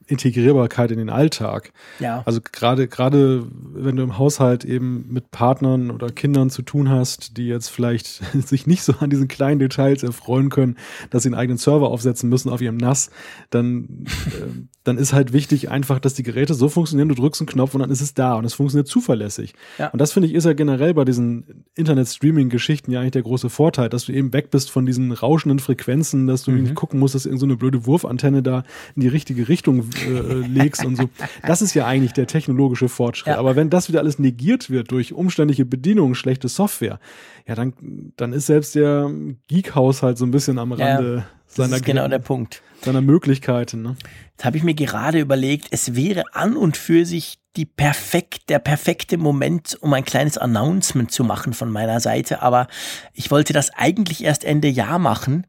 Integrierbarkeit 0.08 0.92
in 0.92 0.98
den 0.98 1.10
Alltag. 1.10 1.72
Ja. 2.00 2.24
Also 2.26 2.40
gerade 2.42 2.88
gerade 2.88 3.46
wenn 3.74 3.96
du 3.96 4.04
im 4.04 4.18
Haushalt 4.18 4.66
eben 4.66 5.08
mit 5.10 5.32
Partnern 5.32 5.92
oder 5.92 6.10
Kindern 6.10 6.50
zu 6.50 6.62
tun 6.62 6.90
hast, 6.90 7.38
die 7.38 7.48
jetzt 7.48 7.70
vielleicht 7.70 8.08
sich 8.34 8.68
nicht 8.68 8.84
so 8.84 8.94
an 9.00 9.10
diesen 9.10 9.28
kleinen 9.28 9.60
Details 9.60 10.04
erfreuen 10.04 10.50
können, 10.50 10.78
dass 11.10 11.24
sie 11.24 11.30
einen 11.30 11.36
eigenen 11.36 11.58
Server 11.58 11.90
aufsetzen 11.90 12.30
müssen 12.30 12.50
auf 12.50 12.62
ihrem 12.62 12.78
NAS, 12.78 13.10
dann 13.50 14.06
äh, 14.28 14.66
dann 14.86 14.98
ist 15.00 15.14
halt 15.14 15.34
wichtig 15.34 15.70
einfach, 15.72 16.00
dass 16.00 16.14
die 16.14 16.24
Geräte 16.24 16.54
so 16.54 16.70
funktionieren, 16.70 17.10
du 17.10 17.16
drückst 17.16 17.42
einen 17.42 17.48
Knopf 17.48 17.74
und 17.74 17.82
dann 17.82 17.90
ist 17.90 18.02
es 18.02 18.14
da 18.14 18.36
und 18.36 18.46
es 18.46 18.54
funktioniert 18.54 18.88
zuverlässig. 18.88 19.56
Ja. 19.80 19.90
Und 19.90 20.00
das 20.00 20.14
finde 20.14 20.28
ich 20.30 20.36
ist 20.36 20.46
ja 20.46 20.54
generell 20.54 20.94
bei 20.94 21.06
diesen 21.06 21.66
Internet-Streaming-Geschichten 21.74 22.92
ja 22.92 23.00
eigentlich 23.00 23.14
der 23.14 23.24
große 23.24 23.50
Vorteil, 23.50 23.90
dass 23.90 24.06
du 24.06 24.14
eben 24.14 24.32
weg 24.32 24.52
bist 24.52 24.70
von 24.70 24.86
diesen 24.86 25.12
rauschenden 25.12 25.60
Frequenzen, 25.60 26.28
dass 26.28 26.44
du 26.44 26.52
mhm. 26.52 26.64
nicht 26.64 26.76
gucken 26.76 27.00
musst, 27.00 27.16
dass 27.16 27.26
irgendeine 27.26 27.54
so 27.54 27.58
blöde 27.58 27.86
Wurfantenne 27.88 28.44
da 28.44 28.64
in 28.96 29.02
die 29.02 29.08
richtige 29.08 29.50
Richtung 29.50 29.95
äh, 30.04 30.34
legst 30.48 30.84
und 30.86 30.96
so. 30.96 31.10
Das 31.46 31.62
ist 31.62 31.74
ja 31.74 31.86
eigentlich 31.86 32.14
der 32.14 32.28
technologische 32.28 32.90
Fortschritt. 32.90 33.34
Ja. 33.34 33.40
Aber 33.40 33.56
wenn 33.56 33.70
das 33.70 33.90
wieder 33.90 34.00
alles 34.00 34.20
negiert 34.20 34.70
wird 34.70 34.92
durch 34.92 35.14
umständliche 35.14 35.66
Bedienungen, 35.66 36.16
schlechte 36.16 36.48
Software, 36.48 37.00
ja, 37.48 37.56
dann, 37.56 37.74
dann 38.18 38.34
ist 38.34 38.48
selbst 38.48 38.76
der 38.76 39.12
Geek-Haushalt 39.48 40.18
so 40.18 40.26
ein 40.26 40.32
bisschen 40.32 40.60
am 40.60 40.72
Rande 40.72 41.16
ja, 41.18 41.26
seiner, 41.48 41.70
das 41.70 41.80
ist 41.80 41.86
genau 41.86 42.08
der 42.08 42.20
Punkt. 42.20 42.62
seiner 42.82 43.02
Möglichkeiten. 43.02 43.82
Ne? 43.82 43.96
Jetzt 44.32 44.46
habe 44.46 44.58
ich 44.58 44.64
mir 44.64 44.74
gerade 44.74 45.20
überlegt, 45.20 45.68
es 45.72 45.96
wäre 45.96 46.24
an 46.34 46.58
und 46.58 46.78
für 46.78 47.06
sich 47.06 47.40
die 47.56 47.66
perfekt, 47.66 48.50
der 48.50 48.60
perfekte 48.60 49.18
Moment, 49.18 49.78
um 49.80 49.94
ein 49.94 50.04
kleines 50.04 50.38
Announcement 50.38 51.12
zu 51.12 51.24
machen 51.24 51.54
von 51.54 51.72
meiner 51.72 52.00
Seite, 52.00 52.42
aber 52.42 52.68
ich 53.14 53.32
wollte 53.32 53.54
das 53.54 53.70
eigentlich 53.74 54.24
erst 54.24 54.44
Ende 54.44 54.68
Jahr 54.68 55.00
machen. 55.00 55.48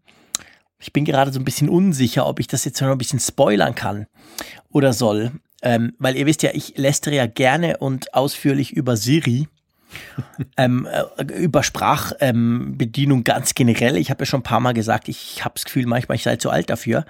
Ich 0.79 0.93
bin 0.93 1.05
gerade 1.05 1.33
so 1.33 1.39
ein 1.39 1.45
bisschen 1.45 1.69
unsicher, 1.69 2.27
ob 2.27 2.41
ich 2.41 2.47
das 2.47 2.65
jetzt 2.65 2.81
noch 2.81 2.91
ein 2.91 2.99
bisschen 2.99 3.21
spoilern 3.21 3.75
kann 3.75 4.07
oder 4.71 4.93
soll. 4.93 5.33
Ähm, 5.63 5.95
weil 5.99 6.17
ihr 6.17 6.27
wisst 6.27 6.43
ja, 6.43 6.51
ich 6.53 6.77
lästere 6.77 7.15
ja 7.15 7.27
gerne 7.27 7.79
und 7.79 8.15
ausführlich 8.15 8.73
über 8.73 8.97
Siri. 8.97 9.49
ähm, 10.57 10.87
äh, 10.87 11.23
über 11.35 11.63
Sprachbedienung 11.63 13.19
ähm, 13.19 13.25
ganz 13.25 13.55
generell. 13.55 13.97
Ich 13.97 14.11
habe 14.11 14.23
ja 14.23 14.27
schon 14.27 14.41
ein 14.41 14.45
paar 14.45 14.61
Mal 14.61 14.75
gesagt, 14.75 15.09
ich 15.09 15.45
habe 15.45 15.55
das 15.55 15.65
Gefühl, 15.65 15.87
manchmal 15.87 16.17
ich 16.17 16.25
sei 16.25 16.37
zu 16.37 16.51
alt 16.51 16.71
dafür. 16.71 17.07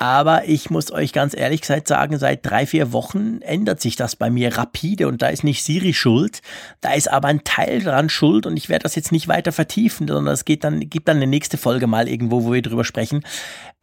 Aber 0.00 0.46
ich 0.46 0.70
muss 0.70 0.92
euch 0.92 1.12
ganz 1.12 1.36
ehrlich 1.36 1.60
gesagt 1.60 1.88
sagen, 1.88 2.18
seit 2.18 2.46
drei, 2.48 2.66
vier 2.66 2.92
Wochen 2.92 3.42
ändert 3.42 3.80
sich 3.80 3.96
das 3.96 4.14
bei 4.14 4.30
mir 4.30 4.56
rapide 4.56 5.08
und 5.08 5.22
da 5.22 5.28
ist 5.28 5.42
nicht 5.42 5.64
Siri 5.64 5.92
schuld, 5.92 6.40
da 6.80 6.92
ist 6.92 7.10
aber 7.10 7.26
ein 7.26 7.42
Teil 7.42 7.82
dran 7.82 8.08
schuld 8.08 8.46
und 8.46 8.56
ich 8.56 8.68
werde 8.68 8.84
das 8.84 8.94
jetzt 8.94 9.10
nicht 9.10 9.26
weiter 9.26 9.50
vertiefen, 9.50 10.06
sondern 10.06 10.32
es 10.32 10.44
geht 10.44 10.62
dann, 10.62 10.88
gibt 10.88 11.08
dann 11.08 11.16
eine 11.16 11.26
nächste 11.26 11.58
Folge 11.58 11.88
mal 11.88 12.08
irgendwo, 12.08 12.44
wo 12.44 12.52
wir 12.52 12.62
drüber 12.62 12.84
sprechen, 12.84 13.24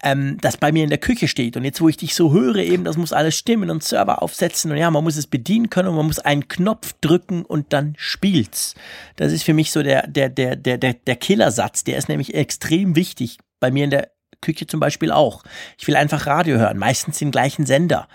ähm, 0.04 0.38
das 0.40 0.56
bei 0.56 0.72
mir 0.72 0.86
in 0.86 0.90
der 0.90 1.00
Küche 1.00 1.28
steht. 1.28 1.58
Und 1.58 1.66
jetzt, 1.66 1.82
wo 1.82 1.90
ich 1.90 1.98
dich 1.98 2.16
so 2.16 2.32
höre, 2.32 2.58
eben, 2.58 2.86
das 2.86 2.96
muss 2.96 3.12
alles 3.12 3.36
stimmen 3.36 3.70
und 3.70 3.84
Server 3.84 4.22
aufsetzen 4.22 4.72
und 4.72 4.78
ja, 4.78 4.90
man 4.90 5.04
muss 5.04 5.18
es 5.18 5.28
bedienen 5.28 5.70
können 5.70 5.90
und 5.90 5.96
man 5.98 6.08
muss 6.08 6.20
einen 6.20 6.48
Knopf 6.48 6.94
drücken 7.02 7.44
und 7.44 7.74
dann 7.74 7.94
spielt's. 7.98 8.74
Das 9.18 9.34
ist 9.34 9.44
für 9.44 9.54
mich 9.54 9.70
so 9.72 9.84
der, 9.84 10.08
der, 10.08 10.30
der, 10.30 10.56
der, 10.56 10.78
der, 10.78 10.94
der 10.94 11.16
Killersatz, 11.18 11.84
der 11.84 11.98
ist 11.98 12.08
nämlich 12.08 12.34
extrem 12.36 12.96
wichtig 12.96 13.38
bei 13.60 13.70
mir 13.70 13.84
in 13.84 13.90
der 13.90 14.15
Küche 14.46 14.68
zum 14.68 14.80
Beispiel 14.80 15.12
auch. 15.12 15.44
Ich 15.78 15.88
will 15.88 15.96
einfach 15.96 16.28
Radio 16.28 16.58
hören, 16.58 16.78
meistens 16.78 17.20
den 17.20 17.32
gleichen 17.32 17.66
Sender. 17.66 18.08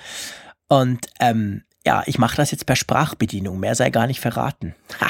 Und 0.68 1.06
ähm, 1.18 1.64
ja, 1.84 2.02
ich 2.06 2.18
mache 2.18 2.36
das 2.36 2.50
jetzt 2.50 2.66
per 2.66 2.76
Sprachbedienung, 2.76 3.58
mehr 3.58 3.74
sei 3.74 3.90
gar 3.90 4.06
nicht 4.06 4.20
verraten. 4.20 4.74
Ha. 5.00 5.08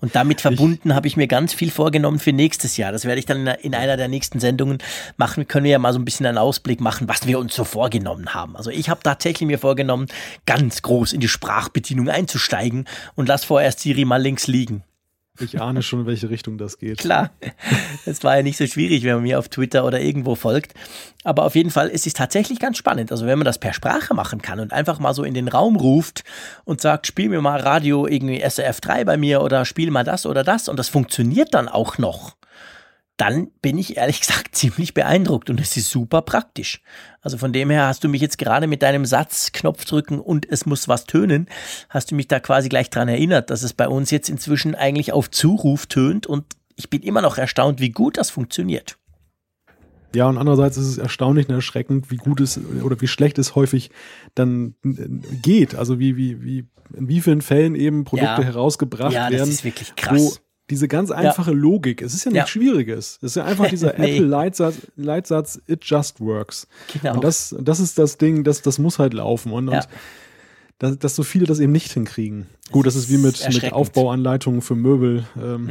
Und 0.00 0.16
damit 0.16 0.40
verbunden 0.40 0.94
habe 0.96 1.06
ich 1.06 1.16
mir 1.16 1.28
ganz 1.28 1.54
viel 1.54 1.70
vorgenommen 1.70 2.18
für 2.18 2.32
nächstes 2.32 2.76
Jahr. 2.76 2.90
Das 2.90 3.04
werde 3.04 3.20
ich 3.20 3.26
dann 3.26 3.46
in 3.46 3.74
einer 3.74 3.96
der 3.96 4.08
nächsten 4.08 4.40
Sendungen 4.40 4.78
machen. 5.16 5.46
Können 5.46 5.64
wir 5.64 5.70
ja 5.70 5.78
mal 5.78 5.92
so 5.92 6.00
ein 6.00 6.04
bisschen 6.04 6.26
einen 6.26 6.38
Ausblick 6.38 6.80
machen, 6.80 7.08
was 7.08 7.28
wir 7.28 7.38
uns 7.38 7.54
so 7.54 7.62
vorgenommen 7.62 8.34
haben. 8.34 8.56
Also 8.56 8.70
ich 8.70 8.88
habe 8.88 9.02
tatsächlich 9.04 9.46
mir 9.46 9.60
vorgenommen, 9.60 10.06
ganz 10.46 10.82
groß 10.82 11.12
in 11.12 11.20
die 11.20 11.28
Sprachbedienung 11.28 12.08
einzusteigen 12.08 12.86
und 13.14 13.28
lass 13.28 13.44
vorerst 13.44 13.78
Siri 13.78 14.04
mal 14.04 14.20
links 14.20 14.48
liegen. 14.48 14.82
Ich 15.40 15.60
ahne 15.60 15.82
schon, 15.82 16.00
in 16.00 16.06
welche 16.06 16.30
Richtung 16.30 16.58
das 16.58 16.78
geht. 16.78 16.98
Klar, 16.98 17.30
es 18.06 18.22
war 18.24 18.36
ja 18.36 18.42
nicht 18.42 18.56
so 18.56 18.66
schwierig, 18.66 19.04
wenn 19.04 19.14
man 19.14 19.22
mir 19.22 19.38
auf 19.38 19.48
Twitter 19.48 19.84
oder 19.84 20.00
irgendwo 20.00 20.34
folgt. 20.34 20.74
Aber 21.24 21.44
auf 21.44 21.54
jeden 21.54 21.70
Fall 21.70 21.88
ist 21.88 22.06
es 22.06 22.14
tatsächlich 22.14 22.58
ganz 22.58 22.78
spannend. 22.78 23.12
Also 23.12 23.26
wenn 23.26 23.38
man 23.38 23.44
das 23.44 23.58
per 23.58 23.72
Sprache 23.72 24.14
machen 24.14 24.42
kann 24.42 24.60
und 24.60 24.72
einfach 24.72 24.98
mal 24.98 25.14
so 25.14 25.24
in 25.24 25.34
den 25.34 25.48
Raum 25.48 25.76
ruft 25.76 26.24
und 26.64 26.80
sagt, 26.80 27.06
spiel 27.06 27.28
mir 27.28 27.40
mal 27.40 27.60
Radio 27.60 28.06
irgendwie 28.06 28.40
SRF 28.40 28.80
3 28.80 29.04
bei 29.04 29.16
mir 29.16 29.42
oder 29.42 29.64
spiel 29.64 29.90
mal 29.90 30.04
das 30.04 30.26
oder 30.26 30.44
das 30.44 30.68
und 30.68 30.78
das 30.78 30.88
funktioniert 30.88 31.54
dann 31.54 31.68
auch 31.68 31.98
noch 31.98 32.36
dann 33.20 33.50
bin 33.60 33.76
ich 33.78 33.96
ehrlich 33.96 34.20
gesagt 34.26 34.54
ziemlich 34.54 34.94
beeindruckt 34.94 35.50
und 35.50 35.60
es 35.60 35.76
ist 35.76 35.90
super 35.90 36.22
praktisch. 36.22 36.82
Also 37.20 37.36
von 37.36 37.52
dem 37.52 37.70
her 37.70 37.86
hast 37.86 38.02
du 38.02 38.08
mich 38.08 38.20
jetzt 38.22 38.38
gerade 38.38 38.66
mit 38.66 38.82
deinem 38.82 39.04
Satz 39.04 39.52
Knopf 39.52 39.84
drücken 39.84 40.20
und 40.20 40.50
es 40.50 40.66
muss 40.66 40.88
was 40.88 41.04
tönen, 41.04 41.46
hast 41.88 42.10
du 42.10 42.14
mich 42.14 42.28
da 42.28 42.40
quasi 42.40 42.68
gleich 42.68 42.90
dran 42.90 43.08
erinnert, 43.08 43.50
dass 43.50 43.62
es 43.62 43.72
bei 43.74 43.88
uns 43.88 44.10
jetzt 44.10 44.30
inzwischen 44.30 44.74
eigentlich 44.74 45.12
auf 45.12 45.30
Zuruf 45.30 45.86
tönt 45.86 46.26
und 46.26 46.44
ich 46.76 46.88
bin 46.88 47.02
immer 47.02 47.20
noch 47.20 47.36
erstaunt, 47.36 47.80
wie 47.80 47.90
gut 47.90 48.16
das 48.16 48.30
funktioniert. 48.30 48.96
Ja, 50.14 50.28
und 50.28 50.38
andererseits 50.38 50.76
ist 50.76 50.86
es 50.86 50.98
erstaunlich 50.98 51.48
und 51.48 51.54
erschreckend, 51.54 52.10
wie 52.10 52.16
gut 52.16 52.40
es 52.40 52.58
oder 52.82 53.00
wie 53.00 53.06
schlecht 53.06 53.38
es 53.38 53.54
häufig 53.54 53.90
dann 54.34 54.74
äh, 54.84 55.06
geht. 55.36 55.76
Also 55.76 55.98
wie, 56.00 56.16
wie, 56.16 56.42
wie, 56.42 56.64
in 56.96 57.08
wie 57.08 57.20
vielen 57.20 57.42
Fällen 57.42 57.76
eben 57.76 58.04
Produkte 58.04 58.42
ja. 58.42 58.42
herausgebracht 58.42 59.12
ja, 59.12 59.30
werden. 59.30 59.50
Ja, 59.50 60.30
diese 60.70 60.88
ganz 60.88 61.10
einfache 61.10 61.50
ja. 61.50 61.56
Logik, 61.56 62.00
es 62.00 62.14
ist 62.14 62.24
ja 62.24 62.30
nichts 62.30 62.50
Schwieriges. 62.50 63.18
Es 63.18 63.32
ist 63.32 63.36
ja 63.36 63.44
einfach 63.44 63.66
dieser 63.70 63.98
nee. 63.98 64.16
Apple-Leitsatz, 64.16 64.76
Leitsatz, 64.96 65.60
it 65.66 65.84
just 65.84 66.20
works. 66.20 66.66
Genau. 66.92 67.14
Und 67.14 67.24
das, 67.24 67.54
das 67.60 67.80
ist 67.80 67.98
das 67.98 68.16
Ding, 68.18 68.44
das, 68.44 68.62
das 68.62 68.78
muss 68.78 68.98
halt 68.98 69.14
laufen. 69.14 69.52
Und, 69.52 69.68
und 69.68 69.88
dass, 70.78 70.98
dass 70.98 71.14
so 71.14 71.22
viele 71.22 71.46
das 71.46 71.60
eben 71.60 71.72
nicht 71.72 71.92
hinkriegen. 71.92 72.46
Gut, 72.70 72.86
das 72.86 72.94
ist 72.94 73.10
wie 73.10 73.18
mit, 73.18 73.46
mit 73.52 73.72
Aufbauanleitungen 73.72 74.62
für 74.62 74.76
Möbel. 74.76 75.24
Ähm, 75.36 75.70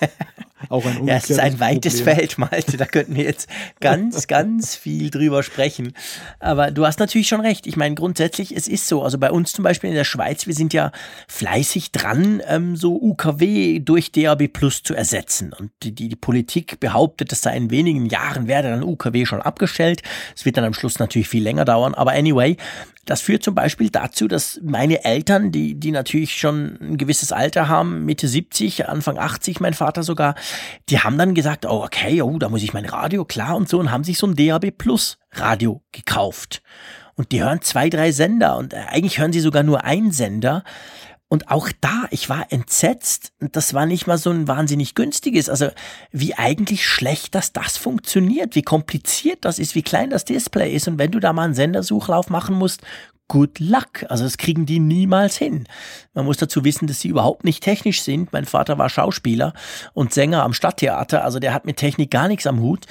auch 0.68 0.84
ein 0.86 1.06
Ja, 1.06 1.16
es 1.16 1.30
ist 1.30 1.40
ein 1.40 1.60
weites 1.60 1.98
Problem. 1.98 2.16
Feld, 2.16 2.38
Malte. 2.38 2.76
Da 2.76 2.86
könnten 2.86 3.16
wir 3.16 3.24
jetzt 3.24 3.48
ganz, 3.80 4.26
ganz 4.28 4.74
viel 4.76 5.10
drüber 5.10 5.42
sprechen. 5.42 5.92
Aber 6.40 6.70
du 6.70 6.86
hast 6.86 6.98
natürlich 6.98 7.28
schon 7.28 7.40
recht. 7.40 7.66
Ich 7.66 7.76
meine, 7.76 7.94
grundsätzlich, 7.94 8.56
es 8.56 8.68
ist 8.68 8.88
so. 8.88 9.02
Also 9.02 9.18
bei 9.18 9.30
uns 9.30 9.52
zum 9.52 9.62
Beispiel 9.62 9.90
in 9.90 9.96
der 9.96 10.04
Schweiz, 10.04 10.46
wir 10.46 10.54
sind 10.54 10.72
ja 10.72 10.92
fleißig 11.28 11.92
dran, 11.92 12.42
ähm, 12.46 12.76
so 12.76 13.00
UKW 13.00 13.80
durch 13.80 14.12
DAB 14.12 14.48
Plus 14.48 14.82
zu 14.82 14.94
ersetzen. 14.94 15.52
Und 15.52 15.70
die, 15.82 15.94
die, 15.94 16.08
die 16.08 16.16
Politik 16.16 16.80
behauptet, 16.80 17.32
dass 17.32 17.40
da 17.40 17.50
in 17.50 17.70
wenigen 17.70 18.06
Jahren 18.06 18.48
werde 18.48 18.70
dann 18.70 18.82
UKW 18.82 19.26
schon 19.26 19.42
abgestellt. 19.42 20.02
Es 20.36 20.44
wird 20.44 20.56
dann 20.56 20.64
am 20.64 20.74
Schluss 20.74 20.98
natürlich 20.98 21.28
viel 21.28 21.42
länger 21.42 21.64
dauern. 21.64 21.94
Aber 21.94 22.12
anyway, 22.12 22.56
das 23.04 23.20
führt 23.20 23.42
zum 23.42 23.54
Beispiel 23.54 23.90
dazu, 23.90 24.28
dass 24.28 24.60
meine 24.62 25.04
Eltern, 25.04 25.52
die, 25.52 25.74
die 25.74 25.90
natürlich 25.90 26.36
schon 26.38 26.78
ein 26.80 26.96
gewisses 26.96 27.32
Alter 27.32 27.68
haben, 27.68 28.04
Mitte 28.04 28.28
70, 28.28 28.88
Anfang 28.88 29.18
80, 29.18 29.60
mein 29.60 29.74
Vater 29.74 30.02
sogar, 30.02 30.34
die 30.88 30.98
haben 30.98 31.18
dann 31.18 31.34
gesagt, 31.34 31.66
oh, 31.66 31.84
okay, 31.84 32.22
oh, 32.22 32.38
da 32.38 32.48
muss 32.48 32.62
ich 32.62 32.72
mein 32.72 32.86
Radio, 32.86 33.24
klar 33.24 33.56
und 33.56 33.68
so, 33.68 33.78
und 33.78 33.90
haben 33.90 34.04
sich 34.04 34.18
so 34.18 34.26
ein 34.26 34.36
DAB 34.36 34.70
Plus 34.70 35.18
Radio 35.32 35.82
gekauft. 35.92 36.62
Und 37.16 37.30
die 37.32 37.42
hören 37.42 37.60
zwei, 37.62 37.90
drei 37.90 38.10
Sender 38.10 38.56
und 38.56 38.72
äh, 38.72 38.78
eigentlich 38.88 39.18
hören 39.18 39.32
sie 39.32 39.40
sogar 39.40 39.62
nur 39.62 39.84
einen 39.84 40.10
Sender. 40.10 40.64
Und 41.28 41.50
auch 41.50 41.68
da, 41.80 42.04
ich 42.10 42.28
war 42.28 42.52
entsetzt. 42.52 43.32
Das 43.40 43.74
war 43.74 43.86
nicht 43.86 44.06
mal 44.06 44.18
so 44.18 44.30
ein 44.30 44.46
wahnsinnig 44.46 44.94
günstiges. 44.94 45.48
Also 45.48 45.68
wie 46.12 46.34
eigentlich 46.34 46.86
schlecht, 46.86 47.34
dass 47.34 47.52
das 47.52 47.76
funktioniert, 47.76 48.54
wie 48.54 48.62
kompliziert 48.62 49.44
das 49.44 49.58
ist, 49.58 49.74
wie 49.74 49.82
klein 49.82 50.10
das 50.10 50.24
Display 50.24 50.74
ist. 50.74 50.86
Und 50.86 50.98
wenn 50.98 51.10
du 51.10 51.20
da 51.20 51.32
mal 51.32 51.44
einen 51.44 51.54
Sendersuchlauf 51.54 52.30
machen 52.30 52.54
musst, 52.56 52.82
good 53.28 53.58
luck. 53.58 54.04
Also 54.08 54.24
das 54.24 54.36
kriegen 54.36 54.66
die 54.66 54.78
niemals 54.78 55.36
hin. 55.36 55.66
Man 56.12 56.24
muss 56.26 56.36
dazu 56.36 56.64
wissen, 56.64 56.86
dass 56.86 57.00
sie 57.00 57.08
überhaupt 57.08 57.44
nicht 57.44 57.62
technisch 57.62 58.02
sind. 58.02 58.32
Mein 58.32 58.44
Vater 58.44 58.78
war 58.78 58.88
Schauspieler 58.88 59.54
und 59.92 60.12
Sänger 60.12 60.42
am 60.42 60.52
Stadttheater, 60.52 61.24
also 61.24 61.38
der 61.38 61.54
hat 61.54 61.64
mit 61.64 61.76
Technik 61.76 62.10
gar 62.10 62.28
nichts 62.28 62.46
am 62.46 62.60
Hut. 62.60 62.86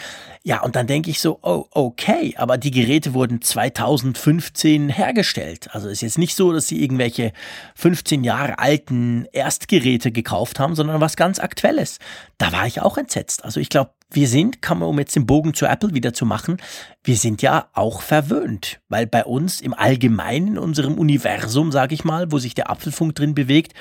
Ja, 0.46 0.62
und 0.62 0.76
dann 0.76 0.88
denke 0.88 1.10
ich 1.10 1.22
so, 1.22 1.40
oh, 1.42 1.68
okay, 1.72 2.36
aber 2.38 2.58
die 2.58 2.72
Geräte 2.72 3.14
wurden 3.14 3.42
2015 3.42 4.90
hergestellt. 4.90 5.70
Also 5.72 5.88
ist 5.88 6.02
jetzt 6.02 6.18
nicht 6.18 6.36
so, 6.36 6.52
dass 6.52 6.68
sie 6.68 6.84
irgendwelche 6.84 7.32
15 7.76 8.26
Jahre 8.26 8.60
alten 8.60 9.26
Erstgeräte 9.32 10.12
gekauft 10.12 10.60
haben, 10.60 10.76
sondern 10.76 11.00
was 11.00 11.16
ganz 11.16 11.40
Aktuelles. 11.40 12.00
Da 12.38 12.52
war 12.52 12.68
ich 12.68 12.82
auch 12.82 12.98
entsetzt. 12.98 13.46
Also 13.46 13.62
ich 13.62 13.70
glaube, 13.70 13.92
wir 14.12 14.28
sind, 14.28 14.62
kann 14.62 14.80
man, 14.80 14.90
um 14.90 15.00
jetzt 15.00 15.16
den 15.16 15.26
Bogen 15.26 15.54
zu 15.54 15.66
Apple 15.66 15.94
wieder 15.94 16.14
zu 16.14 16.26
machen, 16.26 16.58
wir 17.06 17.16
sind 17.16 17.42
ja 17.42 17.70
auch 17.72 18.02
verwöhnt, 18.02 18.82
weil 18.90 19.08
bei 19.08 19.24
uns 19.24 19.62
im 19.62 19.74
Allgemeinen, 19.74 20.50
in 20.50 20.58
unserem 20.58 20.98
Universum, 20.98 21.72
sage 21.72 21.96
ich 21.96 22.04
mal, 22.04 22.34
wo 22.34 22.38
sich 22.38 22.54
der 22.54 22.70
Apfelfunk 22.70 23.16
drin 23.16 23.34
bewegt, 23.34 23.74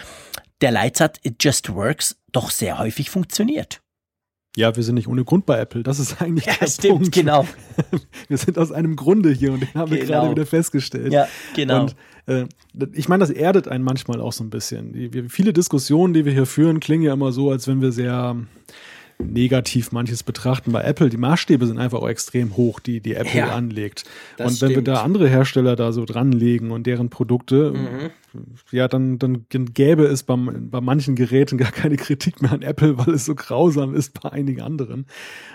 der 0.61 0.71
Leitsatz 0.71 1.19
It 1.25 1.43
Just 1.43 1.75
Works 1.75 2.19
doch 2.31 2.53
sehr 2.53 2.79
häufig 2.79 3.11
funktioniert. 3.11 3.83
Ja, 4.57 4.77
wir 4.77 4.83
sind 4.83 4.97
nicht 4.97 5.09
ohne 5.09 5.25
Grund 5.25 5.47
bei 5.47 5.59
Apple. 5.59 5.83
Das 5.83 5.99
ist 5.99 6.21
eigentlich 6.21 6.45
ja, 6.47 6.55
der 6.61 6.67
stimmt, 6.67 6.95
Punkt. 6.95 7.13
genau. 7.13 7.47
Wir 8.29 8.37
sind 8.37 8.59
aus 8.59 8.71
einem 8.71 8.97
Grunde 8.97 9.31
hier 9.31 9.53
und 9.53 9.61
den 9.61 9.75
haben 9.75 9.91
genau. 9.91 10.01
wir 10.01 10.07
gerade 10.07 10.31
wieder 10.31 10.47
festgestellt. 10.47 11.13
Ja, 11.13 11.27
genau. 11.55 11.83
Und 11.83 11.97
äh, 12.27 12.47
ich 12.93 13.09
meine, 13.09 13.21
das 13.21 13.31
erdet 13.31 13.67
einen 13.67 13.83
manchmal 13.83 14.21
auch 14.21 14.33
so 14.33 14.45
ein 14.45 14.51
bisschen. 14.51 14.93
Die, 14.93 15.29
viele 15.29 15.53
Diskussionen, 15.53 16.13
die 16.13 16.25
wir 16.27 16.33
hier 16.33 16.47
führen, 16.47 16.81
klingen 16.81 17.05
ja 17.05 17.15
immer 17.15 17.33
so, 17.33 17.51
als 17.51 17.67
wenn 17.67 17.81
wir 17.81 17.93
sehr 17.93 18.37
negativ 19.25 19.93
manches 19.93 20.23
betrachten. 20.23 20.73
Bei 20.73 20.83
Apple, 20.83 21.09
die 21.09 21.17
Maßstäbe 21.17 21.67
sind 21.67 21.79
einfach 21.79 21.99
auch 21.99 22.09
extrem 22.09 22.57
hoch, 22.57 22.81
die, 22.81 23.01
die 23.01 23.15
Apple 23.15 23.41
ja, 23.41 23.55
anlegt. 23.55 24.05
Und 24.39 24.47
wenn 24.47 24.51
stimmt. 24.51 24.75
wir 24.77 24.83
da 24.83 25.03
andere 25.03 25.29
Hersteller 25.29 25.77
da 25.77 25.93
so 25.93 26.05
dranlegen 26.05 26.71
und 26.71 26.87
deren 26.87 27.11
Produkte, 27.11 27.73
mhm. 27.73 28.41
ja, 28.71 28.89
dann, 28.89 29.19
dann 29.19 29.47
gäbe 29.49 30.05
es 30.05 30.23
bei, 30.23 30.37
bei 30.37 30.81
manchen 30.81 31.15
Geräten 31.15 31.59
gar 31.59 31.73
keine 31.73 31.97
Kritik 31.97 32.43
mehr 32.43 32.53
an 32.53 32.63
Apple, 32.63 32.99
weil 32.99 33.15
es 33.15 33.25
so 33.25 33.35
grausam 33.35 33.95
ist 33.95 34.21
bei 34.21 34.31
einigen 34.31 34.61
anderen. 34.61 35.07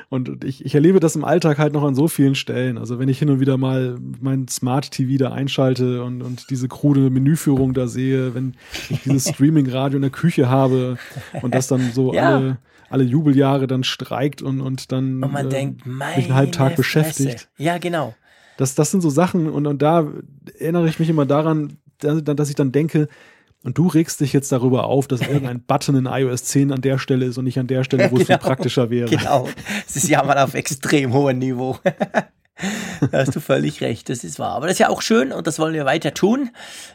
Und 0.09 0.45
ich, 0.45 0.65
ich 0.65 0.73
erlebe 0.73 0.99
das 0.99 1.15
im 1.15 1.25
Alltag 1.25 1.57
halt 1.57 1.73
noch 1.73 1.83
an 1.83 1.95
so 1.95 2.07
vielen 2.07 2.35
Stellen. 2.35 2.77
Also 2.77 2.97
wenn 2.97 3.09
ich 3.09 3.19
hin 3.19 3.29
und 3.29 3.39
wieder 3.39 3.57
mal 3.57 3.97
mein 4.21 4.47
Smart 4.47 4.91
TV 4.91 5.17
da 5.17 5.31
einschalte 5.31 6.03
und, 6.03 6.21
und 6.21 6.49
diese 6.49 6.67
krude 6.69 7.09
Menüführung 7.09 7.73
da 7.73 7.87
sehe, 7.87 8.33
wenn 8.33 8.55
ich 8.89 9.01
dieses 9.03 9.29
Streaming-Radio 9.33 9.97
in 9.97 10.03
der 10.03 10.11
Küche 10.11 10.49
habe 10.49 10.97
und 11.41 11.53
das 11.53 11.67
dann 11.67 11.91
so 11.91 12.13
ja. 12.13 12.35
alle 12.35 12.57
alle 12.89 13.03
Jubeljahre 13.03 13.67
dann 13.67 13.83
streikt 13.83 14.41
und, 14.41 14.61
und 14.61 14.91
dann 14.91 15.23
und 15.23 15.31
man 15.33 15.47
äh, 15.47 15.49
denkt, 15.49 15.85
mich 15.85 15.99
einen 16.01 16.33
halben 16.33 16.51
Tag 16.51 16.75
beschäftigt. 16.75 17.49
Ja, 17.57 17.77
genau. 17.77 18.15
Das, 18.57 18.75
das 18.75 18.91
sind 18.91 19.01
so 19.01 19.09
Sachen 19.09 19.49
und, 19.49 19.67
und 19.67 19.81
da 19.81 20.07
erinnere 20.59 20.87
ich 20.87 20.99
mich 20.99 21.09
immer 21.09 21.25
daran, 21.25 21.77
dass, 21.99 22.23
dass 22.23 22.49
ich 22.49 22.55
dann 22.55 22.71
denke, 22.71 23.07
und 23.63 23.77
du 23.77 23.87
regst 23.87 24.21
dich 24.21 24.33
jetzt 24.33 24.51
darüber 24.51 24.85
auf, 24.85 25.07
dass 25.07 25.21
irgendein 25.21 25.61
Button 25.67 25.95
in 25.95 26.05
iOS 26.05 26.43
10 26.45 26.71
an 26.71 26.81
der 26.81 26.97
Stelle 26.97 27.25
ist 27.25 27.37
und 27.37 27.45
nicht 27.45 27.59
an 27.59 27.67
der 27.67 27.83
Stelle, 27.83 28.05
wo 28.05 28.15
genau, 28.15 28.21
es 28.21 28.27
viel 28.27 28.37
praktischer 28.37 28.89
wäre. 28.89 29.09
Genau. 29.09 29.49
Es 29.87 29.95
ist 29.95 30.07
ja 30.07 30.23
mal 30.23 30.37
auf 30.37 30.53
extrem 30.53 31.13
hohem 31.13 31.39
Niveau. 31.39 31.77
Da 33.11 33.19
hast 33.19 33.35
du 33.35 33.39
völlig 33.39 33.81
recht, 33.81 34.09
das 34.09 34.23
ist 34.23 34.39
wahr. 34.39 34.51
Aber 34.51 34.67
das 34.67 34.73
ist 34.75 34.79
ja 34.79 34.89
auch 34.89 35.01
schön 35.01 35.31
und 35.31 35.47
das 35.47 35.59
wollen 35.59 35.73
wir 35.73 35.85
weiter 35.85 36.13
tun. 36.13 36.49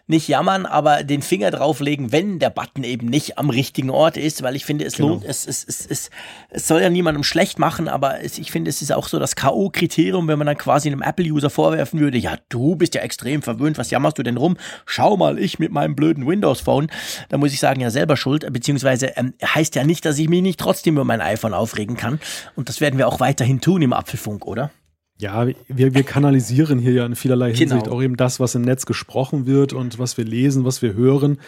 Nicht 0.07 0.29
jammern, 0.29 0.67
aber 0.67 1.05
den 1.05 1.23
Finger 1.23 1.51
drauflegen, 1.51 2.13
wenn 2.13 2.39
der 2.39 2.51
Button 2.51 2.85
eben 2.85 3.07
nicht 3.07 3.39
am 3.39 3.51
richtigen 3.51 3.91
Ort 3.91 4.17
ist, 4.17 4.43
weil 4.43 4.57
ich 4.57 4.65
finde, 4.65 4.85
es 4.85 4.97
genau. 4.97 5.11
lohnt, 5.11 5.25
es, 5.25 5.47
es, 5.47 5.65
es, 5.65 5.87
es, 5.87 6.11
es 6.51 6.69
soll 6.69 6.83
ja 6.83 6.91
niemandem 6.91 7.25
schlecht 7.25 7.59
machen, 7.59 7.89
aber 7.89 8.23
es, 8.23 8.39
ich 8.39 8.51
finde, 8.51 8.71
es 8.71 8.83
ist 8.83 8.93
auch 8.93 9.09
so 9.09 9.19
das 9.19 9.37
K.O.-Kriterium, 9.37 10.29
wenn 10.29 10.39
man 10.39 10.47
dann 10.47 10.59
quasi 10.59 10.89
einem 10.89 11.03
Apple-User 11.03 11.51
vorwerfen 11.51 12.01
würde, 12.01 12.19
ja, 12.19 12.37
du 12.49 12.77
bist 12.77 12.95
ja 12.95 13.03
extrem 13.03 13.43
verwöhnt, 13.43 13.79
was 13.79 13.91
jammerst 13.91 14.19
du 14.19 14.23
denn 14.23 14.37
rum? 14.37 14.57
Schau 14.87 15.17
mal, 15.17 15.39
ich 15.39 15.59
mit 15.59 15.73
meinem 15.73 15.95
blöden 15.95 16.27
Windows-Phone. 16.27 16.89
Da 17.29 17.39
muss 17.39 17.53
ich 17.53 17.61
sagen, 17.61 17.81
ja, 17.81 17.91
selber 17.91 18.17
schuld, 18.17 18.51
beziehungsweise 18.53 19.13
ähm, 19.17 19.35
heißt 19.43 19.75
ja 19.75 19.85
nicht, 19.85 20.05
dass 20.05 20.19
ich 20.19 20.29
mich 20.29 20.43
nicht 20.43 20.61
trotzdem 20.61 20.95
über 20.95 21.05
mein 21.05 21.21
iPhone 21.21 21.55
aufregen 21.55 21.97
kann. 21.97 22.21
Und 22.57 22.69
das 22.69 22.81
werden 22.81 22.99
wir 22.99 23.09
auch 23.09 23.21
weiterhin 23.21 23.61
tun 23.61 23.83
im 23.83 23.93
Apfelfunk, 23.93 24.47
oder? 24.47 24.71
Ja, 25.19 25.47
wir, 25.47 25.95
wir 25.95 26.03
kanalisieren 26.03 26.79
hier 26.79 26.93
ja 26.93 27.07
in 27.07 27.15
vielerlei 27.15 27.53
genau. 27.53 27.59
Hinsicht 27.59 27.89
auch 27.89 28.03
eben 28.03 28.17
das, 28.17 28.41
was 28.41 28.55
im 28.55 28.63
Netz 28.63 28.87
gesprochen 28.87 29.47
wird 29.47 29.73
und 29.73 29.99
was 29.99 30.17
wir 30.17 30.25
lesen, 30.25 30.65
was 30.65 30.83
wir 30.83 30.95
hören. 30.95 31.39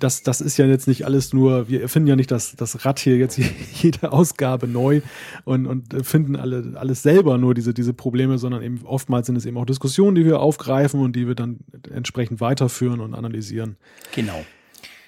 Das, 0.00 0.22
das 0.22 0.40
ist 0.40 0.56
ja 0.56 0.66
jetzt 0.66 0.88
nicht 0.88 1.04
alles 1.04 1.32
nur, 1.32 1.68
wir 1.68 1.88
finden 1.88 2.08
ja 2.08 2.16
nicht 2.16 2.30
das, 2.30 2.56
das 2.56 2.84
Rad 2.84 2.98
hier 2.98 3.16
jetzt 3.18 3.38
jede 3.82 4.12
Ausgabe 4.12 4.66
neu 4.66 5.02
und, 5.44 5.66
und 5.66 6.06
finden 6.06 6.36
alle, 6.36 6.72
alles 6.74 7.02
selber 7.02 7.38
nur 7.38 7.54
diese, 7.54 7.74
diese 7.74 7.92
Probleme, 7.92 8.38
sondern 8.38 8.62
eben 8.62 8.80
oftmals 8.84 9.26
sind 9.26 9.36
es 9.36 9.44
eben 9.44 9.58
auch 9.58 9.66
Diskussionen, 9.66 10.14
die 10.16 10.24
wir 10.24 10.40
aufgreifen 10.40 11.00
und 11.00 11.14
die 11.14 11.28
wir 11.28 11.34
dann 11.34 11.58
entsprechend 11.92 12.40
weiterführen 12.40 13.00
und 13.00 13.14
analysieren. 13.14 13.76
Genau. 14.14 14.44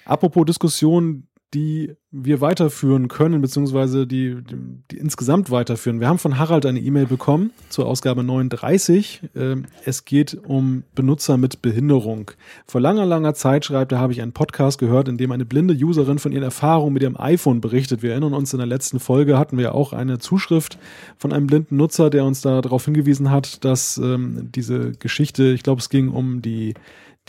Apropos 0.05 0.45
Diskussionen, 0.45 1.27
die 1.53 1.95
wir 2.11 2.41
weiterführen 2.41 3.07
können, 3.07 3.41
beziehungsweise 3.41 4.07
die, 4.07 4.35
die, 4.41 4.55
die, 4.91 4.97
insgesamt 4.97 5.51
weiterführen. 5.51 5.99
Wir 5.99 6.07
haben 6.07 6.17
von 6.17 6.37
Harald 6.37 6.65
eine 6.65 6.79
E-Mail 6.79 7.05
bekommen 7.05 7.51
zur 7.69 7.87
Ausgabe 7.87 8.23
39. 8.23 9.21
Ähm, 9.35 9.65
es 9.85 10.05
geht 10.05 10.37
um 10.45 10.83
Benutzer 10.95 11.37
mit 11.37 11.61
Behinderung. 11.61 12.31
Vor 12.67 12.79
langer, 12.79 13.05
langer 13.05 13.33
Zeit, 13.33 13.65
schreibt 13.65 13.91
er, 13.91 13.99
habe 13.99 14.13
ich 14.13 14.21
einen 14.21 14.33
Podcast 14.33 14.79
gehört, 14.79 15.07
in 15.07 15.17
dem 15.17 15.31
eine 15.31 15.45
blinde 15.45 15.73
Userin 15.73 16.19
von 16.19 16.31
ihren 16.31 16.43
Erfahrungen 16.43 16.93
mit 16.93 17.03
ihrem 17.03 17.17
iPhone 17.17 17.59
berichtet. 17.59 18.01
Wir 18.01 18.11
erinnern 18.11 18.33
uns, 18.33 18.53
in 18.53 18.59
der 18.59 18.67
letzten 18.67 18.99
Folge 18.99 19.37
hatten 19.37 19.57
wir 19.57 19.75
auch 19.75 19.93
eine 19.93 20.19
Zuschrift 20.19 20.77
von 21.17 21.33
einem 21.33 21.47
blinden 21.47 21.77
Nutzer, 21.77 22.09
der 22.09 22.25
uns 22.25 22.41
da 22.41 22.61
darauf 22.61 22.85
hingewiesen 22.85 23.29
hat, 23.29 23.63
dass 23.65 23.97
ähm, 23.97 24.49
diese 24.53 24.91
Geschichte, 24.91 25.51
ich 25.51 25.63
glaube, 25.63 25.79
es 25.79 25.89
ging 25.89 26.09
um 26.09 26.41
die 26.41 26.73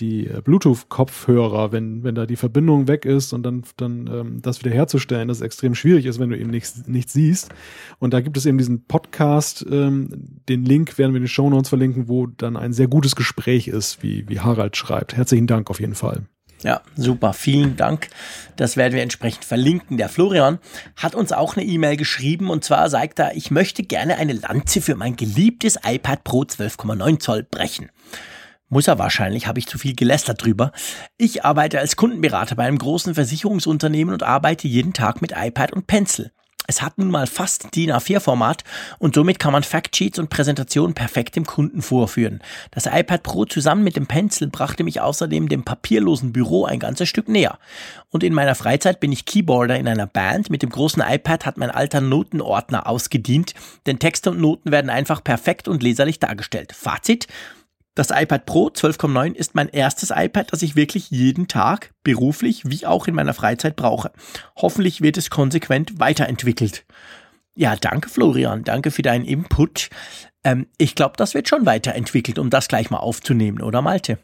die 0.02 0.26
äh, 0.26 0.42
Bluetooth-Kopfhörer, 0.42 1.72
wenn, 1.72 2.02
wenn 2.02 2.14
da 2.14 2.26
die 2.26 2.36
Verbindung 2.36 2.88
weg 2.88 3.04
ist 3.04 3.32
und 3.32 3.44
dann, 3.44 3.62
dann 3.76 4.10
ähm, 4.12 4.42
das 4.42 4.62
wieder 4.62 4.74
herzustellen, 4.74 5.28
das 5.28 5.40
extrem 5.40 5.74
schwierig 5.74 6.06
ist, 6.06 6.18
wenn 6.18 6.28
du 6.28 6.36
eben 6.36 6.50
nichts, 6.50 6.86
nichts 6.86 7.12
siehst. 7.12 7.50
Und 8.00 8.12
da 8.12 8.20
gibt 8.20 8.36
es 8.36 8.44
eben 8.44 8.58
diesen 8.58 8.84
Podcast, 8.86 9.64
ähm, 9.70 10.10
den 10.48 10.64
Link 10.64 10.98
werden 10.98 11.12
wir 11.12 11.18
in 11.18 11.22
den 11.22 11.28
Show 11.28 11.48
Notes 11.48 11.68
verlinken, 11.68 12.08
wo 12.08 12.26
dann 12.26 12.56
ein 12.56 12.72
sehr 12.72 12.88
gutes 12.88 13.14
Gespräch 13.14 13.68
ist, 13.68 14.02
wie, 14.02 14.28
wie 14.28 14.40
Harald 14.40 14.76
schreibt. 14.76 15.16
Herzlichen 15.16 15.46
Dank 15.46 15.70
auf 15.70 15.80
jeden 15.80 15.94
Fall. 15.94 16.22
Ja, 16.62 16.80
super, 16.96 17.32
vielen 17.32 17.76
Dank. 17.76 18.08
Das 18.56 18.76
werden 18.76 18.94
wir 18.94 19.02
entsprechend 19.02 19.44
verlinken. 19.44 19.96
Der 19.96 20.08
Florian 20.08 20.58
hat 20.96 21.14
uns 21.14 21.32
auch 21.32 21.56
eine 21.56 21.66
E-Mail 21.66 21.96
geschrieben 21.96 22.50
und 22.50 22.64
zwar 22.64 22.88
sagt 22.88 23.18
er, 23.18 23.36
ich 23.36 23.50
möchte 23.50 23.82
gerne 23.82 24.16
eine 24.16 24.32
Lanze 24.32 24.80
für 24.80 24.94
mein 24.94 25.16
geliebtes 25.16 25.78
iPad 25.84 26.22
Pro 26.24 26.42
12,9 26.42 27.18
Zoll 27.18 27.42
brechen. 27.42 27.90
Muss 28.72 28.88
er 28.88 28.98
wahrscheinlich, 28.98 29.46
habe 29.46 29.58
ich 29.58 29.66
zu 29.66 29.76
viel 29.76 29.94
gelästert 29.94 30.42
drüber. 30.42 30.72
Ich 31.18 31.44
arbeite 31.44 31.78
als 31.78 31.96
Kundenberater 31.96 32.54
bei 32.54 32.64
einem 32.64 32.78
großen 32.78 33.14
Versicherungsunternehmen 33.14 34.14
und 34.14 34.22
arbeite 34.22 34.66
jeden 34.66 34.94
Tag 34.94 35.20
mit 35.20 35.34
iPad 35.36 35.74
und 35.74 35.86
Pencil. 35.86 36.32
Es 36.66 36.80
hat 36.80 36.96
nun 36.96 37.10
mal 37.10 37.26
fast 37.26 37.76
DIN 37.76 37.92
A4-Format 37.92 38.64
und 38.98 39.14
somit 39.14 39.38
kann 39.38 39.52
man 39.52 39.62
Factsheets 39.62 40.18
und 40.18 40.30
Präsentationen 40.30 40.94
perfekt 40.94 41.36
dem 41.36 41.44
Kunden 41.44 41.82
vorführen. 41.82 42.40
Das 42.70 42.86
iPad 42.86 43.22
Pro 43.22 43.44
zusammen 43.44 43.84
mit 43.84 43.94
dem 43.94 44.06
Pencil 44.06 44.48
brachte 44.48 44.84
mich 44.84 45.02
außerdem 45.02 45.50
dem 45.50 45.64
papierlosen 45.64 46.32
Büro 46.32 46.64
ein 46.64 46.78
ganzes 46.78 47.10
Stück 47.10 47.28
näher. 47.28 47.58
Und 48.08 48.24
in 48.24 48.32
meiner 48.32 48.54
Freizeit 48.54 49.00
bin 49.00 49.12
ich 49.12 49.26
Keyboarder 49.26 49.78
in 49.78 49.86
einer 49.86 50.06
Band. 50.06 50.48
Mit 50.48 50.62
dem 50.62 50.70
großen 50.70 51.02
iPad 51.06 51.44
hat 51.44 51.58
mein 51.58 51.70
alter 51.70 52.00
Notenordner 52.00 52.86
ausgedient, 52.86 53.52
denn 53.84 53.98
Texte 53.98 54.30
und 54.30 54.40
Noten 54.40 54.72
werden 54.72 54.88
einfach 54.88 55.22
perfekt 55.22 55.68
und 55.68 55.82
leserlich 55.82 56.20
dargestellt. 56.20 56.72
Fazit, 56.72 57.26
das 57.94 58.10
iPad 58.10 58.46
Pro 58.46 58.68
12,9 58.68 59.34
ist 59.34 59.54
mein 59.54 59.68
erstes 59.68 60.10
iPad, 60.14 60.52
das 60.52 60.62
ich 60.62 60.76
wirklich 60.76 61.10
jeden 61.10 61.48
Tag, 61.48 61.92
beruflich 62.02 62.62
wie 62.64 62.86
auch 62.86 63.06
in 63.06 63.14
meiner 63.14 63.34
Freizeit 63.34 63.76
brauche. 63.76 64.12
Hoffentlich 64.56 65.02
wird 65.02 65.18
es 65.18 65.30
konsequent 65.30 66.00
weiterentwickelt. 66.00 66.84
Ja, 67.54 67.76
danke 67.76 68.08
Florian, 68.08 68.64
danke 68.64 68.90
für 68.90 69.02
deinen 69.02 69.26
Input. 69.26 69.90
Ähm, 70.42 70.68
ich 70.78 70.94
glaube, 70.94 71.14
das 71.18 71.34
wird 71.34 71.48
schon 71.48 71.66
weiterentwickelt, 71.66 72.38
um 72.38 72.48
das 72.48 72.68
gleich 72.68 72.90
mal 72.90 72.98
aufzunehmen, 72.98 73.60
oder 73.60 73.82
Malte? 73.82 74.18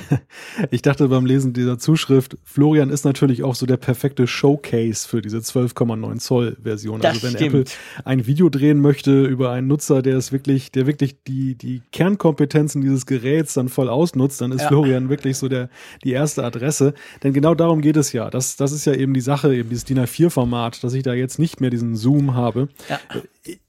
Ich 0.70 0.82
dachte 0.82 1.08
beim 1.08 1.26
Lesen 1.26 1.52
dieser 1.52 1.78
Zuschrift, 1.78 2.36
Florian 2.44 2.90
ist 2.90 3.04
natürlich 3.04 3.42
auch 3.42 3.54
so 3.54 3.66
der 3.66 3.76
perfekte 3.76 4.26
Showcase 4.26 5.08
für 5.08 5.22
diese 5.22 5.38
12,9 5.38 6.18
Zoll 6.18 6.56
Version. 6.62 7.04
Also 7.04 7.22
wenn 7.22 7.30
stimmt. 7.30 7.54
Apple 7.54 7.64
ein 8.04 8.26
Video 8.26 8.48
drehen 8.48 8.80
möchte 8.80 9.24
über 9.24 9.50
einen 9.50 9.66
Nutzer, 9.66 10.02
der 10.02 10.16
es 10.16 10.32
wirklich, 10.32 10.70
der 10.72 10.86
wirklich 10.86 11.22
die, 11.26 11.54
die 11.54 11.82
Kernkompetenzen 11.92 12.82
dieses 12.82 13.06
Geräts 13.06 13.54
dann 13.54 13.68
voll 13.68 13.88
ausnutzt, 13.88 14.40
dann 14.40 14.52
ist 14.52 14.62
ja. 14.62 14.68
Florian 14.68 15.08
wirklich 15.08 15.36
so 15.36 15.48
der, 15.48 15.68
die 16.04 16.12
erste 16.12 16.44
Adresse. 16.44 16.94
Denn 17.22 17.32
genau 17.32 17.54
darum 17.54 17.80
geht 17.80 17.96
es 17.96 18.12
ja. 18.12 18.30
Das, 18.30 18.56
das 18.56 18.72
ist 18.72 18.84
ja 18.84 18.94
eben 18.94 19.14
die 19.14 19.20
Sache, 19.20 19.54
eben 19.54 19.68
dieses 19.68 19.84
DIN 19.84 19.98
A4 19.98 20.30
Format, 20.30 20.84
dass 20.84 20.94
ich 20.94 21.02
da 21.02 21.14
jetzt 21.14 21.38
nicht 21.38 21.60
mehr 21.60 21.70
diesen 21.70 21.96
Zoom 21.96 22.34
habe. 22.34 22.68
Ja 22.88 23.00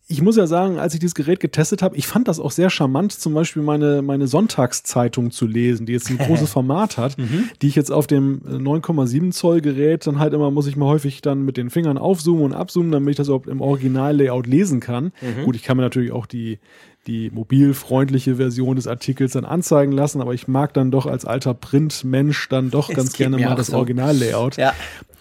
ich 0.07 0.21
muss 0.21 0.35
ja 0.35 0.47
sagen, 0.47 0.79
als 0.79 0.93
ich 0.93 0.99
dieses 0.99 1.15
Gerät 1.15 1.39
getestet 1.39 1.81
habe, 1.81 1.95
ich 1.95 2.07
fand 2.07 2.27
das 2.27 2.39
auch 2.39 2.51
sehr 2.51 2.69
charmant, 2.69 3.13
zum 3.13 3.33
Beispiel 3.33 3.63
meine, 3.63 4.01
meine 4.01 4.27
Sonntagszeitung 4.27 5.31
zu 5.31 5.47
lesen, 5.47 5.85
die 5.85 5.93
jetzt 5.93 6.09
ein 6.09 6.17
großes 6.17 6.49
Format 6.51 6.97
hat, 6.97 7.17
mhm. 7.17 7.49
die 7.61 7.67
ich 7.67 7.75
jetzt 7.75 7.91
auf 7.91 8.05
dem 8.05 8.41
9,7 8.41 9.31
Zoll 9.31 9.61
Gerät 9.61 10.05
dann 10.05 10.19
halt 10.19 10.33
immer, 10.33 10.51
muss 10.51 10.67
ich 10.67 10.75
mal 10.75 10.87
häufig 10.87 11.21
dann 11.21 11.45
mit 11.45 11.55
den 11.55 11.69
Fingern 11.69 11.97
aufzoomen 11.97 12.43
und 12.43 12.53
abzoomen, 12.53 12.91
damit 12.91 13.11
ich 13.11 13.17
das 13.17 13.27
überhaupt 13.27 13.47
im 13.47 13.61
Original-Layout 13.61 14.45
lesen 14.45 14.81
kann. 14.81 15.13
Mhm. 15.21 15.45
Gut, 15.45 15.55
ich 15.55 15.63
kann 15.63 15.77
mir 15.77 15.83
natürlich 15.83 16.11
auch 16.11 16.25
die, 16.25 16.59
die 17.07 17.29
mobilfreundliche 17.31 18.35
Version 18.35 18.75
des 18.75 18.87
Artikels 18.87 19.33
dann 19.33 19.45
anzeigen 19.45 19.93
lassen, 19.93 20.21
aber 20.21 20.33
ich 20.33 20.47
mag 20.49 20.73
dann 20.73 20.91
doch 20.91 21.05
als 21.05 21.25
alter 21.25 21.53
Printmensch 21.53 22.49
dann 22.49 22.71
doch 22.71 22.89
es 22.89 22.95
ganz 22.95 23.13
gerne 23.13 23.37
mal 23.37 23.55
das 23.55 23.67
so. 23.67 23.77
Original-Layout. 23.77 24.57
Ja. 24.57 24.73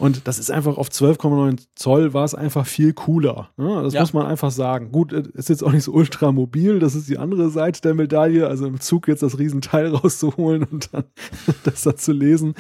Und 0.03 0.27
das 0.27 0.41
ist 0.41 0.51
einfach 0.51 0.79
auf 0.79 0.89
12,9 0.89 1.61
Zoll 1.77 2.13
war 2.13 2.25
es 2.25 2.35
einfach 2.35 2.67
viel 2.67 2.93
cooler. 2.93 3.51
Ne? 3.57 3.83
Das 3.85 3.95
ja. 3.95 4.01
muss 4.01 4.13
man 4.13 4.27
einfach 4.27 4.51
sagen. 4.51 4.91
Gut, 4.91 5.13
ist 5.13 5.49
jetzt 5.49 5.63
auch 5.63 5.71
nicht 5.71 5.85
so 5.85 5.93
ultra 5.93 6.33
mobil, 6.33 6.81
das 6.81 6.97
ist 6.97 7.09
die 7.09 7.19
andere 7.19 7.51
Seite 7.51 7.81
der 7.83 7.95
Medaille. 7.95 8.49
Also 8.49 8.67
im 8.67 8.81
Zug 8.81 9.07
jetzt 9.07 9.23
das 9.23 9.39
Riesenteil 9.39 9.87
rauszuholen 9.95 10.65
und 10.65 10.89
dann 10.93 11.05
das 11.63 11.83
da 11.83 11.95
zu 11.95 12.11
lesen. 12.11 12.55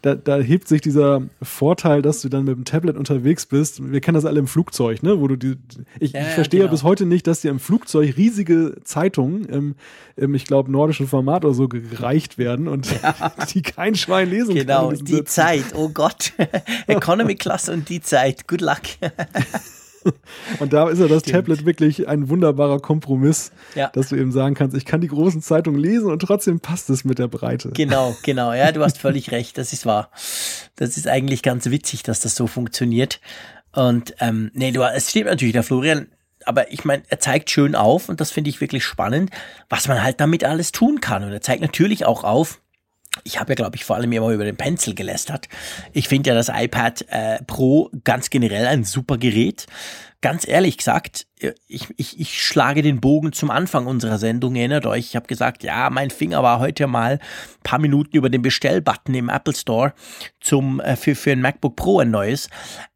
Da, 0.00 0.14
da 0.14 0.38
hebt 0.38 0.66
sich 0.66 0.80
dieser 0.80 1.24
Vorteil, 1.42 2.00
dass 2.00 2.22
du 2.22 2.30
dann 2.30 2.44
mit 2.44 2.56
dem 2.56 2.64
Tablet 2.64 2.96
unterwegs 2.96 3.44
bist. 3.44 3.92
Wir 3.92 4.00
kennen 4.00 4.14
das 4.14 4.24
alle 4.24 4.38
im 4.40 4.46
Flugzeug, 4.46 5.02
ne? 5.02 5.20
Wo 5.20 5.28
du 5.28 5.36
die. 5.36 5.56
Ich, 6.00 6.12
ja, 6.12 6.22
ich 6.22 6.28
verstehe 6.28 6.60
genau. 6.60 6.70
bis 6.70 6.84
heute 6.84 7.04
nicht, 7.04 7.26
dass 7.26 7.42
dir 7.42 7.50
im 7.50 7.60
Flugzeug 7.60 8.16
riesige 8.16 8.76
Zeitungen 8.82 9.44
im, 9.44 9.74
im 10.16 10.34
ich 10.34 10.46
glaube, 10.46 10.72
nordischen 10.72 11.06
Format 11.06 11.44
oder 11.44 11.52
so 11.52 11.68
gereicht 11.68 12.38
werden 12.38 12.66
und 12.66 12.90
ja. 13.02 13.14
die 13.52 13.60
kein 13.60 13.94
Schwein 13.94 14.30
lesen 14.30 14.54
genau, 14.54 14.88
kann. 14.88 14.96
Genau, 14.96 15.18
die 15.18 15.24
Zeit, 15.24 15.66
oh 15.74 15.90
Gott. 15.90 16.32
Economy 16.86 17.34
Class 17.34 17.68
und 17.68 17.88
die 17.88 18.00
Zeit. 18.00 18.46
Good 18.48 18.60
luck. 18.60 18.82
Und 20.58 20.72
da 20.72 20.88
ist 20.88 20.98
ja 20.98 21.06
das 21.06 21.22
Stimmt. 21.22 21.46
Tablet 21.46 21.64
wirklich 21.64 22.08
ein 22.08 22.28
wunderbarer 22.28 22.80
Kompromiss, 22.80 23.52
ja. 23.74 23.88
dass 23.88 24.08
du 24.08 24.16
eben 24.16 24.32
sagen 24.32 24.54
kannst, 24.54 24.76
ich 24.76 24.84
kann 24.84 25.00
die 25.00 25.08
großen 25.08 25.42
Zeitungen 25.42 25.80
lesen 25.80 26.10
und 26.10 26.20
trotzdem 26.20 26.60
passt 26.60 26.90
es 26.90 27.04
mit 27.04 27.18
der 27.18 27.28
Breite. 27.28 27.70
Genau, 27.70 28.16
genau. 28.22 28.52
Ja, 28.52 28.72
du 28.72 28.82
hast 28.82 28.98
völlig 28.98 29.30
recht. 29.30 29.58
Das 29.58 29.72
ist 29.72 29.86
wahr. 29.86 30.10
Das 30.76 30.96
ist 30.96 31.06
eigentlich 31.06 31.42
ganz 31.42 31.66
witzig, 31.66 32.02
dass 32.02 32.20
das 32.20 32.34
so 32.34 32.46
funktioniert. 32.46 33.20
Und 33.72 34.14
ähm, 34.20 34.50
nee, 34.54 34.72
du, 34.72 34.82
es 34.82 35.10
stimmt 35.10 35.26
natürlich, 35.26 35.52
der 35.52 35.62
Florian, 35.62 36.08
aber 36.44 36.72
ich 36.72 36.84
meine, 36.84 37.04
er 37.08 37.20
zeigt 37.20 37.50
schön 37.50 37.74
auf 37.74 38.08
und 38.08 38.20
das 38.20 38.30
finde 38.30 38.50
ich 38.50 38.60
wirklich 38.60 38.84
spannend, 38.84 39.30
was 39.68 39.88
man 39.88 40.02
halt 40.02 40.20
damit 40.20 40.44
alles 40.44 40.72
tun 40.72 41.00
kann. 41.00 41.24
Und 41.24 41.32
er 41.32 41.40
zeigt 41.40 41.62
natürlich 41.62 42.04
auch 42.04 42.24
auf, 42.24 42.60
ich 43.24 43.38
habe 43.38 43.52
ja, 43.52 43.54
glaube 43.54 43.76
ich, 43.76 43.84
vor 43.84 43.96
allem 43.96 44.12
immer 44.12 44.30
über 44.30 44.44
den 44.44 44.56
Pencil 44.56 44.94
gelästert. 44.94 45.48
Ich 45.92 46.08
finde 46.08 46.30
ja 46.30 46.34
das 46.34 46.48
iPad 46.48 47.04
äh, 47.08 47.42
Pro 47.44 47.90
ganz 48.04 48.30
generell 48.30 48.66
ein 48.66 48.84
super 48.84 49.18
Gerät. 49.18 49.66
Ganz 50.22 50.46
ehrlich 50.46 50.78
gesagt, 50.78 51.26
ich, 51.66 51.88
ich, 51.96 52.20
ich 52.20 52.42
schlage 52.42 52.80
den 52.80 53.00
Bogen 53.00 53.32
zum 53.32 53.50
Anfang 53.50 53.86
unserer 53.86 54.18
Sendung. 54.18 54.54
Erinnert 54.54 54.86
euch, 54.86 55.06
ich 55.06 55.16
habe 55.16 55.26
gesagt, 55.26 55.62
ja, 55.62 55.90
mein 55.90 56.10
Finger 56.10 56.42
war 56.42 56.60
heute 56.60 56.86
mal 56.86 57.14
ein 57.14 57.62
paar 57.64 57.80
Minuten 57.80 58.16
über 58.16 58.30
den 58.30 58.42
Bestellbutton 58.42 59.14
im 59.14 59.28
Apple 59.28 59.54
Store 59.54 59.94
zum, 60.40 60.80
äh, 60.80 60.96
für, 60.96 61.14
für 61.14 61.32
ein 61.32 61.40
MacBook 61.40 61.76
Pro 61.76 61.98
ein 61.98 62.10
neues. 62.10 62.48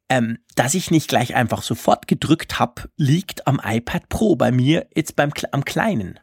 Ähm, 0.08 0.38
dass 0.54 0.74
ich 0.74 0.92
nicht 0.92 1.08
gleich 1.08 1.34
einfach 1.34 1.62
sofort 1.62 2.06
gedrückt 2.06 2.60
habe, 2.60 2.82
liegt 2.96 3.48
am 3.48 3.60
iPad 3.62 4.08
Pro 4.08 4.36
bei 4.36 4.52
mir 4.52 4.86
jetzt 4.94 5.16
beim 5.16 5.32
am 5.50 5.64
kleinen 5.64 6.20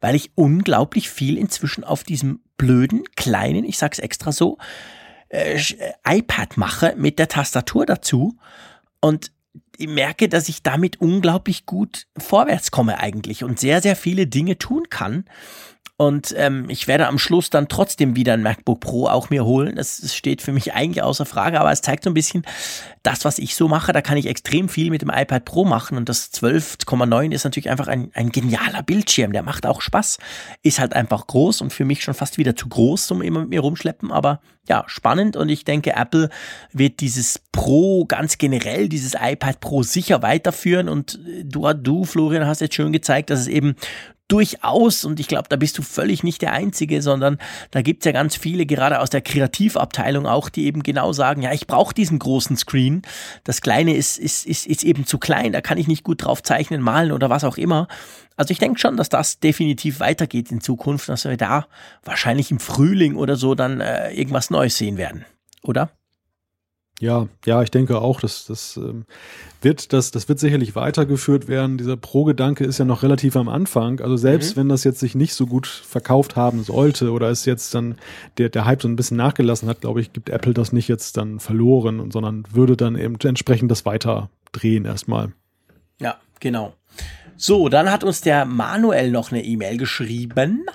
weil 0.00 0.14
ich 0.14 0.32
unglaublich 0.34 1.10
viel 1.10 1.36
inzwischen 1.36 1.84
auf 1.84 2.04
diesem 2.04 2.40
blöden, 2.60 3.04
kleinen, 3.16 3.64
ich 3.64 3.78
sag's 3.78 3.98
extra 3.98 4.32
so, 4.32 4.58
äh, 5.30 5.54
äh, 5.54 5.92
iPad 6.06 6.58
mache 6.58 6.94
mit 6.94 7.18
der 7.18 7.28
Tastatur 7.28 7.86
dazu 7.86 8.36
und 9.00 9.32
ich 9.78 9.88
merke, 9.88 10.28
dass 10.28 10.50
ich 10.50 10.62
damit 10.62 11.00
unglaublich 11.00 11.64
gut 11.64 12.06
vorwärts 12.18 12.70
komme 12.70 12.98
eigentlich 12.98 13.42
und 13.42 13.58
sehr, 13.58 13.80
sehr 13.80 13.96
viele 13.96 14.26
Dinge 14.26 14.58
tun 14.58 14.90
kann, 14.90 15.24
und 16.00 16.34
ähm, 16.38 16.64
ich 16.70 16.88
werde 16.88 17.08
am 17.08 17.18
Schluss 17.18 17.50
dann 17.50 17.68
trotzdem 17.68 18.16
wieder 18.16 18.32
ein 18.32 18.42
MacBook 18.42 18.80
Pro 18.80 19.06
auch 19.06 19.28
mir 19.28 19.44
holen. 19.44 19.76
Das, 19.76 20.16
steht 20.16 20.40
für 20.40 20.50
mich 20.50 20.72
eigentlich 20.72 21.02
außer 21.02 21.26
Frage, 21.26 21.60
aber 21.60 21.72
es 21.72 21.82
zeigt 21.82 22.04
so 22.04 22.10
ein 22.10 22.14
bisschen, 22.14 22.42
das, 23.02 23.26
was 23.26 23.38
ich 23.38 23.54
so 23.54 23.68
mache, 23.68 23.92
da 23.92 24.00
kann 24.00 24.16
ich 24.16 24.24
extrem 24.24 24.70
viel 24.70 24.88
mit 24.88 25.02
dem 25.02 25.10
iPad 25.10 25.44
Pro 25.44 25.66
machen. 25.66 25.98
Und 25.98 26.08
das 26.08 26.32
12,9 26.32 27.32
ist 27.32 27.44
natürlich 27.44 27.68
einfach 27.68 27.86
ein, 27.86 28.10
ein 28.14 28.32
genialer 28.32 28.82
Bildschirm. 28.82 29.34
Der 29.34 29.42
macht 29.42 29.66
auch 29.66 29.82
Spaß. 29.82 30.16
Ist 30.62 30.78
halt 30.78 30.94
einfach 30.94 31.26
groß 31.26 31.60
und 31.60 31.70
für 31.70 31.84
mich 31.84 32.02
schon 32.02 32.14
fast 32.14 32.38
wieder 32.38 32.56
zu 32.56 32.70
groß 32.70 33.06
zum 33.06 33.20
immer 33.20 33.40
mit 33.40 33.50
mir 33.50 33.60
rumschleppen. 33.60 34.10
Aber 34.10 34.40
ja, 34.70 34.84
spannend. 34.86 35.36
Und 35.36 35.50
ich 35.50 35.64
denke, 35.64 35.92
Apple 35.96 36.30
wird 36.72 37.00
dieses 37.00 37.42
Pro 37.52 38.06
ganz 38.06 38.38
generell, 38.38 38.88
dieses 38.88 39.12
iPad 39.20 39.60
Pro 39.60 39.82
sicher 39.82 40.22
weiterführen. 40.22 40.88
Und 40.88 41.18
du, 41.44 41.70
du, 41.74 42.06
Florian, 42.06 42.46
hast 42.46 42.62
jetzt 42.62 42.74
schön 42.74 42.90
gezeigt, 42.90 43.28
dass 43.28 43.40
es 43.40 43.48
eben 43.48 43.76
durchaus, 44.30 45.04
und 45.04 45.20
ich 45.20 45.28
glaube, 45.28 45.48
da 45.48 45.56
bist 45.56 45.76
du 45.78 45.82
völlig 45.82 46.22
nicht 46.22 46.42
der 46.42 46.52
Einzige, 46.52 47.02
sondern 47.02 47.38
da 47.70 47.82
gibt's 47.82 48.06
ja 48.06 48.12
ganz 48.12 48.36
viele, 48.36 48.66
gerade 48.66 49.00
aus 49.00 49.10
der 49.10 49.20
Kreativabteilung 49.20 50.26
auch, 50.26 50.48
die 50.48 50.66
eben 50.66 50.82
genau 50.82 51.12
sagen, 51.12 51.42
ja, 51.42 51.52
ich 51.52 51.66
brauche 51.66 51.94
diesen 51.94 52.18
großen 52.18 52.56
Screen. 52.56 53.02
Das 53.44 53.60
Kleine 53.60 53.94
ist, 53.94 54.18
ist, 54.18 54.46
ist, 54.46 54.66
ist 54.66 54.84
eben 54.84 55.06
zu 55.06 55.18
klein, 55.18 55.52
da 55.52 55.60
kann 55.60 55.78
ich 55.78 55.88
nicht 55.88 56.04
gut 56.04 56.24
drauf 56.24 56.42
zeichnen, 56.42 56.80
malen 56.80 57.12
oder 57.12 57.30
was 57.30 57.44
auch 57.44 57.56
immer. 57.56 57.88
Also 58.36 58.52
ich 58.52 58.58
denke 58.58 58.78
schon, 58.80 58.96
dass 58.96 59.08
das 59.08 59.40
definitiv 59.40 60.00
weitergeht 60.00 60.50
in 60.50 60.60
Zukunft, 60.60 61.08
dass 61.08 61.24
wir 61.24 61.36
da 61.36 61.66
wahrscheinlich 62.04 62.50
im 62.50 62.58
Frühling 62.58 63.16
oder 63.16 63.36
so 63.36 63.54
dann 63.54 63.80
äh, 63.80 64.12
irgendwas 64.12 64.50
Neues 64.50 64.78
sehen 64.78 64.96
werden, 64.96 65.26
oder? 65.62 65.90
Ja, 67.00 67.28
ja, 67.46 67.62
ich 67.62 67.70
denke 67.70 67.98
auch, 67.98 68.20
dass 68.20 68.44
das 68.44 68.76
ähm, 68.76 69.06
wird, 69.62 69.94
das, 69.94 70.10
das 70.10 70.28
wird 70.28 70.38
sicherlich 70.38 70.76
weitergeführt 70.76 71.48
werden. 71.48 71.78
Dieser 71.78 71.96
Pro-Gedanke 71.96 72.64
ist 72.64 72.76
ja 72.76 72.84
noch 72.84 73.02
relativ 73.02 73.36
am 73.36 73.48
Anfang. 73.48 74.00
Also 74.00 74.18
selbst 74.18 74.54
mhm. 74.54 74.60
wenn 74.60 74.68
das 74.68 74.84
jetzt 74.84 75.00
sich 75.00 75.14
nicht 75.14 75.32
so 75.32 75.46
gut 75.46 75.66
verkauft 75.66 76.36
haben 76.36 76.62
sollte 76.62 77.10
oder 77.10 77.30
es 77.30 77.46
jetzt 77.46 77.74
dann 77.74 77.96
der, 78.36 78.50
der 78.50 78.66
Hype 78.66 78.82
so 78.82 78.88
ein 78.88 78.96
bisschen 78.96 79.16
nachgelassen 79.16 79.66
hat, 79.66 79.80
glaube 79.80 80.02
ich, 80.02 80.12
gibt 80.12 80.28
Apple 80.28 80.52
das 80.52 80.72
nicht 80.72 80.88
jetzt 80.88 81.16
dann 81.16 81.40
verloren, 81.40 82.10
sondern 82.10 82.44
würde 82.52 82.76
dann 82.76 82.96
eben 82.96 83.16
entsprechend 83.24 83.70
das 83.70 83.86
weiter 83.86 84.28
drehen 84.52 84.84
erstmal. 84.84 85.32
Ja, 86.02 86.16
genau. 86.38 86.74
So, 87.36 87.70
dann 87.70 87.90
hat 87.90 88.04
uns 88.04 88.20
der 88.20 88.44
Manuel 88.44 89.10
noch 89.10 89.32
eine 89.32 89.42
E-Mail 89.42 89.78
geschrieben. 89.78 90.66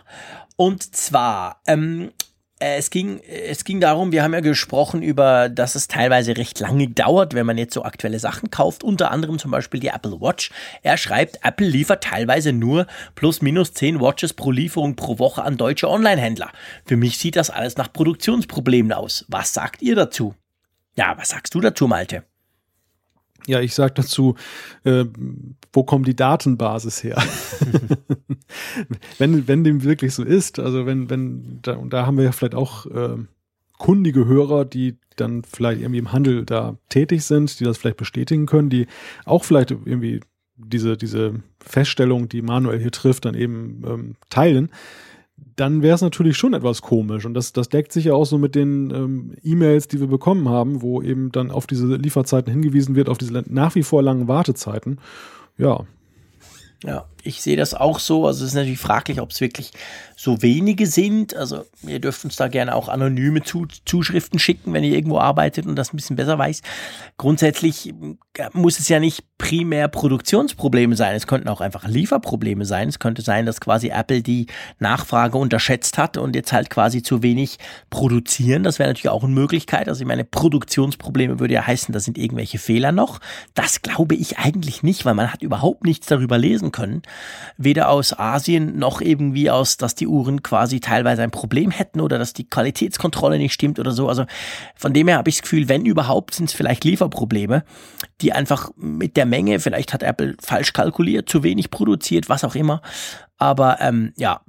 Und 0.55 0.95
zwar, 0.95 1.61
ähm, 1.67 2.09
äh, 2.09 2.24
es 2.59 2.89
ging, 2.89 3.19
es 3.19 3.65
ging 3.65 3.81
darum, 3.81 4.11
wir 4.13 4.23
haben 4.23 4.33
ja 4.33 4.39
gesprochen 4.39 5.01
über, 5.01 5.49
dass 5.49 5.75
es 5.75 5.87
teilweise 5.87 6.37
recht 6.37 6.59
lange 6.59 6.87
dauert, 6.87 7.33
wenn 7.33 7.45
man 7.45 7.57
jetzt 7.57 7.73
so 7.73 7.83
aktuelle 7.83 8.19
Sachen 8.19 8.49
kauft, 8.49 8.83
unter 8.83 9.11
anderem 9.11 9.39
zum 9.39 9.51
Beispiel 9.51 9.81
die 9.81 9.89
Apple 9.89 10.21
Watch. 10.21 10.51
Er 10.81 10.97
schreibt, 10.97 11.39
Apple 11.43 11.67
liefert 11.67 12.03
teilweise 12.03 12.53
nur 12.53 12.87
plus 13.15 13.41
minus 13.41 13.73
10 13.73 13.99
Watches 13.99 14.33
pro 14.33 14.51
Lieferung 14.51 14.95
pro 14.95 15.19
Woche 15.19 15.43
an 15.43 15.57
deutsche 15.57 15.89
Online-Händler. 15.89 16.51
Für 16.85 16.95
mich 16.95 17.17
sieht 17.17 17.35
das 17.35 17.49
alles 17.49 17.75
nach 17.75 17.91
Produktionsproblemen 17.91 18.93
aus. 18.93 19.25
Was 19.27 19.53
sagt 19.53 19.81
ihr 19.81 19.95
dazu? 19.95 20.33
Ja, 20.95 21.17
was 21.17 21.29
sagst 21.29 21.53
du 21.53 21.59
dazu, 21.59 21.87
Malte? 21.87 22.23
Ja, 23.47 23.61
ich 23.61 23.75
sage 23.75 23.93
dazu, 23.95 24.35
äh, 24.83 25.05
wo 25.71 25.83
kommt 25.83 26.07
die 26.07 26.15
Datenbasis 26.15 27.03
her? 27.03 27.21
wenn, 29.17 29.47
wenn 29.47 29.63
dem 29.63 29.83
wirklich 29.83 30.13
so 30.13 30.23
ist, 30.23 30.59
also 30.59 30.85
wenn, 30.85 31.09
wenn, 31.09 31.59
da, 31.61 31.75
und 31.75 31.93
da 31.93 32.05
haben 32.05 32.17
wir 32.17 32.23
ja 32.23 32.31
vielleicht 32.31 32.55
auch 32.55 32.85
äh, 32.87 33.17
kundige 33.77 34.25
Hörer, 34.25 34.65
die 34.65 34.97
dann 35.15 35.43
vielleicht 35.43 35.81
irgendwie 35.81 35.99
im 35.99 36.11
Handel 36.11 36.45
da 36.45 36.77
tätig 36.89 37.23
sind, 37.23 37.59
die 37.59 37.63
das 37.63 37.77
vielleicht 37.77 37.97
bestätigen 37.97 38.47
können, 38.47 38.69
die 38.69 38.87
auch 39.25 39.43
vielleicht 39.43 39.71
irgendwie 39.71 40.21
diese, 40.57 40.97
diese 40.97 41.41
Feststellung, 41.59 42.29
die 42.29 42.41
Manuel 42.41 42.79
hier 42.79 42.91
trifft, 42.91 43.25
dann 43.25 43.35
eben 43.35 43.83
ähm, 43.85 44.15
teilen, 44.29 44.69
dann 45.55 45.81
wäre 45.81 45.95
es 45.95 46.01
natürlich 46.01 46.37
schon 46.37 46.53
etwas 46.53 46.81
komisch. 46.81 47.25
Und 47.25 47.33
das, 47.33 47.53
das 47.53 47.69
deckt 47.69 47.91
sich 47.91 48.05
ja 48.05 48.13
auch 48.13 48.25
so 48.25 48.37
mit 48.37 48.55
den 48.55 48.91
ähm, 48.91 49.33
E-Mails, 49.43 49.87
die 49.87 49.99
wir 49.99 50.07
bekommen 50.07 50.49
haben, 50.49 50.81
wo 50.81 51.01
eben 51.01 51.31
dann 51.31 51.51
auf 51.51 51.67
diese 51.67 51.95
Lieferzeiten 51.95 52.51
hingewiesen 52.51 52.95
wird, 52.95 53.09
auf 53.09 53.17
diese 53.17 53.43
nach 53.47 53.75
wie 53.75 53.83
vor 53.83 54.03
langen 54.03 54.27
Wartezeiten. 54.27 54.99
Ja. 55.57 55.85
Ja, 56.83 57.05
ich 57.25 57.41
sehe 57.41 57.57
das 57.57 57.73
auch 57.73 57.99
so. 57.99 58.27
Also 58.27 58.43
es 58.43 58.51
ist 58.51 58.55
natürlich 58.55 58.79
fraglich, 58.79 59.19
ob 59.19 59.31
es 59.31 59.41
wirklich 59.41 59.71
so 60.15 60.41
wenige 60.41 60.85
sind. 60.87 61.35
Also 61.35 61.65
ihr 61.85 61.99
dürft 61.99 62.23
uns 62.23 62.35
da 62.35 62.47
gerne 62.47 62.75
auch 62.75 62.87
anonyme 62.87 63.41
Zuschriften 63.43 64.39
schicken, 64.39 64.73
wenn 64.73 64.83
ihr 64.83 64.95
irgendwo 64.95 65.19
arbeitet 65.19 65.65
und 65.65 65.75
das 65.75 65.91
ein 65.91 65.97
bisschen 65.97 66.15
besser 66.15 66.37
weiß. 66.37 66.61
Grundsätzlich 67.17 67.93
äh, 68.37 68.49
muss 68.53 68.79
es 68.79 68.87
ja 68.89 68.99
nicht 68.99 69.23
primär 69.37 69.87
Produktionsprobleme 69.87 70.95
sein. 70.95 71.15
Es 71.15 71.27
könnten 71.27 71.49
auch 71.49 71.61
einfach 71.61 71.87
Lieferprobleme 71.87 72.65
sein. 72.65 72.89
Es 72.89 72.99
könnte 72.99 73.21
sein, 73.21 73.45
dass 73.45 73.59
quasi 73.59 73.89
Apple 73.89 74.21
die 74.21 74.47
Nachfrage 74.79 75.37
unterschätzt 75.37 75.97
hat 75.97 76.17
und 76.17 76.35
jetzt 76.35 76.53
halt 76.53 76.69
quasi 76.69 77.01
zu 77.01 77.23
wenig 77.23 77.57
produzieren. 77.89 78.63
Das 78.63 78.79
wäre 78.79 78.89
natürlich 78.89 79.09
auch 79.09 79.23
eine 79.23 79.33
Möglichkeit. 79.33 79.89
Also 79.89 80.01
ich 80.01 80.07
meine, 80.07 80.23
Produktionsprobleme 80.23 81.39
würde 81.39 81.55
ja 81.55 81.65
heißen, 81.65 81.91
da 81.91 81.99
sind 81.99 82.17
irgendwelche 82.17 82.59
Fehler 82.59 82.91
noch. 82.91 83.19
Das 83.55 83.81
glaube 83.81 84.15
ich 84.15 84.37
eigentlich 84.37 84.83
nicht, 84.83 85.05
weil 85.05 85.15
man 85.15 85.33
hat 85.33 85.41
überhaupt 85.41 85.83
nichts 85.83 86.07
darüber 86.07 86.37
lesen 86.37 86.71
können 86.71 87.01
weder 87.57 87.89
aus 87.89 88.17
Asien 88.17 88.77
noch 88.77 89.01
irgendwie 89.01 89.49
aus, 89.49 89.77
dass 89.77 89.95
die 89.95 90.07
Uhren 90.07 90.43
quasi 90.43 90.79
teilweise 90.79 91.23
ein 91.23 91.31
Problem 91.31 91.71
hätten 91.71 92.01
oder 92.01 92.17
dass 92.17 92.33
die 92.33 92.49
Qualitätskontrolle 92.49 93.37
nicht 93.37 93.53
stimmt 93.53 93.79
oder 93.79 93.91
so. 93.91 94.09
Also 94.09 94.25
von 94.75 94.93
dem 94.93 95.07
her 95.07 95.17
habe 95.17 95.29
ich 95.29 95.35
das 95.35 95.43
Gefühl, 95.43 95.69
wenn 95.69 95.85
überhaupt, 95.85 96.35
sind 96.35 96.49
es 96.49 96.55
vielleicht 96.55 96.83
Lieferprobleme, 96.83 97.63
die 98.21 98.33
einfach 98.33 98.71
mit 98.75 99.17
der 99.17 99.25
Menge, 99.25 99.59
vielleicht 99.59 99.93
hat 99.93 100.03
Apple 100.03 100.35
falsch 100.41 100.73
kalkuliert, 100.73 101.29
zu 101.29 101.43
wenig 101.43 101.71
produziert, 101.71 102.29
was 102.29 102.43
auch 102.43 102.55
immer. 102.55 102.81
Aber 103.37 103.81
ähm, 103.81 104.13
ja, 104.15 104.41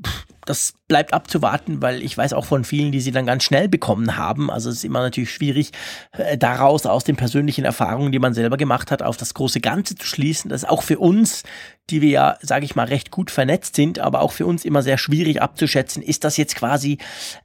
das 0.45 0.75
bleibt 0.89 1.13
abzuwarten, 1.13 1.83
weil 1.83 2.03
ich 2.03 2.17
weiß 2.17 2.33
auch 2.33 2.45
von 2.45 2.65
vielen, 2.65 2.93
die 2.93 3.01
sie 3.01 3.11
dann 3.11 3.27
ganz 3.27 3.43
schnell 3.43 3.69
bekommen 3.69 4.17
haben. 4.17 4.51
Also 4.51 4.71
es 4.71 4.77
ist 4.77 4.85
immer 4.85 5.01
natürlich 5.01 5.33
schwierig, 5.33 5.73
äh, 6.13 6.39
daraus 6.39 6.87
aus 6.87 7.05
den 7.05 7.17
persönlichen 7.17 7.65
Erfahrungen, 7.65 8.13
die 8.13 8.19
man 8.19 8.35
selber 8.35 8.57
gemacht 8.57 8.91
hat, 8.91 9.03
auf 9.03 9.17
das 9.17 9.35
große 9.35 9.61
Ganze 9.61 9.97
zu 9.97 10.07
schließen. 10.07 10.49
Das 10.49 10.63
ist 10.63 10.69
auch 10.69 10.83
für 10.83 10.99
uns, 10.99 11.43
die 11.91 12.03
wir 12.03 12.11
ja, 12.11 12.39
sage 12.41 12.65
ich 12.65 12.75
mal, 12.75 12.87
recht 12.87 13.11
gut 13.11 13.31
vernetzt 13.31 13.77
sind, 13.77 13.99
aber 14.01 14.21
auch 14.21 14.33
für 14.33 14.47
uns 14.47 14.65
immer 14.65 14.83
sehr 14.83 14.99
schwierig 14.99 15.41
abzuschätzen, 15.41 16.03
ist 16.03 16.25
das 16.25 16.37
jetzt 16.37 16.57
quasi 16.57 16.99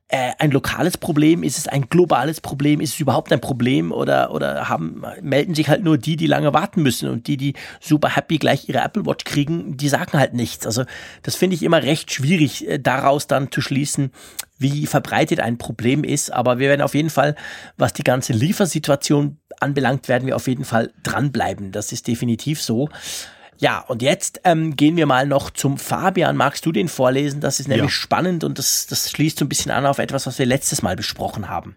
äh, 0.07 0.31
ein 0.39 0.51
lokales 0.51 0.97
Problem, 0.97 1.43
ist 1.43 1.59
es 1.59 1.67
ein 1.67 1.89
globales 1.89 2.41
Problem, 2.41 2.81
ist 2.81 2.95
es 2.95 2.99
überhaupt 2.99 3.31
ein 3.31 3.39
Problem 3.39 3.91
oder, 3.91 4.33
oder 4.33 4.67
haben, 4.67 5.03
melden 5.21 5.53
sich 5.53 5.69
halt 5.69 5.83
nur 5.83 5.97
die, 5.97 6.15
die 6.15 6.25
lange 6.25 6.53
warten 6.53 6.81
müssen 6.81 7.09
und 7.09 7.27
die, 7.27 7.37
die 7.37 7.53
super 7.79 8.15
happy 8.15 8.39
gleich 8.39 8.67
ihre 8.67 8.79
Apple 8.79 9.05
Watch 9.05 9.25
kriegen, 9.25 9.77
die 9.77 9.89
sagen 9.89 10.17
halt 10.17 10.33
nichts. 10.33 10.65
Also 10.65 10.85
das 11.21 11.35
finde 11.35 11.55
ich 11.55 11.63
immer 11.63 11.83
recht 11.83 12.11
schwierig, 12.11 12.67
äh, 12.67 12.79
daraus 12.79 13.27
dann 13.31 13.51
zu 13.51 13.61
schließen, 13.61 14.11
wie 14.57 14.85
verbreitet 14.85 15.39
ein 15.39 15.57
Problem 15.57 16.03
ist. 16.03 16.31
Aber 16.31 16.59
wir 16.59 16.69
werden 16.69 16.81
auf 16.81 16.93
jeden 16.93 17.09
Fall, 17.09 17.35
was 17.77 17.93
die 17.93 18.03
ganze 18.03 18.33
Liefersituation 18.33 19.37
anbelangt, 19.59 20.07
werden 20.07 20.27
wir 20.27 20.35
auf 20.35 20.47
jeden 20.47 20.65
Fall 20.65 20.91
dranbleiben. 21.03 21.71
Das 21.71 21.91
ist 21.91 22.07
definitiv 22.07 22.61
so. 22.61 22.89
Ja, 23.57 23.79
und 23.79 24.01
jetzt 24.01 24.41
ähm, 24.43 24.75
gehen 24.75 24.97
wir 24.97 25.05
mal 25.05 25.27
noch 25.27 25.51
zum 25.51 25.77
Fabian. 25.77 26.35
Magst 26.35 26.65
du 26.65 26.71
den 26.71 26.87
vorlesen? 26.87 27.41
Das 27.41 27.59
ist 27.59 27.67
nämlich 27.67 27.83
ja. 27.83 27.89
spannend 27.89 28.43
und 28.43 28.57
das, 28.57 28.87
das 28.87 29.11
schließt 29.11 29.37
so 29.37 29.45
ein 29.45 29.49
bisschen 29.49 29.71
an 29.71 29.85
auf 29.85 29.99
etwas, 29.99 30.25
was 30.25 30.39
wir 30.39 30.47
letztes 30.47 30.81
Mal 30.81 30.95
besprochen 30.95 31.47
haben. 31.47 31.75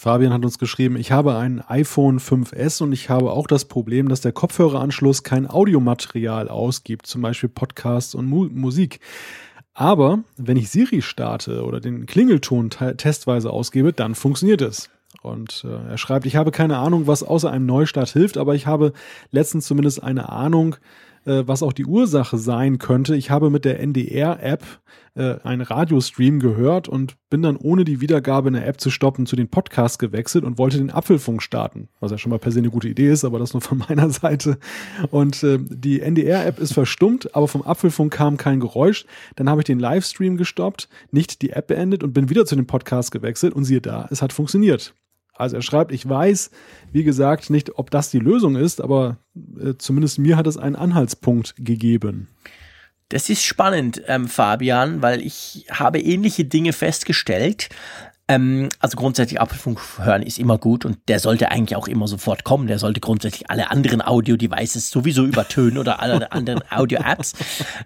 Fabian 0.00 0.32
hat 0.32 0.44
uns 0.44 0.58
geschrieben, 0.58 0.96
ich 0.96 1.12
habe 1.12 1.36
ein 1.36 1.62
iPhone 1.68 2.20
5S 2.20 2.82
und 2.82 2.92
ich 2.92 3.10
habe 3.10 3.32
auch 3.32 3.46
das 3.46 3.66
Problem, 3.66 4.08
dass 4.08 4.22
der 4.22 4.32
Kopfhöreranschluss 4.32 5.24
kein 5.24 5.50
Audiomaterial 5.50 6.48
ausgibt, 6.48 7.06
zum 7.06 7.20
Beispiel 7.20 7.50
Podcasts 7.50 8.14
und 8.14 8.26
Mu 8.26 8.48
Musik. 8.50 9.00
Aber 9.74 10.24
wenn 10.36 10.56
ich 10.56 10.70
Siri 10.70 11.02
starte 11.02 11.64
oder 11.64 11.80
den 11.80 12.06
Klingelton 12.06 12.70
testweise 12.70 13.50
ausgebe, 13.50 13.92
dann 13.92 14.14
funktioniert 14.14 14.62
es. 14.62 14.90
Und 15.22 15.64
äh, 15.64 15.90
er 15.90 15.98
schreibt, 15.98 16.26
ich 16.26 16.36
habe 16.36 16.50
keine 16.50 16.78
Ahnung, 16.78 17.06
was 17.06 17.22
außer 17.22 17.50
einem 17.50 17.66
Neustart 17.66 18.10
hilft, 18.10 18.38
aber 18.38 18.54
ich 18.54 18.66
habe 18.66 18.92
letztens 19.30 19.66
zumindest 19.66 20.02
eine 20.02 20.28
Ahnung, 20.30 20.76
äh, 21.26 21.42
was 21.46 21.62
auch 21.62 21.72
die 21.72 21.84
Ursache 21.84 22.38
sein 22.38 22.78
könnte. 22.78 23.16
Ich 23.16 23.30
habe 23.30 23.50
mit 23.50 23.64
der 23.64 23.80
NDR-App 23.80 24.64
äh, 25.14 25.36
einen 25.42 25.62
Radiostream 25.62 26.40
gehört 26.40 26.88
und 26.88 27.16
bin 27.30 27.42
dann 27.42 27.56
ohne 27.56 27.84
die 27.84 28.00
Wiedergabe 28.00 28.48
in 28.48 28.54
der 28.54 28.66
App 28.66 28.80
zu 28.80 28.90
stoppen 28.90 29.26
zu 29.26 29.36
den 29.36 29.48
Podcasts 29.48 29.98
gewechselt 29.98 30.44
und 30.44 30.58
wollte 30.58 30.78
den 30.78 30.90
Apfelfunk 30.90 31.42
starten, 31.42 31.88
was 32.00 32.10
ja 32.10 32.18
schon 32.18 32.30
mal 32.30 32.38
per 32.38 32.52
se 32.52 32.60
eine 32.60 32.70
gute 32.70 32.88
Idee 32.88 33.10
ist, 33.10 33.24
aber 33.24 33.38
das 33.38 33.52
nur 33.52 33.60
von 33.60 33.78
meiner 33.88 34.10
Seite. 34.10 34.58
Und 35.10 35.42
äh, 35.42 35.58
die 35.60 36.00
NDR-App 36.00 36.58
ist 36.58 36.74
verstummt, 36.74 37.34
aber 37.34 37.48
vom 37.48 37.62
Apfelfunk 37.62 38.12
kam 38.12 38.36
kein 38.36 38.60
Geräusch. 38.60 39.04
Dann 39.36 39.48
habe 39.48 39.60
ich 39.60 39.66
den 39.66 39.80
Livestream 39.80 40.36
gestoppt, 40.36 40.88
nicht 41.10 41.42
die 41.42 41.50
App 41.50 41.68
beendet 41.68 42.02
und 42.02 42.12
bin 42.12 42.30
wieder 42.30 42.46
zu 42.46 42.56
den 42.56 42.66
Podcasts 42.66 43.10
gewechselt 43.10 43.54
und 43.54 43.64
siehe 43.64 43.80
da, 43.80 44.06
es 44.10 44.22
hat 44.22 44.32
funktioniert. 44.32 44.94
Also 45.40 45.56
er 45.56 45.62
schreibt, 45.62 45.92
ich 45.92 46.08
weiß, 46.08 46.50
wie 46.92 47.04
gesagt, 47.04 47.50
nicht, 47.50 47.78
ob 47.78 47.90
das 47.90 48.10
die 48.10 48.18
Lösung 48.18 48.56
ist, 48.56 48.80
aber 48.80 49.18
äh, 49.58 49.74
zumindest 49.78 50.18
mir 50.18 50.36
hat 50.36 50.46
es 50.46 50.56
einen 50.56 50.76
Anhaltspunkt 50.76 51.54
gegeben. 51.58 52.28
Das 53.08 53.28
ist 53.28 53.42
spannend, 53.42 54.02
ähm, 54.06 54.28
Fabian, 54.28 55.02
weil 55.02 55.20
ich 55.20 55.66
habe 55.70 55.98
ähnliche 55.98 56.44
Dinge 56.44 56.72
festgestellt. 56.72 57.68
Ähm, 58.30 58.68
also 58.78 58.96
grundsätzlich 58.96 59.40
Apfelfunk 59.40 59.80
hören 59.98 60.22
ist 60.22 60.38
immer 60.38 60.56
gut 60.56 60.84
und 60.84 60.98
der 61.08 61.18
sollte 61.18 61.50
eigentlich 61.50 61.74
auch 61.74 61.88
immer 61.88 62.06
sofort 62.06 62.44
kommen. 62.44 62.68
Der 62.68 62.78
sollte 62.78 63.00
grundsätzlich 63.00 63.50
alle 63.50 63.72
anderen 63.72 64.00
Audio-Devices 64.00 64.90
sowieso 64.90 65.24
übertönen 65.24 65.78
oder 65.78 66.00
alle 66.00 66.30
anderen 66.32 66.62
Audio-Apps. 66.70 67.32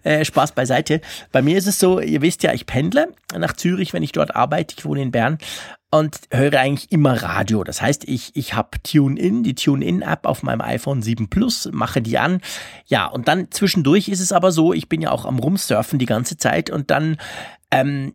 Äh, 0.03 0.27
Spaß 0.27 0.53
beiseite. 0.53 1.01
Bei 1.33 1.41
mir 1.41 1.57
ist 1.57 1.67
es 1.67 1.79
so, 1.79 1.99
ihr 1.99 2.21
wisst 2.21 2.43
ja, 2.43 2.53
ich 2.53 2.67
pendle 2.67 3.09
nach 3.35 3.55
Zürich, 3.55 3.95
wenn 3.95 4.03
ich 4.03 4.13
dort 4.13 4.37
arbeite. 4.37 4.75
Ich 4.77 4.85
wohne 4.85 5.01
in 5.01 5.11
Bern 5.11 5.39
und 5.99 6.21
höre 6.31 6.59
eigentlich 6.59 6.91
immer 6.91 7.23
Radio. 7.23 7.63
Das 7.63 7.81
heißt, 7.81 8.05
ich, 8.09 8.35
ich 8.35 8.55
habe 8.55 8.83
TuneIn, 8.83 9.45
die 9.45 9.55
TuneIn-App 9.55 10.27
auf 10.27 10.43
meinem 10.43 10.61
iPhone 10.61 11.03
7 11.03 11.29
Plus, 11.29 11.69
mache 11.73 12.03
die 12.03 12.19
an. 12.19 12.41
Ja, 12.87 13.07
und 13.07 13.29
dann 13.29 13.51
zwischendurch 13.51 14.09
ist 14.09 14.21
es 14.21 14.33
aber 14.33 14.51
so, 14.51 14.73
ich 14.73 14.89
bin 14.89 15.01
ja 15.01 15.13
auch 15.13 15.25
am 15.25 15.39
Rumsurfen 15.39 15.99
die 16.01 16.07
ganze 16.07 16.37
Zeit 16.37 16.69
und 16.71 16.91
dann 16.91 17.17
ähm, 17.75 18.15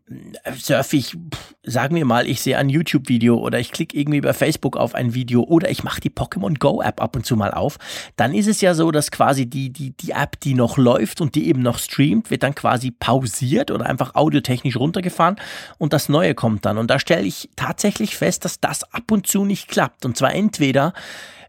surfe 0.58 0.96
ich, 0.96 1.18
sagen 1.64 1.96
wir 1.96 2.06
mal, 2.06 2.28
ich 2.28 2.42
sehe 2.42 2.58
ein 2.58 2.70
YouTube-Video 2.70 3.38
oder 3.38 3.60
ich 3.60 3.74
klicke 3.74 3.98
irgendwie 3.98 4.22
bei 4.22 4.32
Facebook 4.32 4.78
auf 4.78 4.96
ein 4.96 5.14
Video 5.14 5.44
oder 5.44 5.70
ich 5.70 5.84
mache 5.84 6.00
die 6.00 6.10
Pokémon 6.10 6.58
Go-App 6.58 7.02
ab 7.02 7.18
und 7.18 7.26
zu 7.26 7.36
mal 7.36 7.52
auf, 7.52 7.78
dann 8.16 8.34
ist 8.34 8.48
es 8.48 8.62
ja 8.62 8.74
so, 8.74 8.92
dass 8.92 9.12
quasi 9.12 9.48
die, 9.48 9.70
die, 9.70 9.92
die 9.92 10.12
App, 10.12 10.40
die 10.40 10.54
noch 10.54 10.78
läuft 10.78 11.20
und 11.20 11.36
die 11.36 11.48
eben 11.48 11.62
noch 11.62 11.78
streamt, 11.78 12.32
wird 12.32 12.44
dann 12.44 12.56
quasi 12.56 12.92
pausiert 12.92 13.70
oder 13.70 13.86
einfach 13.86 14.16
audiotechnisch 14.16 14.78
runtergefahren 14.78 15.36
und 15.78 15.92
das 15.92 16.08
Neue 16.08 16.36
kommt 16.36 16.66
dann. 16.66 16.78
Und 16.78 16.90
da 16.90 16.98
stelle 16.98 17.26
ich 17.26 17.50
tatsächlich 17.58 18.16
fest, 18.16 18.46
dass 18.46 18.62
das 18.62 18.86
ab 18.94 19.12
und 19.12 19.28
zu 19.28 19.44
nicht 19.44 19.68
klappt. 19.68 20.06
Und 20.06 20.16
zwar 20.16 20.34
entweder 20.34 20.94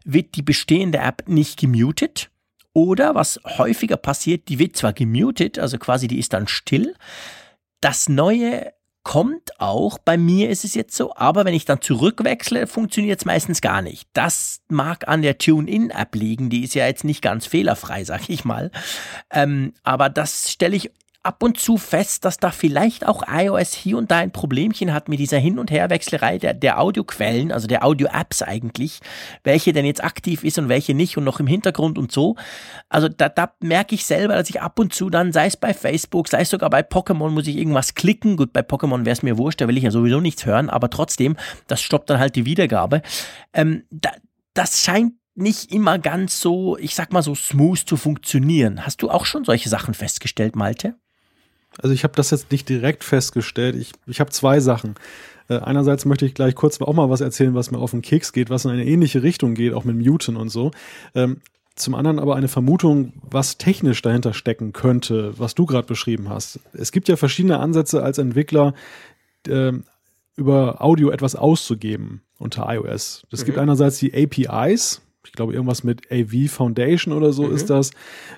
wird 0.03 0.35
die 0.35 0.43
bestehende 0.43 0.97
App 0.97 1.23
nicht 1.27 1.57
gemutet, 1.57 2.29
oder 2.73 3.15
was 3.15 3.37
häufiger 3.45 3.97
passiert, 3.97 4.47
die 4.47 4.57
wird 4.57 4.77
zwar 4.77 4.93
gemutet, 4.93 5.59
also 5.59 5.77
quasi 5.77 6.07
die 6.07 6.19
ist 6.19 6.31
dann 6.31 6.47
still, 6.47 6.95
das 7.81 8.09
Neue 8.09 8.73
kommt 9.03 9.59
auch, 9.59 9.97
bei 9.97 10.15
mir 10.15 10.49
ist 10.49 10.63
es 10.63 10.75
jetzt 10.75 10.95
so, 10.95 11.15
aber 11.15 11.43
wenn 11.43 11.55
ich 11.55 11.65
dann 11.65 11.81
zurückwechsle, 11.81 12.67
funktioniert 12.67 13.19
es 13.19 13.25
meistens 13.25 13.61
gar 13.61 13.81
nicht. 13.81 14.07
Das 14.13 14.61
mag 14.69 15.07
an 15.07 15.23
der 15.23 15.39
Tune-In-App 15.39 16.13
liegen, 16.15 16.49
die 16.51 16.63
ist 16.63 16.75
ja 16.75 16.85
jetzt 16.85 17.03
nicht 17.03 17.21
ganz 17.21 17.47
fehlerfrei, 17.47 18.03
sag 18.03 18.29
ich 18.29 18.45
mal. 18.45 18.69
Ähm, 19.31 19.73
aber 19.83 20.09
das 20.09 20.51
stelle 20.51 20.75
ich 20.75 20.91
ab 21.23 21.43
und 21.43 21.59
zu 21.59 21.77
fest, 21.77 22.25
dass 22.25 22.37
da 22.37 22.49
vielleicht 22.49 23.05
auch 23.05 23.23
iOS 23.27 23.73
hier 23.73 23.97
und 23.97 24.09
da 24.09 24.17
ein 24.17 24.31
Problemchen 24.31 24.91
hat 24.91 25.07
mit 25.07 25.19
dieser 25.19 25.37
Hin- 25.37 25.59
und 25.59 25.69
Herwechselerei 25.69 26.39
der, 26.39 26.55
der 26.55 26.79
Audioquellen, 26.79 27.51
also 27.51 27.67
der 27.67 27.85
Audio-Apps 27.85 28.41
eigentlich, 28.41 29.01
welche 29.43 29.71
denn 29.71 29.85
jetzt 29.85 30.03
aktiv 30.03 30.43
ist 30.43 30.57
und 30.57 30.67
welche 30.67 30.95
nicht 30.95 31.17
und 31.17 31.23
noch 31.23 31.39
im 31.39 31.45
Hintergrund 31.45 31.99
und 31.99 32.11
so. 32.11 32.37
Also 32.89 33.07
da, 33.07 33.29
da 33.29 33.53
merke 33.59 33.93
ich 33.93 34.05
selber, 34.05 34.35
dass 34.35 34.49
ich 34.49 34.61
ab 34.61 34.79
und 34.79 34.95
zu 34.95 35.11
dann, 35.11 35.31
sei 35.31 35.45
es 35.45 35.57
bei 35.57 35.75
Facebook, 35.75 36.27
sei 36.27 36.41
es 36.41 36.49
sogar 36.49 36.71
bei 36.71 36.81
Pokémon, 36.81 37.29
muss 37.29 37.47
ich 37.47 37.57
irgendwas 37.57 37.93
klicken. 37.93 38.35
Gut, 38.35 38.51
bei 38.51 38.61
Pokémon 38.61 39.05
wäre 39.05 39.13
es 39.13 39.21
mir 39.21 39.37
wurscht, 39.37 39.61
da 39.61 39.67
will 39.67 39.77
ich 39.77 39.83
ja 39.83 39.91
sowieso 39.91 40.21
nichts 40.21 40.45
hören, 40.47 40.71
aber 40.71 40.89
trotzdem, 40.89 41.37
das 41.67 41.81
stoppt 41.81 42.09
dann 42.09 42.19
halt 42.19 42.35
die 42.35 42.45
Wiedergabe. 42.45 43.03
Ähm, 43.53 43.83
da, 43.91 44.09
das 44.55 44.81
scheint 44.81 45.13
nicht 45.35 45.71
immer 45.71 45.99
ganz 45.99 46.41
so, 46.41 46.77
ich 46.77 46.95
sag 46.95 47.13
mal 47.13 47.21
so 47.21 47.35
smooth 47.35 47.77
zu 47.77 47.95
funktionieren. 47.95 48.85
Hast 48.85 49.01
du 49.01 49.09
auch 49.09 49.25
schon 49.25 49.45
solche 49.45 49.69
Sachen 49.69 49.93
festgestellt, 49.93 50.55
Malte? 50.55 50.95
Also 51.77 51.93
ich 51.93 52.03
habe 52.03 52.15
das 52.15 52.31
jetzt 52.31 52.51
nicht 52.51 52.67
direkt 52.69 53.03
festgestellt. 53.03 53.75
Ich, 53.75 53.93
ich 54.07 54.19
habe 54.19 54.29
zwei 54.31 54.59
Sachen. 54.59 54.95
Äh, 55.47 55.59
einerseits 55.59 56.05
möchte 56.05 56.25
ich 56.25 56.33
gleich 56.33 56.55
kurz 56.55 56.81
auch 56.81 56.93
mal 56.93 57.09
was 57.09 57.21
erzählen, 57.21 57.55
was 57.55 57.71
mir 57.71 57.79
auf 57.79 57.91
den 57.91 58.01
Keks 58.01 58.33
geht, 58.33 58.49
was 58.49 58.65
in 58.65 58.71
eine 58.71 58.85
ähnliche 58.85 59.23
Richtung 59.23 59.53
geht, 59.53 59.73
auch 59.73 59.85
mit 59.85 59.95
Muten 59.95 60.37
und 60.37 60.49
so. 60.49 60.71
Ähm, 61.15 61.41
zum 61.75 61.95
anderen 61.95 62.19
aber 62.19 62.35
eine 62.35 62.49
Vermutung, 62.49 63.13
was 63.21 63.57
technisch 63.57 64.01
dahinter 64.01 64.33
stecken 64.33 64.73
könnte, 64.73 65.33
was 65.37 65.55
du 65.55 65.65
gerade 65.65 65.87
beschrieben 65.87 66.29
hast. 66.29 66.59
Es 66.73 66.91
gibt 66.91 67.07
ja 67.07 67.15
verschiedene 67.15 67.59
Ansätze 67.59 68.03
als 68.03 68.17
Entwickler, 68.17 68.73
äh, 69.47 69.71
über 70.35 70.81
Audio 70.81 71.09
etwas 71.09 71.35
auszugeben 71.35 72.21
unter 72.37 72.67
iOS. 72.67 73.25
Es 73.31 73.41
mhm. 73.41 73.45
gibt 73.45 73.57
einerseits 73.57 73.99
die 73.99 74.13
APIs, 74.13 75.01
ich 75.25 75.33
glaube 75.33 75.53
irgendwas 75.53 75.83
mit 75.83 76.11
AV 76.11 76.49
Foundation 76.49 77.13
oder 77.13 77.31
so 77.31 77.43
mhm. 77.43 77.55
ist 77.55 77.69
das, 77.69 77.91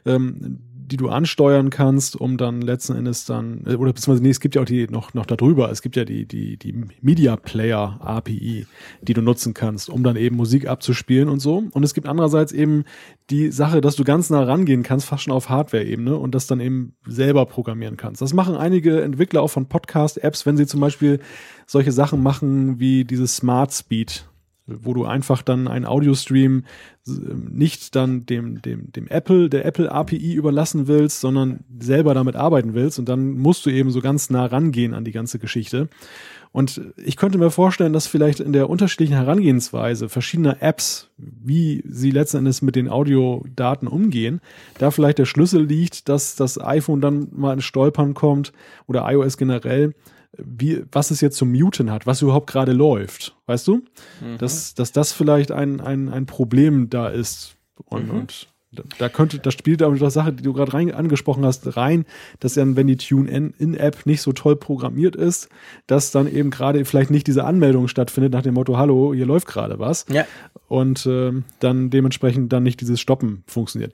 ähm, 0.05 0.59
die 0.87 0.97
du 0.97 1.09
ansteuern 1.09 1.69
kannst, 1.69 2.15
um 2.15 2.37
dann 2.37 2.61
letzten 2.61 2.95
Endes 2.95 3.25
dann, 3.25 3.63
äh, 3.65 3.75
oder 3.75 3.93
beziehungsweise 3.93 4.23
nee, 4.23 4.29
es 4.29 4.39
gibt 4.39 4.55
ja 4.55 4.61
auch 4.61 4.65
die 4.65 4.87
noch, 4.87 5.13
noch 5.13 5.25
darüber, 5.25 5.71
es 5.71 5.81
gibt 5.81 5.95
ja 5.95 6.05
die, 6.05 6.25
die, 6.25 6.57
die 6.57 6.73
Media 7.01 7.35
Player 7.35 7.97
API, 8.01 8.65
die 9.01 9.13
du 9.13 9.21
nutzen 9.21 9.53
kannst, 9.53 9.89
um 9.89 10.03
dann 10.03 10.15
eben 10.15 10.35
Musik 10.35 10.67
abzuspielen 10.67 11.29
und 11.29 11.39
so. 11.39 11.63
Und 11.71 11.83
es 11.83 11.93
gibt 11.93 12.07
andererseits 12.07 12.51
eben 12.51 12.83
die 13.29 13.51
Sache, 13.51 13.81
dass 13.81 13.95
du 13.95 14.03
ganz 14.03 14.29
nah 14.29 14.43
rangehen 14.43 14.83
kannst, 14.83 15.05
fast 15.05 15.23
schon 15.23 15.33
auf 15.33 15.49
Hardware-Ebene 15.49 16.15
und 16.17 16.35
das 16.35 16.47
dann 16.47 16.59
eben 16.59 16.95
selber 17.07 17.45
programmieren 17.45 17.97
kannst. 17.97 18.21
Das 18.21 18.33
machen 18.33 18.55
einige 18.55 19.01
Entwickler 19.01 19.41
auch 19.41 19.49
von 19.49 19.67
Podcast-Apps, 19.67 20.45
wenn 20.45 20.57
sie 20.57 20.67
zum 20.67 20.79
Beispiel 20.79 21.19
solche 21.65 21.91
Sachen 21.91 22.21
machen 22.21 22.79
wie 22.79 23.05
dieses 23.05 23.35
Smart 23.37 23.73
Speed 23.73 24.25
wo 24.65 24.93
du 24.93 25.05
einfach 25.05 25.41
dann 25.41 25.67
einen 25.67 25.85
Audiostream 25.85 26.63
nicht 27.05 27.95
dann 27.95 28.25
dem, 28.25 28.61
dem, 28.61 28.91
dem 28.93 29.07
Apple, 29.07 29.49
der 29.49 29.65
Apple 29.65 29.91
API 29.91 30.33
überlassen 30.33 30.87
willst, 30.87 31.19
sondern 31.19 31.65
selber 31.79 32.13
damit 32.13 32.35
arbeiten 32.35 32.73
willst 32.73 32.97
und 32.97 33.09
dann 33.09 33.33
musst 33.33 33.65
du 33.65 33.69
eben 33.69 33.91
so 33.91 33.99
ganz 33.99 34.29
nah 34.29 34.45
rangehen 34.45 34.93
an 34.93 35.03
die 35.03 35.11
ganze 35.11 35.37
Geschichte. 35.37 35.89
Und 36.53 36.81
ich 36.97 37.17
könnte 37.17 37.39
mir 37.39 37.49
vorstellen, 37.49 37.93
dass 37.93 38.05
vielleicht 38.05 38.39
in 38.39 38.53
der 38.53 38.69
unterschiedlichen 38.69 39.15
Herangehensweise 39.15 40.07
verschiedener 40.07 40.61
Apps, 40.61 41.09
wie 41.17 41.83
sie 41.89 42.11
letzten 42.11 42.37
Endes 42.37 42.61
mit 42.61 42.75
den 42.75 42.89
Audiodaten 42.89 43.87
umgehen, 43.87 44.39
da 44.77 44.91
vielleicht 44.91 45.17
der 45.17 45.25
Schlüssel 45.25 45.65
liegt, 45.65 46.07
dass 46.09 46.35
das 46.35 46.61
iPhone 46.61 47.01
dann 47.01 47.27
mal 47.31 47.53
ins 47.53 47.65
Stolpern 47.65 48.13
kommt 48.13 48.53
oder 48.85 49.11
iOS 49.11 49.37
generell, 49.37 49.95
wie, 50.37 50.83
was 50.91 51.11
es 51.11 51.21
jetzt 51.21 51.37
zum 51.37 51.51
Muten 51.51 51.91
hat, 51.91 52.07
was 52.07 52.21
überhaupt 52.21 52.47
gerade 52.47 52.73
läuft. 52.73 53.35
Weißt 53.45 53.67
du? 53.67 53.83
Mhm. 54.21 54.37
Dass, 54.39 54.73
dass 54.73 54.91
das 54.91 55.11
vielleicht 55.11 55.51
ein, 55.51 55.79
ein, 55.79 56.09
ein 56.09 56.25
Problem 56.25 56.89
da 56.89 57.07
ist. 57.07 57.55
Und, 57.85 58.07
mhm. 58.07 58.19
und 58.19 58.47
da 58.97 59.09
könnte, 59.09 59.37
da 59.37 59.51
spielt 59.51 59.83
aber 59.83 59.95
die 59.95 60.09
Sache, 60.09 60.33
die 60.33 60.41
du 60.43 60.53
gerade 60.53 60.73
rein 60.73 60.91
angesprochen 60.91 61.45
hast, 61.45 61.77
rein, 61.77 62.05
dass 62.39 62.55
dann, 62.55 62.75
wenn 62.75 62.87
die 62.87 62.97
Tune-In-App 62.97 64.05
nicht 64.05 64.21
so 64.21 64.33
toll 64.33 64.55
programmiert 64.55 65.15
ist, 65.15 65.49
dass 65.85 66.11
dann 66.11 66.31
eben 66.31 66.49
gerade 66.49 66.83
vielleicht 66.85 67.11
nicht 67.11 67.27
diese 67.27 67.43
Anmeldung 67.43 67.87
stattfindet 67.87 68.33
nach 68.33 68.41
dem 68.41 68.55
Motto, 68.55 68.77
hallo, 68.77 69.13
hier 69.13 69.27
läuft 69.27 69.47
gerade 69.47 69.77
was. 69.77 70.05
Ja. 70.09 70.25
Und 70.67 71.05
äh, 71.05 71.31
dann 71.59 71.91
dementsprechend 71.91 72.51
dann 72.51 72.63
nicht 72.63 72.81
dieses 72.81 72.99
Stoppen 72.99 73.43
funktioniert. 73.45 73.93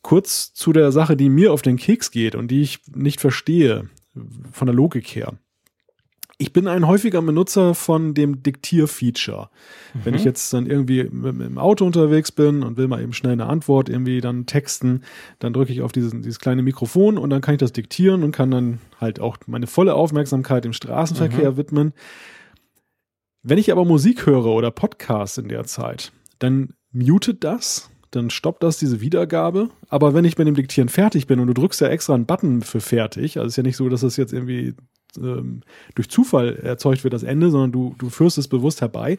Kurz 0.00 0.54
zu 0.54 0.72
der 0.72 0.90
Sache, 0.90 1.16
die 1.16 1.28
mir 1.28 1.52
auf 1.52 1.60
den 1.60 1.76
Keks 1.76 2.10
geht 2.10 2.34
und 2.34 2.50
die 2.50 2.62
ich 2.62 2.78
nicht 2.94 3.20
verstehe 3.20 3.90
von 4.52 4.66
der 4.66 4.74
Logik 4.74 5.06
her. 5.08 5.34
Ich 6.40 6.52
bin 6.52 6.68
ein 6.68 6.86
häufiger 6.86 7.20
Benutzer 7.20 7.74
von 7.74 8.14
dem 8.14 8.44
Diktier-Feature. 8.44 9.50
Mhm. 9.92 10.00
Wenn 10.04 10.14
ich 10.14 10.22
jetzt 10.22 10.52
dann 10.52 10.66
irgendwie 10.66 11.00
im 11.00 11.58
Auto 11.58 11.84
unterwegs 11.84 12.30
bin 12.30 12.62
und 12.62 12.76
will 12.76 12.86
mal 12.86 13.02
eben 13.02 13.12
schnell 13.12 13.32
eine 13.32 13.46
Antwort 13.46 13.88
irgendwie 13.88 14.20
dann 14.20 14.46
texten, 14.46 15.02
dann 15.40 15.52
drücke 15.52 15.72
ich 15.72 15.82
auf 15.82 15.90
diesen, 15.90 16.22
dieses 16.22 16.38
kleine 16.38 16.62
Mikrofon 16.62 17.18
und 17.18 17.30
dann 17.30 17.40
kann 17.40 17.54
ich 17.54 17.58
das 17.58 17.72
diktieren 17.72 18.22
und 18.22 18.30
kann 18.30 18.52
dann 18.52 18.78
halt 19.00 19.18
auch 19.18 19.36
meine 19.46 19.66
volle 19.66 19.94
Aufmerksamkeit 19.94 20.64
im 20.64 20.72
Straßenverkehr 20.72 21.52
mhm. 21.52 21.56
widmen. 21.56 21.92
Wenn 23.42 23.58
ich 23.58 23.72
aber 23.72 23.84
Musik 23.84 24.26
höre 24.26 24.46
oder 24.46 24.70
Podcasts 24.70 25.38
in 25.38 25.48
der 25.48 25.64
Zeit, 25.64 26.12
dann 26.38 26.74
mutet 26.92 27.42
das 27.42 27.90
dann 28.10 28.30
stoppt 28.30 28.62
das 28.62 28.78
diese 28.78 29.00
Wiedergabe. 29.00 29.70
Aber 29.88 30.14
wenn 30.14 30.24
ich 30.24 30.38
mit 30.38 30.46
dem 30.46 30.54
Diktieren 30.54 30.88
fertig 30.88 31.26
bin 31.26 31.40
und 31.40 31.46
du 31.46 31.54
drückst 31.54 31.80
ja 31.80 31.88
extra 31.88 32.14
einen 32.14 32.26
Button 32.26 32.62
für 32.62 32.80
fertig, 32.80 33.38
also 33.38 33.46
es 33.46 33.52
ist 33.52 33.56
ja 33.56 33.62
nicht 33.62 33.76
so, 33.76 33.88
dass 33.88 34.00
das 34.00 34.16
jetzt 34.16 34.32
irgendwie 34.32 34.74
ähm, 35.16 35.62
durch 35.94 36.08
Zufall 36.08 36.56
erzeugt 36.56 37.04
wird, 37.04 37.14
das 37.14 37.22
Ende, 37.22 37.50
sondern 37.50 37.72
du, 37.72 37.94
du 37.98 38.10
führst 38.10 38.38
es 38.38 38.48
bewusst 38.48 38.80
herbei, 38.80 39.18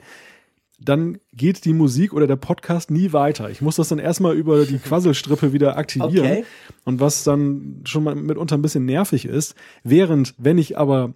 dann 0.81 1.17
geht 1.33 1.65
die 1.65 1.73
Musik 1.73 2.13
oder 2.13 2.25
der 2.25 2.37
Podcast 2.37 2.89
nie 2.89 3.11
weiter. 3.11 3.49
Ich 3.49 3.61
muss 3.61 3.75
das 3.75 3.89
dann 3.89 3.99
erstmal 3.99 4.35
über 4.35 4.65
die 4.65 4.77
Quasselstrippe 4.79 5.53
wieder 5.53 5.77
aktivieren. 5.77 6.25
Okay. 6.25 6.45
Und 6.85 6.99
was 6.99 7.23
dann 7.23 7.81
schon 7.85 8.03
mal 8.03 8.15
mitunter 8.15 8.57
ein 8.57 8.61
bisschen 8.61 8.85
nervig 8.85 9.25
ist. 9.25 9.55
Während, 9.83 10.35
wenn 10.37 10.57
ich 10.57 10.77
aber 10.77 11.13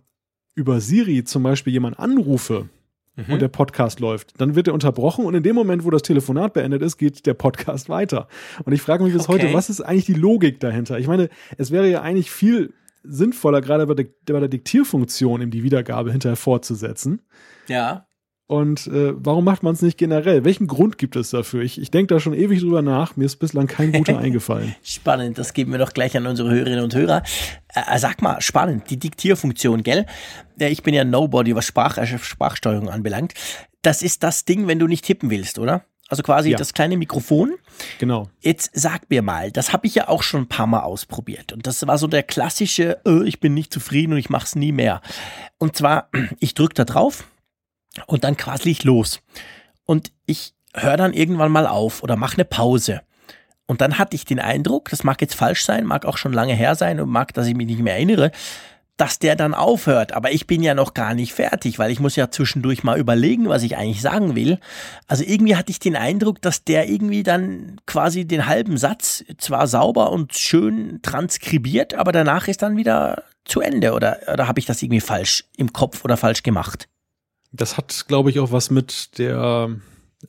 über 0.56 0.82
Siri 0.82 1.24
zum 1.24 1.44
Beispiel 1.44 1.74
jemanden 1.74 2.00
anrufe, 2.00 2.70
mhm. 3.16 3.34
und 3.34 3.42
der 3.42 3.48
Podcast 3.48 4.00
läuft. 4.00 4.40
Dann 4.40 4.56
wird 4.56 4.68
er 4.68 4.74
unterbrochen 4.74 5.26
und 5.26 5.34
in 5.36 5.44
dem 5.44 5.56
Moment, 5.56 5.84
wo 5.84 5.90
das 5.90 6.02
Telefonat 6.02 6.54
beendet 6.54 6.82
ist, 6.82 6.98
geht 6.98 7.26
der 7.26 7.34
Podcast 7.34 7.90
weiter. 7.90 8.28
Und 8.66 8.74
ich 8.74 8.82
frage 8.82 9.04
mich 9.04 9.14
bis 9.14 9.28
okay. 9.28 9.44
heute, 9.44 9.54
was 9.54 9.70
ist 9.70 9.82
eigentlich 9.82 10.06
die 10.06 10.14
Logik 10.14 10.60
dahinter? 10.60 11.00
Ich 11.00 11.08
meine, 11.08 11.30
es 11.58 11.72
wäre 11.72 11.90
ja 11.90 12.02
eigentlich 12.02 12.32
viel 12.32 12.74
sinnvoller, 13.04 13.62
gerade 13.62 13.86
bei 13.86 13.96
der, 13.96 14.06
bei 14.26 14.40
der 14.40 14.50
Diktierfunktion, 14.50 15.42
eben 15.42 15.52
die 15.52 15.64
Wiedergabe 15.64 16.12
hinterher 16.12 16.38
fortzusetzen. 16.38 17.22
Ja. 17.68 18.08
Und 18.48 18.88
äh, 18.88 19.14
warum 19.16 19.46
macht 19.46 19.64
man 19.64 19.74
es 19.74 19.82
nicht 19.82 19.98
generell? 19.98 20.44
Welchen 20.44 20.68
Grund 20.68 20.98
gibt 20.98 21.16
es 21.16 21.30
dafür? 21.30 21.62
Ich, 21.62 21.80
ich 21.80 21.92
denke 21.92 22.14
da 22.14 22.20
schon 22.20 22.34
ewig 22.34 22.60
drüber 22.60 22.82
nach. 22.82 23.16
Mir 23.16 23.26
ist 23.26 23.38
bislang 23.38 23.68
kein 23.68 23.94
guter 23.94 24.18
eingefallen. 24.20 24.76
Spannend, 24.84 25.38
das 25.38 25.54
geben 25.54 25.72
wir 25.72 25.80
doch 25.80 25.94
gleich 25.94 26.16
an 26.18 26.28
unsere 26.28 26.52
Hörerinnen 26.52 26.84
und 26.84 26.94
Hörer. 26.94 27.24
Äh, 27.70 27.98
sag 28.00 28.22
mal, 28.22 28.42
spannend, 28.42 28.90
die 28.90 29.00
Diktierfunktion, 29.00 29.84
gell? 29.84 30.06
Ja, 30.60 30.68
ich 30.68 30.84
bin 30.84 30.94
ja 30.94 31.06
Nobody, 31.06 31.56
was 31.56 31.66
Sprach, 31.66 31.98
äh, 31.98 32.06
Sprachsteuerung 32.18 32.90
anbelangt. 32.90 33.34
Das 33.82 34.02
ist 34.02 34.24
das 34.24 34.44
Ding, 34.44 34.68
wenn 34.68 34.80
du 34.80 34.88
nicht 34.88 35.06
tippen 35.06 35.30
willst, 35.30 35.58
oder? 35.58 35.86
Also 36.10 36.22
quasi 36.22 36.52
ja. 36.52 36.58
das 36.58 36.74
kleine 36.74 36.98
Mikrofon. 36.98 37.56
Genau. 37.98 38.30
Jetzt 38.42 38.72
sag 38.74 39.10
mir 39.10 39.22
mal, 39.22 39.52
das 39.52 39.72
habe 39.72 39.88
ich 39.88 39.96
ja 39.96 40.10
auch 40.10 40.22
schon 40.22 40.42
ein 40.42 40.48
paar 40.48 40.68
Mal 40.68 40.82
ausprobiert. 40.82 41.54
Und 41.54 41.66
das 41.66 41.88
war 41.88 41.98
so 41.98 42.08
der 42.08 42.24
klassische, 42.24 43.00
äh, 43.06 43.24
ich 43.26 43.40
bin 43.40 43.54
nicht 43.54 43.74
zufrieden 43.74 44.12
und 44.12 44.20
ich 44.20 44.30
mache 44.30 44.46
es 44.46 44.56
nie 44.56 44.74
mehr. 44.74 45.02
Und 45.58 45.78
zwar, 45.78 46.10
ich 46.40 46.54
drücke 46.54 46.74
da 46.74 46.84
drauf 46.84 47.24
und 48.08 48.24
dann 48.24 48.38
quasi 48.38 48.72
ich 48.72 48.84
los. 48.84 49.22
Und 49.86 50.12
ich 50.26 50.54
höre 50.74 50.98
dann 50.98 51.14
irgendwann 51.14 51.52
mal 51.52 51.68
auf 51.68 52.04
oder 52.04 52.16
mache 52.16 52.38
eine 52.38 52.46
Pause. 52.46 53.02
Und 53.66 53.82
dann 53.82 53.98
hatte 53.98 54.16
ich 54.16 54.26
den 54.26 54.40
Eindruck, 54.40 54.90
das 54.90 55.04
mag 55.04 55.22
jetzt 55.22 55.36
falsch 55.36 55.64
sein, 55.64 55.86
mag 55.86 56.06
auch 56.06 56.18
schon 56.18 56.34
lange 56.34 56.54
her 56.54 56.76
sein 56.76 57.00
und 57.00 57.10
mag, 57.10 57.34
dass 57.34 57.48
ich 57.48 57.56
mich 57.56 57.68
nicht 57.68 57.82
mehr 57.82 57.96
erinnere, 57.96 58.32
dass 58.98 59.20
der 59.20 59.36
dann 59.36 59.54
aufhört. 59.54 60.12
Aber 60.12 60.32
ich 60.32 60.46
bin 60.48 60.62
ja 60.62 60.76
noch 60.76 60.94
gar 60.94 61.14
nicht 61.14 61.34
fertig, 61.34 61.80
weil 61.80 61.92
ich 61.92 62.00
muss 62.00 62.16
ja 62.16 62.30
zwischendurch 62.30 62.84
mal 62.84 63.00
überlegen, 63.00 63.50
was 63.50 63.64
ich 63.64 63.78
eigentlich 63.78 64.02
sagen 64.02 64.36
will. 64.36 64.60
Also 65.08 65.24
irgendwie 65.24 65.56
hatte 65.56 65.72
ich 65.72 65.80
den 65.80 65.96
Eindruck, 65.96 66.42
dass 66.42 66.64
der 66.64 66.90
irgendwie 66.90 67.24
dann 67.24 67.80
quasi 67.86 68.26
den 68.26 68.46
halben 68.46 68.78
Satz 68.78 69.24
zwar 69.38 69.68
sauber 69.68 70.12
und 70.12 70.36
schön 70.36 71.00
transkribiert, 71.02 71.94
aber 71.96 72.12
danach 72.12 72.48
ist 72.48 72.62
dann 72.62 72.78
wieder 72.78 73.24
zu 73.46 73.62
Ende. 73.62 73.94
Oder, 73.94 74.20
oder 74.32 74.48
habe 74.48 74.60
ich 74.60 74.66
das 74.66 74.82
irgendwie 74.82 75.02
falsch 75.02 75.46
im 75.58 75.74
Kopf 75.74 76.04
oder 76.06 76.18
falsch 76.18 76.44
gemacht? 76.44 76.88
Das 77.54 77.78
hat, 77.78 78.06
glaube 78.08 78.30
ich, 78.30 78.40
auch 78.40 78.52
was 78.52 78.72
mit 78.72 79.18
der 79.18 79.70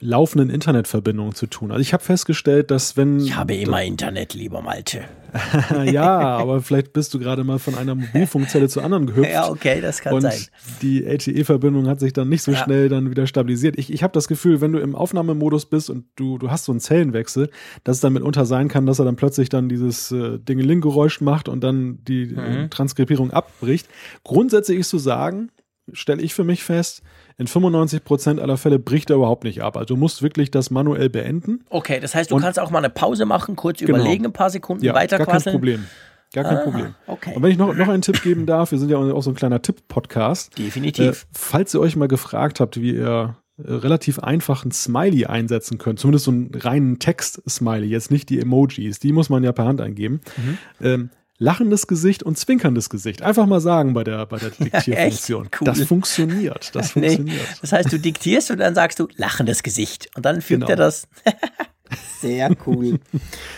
laufenden 0.01 0.51
Internetverbindung 0.51 1.35
zu 1.35 1.47
tun. 1.47 1.71
Also 1.71 1.81
ich 1.81 1.93
habe 1.93 2.03
festgestellt, 2.03 2.71
dass 2.71 2.97
wenn 2.97 3.21
ich 3.21 3.37
habe 3.37 3.55
immer 3.55 3.83
Internet, 3.83 4.35
lieber 4.35 4.61
Malte. 4.61 5.05
ja, 5.85 6.21
aber 6.37 6.61
vielleicht 6.61 6.93
bist 6.93 7.13
du 7.13 7.19
gerade 7.19 7.43
mal 7.43 7.59
von 7.59 7.75
einer 7.75 7.95
Mobilfunkzelle 7.95 8.69
zur 8.69 8.85
anderen 8.85 9.07
gehüpft. 9.07 9.31
Ja, 9.31 9.49
okay, 9.49 9.81
das 9.81 10.01
kann 10.01 10.15
und 10.15 10.23
sein. 10.23 10.39
Die 10.81 11.05
LTE-Verbindung 11.05 11.89
hat 11.89 11.99
sich 11.99 12.13
dann 12.13 12.29
nicht 12.29 12.43
so 12.43 12.53
ja. 12.53 12.59
schnell 12.63 12.89
dann 12.89 13.11
wieder 13.11 13.27
stabilisiert. 13.27 13.77
Ich, 13.77 13.93
ich 13.93 14.05
habe 14.05 14.13
das 14.13 14.29
Gefühl, 14.29 14.61
wenn 14.61 14.73
du 14.73 14.79
im 14.79 14.95
Aufnahmemodus 14.95 15.67
bist 15.67 15.91
und 15.91 16.05
du, 16.15 16.39
du 16.39 16.51
hast 16.51 16.67
so 16.67 16.73
einen 16.73 16.81
Zellenwechsel, 16.81 17.51
dass 17.83 17.97
es 17.97 18.01
dann 18.01 18.13
mitunter 18.13 18.47
sein 18.47 18.69
kann, 18.69 18.87
dass 18.87 19.01
er 19.01 19.05
dann 19.05 19.17
plötzlich 19.17 19.49
dann 19.49 19.69
dieses 19.69 20.13
äh, 20.13 20.39
Dingeling-Geräusch 20.39 21.21
macht 21.21 21.49
und 21.49 21.65
dann 21.65 21.99
die 22.05 22.27
mhm. 22.27 22.39
äh, 22.39 22.69
Transkribierung 22.69 23.33
abbricht. 23.33 23.89
Grundsätzlich 24.23 24.79
ist 24.81 24.91
zu 24.91 24.99
sagen, 24.99 25.51
stelle 25.93 26.23
ich 26.23 26.35
für 26.35 26.45
mich 26.45 26.65
fest, 26.65 27.03
in 27.37 27.47
95 27.47 28.05
Prozent 28.05 28.41
aller 28.41 28.57
Fälle 28.57 28.79
bricht 28.79 29.11
er 29.11 29.17
überhaupt 29.17 29.45
nicht 29.45 29.63
ab. 29.63 29.77
Also 29.77 29.95
du 29.95 29.97
musst 29.97 30.23
wirklich 30.23 30.51
das 30.51 30.71
manuell 30.71 31.11
beenden. 31.11 31.65
Okay, 31.69 32.01
das 32.01 32.15
heißt, 32.15 32.31
du 32.31 32.37
und 32.37 32.43
kannst 32.43 32.59
auch 32.59 32.71
mal 32.71 32.79
eine 32.79 32.91
Pause 32.91 33.27
machen, 33.27 33.57
kurz 33.57 33.81
genau. 33.81 33.99
überlegen, 33.99 34.25
ein 34.25 34.33
paar 34.33 34.51
Sekunden 34.51 34.85
ja, 34.85 34.95
weiter 34.95 35.19
gar 35.19 35.27
kein 35.27 35.43
Problem. 35.43 35.87
Gar 36.33 36.45
kein 36.45 36.59
ah, 36.59 36.63
Problem. 36.63 36.95
Okay. 37.07 37.33
Und 37.35 37.43
wenn 37.43 37.51
ich 37.53 37.59
noch, 37.59 37.75
noch 37.75 37.89
einen 37.89 38.03
Tipp 38.03 38.21
geben 38.23 38.45
darf, 38.45 38.73
wir 38.73 38.79
sind 38.79 38.89
ja 38.89 38.99
auch 38.99 39.23
so 39.23 39.31
ein 39.31 39.37
kleiner 39.37 39.63
Tipp-Podcast. 39.63 40.59
Definitiv. 40.59 41.23
Äh, 41.23 41.27
falls 41.33 41.75
ihr 41.75 41.81
euch 41.81 41.95
mal 41.95 42.09
gefragt 42.09 42.59
habt, 42.59 42.81
wie 42.81 42.93
ihr 42.93 43.37
äh, 43.57 43.73
relativ 43.73 44.19
einfachen 44.19 44.73
Smiley 44.73 45.27
einsetzen 45.27 45.79
könnt, 45.79 46.01
zumindest 46.01 46.25
so 46.25 46.33
einen 46.33 46.53
reinen 46.53 46.99
Text-Smiley, 46.99 47.87
jetzt 47.87 48.11
nicht 48.11 48.31
die 48.31 48.41
Emojis, 48.41 48.99
die 48.99 49.13
muss 49.13 49.31
man 49.31 49.45
ja 49.45 49.53
per 49.53 49.65
Hand 49.65 49.81
eingeben. 49.81 50.23
Mhm. 50.37 50.59
Ähm, 50.81 51.11
lachendes 51.39 51.87
Gesicht 51.87 52.23
und 52.23 52.39
zwinkerndes 52.39 52.91
Gesicht. 52.91 53.23
Einfach 53.23 53.47
mal 53.47 53.61
sagen 53.61 53.95
bei 53.95 54.05
der, 54.05 54.27
bei 54.27 54.39
der 54.39 54.51
Diktierfunktion. 54.59 55.49
cool. 55.61 55.65
Das 55.65 55.83
funktioniert. 55.83 56.75
Das 56.75 56.91
funktioniert. 56.93 57.39
Nee, 57.39 57.57
das 57.61 57.73
heißt, 57.73 57.93
du 57.93 57.99
diktierst 57.99 58.51
und 58.51 58.59
dann 58.59 58.75
sagst 58.75 58.99
du 59.01 59.09
lachendes 59.17 59.63
Gesicht. 59.63 60.09
Und 60.17 60.25
dann 60.25 60.41
fügt 60.43 60.61
genau. 60.61 60.71
er 60.71 60.77
das. 60.77 61.09
Sehr 62.21 62.51
cool. 62.67 62.99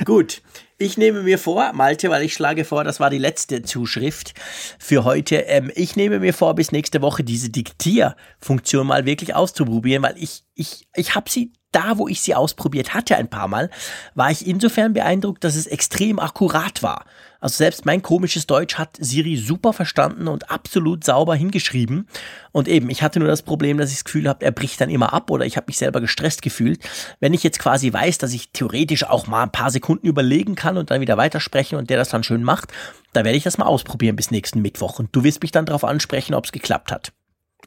Gut. 0.04 0.42
Ich 0.78 0.98
nehme 0.98 1.22
mir 1.22 1.38
vor, 1.38 1.72
Malte, 1.72 2.10
weil 2.10 2.22
ich 2.22 2.34
schlage 2.34 2.66
vor, 2.66 2.84
das 2.84 3.00
war 3.00 3.08
die 3.08 3.16
letzte 3.16 3.62
Zuschrift 3.62 4.34
für 4.78 5.04
heute. 5.04 5.36
Ähm, 5.36 5.72
ich 5.74 5.96
nehme 5.96 6.20
mir 6.20 6.34
vor, 6.34 6.54
bis 6.54 6.70
nächste 6.70 7.00
Woche 7.00 7.24
diese 7.24 7.48
Diktierfunktion 7.48 8.86
mal 8.86 9.06
wirklich 9.06 9.34
auszuprobieren, 9.34 10.02
weil 10.02 10.16
ich, 10.18 10.44
ich, 10.54 10.86
ich 10.94 11.14
habe 11.14 11.30
sie 11.30 11.52
da, 11.76 11.98
wo 11.98 12.08
ich 12.08 12.22
sie 12.22 12.34
ausprobiert 12.34 12.94
hatte 12.94 13.16
ein 13.16 13.28
paar 13.28 13.48
Mal, 13.48 13.70
war 14.14 14.30
ich 14.30 14.46
insofern 14.46 14.94
beeindruckt, 14.94 15.44
dass 15.44 15.56
es 15.56 15.66
extrem 15.66 16.18
akkurat 16.18 16.82
war. 16.82 17.04
Also 17.38 17.58
selbst 17.58 17.84
mein 17.84 18.00
komisches 18.00 18.46
Deutsch 18.46 18.76
hat 18.76 18.96
Siri 18.98 19.36
super 19.36 19.74
verstanden 19.74 20.26
und 20.26 20.50
absolut 20.50 21.04
sauber 21.04 21.34
hingeschrieben. 21.34 22.08
Und 22.50 22.66
eben, 22.66 22.88
ich 22.88 23.02
hatte 23.02 23.18
nur 23.18 23.28
das 23.28 23.42
Problem, 23.42 23.76
dass 23.76 23.90
ich 23.90 23.96
das 23.96 24.04
Gefühl 24.04 24.26
habe, 24.26 24.44
er 24.44 24.52
bricht 24.52 24.80
dann 24.80 24.88
immer 24.88 25.12
ab 25.12 25.30
oder 25.30 25.44
ich 25.44 25.58
habe 25.58 25.66
mich 25.68 25.76
selber 25.76 26.00
gestresst 26.00 26.40
gefühlt. 26.40 26.80
Wenn 27.20 27.34
ich 27.34 27.42
jetzt 27.42 27.58
quasi 27.58 27.92
weiß, 27.92 28.16
dass 28.18 28.32
ich 28.32 28.52
theoretisch 28.52 29.04
auch 29.04 29.26
mal 29.26 29.42
ein 29.42 29.52
paar 29.52 29.70
Sekunden 29.70 30.06
überlegen 30.06 30.54
kann 30.54 30.78
und 30.78 30.90
dann 30.90 31.02
wieder 31.02 31.18
weitersprechen 31.18 31.78
und 31.78 31.90
der 31.90 31.98
das 31.98 32.08
dann 32.08 32.24
schön 32.24 32.42
macht, 32.42 32.72
da 33.12 33.22
werde 33.24 33.36
ich 33.36 33.44
das 33.44 33.58
mal 33.58 33.66
ausprobieren 33.66 34.16
bis 34.16 34.30
nächsten 34.30 34.62
Mittwoch. 34.62 34.98
Und 34.98 35.14
du 35.14 35.22
wirst 35.22 35.42
mich 35.42 35.52
dann 35.52 35.66
darauf 35.66 35.84
ansprechen, 35.84 36.34
ob 36.34 36.46
es 36.46 36.52
geklappt 36.52 36.90
hat. 36.90 37.12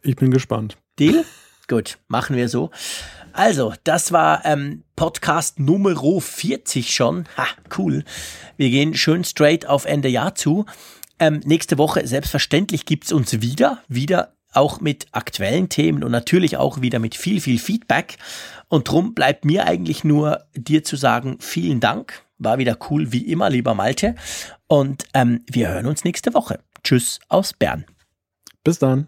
Ich 0.01 0.15
bin 0.15 0.31
gespannt. 0.31 0.77
Deal? 0.97 1.23
Gut, 1.69 1.99
machen 2.07 2.35
wir 2.35 2.49
so. 2.49 2.71
Also, 3.33 3.73
das 3.83 4.11
war 4.11 4.45
ähm, 4.45 4.83
Podcast 4.95 5.59
Nummer 5.59 5.95
40 6.21 6.93
schon. 6.93 7.25
Ha, 7.37 7.47
cool. 7.77 8.03
Wir 8.57 8.69
gehen 8.69 8.93
schön 8.93 9.23
straight 9.23 9.65
auf 9.65 9.85
Ende 9.85 10.09
Jahr 10.09 10.35
zu. 10.35 10.65
Ähm, 11.19 11.41
nächste 11.45 11.77
Woche, 11.77 12.05
selbstverständlich 12.07 12.85
gibt's 12.85 13.11
uns 13.11 13.41
wieder. 13.41 13.79
Wieder 13.87 14.33
auch 14.53 14.81
mit 14.81 15.07
aktuellen 15.11 15.69
Themen 15.69 16.03
und 16.03 16.11
natürlich 16.11 16.57
auch 16.57 16.81
wieder 16.81 16.99
mit 16.99 17.15
viel, 17.15 17.39
viel 17.41 17.59
Feedback. 17.59 18.17
Und 18.67 18.89
drum 18.89 19.13
bleibt 19.13 19.45
mir 19.45 19.65
eigentlich 19.65 20.03
nur 20.03 20.45
dir 20.55 20.83
zu 20.83 20.95
sagen, 20.95 21.37
vielen 21.39 21.79
Dank. 21.79 22.23
War 22.37 22.57
wieder 22.57 22.77
cool 22.89 23.11
wie 23.11 23.27
immer, 23.29 23.49
lieber 23.49 23.73
Malte. 23.73 24.15
Und 24.67 25.05
ähm, 25.13 25.43
wir 25.47 25.69
hören 25.69 25.87
uns 25.87 26.03
nächste 26.03 26.33
Woche. 26.33 26.59
Tschüss 26.83 27.19
aus 27.27 27.53
Bern. 27.53 27.85
Bis 28.63 28.79
dann. 28.79 29.07